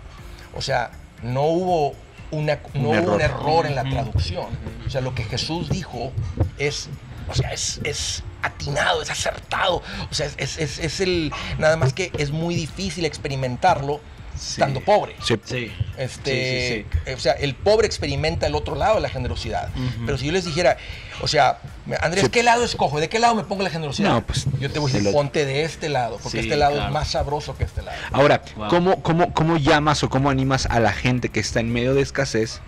o 0.54 0.62
sea, 0.62 0.90
no 1.22 1.42
hubo, 1.44 1.94
una, 2.30 2.60
no 2.74 2.88
Un 2.90 2.98
hubo 2.98 3.14
un 3.14 3.20
error. 3.20 3.22
error 3.22 3.66
en 3.66 3.74
la 3.74 3.84
traducción. 3.84 4.46
O 4.86 4.90
sea, 4.90 5.02
lo 5.02 5.14
que 5.14 5.22
Jesús 5.24 5.68
dijo 5.68 6.12
es, 6.58 6.88
o 7.28 7.34
sea, 7.34 7.52
es, 7.52 7.78
es 7.84 8.22
atinado, 8.42 9.02
es 9.02 9.10
acertado. 9.10 9.82
O 10.10 10.14
sea, 10.14 10.28
es- 10.38 10.58
es 10.58 11.00
el, 11.00 11.30
nada 11.58 11.76
más 11.76 11.92
que 11.92 12.10
es 12.16 12.30
muy 12.30 12.54
difícil 12.54 13.04
experimentarlo 13.04 14.00
estando 14.34 14.80
pobre. 14.80 15.14
Sí. 15.22 15.34
Sí. 15.44 15.72
Este, 15.98 16.84
Sí, 16.92 16.98
sí, 17.06 17.12
O 17.12 17.18
sea, 17.18 17.32
el 17.32 17.54
pobre 17.54 17.86
experimenta 17.86 18.46
el 18.46 18.54
otro 18.54 18.74
lado 18.74 18.96
de 18.96 19.00
la 19.00 19.08
generosidad. 19.08 19.68
Pero 20.06 20.18
si 20.18 20.26
yo 20.26 20.32
les 20.32 20.44
dijera, 20.44 20.76
o 21.20 21.28
sea, 21.28 21.58
Andrés, 22.00 22.24
Sí. 22.24 22.30
¿qué 22.30 22.42
lado 22.42 22.64
escojo? 22.64 23.00
¿De 23.00 23.08
qué 23.08 23.18
lado 23.18 23.34
me 23.34 23.44
pongo 23.44 23.62
la 23.62 23.70
generosidad? 23.70 24.10
No, 24.10 24.22
pues, 24.26 24.46
yo 24.60 24.70
te 24.70 24.78
voy 24.78 24.90
a 24.90 24.94
decir, 24.94 25.12
ponte 25.12 25.44
de 25.44 25.64
este 25.64 25.88
lado, 25.88 26.18
porque 26.22 26.38
Sí, 26.38 26.44
este 26.46 26.56
lado 26.56 26.72
claro. 26.72 26.88
es 26.88 26.92
más 26.94 27.08
sabroso 27.08 27.56
que 27.56 27.64
este 27.64 27.82
lado. 27.82 27.96
Ahora, 28.12 28.42
Wow. 28.56 28.68
¿cómo, 28.68 29.02
cómo, 29.02 29.32
¿cómo 29.34 29.56
llamas 29.56 30.02
o 30.02 30.08
cómo 30.10 30.30
animas 30.30 30.66
a 30.66 30.80
la 30.80 30.92
gente 30.92 31.28
que 31.28 31.40
está 31.40 31.60
en 31.60 31.72
medio 31.72 31.94
de 31.94 32.02
escasez 32.02 32.60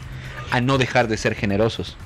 a 0.50 0.60
no 0.60 0.78
dejar 0.78 1.08
de 1.08 1.16
ser 1.16 1.34
generosos? 1.34 1.96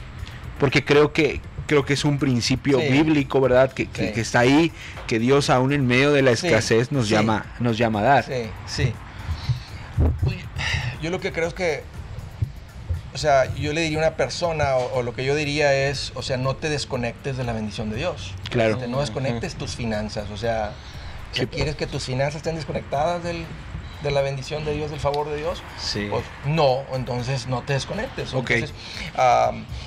Porque 0.58 0.84
creo 0.84 1.12
que 1.12 1.40
creo 1.66 1.84
que 1.84 1.92
es 1.92 2.06
un 2.06 2.18
principio 2.18 2.80
Sí. 2.80 2.88
bíblico, 2.88 3.42
¿verdad? 3.42 3.70
Que, 3.70 3.86
que- 3.90 4.06
Sí. 4.08 4.12
que 4.14 4.20
está 4.22 4.38
ahí, 4.40 4.72
que 5.06 5.18
Dios 5.18 5.50
aún 5.50 5.74
en 5.74 5.86
medio 5.86 6.12
de 6.14 6.22
la 6.22 6.34
Sí, 6.34 6.46
escasez 6.46 6.92
nos 6.92 7.08
sí. 7.08 7.10
llama 7.12 7.44
nos 7.60 7.76
llama 7.76 8.00
a 8.00 8.02
dar. 8.04 8.24
Sí, 8.24 8.48
sí. 8.66 8.94
Uy, 10.26 10.38
Yo 11.02 11.10
lo 11.10 11.20
que 11.20 11.32
creo 11.32 11.48
es 11.48 11.54
que, 11.54 11.82
o 13.14 13.18
sea, 13.18 13.52
yo 13.54 13.72
le 13.72 13.80
diría 13.82 13.98
a 13.98 14.00
una 14.02 14.16
persona, 14.16 14.76
o, 14.76 14.98
o 14.98 15.02
lo 15.02 15.14
que 15.14 15.24
yo 15.24 15.34
diría 15.34 15.74
es, 15.74 16.12
o 16.14 16.22
sea, 16.22 16.36
no 16.36 16.56
te 16.56 16.68
desconectes 16.68 17.36
de 17.36 17.44
la 17.44 17.52
bendición 17.52 17.90
de 17.90 17.96
Dios. 17.96 18.34
Claro. 18.50 18.78
No 18.88 19.00
desconectes 19.00 19.54
tus 19.54 19.74
finanzas, 19.74 20.30
o 20.30 20.36
sea, 20.36 20.72
Si 21.32 21.46
quieres 21.46 21.76
que 21.76 21.86
tus 21.86 22.04
finanzas 22.04 22.36
estén 22.36 22.56
desconectadas 22.56 23.22
del, 23.22 23.44
de 24.02 24.10
la 24.10 24.20
bendición 24.20 24.64
de 24.64 24.72
Dios, 24.74 24.90
del 24.90 25.00
favor 25.00 25.28
de 25.28 25.36
Dios, 25.36 25.62
Sí. 25.80 26.06
pues 26.10 26.24
no, 26.44 26.82
entonces 26.92 27.46
no 27.48 27.62
te 27.62 27.72
desconectes. 27.72 28.32
Entonces, 28.32 28.72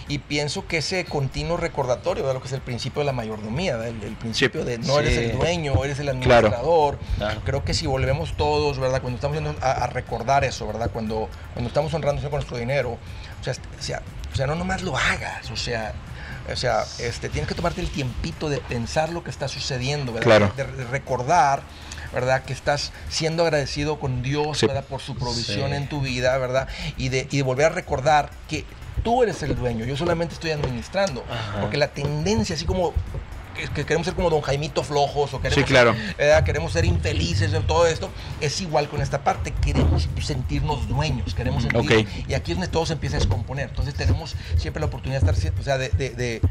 y 0.08 0.18
pienso 0.20 0.68
que 0.68 0.78
ese 0.78 1.06
continuo 1.06 1.58
recordatorio 1.58 2.28
de 2.28 2.34
lo 2.34 2.42
que 2.42 2.48
es 2.48 2.54
el 2.54 2.62
principio 2.62 3.02
de 3.02 3.06
la 3.06 3.14
mayordomía, 3.14 3.78
¿verdad? 3.78 3.88
el, 3.96 4.04
el 4.04 4.16
principio 4.16 4.66
de 4.66 4.78
no 4.80 5.00
eres 5.00 5.18
el 5.18 5.38
dueño, 5.38 5.84
eres 5.84 6.00
el 6.00 6.10
administrador. 6.10 6.98
Claro. 7.18 7.42
Creo 7.46 7.64
que 7.64 7.74
si 7.74 7.88
volvemos 7.88 8.36
todos, 8.36 8.80
¿verdad? 8.80 9.02
Cuando 9.02 9.16
estamos 9.16 9.62
a, 9.62 9.72
a 9.72 9.88
recordar 9.88 10.44
eso, 10.44 10.68
¿verdad? 10.68 10.90
Cuando, 10.92 11.30
cuando 11.54 11.68
estamos 11.70 11.94
honrando 11.94 12.22
con 12.24 12.32
nuestro 12.32 12.58
dinero, 12.58 12.98
o 13.40 13.44
sea, 13.44 13.54
o 13.54 13.82
sea, 13.82 14.02
o 14.32 14.36
sea, 14.36 14.48
no 14.48 14.56
nomás 14.56 14.82
lo 14.82 14.96
hagas, 14.98 15.50
o 15.52 15.56
sea, 15.56 15.94
o 16.52 16.56
sea, 16.56 16.84
este, 17.00 17.30
tienes 17.30 17.48
que 17.48 17.56
tomarte 17.56 17.82
el 17.82 17.90
tiempito 17.90 18.50
de 18.50 18.58
pensar 18.60 19.10
lo 19.10 19.24
que 19.24 19.30
está 19.30 19.48
sucediendo, 19.48 20.12
¿verdad? 20.14 20.26
Claro. 20.26 20.54
De, 20.56 20.64
de 20.66 20.86
recordar, 20.86 21.62
¿verdad? 22.14 22.44
Que 22.44 22.54
estás 22.54 22.92
siendo 23.10 23.44
agradecido 23.44 24.00
con 24.00 24.22
Dios, 24.22 24.60
Sí. 24.60 24.68
¿verdad? 24.68 24.84
Por 24.86 25.02
su 25.02 25.16
provisión 25.16 25.70
Sí. 25.72 25.76
en 25.76 25.88
tu 25.90 26.02
vida, 26.02 26.38
¿verdad? 26.38 26.68
Y 26.98 27.10
de, 27.10 27.28
y 27.32 27.38
de 27.38 27.44
volver 27.44 27.68
a 27.68 27.70
recordar 27.70 28.30
que 28.50 28.66
tú 29.04 29.24
eres 29.24 29.42
el 29.44 29.56
dueño, 29.56 29.86
yo 29.86 29.96
solamente 29.98 30.34
estoy 30.34 30.52
administrando. 30.52 31.24
Ajá. 31.30 31.62
Porque 31.62 31.78
la 31.78 31.88
tendencia, 31.88 32.56
así 32.56 32.66
como 32.66 32.94
que, 33.56 33.68
que 33.68 33.84
queremos 33.86 34.06
ser 34.06 34.14
como 34.16 34.30
don 34.30 34.42
Jaimito 34.42 34.82
flojos 34.82 35.34
o 35.34 35.42
queremos, 35.42 35.56
Sí, 35.56 35.64
claro. 35.66 35.94
queremos 36.46 36.72
ser 36.72 36.86
infelices 36.86 37.54
en 37.54 37.64
todo 37.68 37.86
esto, 37.86 38.10
es 38.40 38.62
igual 38.62 38.88
con 38.88 39.02
esta 39.02 39.24
parte, 39.26 39.52
queremos 39.52 40.08
sentirnos 40.22 40.88
dueños, 40.88 41.34
queremos 41.36 41.64
sentir, 41.64 41.80
Ok. 42.08 42.30
y 42.30 42.34
aquí 42.34 42.52
es 42.52 42.58
donde 42.58 42.72
todo 42.72 42.86
se 42.86 42.94
empieza 42.94 43.18
a 43.18 43.20
descomponer. 43.20 43.68
Entonces 43.70 43.94
tenemos 43.94 44.36
siempre 44.58 44.80
la 44.80 44.86
oportunidad 44.86 45.22
de 45.22 45.32
estar, 45.32 45.54
o 45.60 45.64
sea, 45.64 45.78
de, 45.78 45.90
de- 45.90 46.12
de- 46.12 46.42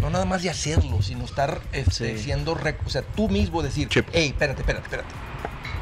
no 0.00 0.10
nada 0.10 0.24
más 0.24 0.42
de 0.42 0.50
hacerlo, 0.50 1.02
sino 1.02 1.24
estar 1.24 1.60
este, 1.72 2.16
Sí. 2.16 2.24
siendo, 2.24 2.54
rec- 2.56 2.78
o 2.86 2.90
sea, 2.90 3.02
tú 3.02 3.28
mismo 3.28 3.62
decir, 3.62 3.88
Sí. 3.90 4.00
hey, 4.12 4.28
espérate, 4.28 4.60
espérate, 4.62 4.84
espérate. 4.84 5.08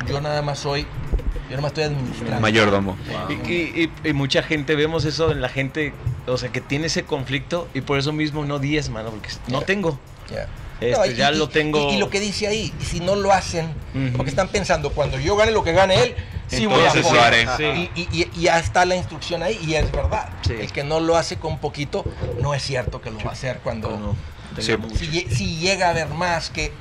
Yo 0.09 0.21
nada 0.21 0.43
más 0.43 0.59
soy, 0.59 0.83
yo 0.83 1.51
nada 1.51 1.63
más 1.63 1.71
estoy 1.71 1.85
administrando. 1.85 2.41
Mayordomo. 2.41 2.97
Y, 3.29 3.51
y- 3.53 3.91
y- 4.05 4.09
y 4.09 4.13
mucha 4.13 4.43
gente, 4.43 4.75
vemos 4.77 5.05
eso 5.05 5.33
en 5.33 5.41
la 5.41 5.49
gente, 5.49 5.93
o 6.27 6.37
sea, 6.37 6.51
que 6.51 6.61
tiene 6.61 6.87
ese 6.87 7.05
conflicto 7.05 7.69
y 7.75 7.81
por 7.81 7.99
eso 7.99 8.13
mismo 8.13 8.45
no 8.45 8.59
diezma, 8.59 9.03
¿no? 9.03 9.11
Porque 9.11 9.29
no 9.49 9.63
tengo. 9.63 9.99
Ya. 10.31 10.47
Este, 10.81 11.13
y- 11.13 11.15
ya 11.15 11.33
y- 11.33 11.37
lo 11.39 11.49
tengo. 11.49 11.91
Y, 11.91 11.95
y 11.95 11.99
lo 11.99 12.11
que 12.11 12.21
dice 12.21 12.47
ahí, 12.47 12.73
y 12.81 12.85
si 12.85 13.01
no 13.01 13.17
lo 13.17 13.33
hacen, 13.33 13.69
porque 14.17 14.31
están 14.31 14.49
pensando, 14.49 14.91
cuando 14.91 15.19
yo 15.19 15.35
gane 15.37 15.51
lo 15.53 15.65
que 15.65 15.73
gane 15.73 16.03
él, 16.03 16.15
sí 16.49 16.67
voy 16.67 16.85
a 16.85 16.91
poder. 16.91 17.05
lo 17.13 17.21
haré. 17.23 17.47
Y, 17.95 18.01
y- 18.01 18.09
y- 18.13 18.31
y 18.37 18.41
ya 18.43 18.59
está 18.59 18.85
la 18.85 18.97
instrucción 18.97 19.43
ahí, 19.43 19.59
y 19.67 19.75
es 19.75 19.91
verdad. 19.93 20.29
Sí. 20.47 20.55
El 20.59 20.73
que 20.73 20.85
no 20.85 21.01
lo 21.01 21.17
hace 21.17 21.37
con 21.39 21.59
poquito, 21.59 22.05
no 22.41 22.55
es 22.55 22.63
cierto 22.63 23.01
que 23.01 23.11
lo 23.11 23.19
va 23.19 23.31
a 23.31 23.33
hacer 23.33 23.61
cuando. 23.63 23.91
Mucho. 23.91 24.17
Si, 24.97 25.07
lle- 25.09 25.29
si 25.29 25.57
llega 25.59 25.89
a 25.89 25.91
haber 25.91 26.09
más, 26.09 26.49
que 26.49 26.73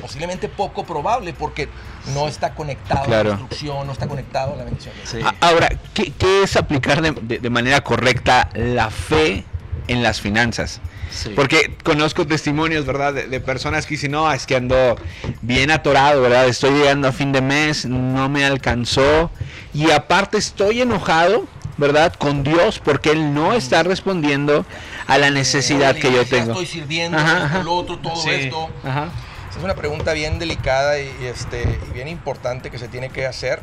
posiblemente 0.00 0.48
poco 0.48 0.84
probable, 0.84 1.32
porque 1.32 1.68
no 2.14 2.28
está 2.28 2.54
conectado 2.54 3.06
Claro. 3.06 3.32
a 3.32 3.34
la 3.34 3.40
instrucción, 3.40 3.86
no 3.86 3.92
está 3.92 4.06
conectado 4.06 4.52
a 4.52 4.56
la 4.56 4.64
bendición. 4.64 4.94
Ahora, 5.40 5.68
¿qué, 5.94 6.12
qué 6.12 6.44
es 6.44 6.54
aplicar 6.56 7.02
de, 7.02 7.10
de- 7.10 7.38
de 7.40 7.50
manera 7.50 7.80
correcta 7.82 8.50
la 8.54 8.88
fe 8.90 9.44
en 9.88 10.02
las 10.04 10.20
finanzas? 10.20 10.80
Sí. 11.10 11.30
Porque 11.36 11.72
conozco 11.84 12.26
testimonios, 12.26 12.84
¿verdad? 12.86 13.14
De, 13.14 13.28
de 13.28 13.40
personas 13.40 13.86
que 13.86 13.94
dicen, 13.94 14.12
no, 14.12 14.30
es 14.32 14.46
que 14.46 14.56
ando 14.56 14.96
bien 15.42 15.70
atorado, 15.70 16.20
¿verdad? 16.22 16.46
Estoy 16.46 16.70
llegando 16.72 17.08
a 17.08 17.12
fin 17.12 17.32
de 17.32 17.40
mes, 17.40 17.86
no 17.86 18.28
me 18.28 18.44
alcanzó. 18.44 19.30
Y 19.72 19.90
aparte 19.90 20.38
estoy 20.38 20.80
enojado, 20.82 21.46
¿verdad? 21.76 22.12
Con 22.14 22.42
Dios 22.44 22.80
porque 22.84 23.10
Él 23.10 23.34
no 23.34 23.52
está 23.52 23.82
respondiendo 23.82 24.64
a 25.06 25.18
la 25.18 25.30
necesidad 25.30 25.96
Eh, 25.96 26.00
que 26.00 26.12
yo 26.12 26.24
tengo. 26.24 26.52
Estoy 26.52 26.66
sirviendo, 26.66 27.18
Ajá, 27.18 27.32
esto, 27.32 27.44
ajá. 27.46 27.62
lo 27.62 27.72
otro, 27.74 27.98
todo 27.98 28.16
Sí. 28.16 28.30
esto. 28.30 28.68
Ajá. 28.84 29.08
Es 29.56 29.62
una 29.62 29.74
pregunta 29.76 30.12
bien 30.14 30.38
delicada 30.40 30.98
y, 30.98 31.04
y, 31.22 31.26
este, 31.26 31.62
y 31.88 31.92
bien 31.92 32.08
importante 32.08 32.70
que 32.70 32.78
se 32.78 32.88
tiene 32.88 33.08
que 33.10 33.24
hacer. 33.26 33.60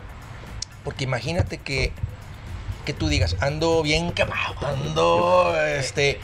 Porque 0.86 1.04
imagínate 1.04 1.58
que, 1.58 1.92
que 2.86 2.94
tú 2.94 3.08
digas, 3.10 3.36
ando 3.42 3.84
bien 3.84 4.12
quemado, 4.14 4.56
ando, 4.66 5.54
este, 5.78 6.20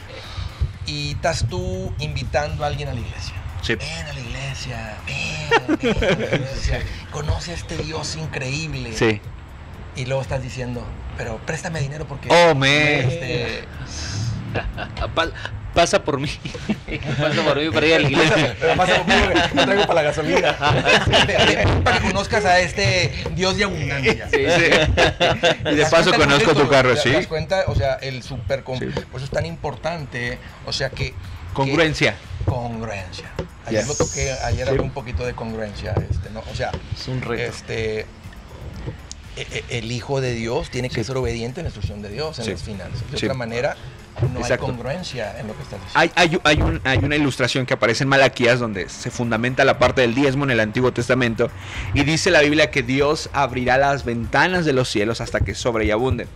y 0.88 1.12
estás 1.12 1.46
tú 1.48 1.92
invitando 1.98 2.64
a 2.64 2.66
alguien 2.68 2.88
a 2.88 2.94
la 2.94 3.00
iglesia. 3.00 3.34
Sí. 3.62 3.74
Ven 3.74 4.06
a 4.06 4.12
la 4.12 4.20
iglesia, 4.20 4.96
ven, 5.06 5.78
ven 5.80 5.96
a 5.96 6.16
la 6.16 6.24
iglesia. 6.36 6.80
Conoce 7.10 7.50
a 7.50 7.54
este 7.54 7.76
Dios 7.76 8.16
increíble. 8.16 8.92
Sí. 8.94 9.20
Y 9.96 10.06
luego 10.06 10.22
estás 10.22 10.42
diciendo, 10.42 10.84
pero 11.16 11.38
préstame 11.38 11.80
dinero 11.80 12.06
porque... 12.06 12.28
Oh, 12.30 12.64
este, 12.64 13.64
Pa- 15.14 15.30
pasa 15.78 16.02
por 16.02 16.18
mí. 16.18 16.28
pasa 17.20 17.42
por 17.44 17.56
mí 17.56 17.70
para 17.70 17.86
ir 17.86 17.94
a 17.94 17.98
la 18.00 18.08
iglesia. 18.10 18.56
Pasa 18.76 18.98
conmigo, 18.98 19.26
me 19.54 19.64
traigo 19.64 19.82
para 19.86 19.94
la 19.94 20.02
gasolina. 20.02 20.56
para 21.84 21.98
que 22.00 22.06
conozcas 22.08 22.44
a 22.44 22.58
este 22.58 23.12
Dios 23.36 23.56
de 23.56 23.64
abundancia. 23.64 24.28
Sí, 24.28 24.38
sí. 24.38 24.64
Y 25.60 25.62
¿Te 25.64 25.74
de 25.76 25.86
paso 25.86 26.12
conozco 26.12 26.54
tu 26.54 26.68
carro, 26.68 26.94
¿Te 26.94 27.00
sí. 27.02 27.10
das 27.12 27.28
cuenta? 27.28 27.64
O 27.68 27.76
sea, 27.76 27.94
el 27.94 28.24
super... 28.24 28.64
Sí. 28.78 28.86
Por 28.86 29.16
eso 29.20 29.24
es 29.24 29.30
tan 29.30 29.46
importante, 29.46 30.38
o 30.66 30.72
sea, 30.72 30.90
que... 30.90 31.14
Congruencia. 31.52 32.12
que- 32.44 32.44
congruencia. 32.50 33.30
Ayer 33.66 33.80
Yes. 33.82 33.88
lo 33.88 33.94
toqué, 33.94 34.32
ayer 34.44 34.64
Sí. 34.66 34.70
hablé 34.70 34.82
un 34.82 34.90
poquito 34.90 35.24
de 35.24 35.34
congruencia, 35.34 35.94
este, 36.10 36.30
¿no? 36.30 36.42
O 36.50 36.54
sea, 36.56 36.72
Es 36.98 37.06
un 37.06 37.20
reto. 37.22 37.42
este... 37.44 38.00
e- 38.00 38.06
e- 39.36 39.64
El 39.78 39.92
Hijo 39.92 40.20
de 40.20 40.34
Dios 40.34 40.70
tiene 40.70 40.90
que 40.90 41.04
ser 41.04 41.16
obediente 41.16 41.60
a 41.60 41.62
la 41.62 41.68
instrucción 41.68 42.02
de 42.02 42.08
Dios 42.08 42.38
en 42.40 42.44
Sí. 42.46 42.50
las 42.50 42.62
finanzas. 42.62 43.10
De 43.10 43.18
Sí. 43.18 43.26
otra 43.26 43.34
manera, 43.36 43.76
no 44.22 44.40
Exacto. 44.40 44.66
hay 44.66 44.72
congruencia 44.72 45.38
en 45.38 45.46
lo 45.48 45.56
que 45.56 45.62
estás 45.62 45.80
diciendo. 45.84 45.92
Hay, 45.94 46.10
hay, 46.14 46.38
hay 46.44 46.62
un- 46.62 46.80
hay 46.84 46.98
una 46.98 47.16
ilustración 47.16 47.66
que 47.66 47.74
aparece 47.74 48.04
en 48.04 48.08
Malaquías 48.08 48.58
donde 48.60 48.88
se 48.88 49.10
fundamenta 49.10 49.64
la 49.64 49.78
parte 49.78 50.00
del 50.02 50.14
diezmo 50.14 50.44
en 50.44 50.50
el 50.50 50.60
Antiguo 50.60 50.92
Testamento 50.92 51.50
y 51.94 52.02
dice 52.04 52.30
la 52.30 52.40
Biblia 52.40 52.70
que 52.70 52.82
Dios 52.82 53.30
abrirá 53.32 53.78
las 53.78 54.04
ventanas 54.04 54.64
de 54.64 54.72
los 54.72 54.88
cielos 54.88 55.20
hasta 55.20 55.40
que 55.40 55.54
sobre 55.54 55.84
y 55.86 55.90
abunden. 55.90 56.28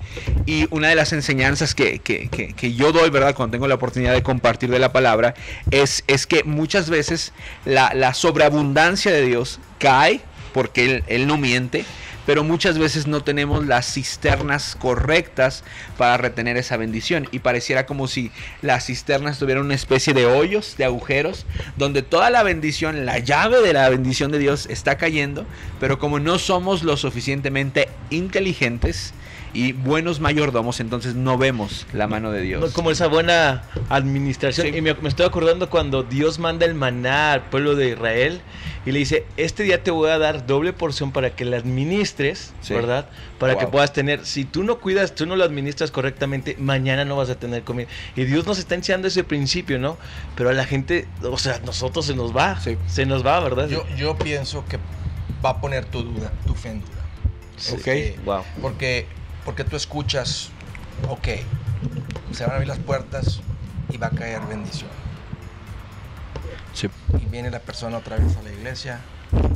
Y 0.46 0.66
una 0.70 0.88
de 0.88 0.94
las 0.94 1.12
enseñanzas 1.12 1.74
que, 1.74 1.98
que- 1.98 2.28
que- 2.28 2.52
que 2.54 2.74
yo 2.74 2.92
doy, 2.92 3.10
¿verdad? 3.10 3.34
Cuando 3.34 3.52
tengo 3.52 3.66
la 3.68 3.74
oportunidad 3.74 4.12
de 4.12 4.22
compartir 4.22 4.70
de 4.70 4.78
la 4.78 4.92
palabra, 4.92 5.34
es, 5.70 6.04
es 6.06 6.26
que 6.26 6.44
muchas 6.44 6.90
veces 6.90 7.32
la, 7.64 7.92
la 7.94 8.14
sobreabundancia 8.14 9.10
de 9.12 9.22
Dios 9.22 9.58
cae 9.78 10.20
porque 10.52 10.84
él, 10.84 11.04
él 11.06 11.26
no 11.26 11.36
miente. 11.38 11.84
Pero 12.26 12.44
muchas 12.44 12.78
veces 12.78 13.06
no 13.06 13.22
tenemos 13.22 13.66
las 13.66 13.92
cisternas 13.94 14.76
correctas 14.76 15.64
para 15.98 16.16
retener 16.16 16.56
esa 16.56 16.76
bendición. 16.76 17.28
Y 17.32 17.40
pareciera 17.40 17.86
como 17.86 18.06
si 18.06 18.30
las 18.60 18.86
cisternas 18.86 19.38
tuvieran 19.38 19.64
una 19.64 19.74
especie 19.74 20.14
de 20.14 20.26
hoyos, 20.26 20.76
de 20.76 20.84
agujeros, 20.84 21.46
donde 21.76 22.02
toda 22.02 22.30
la 22.30 22.42
bendición, 22.42 23.06
la 23.06 23.18
llave 23.18 23.60
de 23.60 23.72
la 23.72 23.88
bendición 23.88 24.30
de 24.30 24.38
Dios 24.38 24.66
está 24.66 24.96
cayendo. 24.96 25.46
Pero 25.80 25.98
como 25.98 26.20
no 26.20 26.38
somos 26.38 26.82
lo 26.82 26.96
suficientemente 26.96 27.88
inteligentes 28.10 29.14
y 29.54 29.72
buenos 29.72 30.20
mayordomos, 30.20 30.80
entonces 30.80 31.14
no 31.14 31.36
vemos 31.36 31.86
la 31.92 32.06
mano 32.06 32.32
de 32.32 32.40
Dios. 32.42 32.72
Como 32.72 32.90
esa 32.90 33.06
buena 33.06 33.64
administración. 33.90 34.68
Sí. 34.68 34.76
Y 34.76 34.80
me, 34.80 34.94
me 34.94 35.08
estoy 35.08 35.26
acordando 35.26 35.68
cuando 35.68 36.02
Dios 36.02 36.38
manda 36.38 36.64
el 36.64 36.74
maná 36.74 37.32
al 37.32 37.42
pueblo 37.42 37.74
de 37.74 37.90
Israel 37.90 38.40
y 38.84 38.92
le 38.92 38.98
dice, 38.98 39.24
este 39.36 39.62
día 39.62 39.82
te 39.82 39.90
voy 39.90 40.10
a 40.10 40.18
dar 40.18 40.46
doble 40.46 40.72
porción 40.72 41.12
para 41.12 41.30
que 41.36 41.44
la 41.44 41.56
administres, 41.56 42.52
Sí. 42.60 42.74
¿verdad? 42.74 43.08
Para 43.38 43.56
que 43.56 43.66
puedas 43.66 43.92
tener, 43.92 44.26
si 44.26 44.44
tú 44.44 44.64
no 44.64 44.78
cuidas, 44.80 45.14
tú 45.14 45.24
no 45.26 45.36
lo 45.36 45.44
administras 45.44 45.90
correctamente, 45.90 46.56
mañana 46.58 47.04
no 47.04 47.16
vas 47.16 47.30
a 47.30 47.36
tener 47.36 47.62
comida. 47.62 47.88
Y 48.16 48.24
Dios 48.24 48.46
nos 48.46 48.58
está 48.58 48.74
enseñando 48.74 49.08
ese 49.08 49.22
principio, 49.24 49.78
¿no? 49.78 49.98
Pero 50.36 50.50
a 50.50 50.52
la 50.52 50.64
gente, 50.64 51.06
o 51.22 51.38
sea, 51.38 51.60
nosotros 51.64 52.06
se 52.06 52.14
nos 52.16 52.36
va, 52.36 52.58
Sí. 52.60 52.76
se 52.88 53.06
nos 53.06 53.24
va, 53.24 53.38
¿verdad? 53.40 53.68
Yo, 53.68 53.84
yo 53.96 54.16
pienso 54.16 54.64
que 54.66 54.78
va 55.44 55.50
a 55.50 55.60
poner 55.60 55.84
tu 55.84 56.02
duda, 56.02 56.32
tu 56.46 56.54
fe 56.54 56.70
en 56.70 56.80
duda. 56.80 56.90
Sí. 57.56 57.74
Ok. 57.74 58.24
Wow. 58.24 58.42
Porque, 58.60 59.06
porque 59.44 59.62
tú 59.64 59.76
escuchas, 59.76 60.50
ok, 61.08 61.28
se 62.32 62.42
van 62.42 62.50
a 62.50 62.54
abrir 62.54 62.68
las 62.68 62.78
puertas 62.78 63.40
y 63.90 63.96
va 63.98 64.08
a 64.08 64.10
caer 64.10 64.40
bendición. 64.48 64.90
Sí. 66.74 66.88
Y 67.20 67.26
viene 67.26 67.50
la 67.50 67.60
persona 67.60 67.98
otra 67.98 68.16
vez 68.16 68.36
a 68.36 68.42
la 68.42 68.50
iglesia 68.52 69.00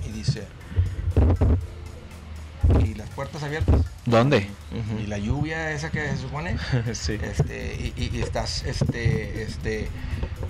y 0.06 0.12
dice, 0.12 0.46
¿y 2.84 2.94
las 2.94 3.08
puertas 3.10 3.42
abiertas? 3.42 3.80
¿Dónde? 4.04 4.48
¿Y 5.02 5.06
la 5.06 5.18
lluvia 5.18 5.70
esa 5.72 5.90
que 5.90 6.08
se 6.10 6.18
supone? 6.18 6.56
sí. 6.92 7.18
Este, 7.22 7.92
y, 7.96 8.00
y- 8.02 8.16
y 8.18 8.22
estás, 8.22 8.64
este, 8.64 9.42
este, 9.42 9.88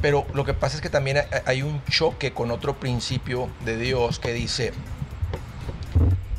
pero 0.02 0.26
lo 0.34 0.44
que 0.44 0.54
pasa 0.54 0.76
es 0.76 0.82
que 0.82 0.90
también 0.90 1.18
hay- 1.18 1.24
hay 1.46 1.62
un 1.62 1.82
choque 1.84 2.32
con 2.32 2.50
otro 2.50 2.78
principio 2.78 3.48
de 3.64 3.76
Dios 3.76 4.18
que 4.18 4.32
dice, 4.32 4.72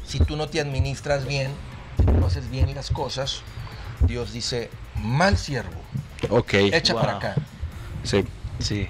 si 0.06 0.20
tú 0.20 0.36
no 0.36 0.48
te 0.50 0.60
administras 0.60 1.26
bien, 1.26 1.52
si 1.98 2.06
tú 2.06 2.12
no 2.14 2.28
haces 2.28 2.50
bien 2.50 2.74
las 2.76 2.92
cosas, 2.92 3.42
Dios 4.02 4.32
dice, 4.34 4.70
mal 4.96 5.38
siervo, 5.38 5.82
Ok. 6.30 6.54
echa 6.56 6.94
Wow. 6.94 7.02
para 7.02 7.18
acá, 7.18 7.36
Sí. 8.04 8.24
Sí. 8.60 8.88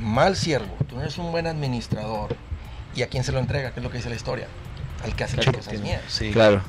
Mal 0.00 0.36
siervo, 0.36 0.74
tú 0.88 0.96
no 0.96 1.02
eres 1.02 1.18
un 1.18 1.30
buen 1.32 1.46
administrador. 1.46 2.34
¿Y 2.94 3.02
a 3.02 3.08
quién 3.08 3.22
se 3.22 3.30
lo 3.32 3.38
entrega? 3.38 3.72
¿Qué 3.72 3.80
es 3.80 3.84
lo 3.84 3.90
que 3.90 3.98
dice 3.98 4.08
la 4.10 4.16
historia? 4.16 4.48
Al 5.04 5.14
que 5.14 5.24
hace 5.24 5.36
las 5.36 5.46
cosas 5.46 5.80
bien. 5.80 6.00
Sí. 6.08 6.30
Claro. 6.32 6.62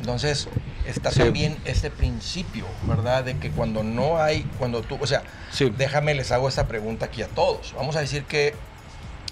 Entonces, 0.00 0.48
está 0.86 1.10
Sí. 1.10 1.20
también 1.20 1.56
este 1.64 1.90
principio, 1.90 2.64
¿verdad? 2.84 3.24
De 3.24 3.36
que 3.38 3.50
cuando 3.50 3.82
no 3.82 4.20
hay, 4.20 4.42
cuando 4.58 4.82
tú, 4.82 4.98
o 5.00 5.06
sea, 5.06 5.22
Sí. 5.52 5.72
déjame 5.76 6.14
les 6.14 6.32
hago 6.32 6.48
esta 6.48 6.66
pregunta 6.66 7.06
aquí 7.06 7.22
a 7.22 7.28
todos. 7.28 7.74
Vamos 7.76 7.96
a 7.96 8.00
decir 8.00 8.24
que, 8.24 8.54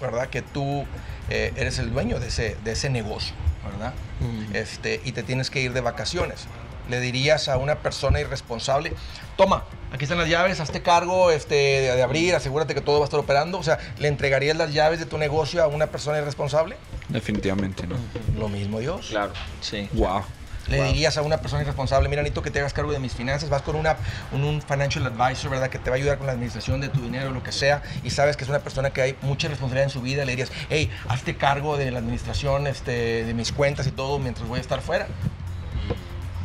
¿verdad? 0.01 0.27
Que 0.29 0.41
tú 0.41 0.85
eh, 1.29 1.51
eres 1.57 1.77
el 1.79 1.91
dueño 1.91 2.19
de 2.21 2.27
ese, 2.29 2.55
de 2.63 2.71
ese 2.71 2.89
negocio, 2.89 3.35
¿verdad? 3.69 3.93
Mm. 4.21 4.55
Este, 4.55 5.01
y 5.03 5.11
te 5.11 5.23
tienes 5.23 5.49
que 5.49 5.59
ir 5.59 5.73
de 5.73 5.81
vacaciones. 5.81 6.45
Le 6.89 7.01
dirías 7.01 7.49
a 7.49 7.57
una 7.57 7.75
persona 7.79 8.21
irresponsable, 8.21 8.93
toma, 9.35 9.65
aquí 9.91 10.03
están 10.05 10.17
las 10.17 10.29
llaves, 10.29 10.59
hazte 10.59 10.81
cargo 10.81 11.31
este, 11.31 11.55
de, 11.55 11.95
de 11.95 12.03
abrir, 12.03 12.35
asegúrate 12.35 12.73
que 12.73 12.81
todo 12.81 12.99
va 12.99 13.05
a 13.05 13.07
estar 13.07 13.19
operando. 13.19 13.57
O 13.59 13.63
sea, 13.63 13.77
¿le 13.99 14.07
entregarías 14.07 14.55
las 14.57 14.73
llaves 14.73 14.99
de 14.99 15.05
tu 15.05 15.17
negocio 15.17 15.63
a 15.63 15.67
una 15.67 15.87
persona 15.87 16.17
irresponsable? 16.19 16.77
Definitivamente 17.09 17.87
no. 17.87 17.95
Lo 18.37 18.49
mismo 18.49 18.79
Dios. 18.79 19.07
Claro. 19.09 19.33
Sí. 19.61 19.87
Wow. 19.93 20.23
Le 20.67 20.79
Wow. 20.79 20.87
dirías 20.87 21.15
a 21.17 21.21
una 21.21 21.37
persona 21.37 21.61
irresponsable, 21.61 22.09
mira, 22.09 22.21
necesito 22.21 22.41
que 22.41 22.51
te 22.51 22.59
hagas 22.59 22.73
cargo 22.73 22.91
de 22.91 22.99
mis 22.99 23.13
finanzas, 23.13 23.49
vas 23.49 23.61
con 23.61 23.77
una, 23.77 23.95
un, 24.33 24.43
un 24.43 24.61
financial 24.61 25.05
advisor, 25.05 25.49
¿verdad? 25.49 25.69
Que 25.69 25.79
te 25.79 25.89
va 25.89 25.95
a 25.95 25.97
ayudar 25.97 26.17
con 26.17 26.27
la 26.27 26.33
administración 26.33 26.81
de 26.81 26.89
tu 26.89 26.99
dinero, 27.01 27.31
lo 27.31 27.41
que 27.41 27.53
sea, 27.53 27.81
y 28.03 28.09
sabes 28.09 28.35
que 28.35 28.43
es 28.43 28.49
una 28.49 28.59
persona 28.59 28.89
que 28.89 29.01
hay 29.01 29.15
mucha 29.21 29.47
responsabilidad 29.47 29.85
en 29.85 29.89
su 29.91 30.01
vida, 30.01 30.25
le 30.25 30.31
dirías, 30.33 30.51
hey, 30.69 30.91
hazte 31.07 31.37
cargo 31.37 31.77
de 31.77 31.89
la 31.89 31.99
administración 31.99 32.67
este, 32.67 33.23
de 33.23 33.33
mis 33.33 33.53
cuentas 33.53 33.87
y 33.87 33.91
todo 33.91 34.19
mientras 34.19 34.45
voy 34.45 34.57
a 34.57 34.61
estar 34.61 34.81
fuera. 34.81 35.07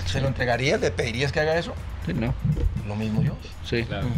¿Se 0.06 0.20
lo 0.20 0.28
entregarías? 0.28 0.80
¿Le 0.80 0.92
pedirías 0.92 1.32
que 1.32 1.40
haga 1.40 1.56
eso? 1.56 1.74
Sí, 2.06 2.12
no. 2.14 2.34
Lo 2.86 2.96
mismo 2.96 3.20
Dios. 3.20 3.36
Sí. 3.64 3.84
Claro. 3.84 4.08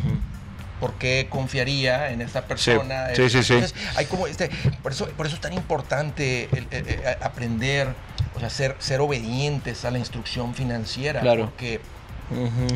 ¿Por 0.80 0.94
qué 0.94 1.28
confiaría 1.30 2.10
en 2.10 2.20
esta 2.20 2.42
persona? 2.46 3.06
Sí, 3.14 3.30
sí, 3.30 3.42
sí. 3.42 3.54
Entonces, 3.54 3.74
hay 3.96 4.06
como 4.06 4.26
este, 4.26 4.50
por 4.82 4.92
eso, 4.92 5.06
por 5.16 5.26
eso 5.26 5.36
es 5.36 5.40
tan 5.40 5.52
importante 5.52 6.48
el- 6.52 6.66
el- 6.70 6.88
el 6.88 7.00
aprender, 7.22 7.88
o 8.34 8.40
sea, 8.40 8.50
ser, 8.50 8.76
ser 8.80 9.00
obedientes 9.00 9.84
a 9.84 9.90
la 9.90 9.98
instrucción 9.98 10.54
financiera. 10.54 11.20
Claro. 11.20 11.46
Porque 11.46 11.80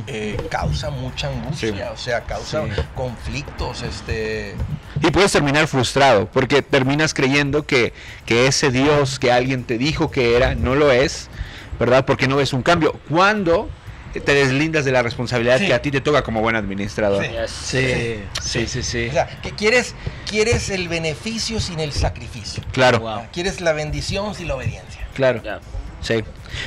eh, 0.06 0.36
causa 0.50 0.90
mucha 0.90 1.28
angustia, 1.28 1.70
Sí. 1.72 1.80
o 1.92 1.96
sea, 1.96 2.20
causa 2.24 2.64
Sí. 2.66 2.82
conflictos, 2.94 3.82
este... 3.82 4.54
Y 5.00 5.10
puedes 5.10 5.32
terminar 5.32 5.66
frustrado 5.66 6.26
porque 6.30 6.60
terminas 6.60 7.14
creyendo 7.14 7.64
que, 7.64 7.94
que 8.26 8.46
ese 8.46 8.70
Dios 8.70 9.18
que 9.18 9.32
alguien 9.32 9.64
te 9.64 9.78
dijo 9.78 10.10
que 10.10 10.36
era 10.36 10.54
no 10.54 10.74
lo 10.74 10.92
es, 10.92 11.28
¿verdad? 11.80 12.04
Porque 12.04 12.28
no 12.28 12.36
ves 12.36 12.52
un 12.52 12.62
cambio. 12.62 12.92
Cuando 13.08 13.70
te 14.12 14.34
deslindas 14.34 14.84
de 14.84 14.92
la 14.92 15.02
responsabilidad 15.02 15.58
Sí. 15.58 15.66
que 15.66 15.74
a 15.74 15.82
ti 15.82 15.90
te 15.90 16.00
toca 16.00 16.22
como 16.22 16.40
buen 16.40 16.56
administrador. 16.56 17.24
Sí. 17.24 17.30
Sí, 17.46 18.20
sí, 18.42 18.66
sí, 18.66 18.82
sí. 18.82 19.06
O 19.08 19.12
sea, 19.12 19.26
que 19.42 19.52
quieres, 19.52 19.94
quieres 20.28 20.70
el 20.70 20.88
beneficio 20.88 21.60
sin 21.60 21.80
el 21.80 21.92
sacrificio. 21.92 22.62
Claro, 22.72 23.00
Wow. 23.00 23.22
Quieres 23.32 23.60
la 23.60 23.72
bendición 23.72 24.34
sin 24.34 24.48
la 24.48 24.54
obediencia. 24.56 25.06
claro. 25.14 25.40
Sí, 26.00 26.22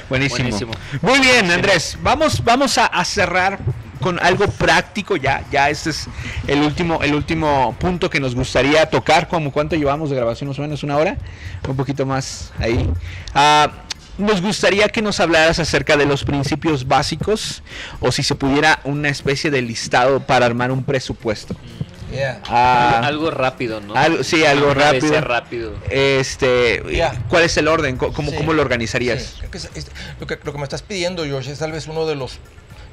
buenísimo. 0.09 0.49
Buenísimo. 0.49 0.73
Muy 1.01 1.19
bien, 1.21 1.49
Andrés. 1.49 1.97
Vamos, 2.01 2.43
vamos 2.43 2.77
a, 2.77 2.87
a 2.87 3.05
cerrar 3.05 3.59
con 4.01 4.19
algo 4.21 4.45
práctico 4.47 5.15
ya. 5.15 5.45
Ya 5.49 5.69
este 5.69 5.91
es 5.91 6.07
el 6.47 6.61
último, 6.61 7.01
el 7.01 7.13
último 7.15 7.73
punto 7.79 8.09
que 8.09 8.19
nos 8.19 8.35
gustaría 8.35 8.85
tocar. 8.89 9.29
Como 9.29 9.53
cuánto 9.53 9.77
llevamos 9.77 10.09
de 10.09 10.17
grabación, 10.17 10.49
más 10.49 10.59
o 10.59 10.61
menos 10.63 10.83
una 10.83 10.97
hora, 10.97 11.15
un 11.65 11.77
poquito 11.77 12.05
más 12.05 12.51
ahí. 12.59 12.89
Ah, 13.33 13.71
nos 14.21 14.41
gustaría 14.41 14.87
que 14.89 15.01
nos 15.01 15.19
hablaras 15.19 15.59
acerca 15.59 15.97
de 15.97 16.05
los 16.05 16.23
principios 16.23 16.87
básicos 16.87 17.63
o 17.99 18.11
si 18.11 18.23
se 18.23 18.35
pudiera 18.35 18.79
una 18.83 19.09
especie 19.09 19.51
de 19.51 19.61
listado 19.61 20.19
para 20.21 20.45
armar 20.45 20.71
un 20.71 20.83
presupuesto. 20.83 21.55
Yeah. 22.11 22.41
Ah, 22.47 23.01
algo 23.05 23.31
rápido, 23.31 23.79
¿no? 23.79 23.95
algo- 23.95 24.21
sí, 24.23 24.43
algo 24.45 24.73
rápido. 24.73 25.73
Este. 25.89 26.83
¿cuál 27.29 27.43
es 27.43 27.55
el 27.55 27.67
orden? 27.69 27.95
¿Cómo, 27.97 28.13
cómo- 28.13 28.31
Sí. 28.31 28.37
cómo 28.37 28.51
lo 28.53 28.61
organizarías? 28.61 29.21
Sí, 29.23 29.35
creo 29.39 29.51
que 29.51 29.57
es- 29.57 29.69
es- 29.75 29.87
lo, 30.19 30.27
que, 30.27 30.37
lo 30.43 30.51
que 30.51 30.57
me 30.57 30.63
estás 30.65 30.81
pidiendo, 30.81 31.23
George, 31.23 31.51
es 31.51 31.59
tal 31.59 31.71
vez 31.71 31.87
uno 31.87 32.05
de 32.05 32.15
los, 32.15 32.39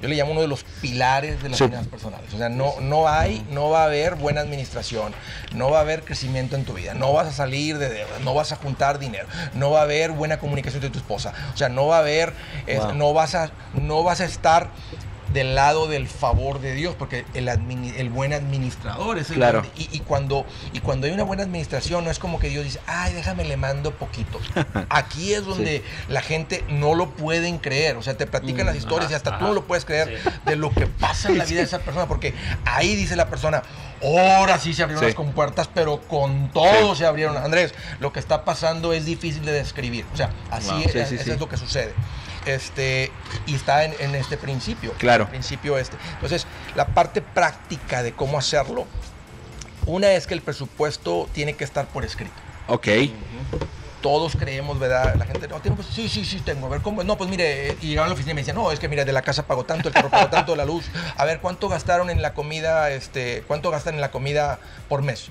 yo 0.00 0.08
le 0.08 0.14
llamo 0.16 0.32
uno 0.32 0.40
de 0.40 0.48
los 0.48 0.64
pilares 0.80 1.42
de 1.42 1.48
las 1.48 1.58
Sí. 1.58 1.64
finanzas 1.64 1.88
personales. 1.88 2.32
O 2.34 2.38
sea, 2.38 2.48
no, 2.48 2.74
no 2.80 3.08
hay, 3.08 3.44
no 3.50 3.70
va 3.70 3.82
a 3.82 3.84
haber 3.86 4.14
buena 4.14 4.40
administración, 4.40 5.12
no 5.54 5.70
va 5.70 5.78
a 5.78 5.80
haber 5.82 6.04
crecimiento 6.04 6.56
en 6.56 6.64
tu 6.64 6.74
vida, 6.74 6.94
no 6.94 7.12
vas 7.12 7.26
a 7.26 7.32
salir 7.32 7.78
de 7.78 7.88
deudas, 7.88 8.20
no 8.20 8.34
vas 8.34 8.52
a 8.52 8.56
juntar 8.56 8.98
dinero, 8.98 9.26
no 9.54 9.70
va 9.70 9.80
a 9.80 9.82
haber 9.82 10.12
buena 10.12 10.38
comunicación 10.38 10.80
de 10.82 10.90
tu 10.90 10.98
esposa. 10.98 11.32
O 11.52 11.56
sea, 11.56 11.68
no 11.68 11.86
va 11.88 11.96
a 11.96 12.00
haber, 12.00 12.32
es- 12.66 12.94
no, 12.94 13.12
vas 13.12 13.34
a, 13.34 13.50
no 13.74 14.02
vas 14.02 14.20
a 14.20 14.24
estar 14.24 14.70
del 15.32 15.54
lado 15.54 15.86
del 15.88 16.08
favor 16.08 16.60
de 16.60 16.74
Dios, 16.74 16.94
porque 16.98 17.24
el, 17.34 17.48
admini- 17.48 17.92
el 17.96 18.08
buen 18.10 18.32
administrador 18.32 19.18
es 19.18 19.30
el 19.30 19.36
Claro. 19.36 19.62
y, 19.76 19.88
y 19.96 20.00
cuando, 20.00 20.46
y 20.72 20.80
cuando 20.80 21.06
hay 21.06 21.12
una 21.12 21.22
buena 21.24 21.42
administración, 21.42 22.04
no 22.04 22.10
es 22.10 22.18
como 22.18 22.38
que 22.38 22.48
Dios 22.48 22.64
dice, 22.64 22.80
ay, 22.86 23.12
déjame 23.12 23.44
le 23.44 23.56
mando 23.56 23.92
poquito. 23.92 24.40
Aquí 24.88 25.34
es 25.34 25.44
donde 25.44 25.82
la 26.08 26.22
gente 26.22 26.64
no 26.68 26.94
lo 26.94 27.10
pueden 27.10 27.58
creer. 27.58 27.96
O 27.96 28.02
sea, 28.02 28.16
te 28.16 28.26
platican 28.26 28.66
las 28.66 28.76
historias 28.76 29.10
y 29.10 29.14
hasta 29.14 29.38
tú 29.38 29.46
no 29.46 29.52
lo 29.54 29.64
puedes 29.64 29.84
creer 29.84 30.20
Sí. 30.22 30.30
de 30.46 30.56
lo 30.56 30.70
que 30.70 30.86
pasa 30.86 31.28
en 31.28 31.38
la 31.38 31.44
vida 31.44 31.58
de 31.58 31.64
esa 31.66 31.80
persona, 31.80 32.06
porque 32.06 32.34
ahí 32.64 32.94
dice 32.96 33.14
la 33.16 33.28
persona, 33.28 33.62
ahora 34.02 34.58
sí 34.58 34.72
se 34.74 34.82
abrieron 34.82 35.00
Sí. 35.02 35.06
las 35.08 35.14
compuertas, 35.14 35.68
pero 35.72 36.00
con 36.08 36.50
todo 36.52 36.94
Sí. 36.94 37.00
se 37.00 37.06
abrieron. 37.06 37.36
Andrés, 37.36 37.74
lo 38.00 38.12
que 38.12 38.20
está 38.20 38.44
pasando 38.44 38.92
es 38.92 39.04
difícil 39.04 39.44
de 39.44 39.52
describir. 39.52 40.04
O 40.12 40.16
sea, 40.16 40.30
así 40.50 40.70
Wow. 40.70 40.80
es, 40.86 40.94
eso 40.94 41.32
es 41.32 41.38
lo 41.40 41.48
que 41.48 41.56
sucede. 41.56 41.92
Este, 42.46 43.12
y 43.46 43.54
está 43.54 43.84
en, 43.84 43.94
en 43.98 44.14
este 44.14 44.36
principio. 44.36 44.92
Claro. 44.98 45.28
Principio 45.28 45.78
este. 45.78 45.96
Entonces, 46.14 46.46
la 46.74 46.86
parte 46.86 47.20
práctica 47.20 48.02
de 48.02 48.12
cómo 48.12 48.38
hacerlo, 48.38 48.86
una 49.86 50.12
es 50.12 50.26
que 50.26 50.34
el 50.34 50.42
presupuesto 50.42 51.28
tiene 51.32 51.54
que 51.54 51.64
estar 51.64 51.86
por 51.88 52.04
escrito. 52.04 52.34
Ok. 52.68 52.88
Todos 54.02 54.36
creemos, 54.36 54.78
¿verdad? 54.78 55.16
La 55.16 55.24
gente, 55.24 55.48
no, 55.48 55.60
tiene 55.60 55.76
pues, 55.76 55.88
sí, 55.88 56.08
sí, 56.08 56.24
sí, 56.24 56.40
tengo. 56.40 56.66
A 56.66 56.70
ver, 56.70 56.82
¿cómo? 56.82 57.02
No, 57.02 57.16
pues 57.16 57.28
mire, 57.28 57.76
y 57.80 57.88
llegaban 57.88 58.06
a 58.06 58.08
la 58.10 58.14
oficina 58.14 58.32
y 58.32 58.34
me 58.34 58.42
decían, 58.42 58.56
no, 58.56 58.70
es 58.70 58.78
que 58.78 58.88
mira, 58.88 59.04
de 59.04 59.12
la 59.12 59.22
casa 59.22 59.46
pagó 59.46 59.64
tanto, 59.64 59.88
el 59.88 59.94
carro 59.94 60.10
pagó 60.10 60.28
tanto, 60.28 60.54
la 60.54 60.64
luz. 60.64 60.84
A 61.16 61.24
ver, 61.24 61.40
¿cuánto 61.40 61.68
gastaron 61.68 62.10
en 62.10 62.22
la 62.22 62.34
comida, 62.34 62.90
este, 62.90 63.42
cuánto 63.48 63.70
gastan 63.70 63.94
en 63.94 64.00
la 64.00 64.10
comida 64.10 64.60
por 64.88 65.02
mes? 65.02 65.30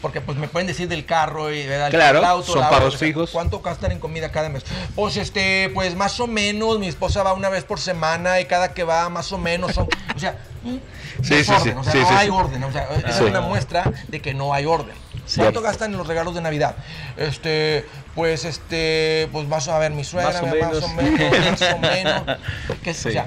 Porque 0.00 0.20
pues 0.20 0.38
me 0.38 0.48
pueden 0.48 0.66
decir 0.66 0.88
del 0.88 1.04
carro 1.04 1.52
y 1.52 1.66
¿verdad? 1.66 1.88
el 1.88 1.92
Claro, 1.94 2.24
auto, 2.24 2.52
son 2.52 2.60
la- 2.62 2.70
pagos 2.70 2.96
fijos. 2.96 3.30
¿Cuánto 3.30 3.60
gastan 3.60 3.92
en 3.92 3.98
comida 3.98 4.30
cada 4.32 4.48
mes? 4.48 4.64
Pues 4.94 5.16
este, 5.16 5.70
pues 5.74 5.94
más 5.94 6.18
o 6.20 6.26
menos, 6.26 6.78
mi 6.78 6.88
esposa 6.88 7.22
va 7.22 7.32
una 7.34 7.48
vez 7.50 7.64
por 7.64 7.78
semana 7.80 8.40
y 8.40 8.46
cada 8.46 8.72
que 8.72 8.84
va 8.84 9.08
más 9.10 9.30
o 9.32 9.38
menos 9.38 9.72
son, 9.74 9.88
o 10.14 10.18
sea, 10.18 10.38
Sí, 10.62 10.80
sí, 11.22 11.34
desorden, 11.36 11.74
sí, 11.74 11.78
o 11.80 11.84
sea, 11.84 11.92
sí, 11.92 11.98
no 12.00 12.08
sí, 12.08 12.14
hay 12.16 12.26
sí. 12.26 12.32
orden, 12.32 12.64
o 12.64 12.72
sea, 12.72 12.84
esa 12.96 13.12
Sí. 13.12 13.24
es 13.24 13.30
una 13.30 13.40
muestra 13.40 13.90
de 14.08 14.20
que 14.20 14.34
no 14.34 14.52
hay 14.52 14.66
orden. 14.66 14.94
Sí. 15.26 15.40
¿Cuánto 15.40 15.60
gastan 15.62 15.92
en 15.92 15.98
los 15.98 16.06
regalos 16.06 16.34
de 16.34 16.40
Navidad? 16.40 16.74
Este, 17.16 17.86
pues 18.14 18.44
este, 18.44 19.28
pues 19.32 19.46
más 19.46 19.68
a 19.68 19.78
ver 19.78 19.92
mi 19.92 20.02
suegra, 20.04 20.32
Más 20.32 20.42
o 20.42 20.46
más 20.46 20.52
o 20.54 20.56
menos. 20.56 21.52
más 21.60 21.62
o 21.74 21.78
menos. 21.78 22.22
Que, 22.82 22.94
Sí. 22.94 23.08
O 23.08 23.12
sea, 23.12 23.26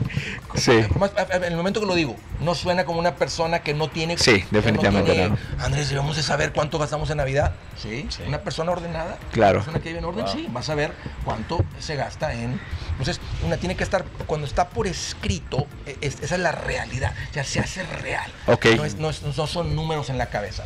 Sí. 0.56 0.82
más- 0.98 1.12
en 1.32 1.44
el 1.44 1.56
momento 1.56 1.80
que 1.80 1.86
lo 1.86 1.96
digo, 1.96 2.16
no 2.42 2.56
suena 2.56 2.84
como 2.86 3.00
una 3.00 3.16
persona 3.16 3.60
que 3.60 3.74
no 3.74 3.88
tiene. 3.90 4.18
Sí, 4.18 4.42
que 4.42 4.48
no 4.52 4.58
definitivamente 4.60 5.14
tiene-. 5.14 5.38
Andrés, 5.60 5.90
debemos 5.90 6.16
de 6.18 6.24
saber 6.24 6.52
cuánto 6.54 6.78
gastamos 6.80 7.10
en 7.10 7.18
Navidad. 7.18 7.54
Sí, 7.82 8.06
Sí. 8.10 8.24
una 8.28 8.40
persona 8.42 8.72
ordenada. 8.72 9.18
Claro. 9.32 9.58
Una 9.60 9.66
persona 9.66 9.80
que 9.84 9.90
vive 9.90 10.00
en 10.00 10.06
orden, 10.06 10.26
Wow. 10.26 10.34
sí, 10.34 10.48
vas 10.50 10.70
a 10.70 10.76
ver 10.76 10.94
cuánto 11.24 11.64
se 11.80 11.96
gasta 11.96 12.34
en. 12.34 12.60
Entonces, 12.92 13.20
una 13.46 13.58
tiene 13.58 13.76
que 13.76 13.84
estar, 13.84 14.04
cuando 14.28 14.46
está 14.46 14.70
por 14.70 14.88
escrito, 14.88 15.68
e- 15.86 15.98
es- 16.02 16.20
esa 16.22 16.36
es 16.36 16.42
la 16.42 16.52
realidad, 16.52 17.14
sea, 17.32 17.44
se 17.44 17.60
hace 17.60 17.84
real. 17.84 18.32
No, 18.76 18.86
es- 18.86 18.96
no 18.96 19.10
es- 19.10 19.22
no 19.22 19.48
son 19.48 19.76
números 19.76 20.10
en 20.10 20.18
la 20.18 20.28
cabeza. 20.28 20.66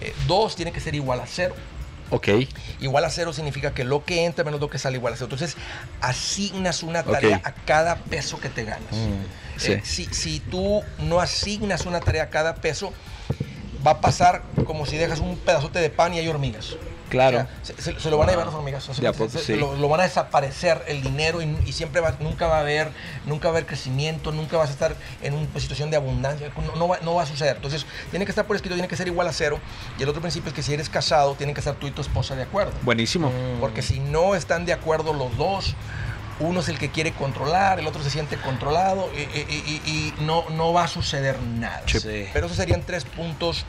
Eh, 0.00 0.14
dos 0.26 0.54
tiene 0.56 0.72
que 0.72 0.80
ser 0.80 0.94
igual 0.94 1.20
a 1.20 1.26
cero. 1.26 1.54
Ok. 2.10 2.28
Igual 2.80 3.04
a 3.04 3.10
cero 3.10 3.32
significa 3.34 3.74
que 3.74 3.84
lo 3.84 4.04
que 4.04 4.24
entra 4.24 4.42
menos 4.44 4.60
lo 4.60 4.70
que 4.70 4.78
sale 4.78 4.96
igual 4.96 5.12
a 5.12 5.16
cero. 5.16 5.26
Entonces, 5.30 5.56
asignas 6.00 6.82
una 6.82 7.02
tarea 7.02 7.40
a 7.44 7.52
cada 7.52 7.96
peso 7.96 8.40
que 8.40 8.48
te 8.48 8.64
ganas. 8.64 8.92
Mm, 8.92 9.58
sí. 9.58 9.72
Eh, 9.72 9.82
si, 9.84 10.06
si 10.06 10.40
tú 10.40 10.82
no 11.00 11.20
asignas 11.20 11.84
una 11.86 12.00
tarea 12.00 12.24
a 12.24 12.30
cada 12.30 12.54
peso, 12.56 12.92
va 13.86 13.92
a 13.92 14.00
pasar 14.00 14.42
como 14.64 14.86
si 14.86 14.96
dejas 14.96 15.20
un 15.20 15.36
pedazote 15.36 15.80
de 15.80 15.90
pan 15.90 16.14
y 16.14 16.18
hay 16.18 16.28
hormigas. 16.28 16.76
Claro. 17.08 17.46
O 17.62 17.64
sea, 17.82 17.98
se, 18.00 18.10
lo 18.10 18.18
van 18.18 18.28
a 18.28 18.32
llevar 18.32 18.46
las 18.46 18.54
hormigas. 18.54 18.88
o 18.88 18.94
sea, 18.94 19.12
se- 19.12 19.18
poco, 19.18 19.30
se- 19.30 19.38
sí. 19.44 19.56
lo, 19.56 19.74
lo 19.76 19.88
van 19.88 20.00
a 20.00 20.02
desaparecer 20.04 20.82
el 20.88 21.02
dinero 21.02 21.40
y, 21.42 21.56
y 21.66 21.72
siempre 21.72 22.00
va, 22.00 22.14
nunca 22.20 22.46
va 22.46 22.58
a 22.58 22.60
haber, 22.60 22.90
nunca 23.26 23.48
va 23.48 23.54
a 23.54 23.56
haber 23.58 23.66
crecimiento, 23.66 24.32
nunca 24.32 24.56
vas 24.56 24.68
a 24.70 24.72
estar 24.72 24.94
en 25.22 25.34
una 25.34 25.60
situación 25.60 25.90
de 25.90 25.96
abundancia, 25.96 26.50
no, 26.66 26.76
no 26.76 26.88
va, 26.88 26.98
no 27.02 27.14
va 27.14 27.22
a 27.22 27.26
suceder. 27.26 27.56
Entonces, 27.56 27.86
tiene 28.10 28.24
que 28.24 28.30
estar 28.32 28.46
por 28.46 28.56
escrito, 28.56 28.74
tiene 28.74 28.88
que 28.88 28.96
ser 28.96 29.06
igual 29.08 29.26
a 29.28 29.32
cero. 29.32 29.58
Y 29.98 30.02
el 30.02 30.08
otro 30.08 30.20
principio 30.20 30.48
es 30.48 30.54
que 30.54 30.62
si 30.62 30.74
eres 30.74 30.88
casado, 30.88 31.34
tienen 31.34 31.54
que 31.54 31.60
estar 31.60 31.74
tú 31.76 31.86
y 31.86 31.90
tu 31.90 32.02
esposa 32.02 32.34
de 32.36 32.42
acuerdo. 32.42 32.72
Buenísimo. 32.82 33.30
Porque 33.60 33.82
si 33.82 34.00
no 34.00 34.34
están 34.34 34.64
de 34.66 34.72
acuerdo 34.72 35.12
los 35.12 35.36
dos, 35.36 35.74
uno 36.40 36.60
es 36.60 36.68
el 36.68 36.78
que 36.78 36.90
quiere 36.90 37.12
controlar, 37.12 37.80
el 37.80 37.86
otro 37.88 38.02
se 38.02 38.10
siente 38.10 38.36
controlado 38.36 39.10
y, 39.12 39.22
y- 39.22 39.82
y- 39.84 39.90
y 39.90 40.14
no, 40.22 40.44
no 40.50 40.72
va 40.72 40.84
a 40.84 40.88
suceder 40.88 41.40
nada. 41.42 41.82
Sí. 41.86 42.26
Pero 42.32 42.46
esos 42.46 42.56
serían 42.56 42.82
tres 42.82 43.04
puntos, 43.04 43.64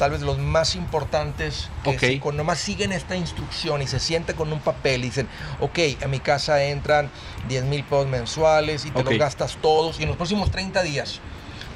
tal 0.00 0.12
vez 0.12 0.22
los 0.22 0.38
más 0.38 0.76
importantes, 0.76 1.68
que 1.84 1.90
Ok. 1.90 1.98
si 2.00 2.18
con 2.20 2.34
nomás 2.34 2.58
siguen 2.58 2.90
esta 2.90 3.16
instrucción 3.16 3.82
y 3.82 3.86
se 3.86 4.00
sienten 4.00 4.34
con 4.34 4.50
un 4.50 4.58
papel 4.58 5.02
y 5.02 5.08
dicen, 5.08 5.28
ok, 5.60 5.78
a 6.02 6.08
mi 6.08 6.20
casa 6.20 6.64
entran 6.64 7.10
10 7.48 7.64
mil 7.64 7.84
pesos 7.84 8.06
mensuales 8.06 8.86
y 8.86 8.92
te 8.92 9.04
los 9.04 9.18
gastas 9.18 9.58
todos 9.60 10.00
y 10.00 10.04
en 10.04 10.08
los 10.08 10.16
próximos 10.16 10.50
30 10.50 10.82
días. 10.84 11.20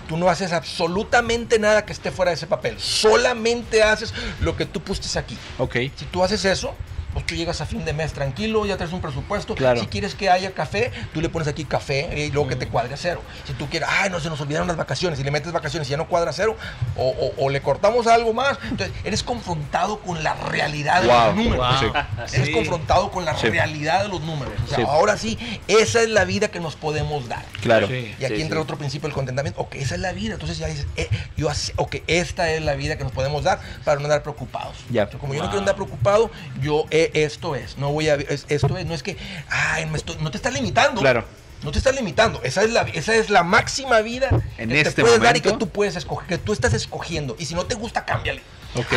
Tú 0.09 0.17
no 0.17 0.31
haces 0.31 0.53
absolutamente 0.55 1.59
nada 1.59 1.85
que 1.85 1.93
esté 1.93 2.11
fuera 2.11 2.31
de 2.31 2.37
ese 2.37 2.47
papel. 2.47 2.81
Solamente 2.81 3.83
haces 3.83 4.15
lo 4.41 4.57
que 4.57 4.65
tú 4.65 4.81
pusiste 4.81 5.19
aquí. 5.19 5.37
Ok. 5.59 5.77
Si 5.95 6.07
tú 6.11 6.25
haces 6.25 6.47
eso, 6.47 6.75
pues 7.15 7.25
tú 7.27 7.35
llegas 7.35 7.61
a 7.61 7.67
fin 7.67 7.85
de 7.85 7.93
mes 7.95 8.13
tranquilo, 8.13 8.67
ya 8.67 8.77
traes 8.77 8.93
un 8.93 9.01
presupuesto. 9.01 9.55
Claro. 9.55 9.81
Si 9.81 9.87
quieres 9.87 10.15
que 10.15 10.29
haya 10.29 10.53
café, 10.53 10.91
tú 11.15 11.21
le 11.23 11.29
pones 11.31 11.49
aquí 11.49 11.65
café 11.65 12.11
y 12.27 12.31
luego 12.31 12.49
que 12.49 12.57
te 12.57 12.69
cuadre 12.69 12.93
a 12.95 12.97
cero. 12.97 13.23
Si 13.47 13.53
tú 13.55 13.69
quieres, 13.69 13.89
ay, 13.91 14.11
no 14.11 14.21
se 14.21 14.29
nos 14.29 14.41
olvidaron 14.41 14.67
las 14.69 14.77
vacaciones, 14.77 15.19
y 15.21 15.23
le 15.25 15.31
metes 15.31 15.53
vacaciones 15.53 15.89
y 15.89 15.93
ya 15.93 15.97
no 15.97 16.09
cuadra 16.09 16.31
a 16.31 16.33
cero, 16.35 16.57
o, 16.97 17.09
o- 17.09 17.45
o 17.45 17.49
le 17.51 17.63
cortamos 17.63 18.07
algo 18.07 18.33
más. 18.35 18.59
Entonces, 18.71 18.93
eres 19.05 19.23
confrontado 19.23 20.01
con 20.01 20.23
la 20.23 20.35
realidad 20.35 21.01
de 21.03 21.07
los 21.09 21.35
números. 21.37 21.81
Wow. 21.83 21.93
Eres 22.33 22.47
Sí. 22.49 22.53
confrontado 22.53 23.11
con 23.11 23.25
la 23.25 23.37
Sí. 23.39 23.49
realidad 23.49 24.03
de 24.03 24.09
los 24.09 24.21
números. 24.21 24.53
O 24.65 24.69
sea, 24.69 24.77
Sí. 24.79 24.83
ahora 24.87 25.17
sí, 25.17 25.39
esa 25.69 26.03
es 26.03 26.09
la 26.11 26.25
vida 26.25 26.49
que 26.49 26.61
nos 26.61 26.75
podemos 26.77 27.29
dar. 27.29 27.45
Claro. 27.63 27.87
Sí. 27.87 28.15
Y 28.19 28.25
aquí 28.25 28.37
Sí, 28.37 28.43
entra 28.43 28.59
sí. 28.59 28.63
otro 28.63 28.77
principio 28.77 29.09
del 29.09 29.15
contentamiento. 29.15 29.61
Ok, 29.61 29.77
esa 29.77 29.95
es 29.95 30.01
la 30.01 30.13
vida. 30.13 30.35
Entonces 30.35 30.59
ya 30.59 30.67
dices, 30.67 30.87
eh, 30.97 31.09
yo 31.37 31.49
así- 31.49 31.73
ok, 31.77 31.97
esta 32.07 32.51
es 32.51 32.63
la 32.63 32.75
vida 32.75 32.97
que 32.99 33.05
nos 33.05 33.13
podemos 33.13 33.45
dar 33.45 33.61
para 33.85 33.99
no 34.01 34.05
andar 34.07 34.23
preocupados. 34.23 34.77
Sea, 34.93 35.09
como 35.09 35.35
yo 35.35 35.41
no 35.43 35.47
quiero 35.49 35.61
andar 35.61 35.75
preocupado, 35.77 36.31
yo 36.61 36.87
eh, 37.05 37.25
esto 37.25 37.55
es. 37.55 37.79
No 37.79 37.93
voy 37.93 38.09
a 38.09 38.15
es- 38.15 38.47
esto 38.49 38.77
es. 38.79 38.87
No 38.87 38.95
es 38.95 39.03
que, 39.03 39.17
ay, 39.49 39.87
me 39.87 39.97
estoy- 39.99 40.17
no 40.21 40.31
te 40.31 40.37
estás 40.37 40.53
limitando. 40.53 41.01
Claro. 41.01 41.25
No 41.63 41.71
te 41.73 41.79
estás 41.79 41.95
limitando. 41.95 42.41
Esa 42.43 42.63
es 42.63 42.71
la, 42.73 42.83
esa 42.83 43.15
es 43.15 43.31
la 43.31 43.43
máxima 43.43 44.01
vida 44.01 44.29
En 44.59 44.69
que 44.69 44.81
este 44.81 44.93
te 44.93 45.03
puedes 45.03 45.21
dar 45.21 45.37
y 45.37 45.41
que 45.41 45.49
momento. 45.49 45.67
tú 45.67 45.73
puedes 45.73 45.97
escoger, 45.97 46.29
que 46.29 46.37
tú 46.39 46.53
estás 46.53 46.75
escogiendo. 46.75 47.37
Y 47.39 47.47
si 47.47 47.55
no 47.55 47.65
te 47.65 47.75
gusta, 47.75 48.05
cámbiale. 48.05 48.43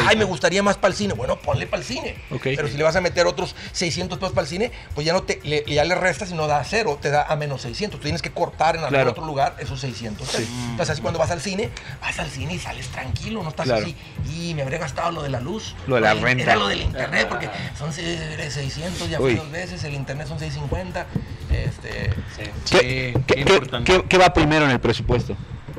Ay, 0.07 0.15
me 0.17 0.23
gustaría 0.23 0.63
más 0.63 0.77
para 0.77 0.91
el 0.91 0.97
cine. 0.97 1.13
Bueno, 1.13 1.37
ponle 1.39 1.67
para 1.67 1.81
el 1.81 1.87
cine. 1.87 2.15
Pero 2.43 2.67
si 2.67 2.77
le 2.77 2.83
vas 2.83 2.95
a 2.95 3.01
meter 3.01 3.27
otros 3.27 3.55
600 3.73 4.17
pesos 4.17 4.33
para 4.33 4.43
el 4.43 4.47
cine, 4.49 4.71
pues 4.95 5.05
ya 5.05 5.13
no 5.13 5.23
te 5.23 5.39
le, 5.43 5.63
ya 5.67 5.83
le 5.85 5.95
restas 5.95 6.31
y 6.31 6.33
no 6.33 6.47
da 6.47 6.59
a 6.59 6.63
cero, 6.63 6.97
te 7.01 7.09
da 7.11 7.23
a 7.23 7.35
menos 7.35 7.61
600. 7.61 7.99
Tú 7.99 8.03
tienes 8.03 8.21
que 8.21 8.31
cortar 8.31 8.75
en 8.75 8.81
algún 8.81 8.93
Claro. 8.95 9.11
otro 9.11 9.25
lugar 9.25 9.55
esos 9.59 9.79
600. 9.79 10.27
pesos. 10.27 10.47
Entonces, 10.71 10.89
así 10.89 11.01
cuando 11.01 11.19
vas 11.19 11.31
al 11.31 11.41
cine, 11.41 11.69
vas 12.01 12.17
al 12.19 12.29
cine 12.29 12.53
y 12.55 12.59
sales 12.59 12.87
tranquilo, 12.87 13.43
no 13.43 13.49
estás 13.49 13.65
Claro. 13.67 13.83
así. 13.83 13.95
Y 14.35 14.53
me 14.53 14.63
habría 14.63 14.79
gastado 14.79 15.11
lo 15.11 15.21
de 15.23 15.29
la 15.29 15.39
luz. 15.39 15.75
Lo 15.87 15.95
de 15.95 16.01
la 16.01 16.13
del- 16.13 16.23
renta. 16.23 16.43
Era 16.43 16.55
lo 16.55 16.67
del 16.67 16.81
internet, 16.81 17.27
porque 17.29 17.49
son 17.77 17.93
se- 17.93 18.49
600, 18.51 19.09
ya 19.09 19.17
fui 19.19 19.35
dos 19.35 19.51
veces, 19.51 19.83
el 19.83 19.93
internet 19.93 20.27
son 20.27 20.39
650. 20.39 21.05
Este, 21.51 22.11
Sí. 22.35 22.43
Sí, 22.65 22.77
¿Qué, 22.77 23.13
qué 23.13 23.21
qué- 23.27 23.33
qué- 23.35 23.39
importante. 23.53 23.91
qué- 23.91 24.05
qué 24.07 24.17
va 24.17 24.33
primero 24.33 24.65
en 24.65 24.71
el 24.71 24.79
presupuesto? 24.79 25.35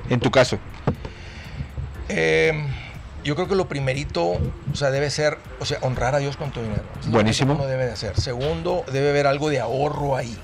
En 0.08 0.18
tu 0.20 0.30
caso. 0.30 0.58
Eh, 2.08 2.66
yo 3.24 3.34
creo 3.34 3.48
que 3.48 3.54
lo 3.54 3.68
primerito, 3.68 4.24
o 4.72 4.74
sea, 4.74 4.90
debe 4.90 5.10
ser, 5.10 5.38
o 5.60 5.64
sea, 5.64 5.78
honrar 5.82 6.14
a 6.14 6.18
Dios 6.18 6.36
con 6.36 6.50
tu 6.50 6.60
dinero. 6.62 6.82
Buenísimo. 7.06 7.54
uno 7.54 7.66
debe 7.66 7.86
de 7.86 7.92
hacer. 7.92 8.18
Segundo, 8.20 8.84
debe 8.92 9.10
haber 9.10 9.26
algo 9.26 9.50
de 9.50 9.60
ahorro 9.60 10.16
ahí, 10.16 10.36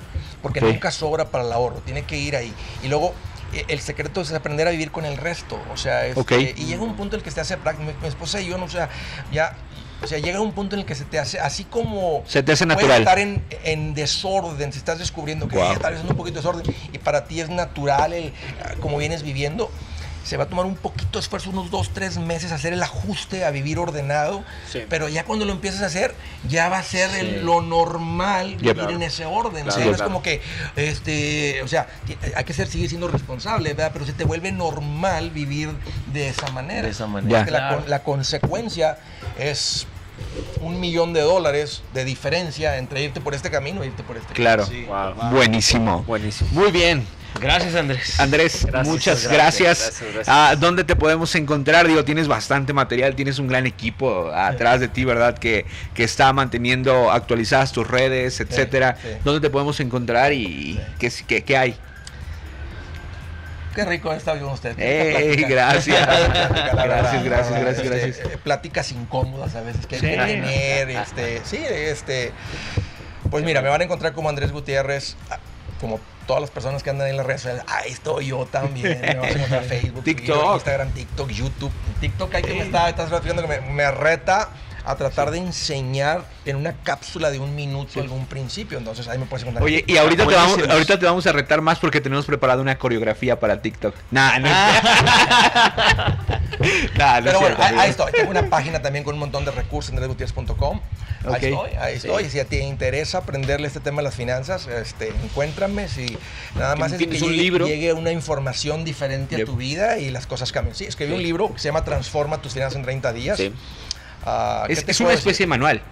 porque 0.43 0.61
Sí. 0.61 0.67
nunca 0.67 0.91
sobra 0.91 1.27
para 1.31 1.45
el 1.45 1.53
ahorro, 1.53 1.77
tiene 1.85 2.03
que 2.03 2.17
ir 2.19 2.37
ahí. 2.37 2.53
Y 2.83 2.89
luego, 2.89 3.15
eh, 3.53 3.65
el 3.69 3.81
secreto 3.81 4.21
es 4.21 4.33
aprender 4.33 4.67
a 4.69 4.71
vivir 4.71 4.91
con 4.91 5.05
el 5.05 5.17
resto, 5.17 5.59
o 5.73 5.77
sea, 5.77 6.07
este, 6.07 6.21
Ok. 6.21 6.33
y 6.57 6.65
llega 6.67 6.83
un 6.83 6.97
punto 6.97 7.17
en 7.17 7.21
el 7.21 7.25
que 7.25 7.31
se 7.31 7.41
hace 7.41 7.57
práctico. 7.57 7.91
Mi, 7.91 7.97
mi 8.03 8.09
esposa 8.09 8.41
y 8.41 8.47
yo, 8.47 8.59
no, 8.59 8.65
o 8.65 8.69
sea, 8.71 8.89
ya... 9.33 9.57
O 10.03 10.07
sea, 10.07 10.19
llega 10.19 10.39
un 10.41 10.53
punto 10.53 10.75
en 10.77 10.81
el 10.81 10.87
que 10.87 10.95
se 10.95 11.05
te 11.07 11.19
hace, 11.19 11.41
así 11.41 11.65
como... 11.65 12.25
Se 12.27 12.43
te 12.43 12.53
hace 12.53 12.67
natural. 12.67 12.99
estar 12.99 13.19
en, 13.19 13.43
en 13.63 13.95
desorden, 13.95 14.71
si 14.71 14.79
estás 14.79 14.99
descubriendo 14.99 15.49
que 15.49 15.57
Wow. 15.57 15.73
ya 15.75 15.79
tal 15.79 15.95
vez 15.95 16.05
es 16.05 16.11
un 16.11 16.15
poquito 16.17 16.35
de 16.35 16.41
desorden, 16.43 16.75
y 16.93 16.99
para 16.99 17.25
ti 17.25 17.41
es 17.41 17.49
natural 17.49 18.13
el, 18.13 18.35
como 18.81 18.99
vienes 18.99 19.23
viviendo, 19.23 19.71
se 20.25 20.37
va 20.37 20.45
a 20.45 20.49
tomar 20.49 20.65
un 20.67 20.75
poquito 20.75 21.19
de 21.19 21.21
esfuerzo, 21.21 21.51
unos 21.51 21.71
dos, 21.71 21.91
tres 21.93 22.17
meses, 22.19 22.51
hacer 22.51 22.73
el 22.73 22.83
ajuste 22.83 23.45
a 23.45 23.51
vivir 23.51 23.79
ordenado. 23.79 24.43
Sí. 24.71 24.81
Pero 24.89 25.09
ya 25.09 25.25
cuando 25.25 25.45
lo 25.45 25.53
empiezas 25.53 25.83
a 25.83 25.87
hacer, 25.87 26.15
ya 26.49 26.69
va 26.71 26.79
a 26.79 26.83
ser 26.83 27.11
Sí. 27.11 27.19
el- 27.21 27.45
lo 27.47 27.61
normal 27.61 28.57
vivir 28.57 28.75
Claro. 28.75 28.91
en 28.91 29.03
ese 29.03 29.27
orden. 29.27 29.65
Claro, 29.65 29.81
no 29.85 29.91
es 29.91 29.97
claro. 29.97 30.05
como 30.11 30.23
que, 30.23 30.41
este, 30.77 31.63
o 31.63 31.69
sea, 31.69 31.87
hay 32.35 32.45
que 32.45 32.53
ser, 32.53 32.67
seguir 32.69 32.89
siendo 32.89 33.09
responsable, 33.09 33.75
¿verdad? 33.75 33.91
Pero 33.93 34.07
se 34.07 34.13
te 34.13 34.25
vuelve 34.25 34.51
normal 34.53 35.31
vivir 35.31 35.71
de 36.13 36.29
esa 36.29 36.49
manera. 36.53 36.83
De 36.83 36.91
esa 36.91 37.07
manera. 37.07 37.39
Porque 37.41 37.51
la, 37.51 37.59
Claro. 37.59 37.77
con- 37.83 37.91
la 37.91 38.03
consecuencia 38.03 38.99
es 39.39 39.87
un 40.61 40.81
millón 40.81 41.13
de 41.13 41.21
dólares 41.21 41.83
de 41.93 42.05
diferencia 42.05 42.77
entre 42.79 43.03
irte 43.03 43.21
por 43.21 43.35
este 43.35 43.51
camino 43.51 43.83
e 43.83 43.87
irte 43.89 44.03
por 44.03 44.17
este 44.17 44.33
Claro. 44.33 44.65
Sí. 44.65 44.85
Wow. 44.87 45.31
Buenísimo. 45.33 46.03
Buenísimo. 46.05 46.49
Muy 46.53 46.71
bien. 46.71 47.05
Gracias, 47.45 47.75
Andrés. 47.75 48.21
Andrés, 48.21 48.65
Gracias, 48.67 48.87
muchas 48.89 49.23
gracias, 49.29 49.33
gracias. 49.33 49.79
gracias, 50.01 50.15
gracias. 50.15 50.29
Ah, 50.29 50.57
¿Dónde 50.59 50.85
te 50.85 50.97
podemos 50.97 51.35
encontrar? 51.35 51.87
Digo, 51.87 52.05
tienes 52.05 52.27
bastante 52.29 52.73
material, 52.73 53.15
tienes 53.15 53.39
un 53.39 53.49
gran 53.49 53.67
equipo 53.67 54.31
atrás 54.33 54.81
de 54.81 54.89
ti, 54.89 55.05
¿verdad? 55.05 55.37
Que, 55.39 55.67
que 55.95 56.05
está 56.05 56.33
manteniendo 56.33 57.11
actualizadas 57.13 57.73
tus 57.73 57.87
redes, 57.87 58.41
etcétera. 58.41 58.97
sí. 59.03 59.09
¿Dónde 59.25 59.41
te 59.41 59.51
podemos 59.51 59.79
encontrar 59.81 60.33
y 60.33 60.81
qué, 60.99 61.13
qué, 61.27 61.43
qué 61.45 61.57
hay? 61.57 61.77
Qué 63.75 63.85
rico 63.85 64.13
estar 64.13 64.39
con 64.39 64.51
usted. 64.53 64.79
Ey, 64.79 65.35
Plática. 65.37 65.49
gracias. 65.49 66.07
Gracias, 66.75 67.25
gracias, 67.25 67.61
gracias, 67.61 67.79
este, 67.85 67.89
gracias. 67.89 68.19
eh, 68.33 68.39
Pláticas 68.43 68.93
incómodas 68.93 69.55
a 69.57 69.63
veces 69.63 69.87
que 69.87 69.97
hay 69.97 70.01
Sí. 70.01 70.07
que 70.07 70.17
tener. 70.17 70.91
Este, 70.91 71.41
sí, 71.45 71.59
este. 71.69 72.31
Pues 73.31 73.45
mira, 73.45 73.63
me 73.63 73.69
van 73.69 73.81
a 73.81 73.85
encontrar 73.85 74.13
como 74.13 74.29
Andrés 74.29 74.53
Gutiérrez, 74.53 75.17
ah, 75.31 75.39
como 75.81 75.99
todas 76.27 76.41
las 76.41 76.51
personas 76.51 76.83
que 76.83 76.91
andan 76.91 77.09
en 77.09 77.17
las 77.17 77.27
redes 77.27 77.43
sociales. 77.43 77.65
Ahí 77.69 77.93
estoy 77.93 78.27
yo 78.27 78.47
también. 78.47 79.01
Me 79.01 79.15
vas 79.15 79.31
a 79.31 79.33
encontrar 79.33 79.65
Facebook, 79.69 80.05
TikTok. 80.05 80.27
Twitter, 80.27 80.55
Instagram, 80.55 80.91
TikTok, 80.93 81.31
YouTube. 81.31 81.73
TikTok 82.01 82.35
hay 82.35 82.43
que 82.43 82.55
me 82.55 82.63
está, 82.63 82.89
estás 82.89 83.23
viendo 83.23 83.43
que 83.43 83.49
me, 83.49 83.61
me 83.61 83.91
reta 83.91 84.49
a 84.87 84.97
tratar 84.97 85.31
de 85.31 85.39
enseñar 85.39 86.25
en 86.45 86.57
una 86.57 86.75
cápsula 86.83 87.31
de 87.31 87.39
un 87.39 87.55
minuto 87.55 88.01
algún 88.01 88.27
principio. 88.27 88.77
Entonces 88.79 89.09
ahí 89.09 89.19
me 89.19 89.25
puedes 89.27 89.43
encontrar. 89.45 89.65
Oye, 89.65 89.85
y 89.87 89.97
ahorita 89.97 90.27
te, 90.27 90.35
vamos, 90.35 90.59
ahorita 90.69 90.99
te 90.99 91.07
vamos 91.07 91.27
a 91.27 91.33
retar 91.33 91.61
más 91.63 91.79
porque 91.79 92.01
tenemos 92.01 92.27
preparado 92.27 92.61
una 92.61 92.77
coreografía 92.79 93.39
para 93.41 93.63
TikTok. 93.63 93.95
Nah, 94.11 94.39
no 94.39 94.49
es 94.49 94.55
Nah, 96.97 97.21
no 97.21 97.27
Pero 97.27 97.41
bueno, 97.41 97.57
ahí, 97.59 97.75
ahí 97.79 97.91
estoy. 97.91 98.13
Tengo 98.13 98.31
una 98.31 98.49
página 98.49 98.81
también 98.83 99.05
con 99.05 99.15
un 99.15 99.21
montón 99.21 99.45
de 99.45 99.51
recursos 99.51 99.91
en 99.91 99.97
andresgutierrez.com. 99.99 100.81
Ahí 101.25 101.31
Ok. 101.31 101.43
estoy, 101.43 101.71
ahí 101.81 101.99
Sí. 101.99 102.07
estoy. 102.07 102.31
Si 102.31 102.45
te 102.45 102.59
interesa 102.61 103.19
aprenderle 103.19 103.67
este 103.67 103.81
tema 103.81 103.99
de 103.99 104.05
las 104.05 104.15
finanzas, 104.15 104.67
este, 104.67 105.09
encuéntrame. 105.25 105.89
Si 105.89 106.17
nada 106.55 106.77
más 106.77 106.93
es 106.93 106.99
que 106.99 107.05
¿Tienes 107.07 107.23
un 107.23 107.31
llegue, 107.31 107.43
libro? 107.43 107.67
llegue 107.67 107.93
una 107.93 108.13
información 108.13 108.85
diferente 108.85 109.37
Yep. 109.37 109.49
a 109.49 109.51
tu 109.51 109.57
vida 109.57 109.99
y 109.99 110.11
las 110.11 110.27
cosas 110.27 110.53
cambien. 110.53 110.75
Sí, 110.77 110.85
escribí 110.85 111.13
Sí. 111.13 111.17
un 111.17 111.23
libro 111.23 111.53
que 111.53 111.59
se 111.59 111.69
llama 111.69 111.85
Transforma 111.85 112.41
tus 112.43 112.53
finanzas 112.53 112.77
en 112.77 112.83
30 112.83 113.13
días. 113.13 113.39
Sí. 113.39 113.53
Ah, 114.25 114.65
¿qué 114.67 114.73
Es, 114.75 114.85
es 114.87 115.01
una 115.01 115.11
decir? 115.11 115.19
especie 115.21 115.45
de 115.45 115.49
manual. 115.49 115.83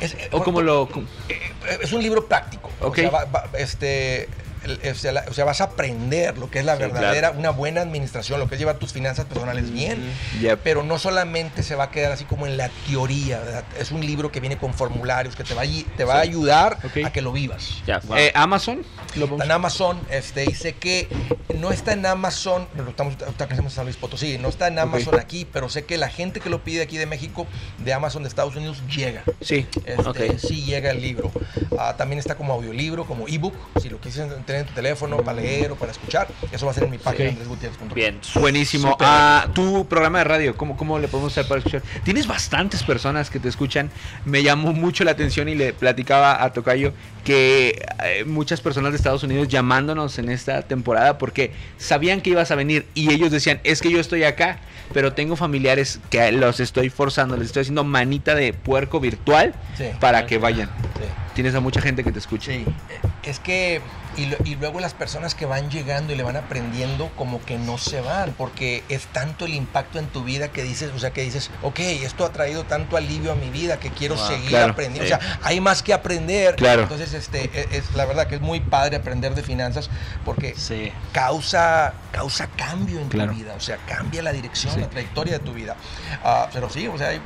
Es, 0.00 0.14
eh, 0.14 0.28
O 0.32 0.42
como 0.42 0.60
lo... 0.62 0.88
como- 0.88 1.06
eh, 1.28 1.78
es 1.82 1.92
un 1.92 2.02
libro 2.02 2.26
práctico. 2.26 2.70
Ok. 2.80 2.92
O, 2.92 2.94
sea, 3.00 3.10
va- 3.10 3.24
va- 3.24 3.44
este, 3.58 4.28
o 4.90 4.94
sea, 4.94 5.12
la- 5.12 5.24
o 5.28 5.32
sea, 5.32 5.44
vas 5.44 5.60
a 5.60 5.64
aprender 5.64 6.38
lo 6.38 6.50
que 6.50 6.58
es 6.60 6.64
la 6.64 6.74
Sí, 6.76 6.80
verdadera, 6.82 7.30
una 7.32 7.50
buena 7.50 7.80
administración, 7.80 8.38
lo 8.40 8.48
que 8.48 8.54
es 8.54 8.58
llevar 8.58 8.78
tus 8.78 8.92
finanzas 8.92 9.26
personales 9.26 9.72
bien. 9.72 10.02
Yep. 10.40 10.60
Pero 10.62 10.82
no 10.82 10.98
solamente 10.98 11.62
se 11.62 11.74
va 11.74 11.84
a 11.84 11.90
quedar 11.90 12.12
así 12.12 12.24
como 12.24 12.46
en 12.46 12.56
la 12.56 12.70
teoría, 12.88 13.40
¿verdad? 13.40 13.64
Es 13.78 13.90
un 13.90 14.00
libro 14.04 14.30
que 14.32 14.40
viene 14.40 14.56
con 14.58 14.74
formularios 14.74 15.36
que 15.36 15.44
te 15.44 15.54
va 15.54 15.62
a, 15.62 15.66
te 15.96 16.04
va 16.04 16.14
a 16.16 16.20
ayudar 16.20 16.78
a 17.04 17.10
que 17.12 17.22
lo 17.22 17.32
vivas. 17.32 17.82
Eh, 18.16 18.32
Amazon. 18.34 18.82
Lo 19.16 19.24
Está 19.26 19.44
en 19.44 19.50
Amazon, 19.52 20.00
este, 20.10 20.42
dice 20.42 20.74
que 20.74 21.08
no 21.58 21.70
está 21.72 21.92
en 21.92 22.04
Amazon, 22.06 22.68
pero 22.76 22.90
estamos, 22.90 23.14
estamos 23.14 23.58
en 23.58 23.70
San 23.70 23.84
Luis 23.84 23.96
Potosí, 23.96 24.38
no 24.38 24.48
está 24.48 24.68
en 24.68 24.78
Amazon 24.78 25.18
aquí, 25.18 25.46
pero 25.50 25.68
sé 25.68 25.84
que 25.84 25.96
la 25.96 26.08
gente 26.08 26.40
que 26.40 26.50
lo 26.50 26.62
pide 26.62 26.82
aquí 26.82 26.96
de 26.98 27.06
México, 27.06 27.46
de 27.78 27.92
Amazon 27.92 28.22
de 28.22 28.28
Estados 28.28 28.54
Unidos, 28.56 28.82
llega. 28.94 29.22
Sí. 29.40 29.66
Este. 29.84 30.38
Sí 30.38 30.62
llega 30.64 30.90
el 30.90 31.00
libro. 31.02 31.30
Ah, 31.78 31.94
también 31.96 32.18
está 32.18 32.34
como 32.36 32.52
audiolibro, 32.52 33.06
como 33.06 33.26
ebook, 33.28 33.54
si 33.80 33.88
lo 33.88 33.98
quieres 33.98 34.18
tener 34.48 34.62
en 34.62 34.66
tu 34.68 34.72
teléfono 34.74 35.18
para 35.18 35.40
leer 35.40 35.70
o 35.70 35.76
para 35.76 35.92
escuchar. 35.92 36.26
Eso 36.50 36.66
va 36.66 36.72
a 36.72 36.74
ser 36.74 36.84
en 36.84 36.90
mi 36.90 36.98
página, 36.98 37.28
andresgutierrez.com. 37.28 37.94
Bien. 37.94 38.18
Buenísimo. 38.34 38.96
Ah, 39.00 39.46
tu 39.54 39.86
programa 39.86 40.18
de 40.18 40.24
radio, 40.24 40.56
¿cómo, 40.56 40.76
¿cómo 40.76 40.98
le 40.98 41.06
podemos 41.06 41.32
hacer 41.32 41.46
para 41.46 41.58
escuchar? 41.58 41.82
Tienes 42.02 42.26
bastantes 42.26 42.82
personas 42.82 43.28
que 43.30 43.38
te 43.38 43.48
escuchan. 43.48 43.90
Me 44.24 44.42
llamó 44.42 44.72
mucho 44.72 45.04
la 45.04 45.10
atención 45.12 45.48
y 45.48 45.54
le 45.54 45.72
platicaba 45.74 46.42
a 46.42 46.52
Tocayo 46.52 46.92
que 47.24 47.84
eh, 48.02 48.24
muchas 48.24 48.60
personas 48.62 48.92
de 48.92 48.96
Estados 48.96 49.22
Unidos 49.22 49.48
llamándonos 49.48 50.18
en 50.18 50.30
esta 50.30 50.62
temporada 50.62 51.18
porque 51.18 51.52
sabían 51.76 52.22
que 52.22 52.30
ibas 52.30 52.50
a 52.50 52.54
venir 52.54 52.86
y 52.94 53.12
ellos 53.12 53.30
decían, 53.30 53.60
es 53.64 53.82
que 53.82 53.90
yo 53.90 54.00
estoy 54.00 54.24
acá, 54.24 54.60
pero 54.94 55.12
tengo 55.12 55.36
familiares 55.36 56.00
que 56.08 56.32
los 56.32 56.58
estoy 56.60 56.88
forzando, 56.88 57.36
les 57.36 57.48
estoy 57.48 57.60
haciendo 57.62 57.84
manita 57.84 58.34
de 58.34 58.54
puerco 58.54 58.98
virtual 58.98 59.54
Sí. 59.76 59.84
para 60.00 60.24
que 60.26 60.38
vayan. 60.38 60.68
Sí. 60.96 61.04
Tienes 61.34 61.54
a 61.54 61.60
mucha 61.60 61.80
gente 61.80 62.02
que 62.02 62.10
te 62.10 62.18
escucha. 62.18 62.50
Sí, 62.50 62.64
es 63.22 63.38
que, 63.40 63.80
y, 64.16 64.54
luego 64.56 64.80
las 64.80 64.94
personas 64.94 65.34
que 65.34 65.44
van 65.46 65.70
llegando 65.70 66.12
y 66.12 66.16
le 66.16 66.22
van 66.22 66.36
aprendiendo, 66.36 67.10
como 67.16 67.40
que 67.44 67.58
no 67.58 67.78
se 67.78 68.00
van, 68.00 68.32
porque 68.36 68.82
es 68.88 69.06
tanto 69.06 69.44
el 69.44 69.54
impacto 69.54 69.98
en 69.98 70.06
tu 70.06 70.24
vida 70.24 70.48
que 70.48 70.62
dices, 70.62 70.90
o 70.94 70.98
sea, 70.98 71.10
que 71.12 71.22
dices, 71.22 71.50
ok, 71.62 71.78
esto 71.78 72.24
ha 72.24 72.32
traído 72.32 72.64
tanto 72.64 72.96
alivio 72.96 73.32
a 73.32 73.34
mi 73.34 73.50
vida 73.50 73.78
que 73.78 73.90
quiero 73.90 74.16
Wow, 74.16 74.26
seguir 74.28 74.48
claro, 74.48 74.72
aprendiendo. 74.72 75.06
sí. 75.08 75.12
O 75.14 75.18
sea, 75.20 75.38
hay 75.42 75.60
más 75.60 75.82
que 75.82 75.92
aprender. 75.92 76.56
Claro. 76.56 76.82
Entonces, 76.82 77.12
este, 77.14 77.44
e- 77.52 77.68
es, 77.76 77.94
la 77.94 78.06
verdad 78.06 78.26
que 78.26 78.36
es 78.36 78.40
muy 78.40 78.60
padre 78.60 78.96
aprender 78.96 79.34
de 79.34 79.42
finanzas 79.42 79.90
porque 80.24 80.54
Sí. 80.56 80.92
causa, 81.12 81.92
causa 82.12 82.46
cambio 82.56 83.00
en 83.00 83.08
Claro. 83.08 83.32
tu 83.32 83.38
vida, 83.38 83.54
o 83.56 83.60
sea, 83.60 83.76
cambia 83.86 84.22
la 84.22 84.32
dirección, 84.32 84.74
Sí. 84.74 84.80
la 84.80 84.88
trayectoria 84.90 85.34
de 85.34 85.44
tu 85.44 85.52
vida. 85.52 85.76
Ah, 86.24 86.48
pero 86.52 86.70
sí, 86.70 86.86
o 86.88 86.96
sea, 86.98 87.08
hay- 87.08 87.20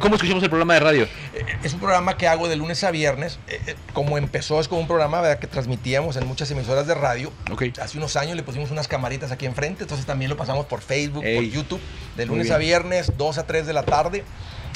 ¿Cómo 0.00 0.14
escuchamos 0.16 0.42
el 0.42 0.48
programa 0.50 0.74
de 0.74 0.80
radio? 0.80 1.04
eh, 1.34 1.44
es 1.62 1.72
un 1.74 1.80
programa 1.80 2.16
que 2.16 2.28
hago 2.28 2.48
de 2.48 2.56
lunes 2.56 2.82
a 2.84 2.90
viernes. 2.90 3.38
eh, 3.48 3.60
eh, 3.66 3.76
como 3.92 4.18
empezó, 4.18 4.60
es 4.60 4.68
como 4.68 4.80
un 4.80 4.86
programa 4.86 5.05
¿verdad? 5.10 5.38
que 5.38 5.46
transmitíamos 5.46 6.16
en 6.16 6.26
muchas 6.26 6.50
emisoras 6.50 6.86
de 6.86 6.94
radio. 6.94 7.32
Hace 7.80 7.98
unos 7.98 8.16
años 8.16 8.36
le 8.36 8.42
pusimos 8.42 8.70
unas 8.70 8.88
camaritas 8.88 9.30
aquí 9.32 9.46
enfrente, 9.46 9.84
entonces 9.84 10.06
también 10.06 10.30
lo 10.30 10.36
pasamos 10.36 10.66
por 10.66 10.80
Facebook, 10.80 11.22
por 11.22 11.44
YouTube, 11.44 11.80
de 12.16 12.26
lunes 12.26 12.50
a 12.50 12.58
viernes, 12.58 13.12
2 13.16 13.38
a 13.38 13.46
3 13.46 13.66
de 13.66 13.72
la 13.72 13.84
tarde. 13.84 14.24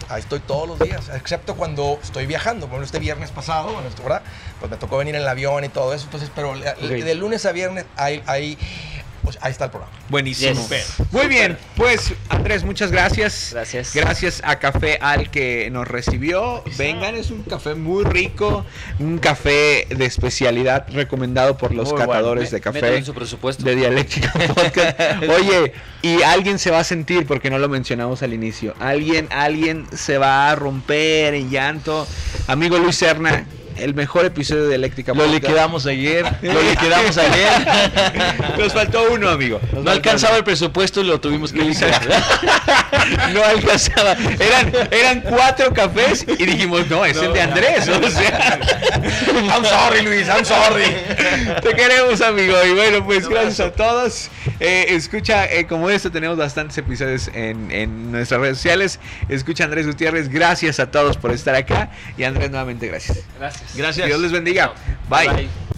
Ahí 0.09 0.21
estoy 0.21 0.41
todos 0.41 0.67
los 0.67 0.79
días, 0.79 1.09
excepto 1.15 1.55
cuando 1.55 1.99
estoy 2.03 2.27
viajando. 2.27 2.67
Bueno, 2.67 2.85
este 2.85 2.99
viernes 2.99 3.31
pasado, 3.31 3.73
bueno, 3.73 3.89
¿verdad? 4.03 4.23
Pues 4.59 4.71
me 4.71 4.77
tocó 4.77 4.97
venir 4.97 5.15
en 5.15 5.23
el 5.23 5.29
avión 5.29 5.63
y 5.65 5.69
todo 5.69 5.95
eso. 5.95 6.07
Entonces, 6.07 6.31
pero 6.35 6.55
de 6.57 7.15
lunes 7.15 7.47
a 7.47 7.53
viernes 7.53 7.85
ahí, 7.97 8.23
ahí, 8.27 8.59
pues, 9.23 9.39
ahí 9.41 9.51
está 9.53 9.67
el 9.67 9.71
programa. 9.71 9.93
Buenísimo. 10.09 10.67
Yes. 10.69 10.95
Muy 11.11 11.27
bien, 11.27 11.59
pues 11.77 12.13
Andrés, 12.29 12.65
muchas 12.65 12.91
gracias. 12.91 13.51
Gracias. 13.53 13.95
Gracias 13.95 14.43
a 14.45 14.59
Café 14.59 14.99
Al 15.01 15.31
que 15.31 15.69
nos 15.71 15.87
recibió. 15.87 16.63
Vengan, 16.79 17.15
es 17.15 17.31
un 17.31 17.43
café 17.43 17.75
muy 17.75 18.05
rico, 18.05 18.65
un 18.99 19.19
café 19.19 19.87
de 19.89 20.05
especialidad 20.05 20.87
recomendado 20.93 21.57
por 21.57 21.73
los 21.73 21.89
Muy 21.89 21.93
bueno. 21.99 22.09
catadores 22.13 22.51
de 22.51 22.61
café 22.61 22.97
en 22.97 23.05
su 23.05 23.15
presupuesto. 23.15 23.65
de 23.65 23.77
Dialéctica 23.77 24.33
Podcast. 24.55 24.99
Oye, 25.29 25.73
y 26.03 26.23
alguien 26.23 26.59
se 26.59 26.71
va 26.71 26.81
a 26.81 26.85
sentir, 26.85 27.27
porque 27.27 27.51
no 27.51 27.59
lo 27.59 27.69
mencionamos 27.69 28.23
al 28.23 28.33
inicio, 28.33 28.75
alguien, 28.81 29.29
alguien 29.31 29.87
se 29.97 30.19
va 30.19 30.51
a 30.51 30.55
romper 30.57 31.35
en 31.35 31.51
llanto. 31.51 32.07
Amigo 32.47 32.79
Luis 32.79 32.97
Serna, 32.97 33.47
el 33.81 33.95
mejor 33.95 34.25
episodio 34.25 34.63
de 34.63 34.69
Dialéctica 34.69 35.15
Lo 35.15 35.27
liquidamos 35.27 35.87
ayer, 35.87 36.25
lo 36.43 36.63
liquidamos 36.63 37.17
ayer. 37.19 37.51
Nos 38.59 38.73
faltó 38.73 39.13
uno, 39.13 39.29
amigo. 39.29 39.61
Nos 39.73 39.85
No 39.85 39.91
alcanzaba 39.91 40.37
el 40.37 40.45
presupuesto 40.45 41.01
y 41.01 41.05
lo 41.05 41.21
tuvimos 41.21 41.53
que 41.53 41.63
liquidar. 41.63 42.01
no 43.33 43.45
alcanzaba. 43.45 44.17
Eran, 44.39 44.73
eran 44.91 45.21
cuatro 45.23 45.73
cafés 45.73 46.25
y 46.27 46.45
dijimos, 46.45 46.89
no, 46.89 47.05
es 47.05 47.17
el 47.17 47.33
de 47.33 47.41
Andrés. 47.41 47.89
O 47.89 48.11
sea, 48.11 48.59
I'm 49.51 49.65
sorry, 49.65 50.03
Luis, 50.03 50.27
I'm 50.29 50.45
sorry. 50.45 50.85
te 51.63 51.75
queremos, 51.75 52.21
amigo. 52.21 52.55
Y 52.67 52.75
bueno, 52.75 53.05
pues 53.05 53.29
gracias 53.29 53.61
a 53.61 53.73
todos. 53.73 54.31
Eh, 54.59 54.87
escucha, 54.91 55.47
eh, 55.47 55.67
como 55.67 55.91
esto, 55.91 56.11
tenemos 56.11 56.37
bastantes 56.37 56.77
episodios 56.79 57.29
en, 57.35 57.71
en 57.71 58.13
nuestras 58.13 58.41
redes 58.41 58.59
sociales. 58.59 59.01
Escucha 59.29 59.65
Andrés 59.65 59.87
Gutiérrez. 59.87 60.29
Gracias 60.29 60.81
a 60.81 60.91
todos 60.91 61.17
por 61.17 61.31
estar 61.33 61.55
acá. 61.55 61.91
Y 62.17 62.25
Andrés, 62.25 62.51
nuevamente, 62.51 62.87
gracias. 62.89 63.21
Gracias. 63.39 63.70
Gracias. 63.75 64.07
Dios 64.07 64.21
les 64.21 64.33
bendiga. 64.33 64.73
Bye. 65.09 65.29
Bye. 65.29 65.70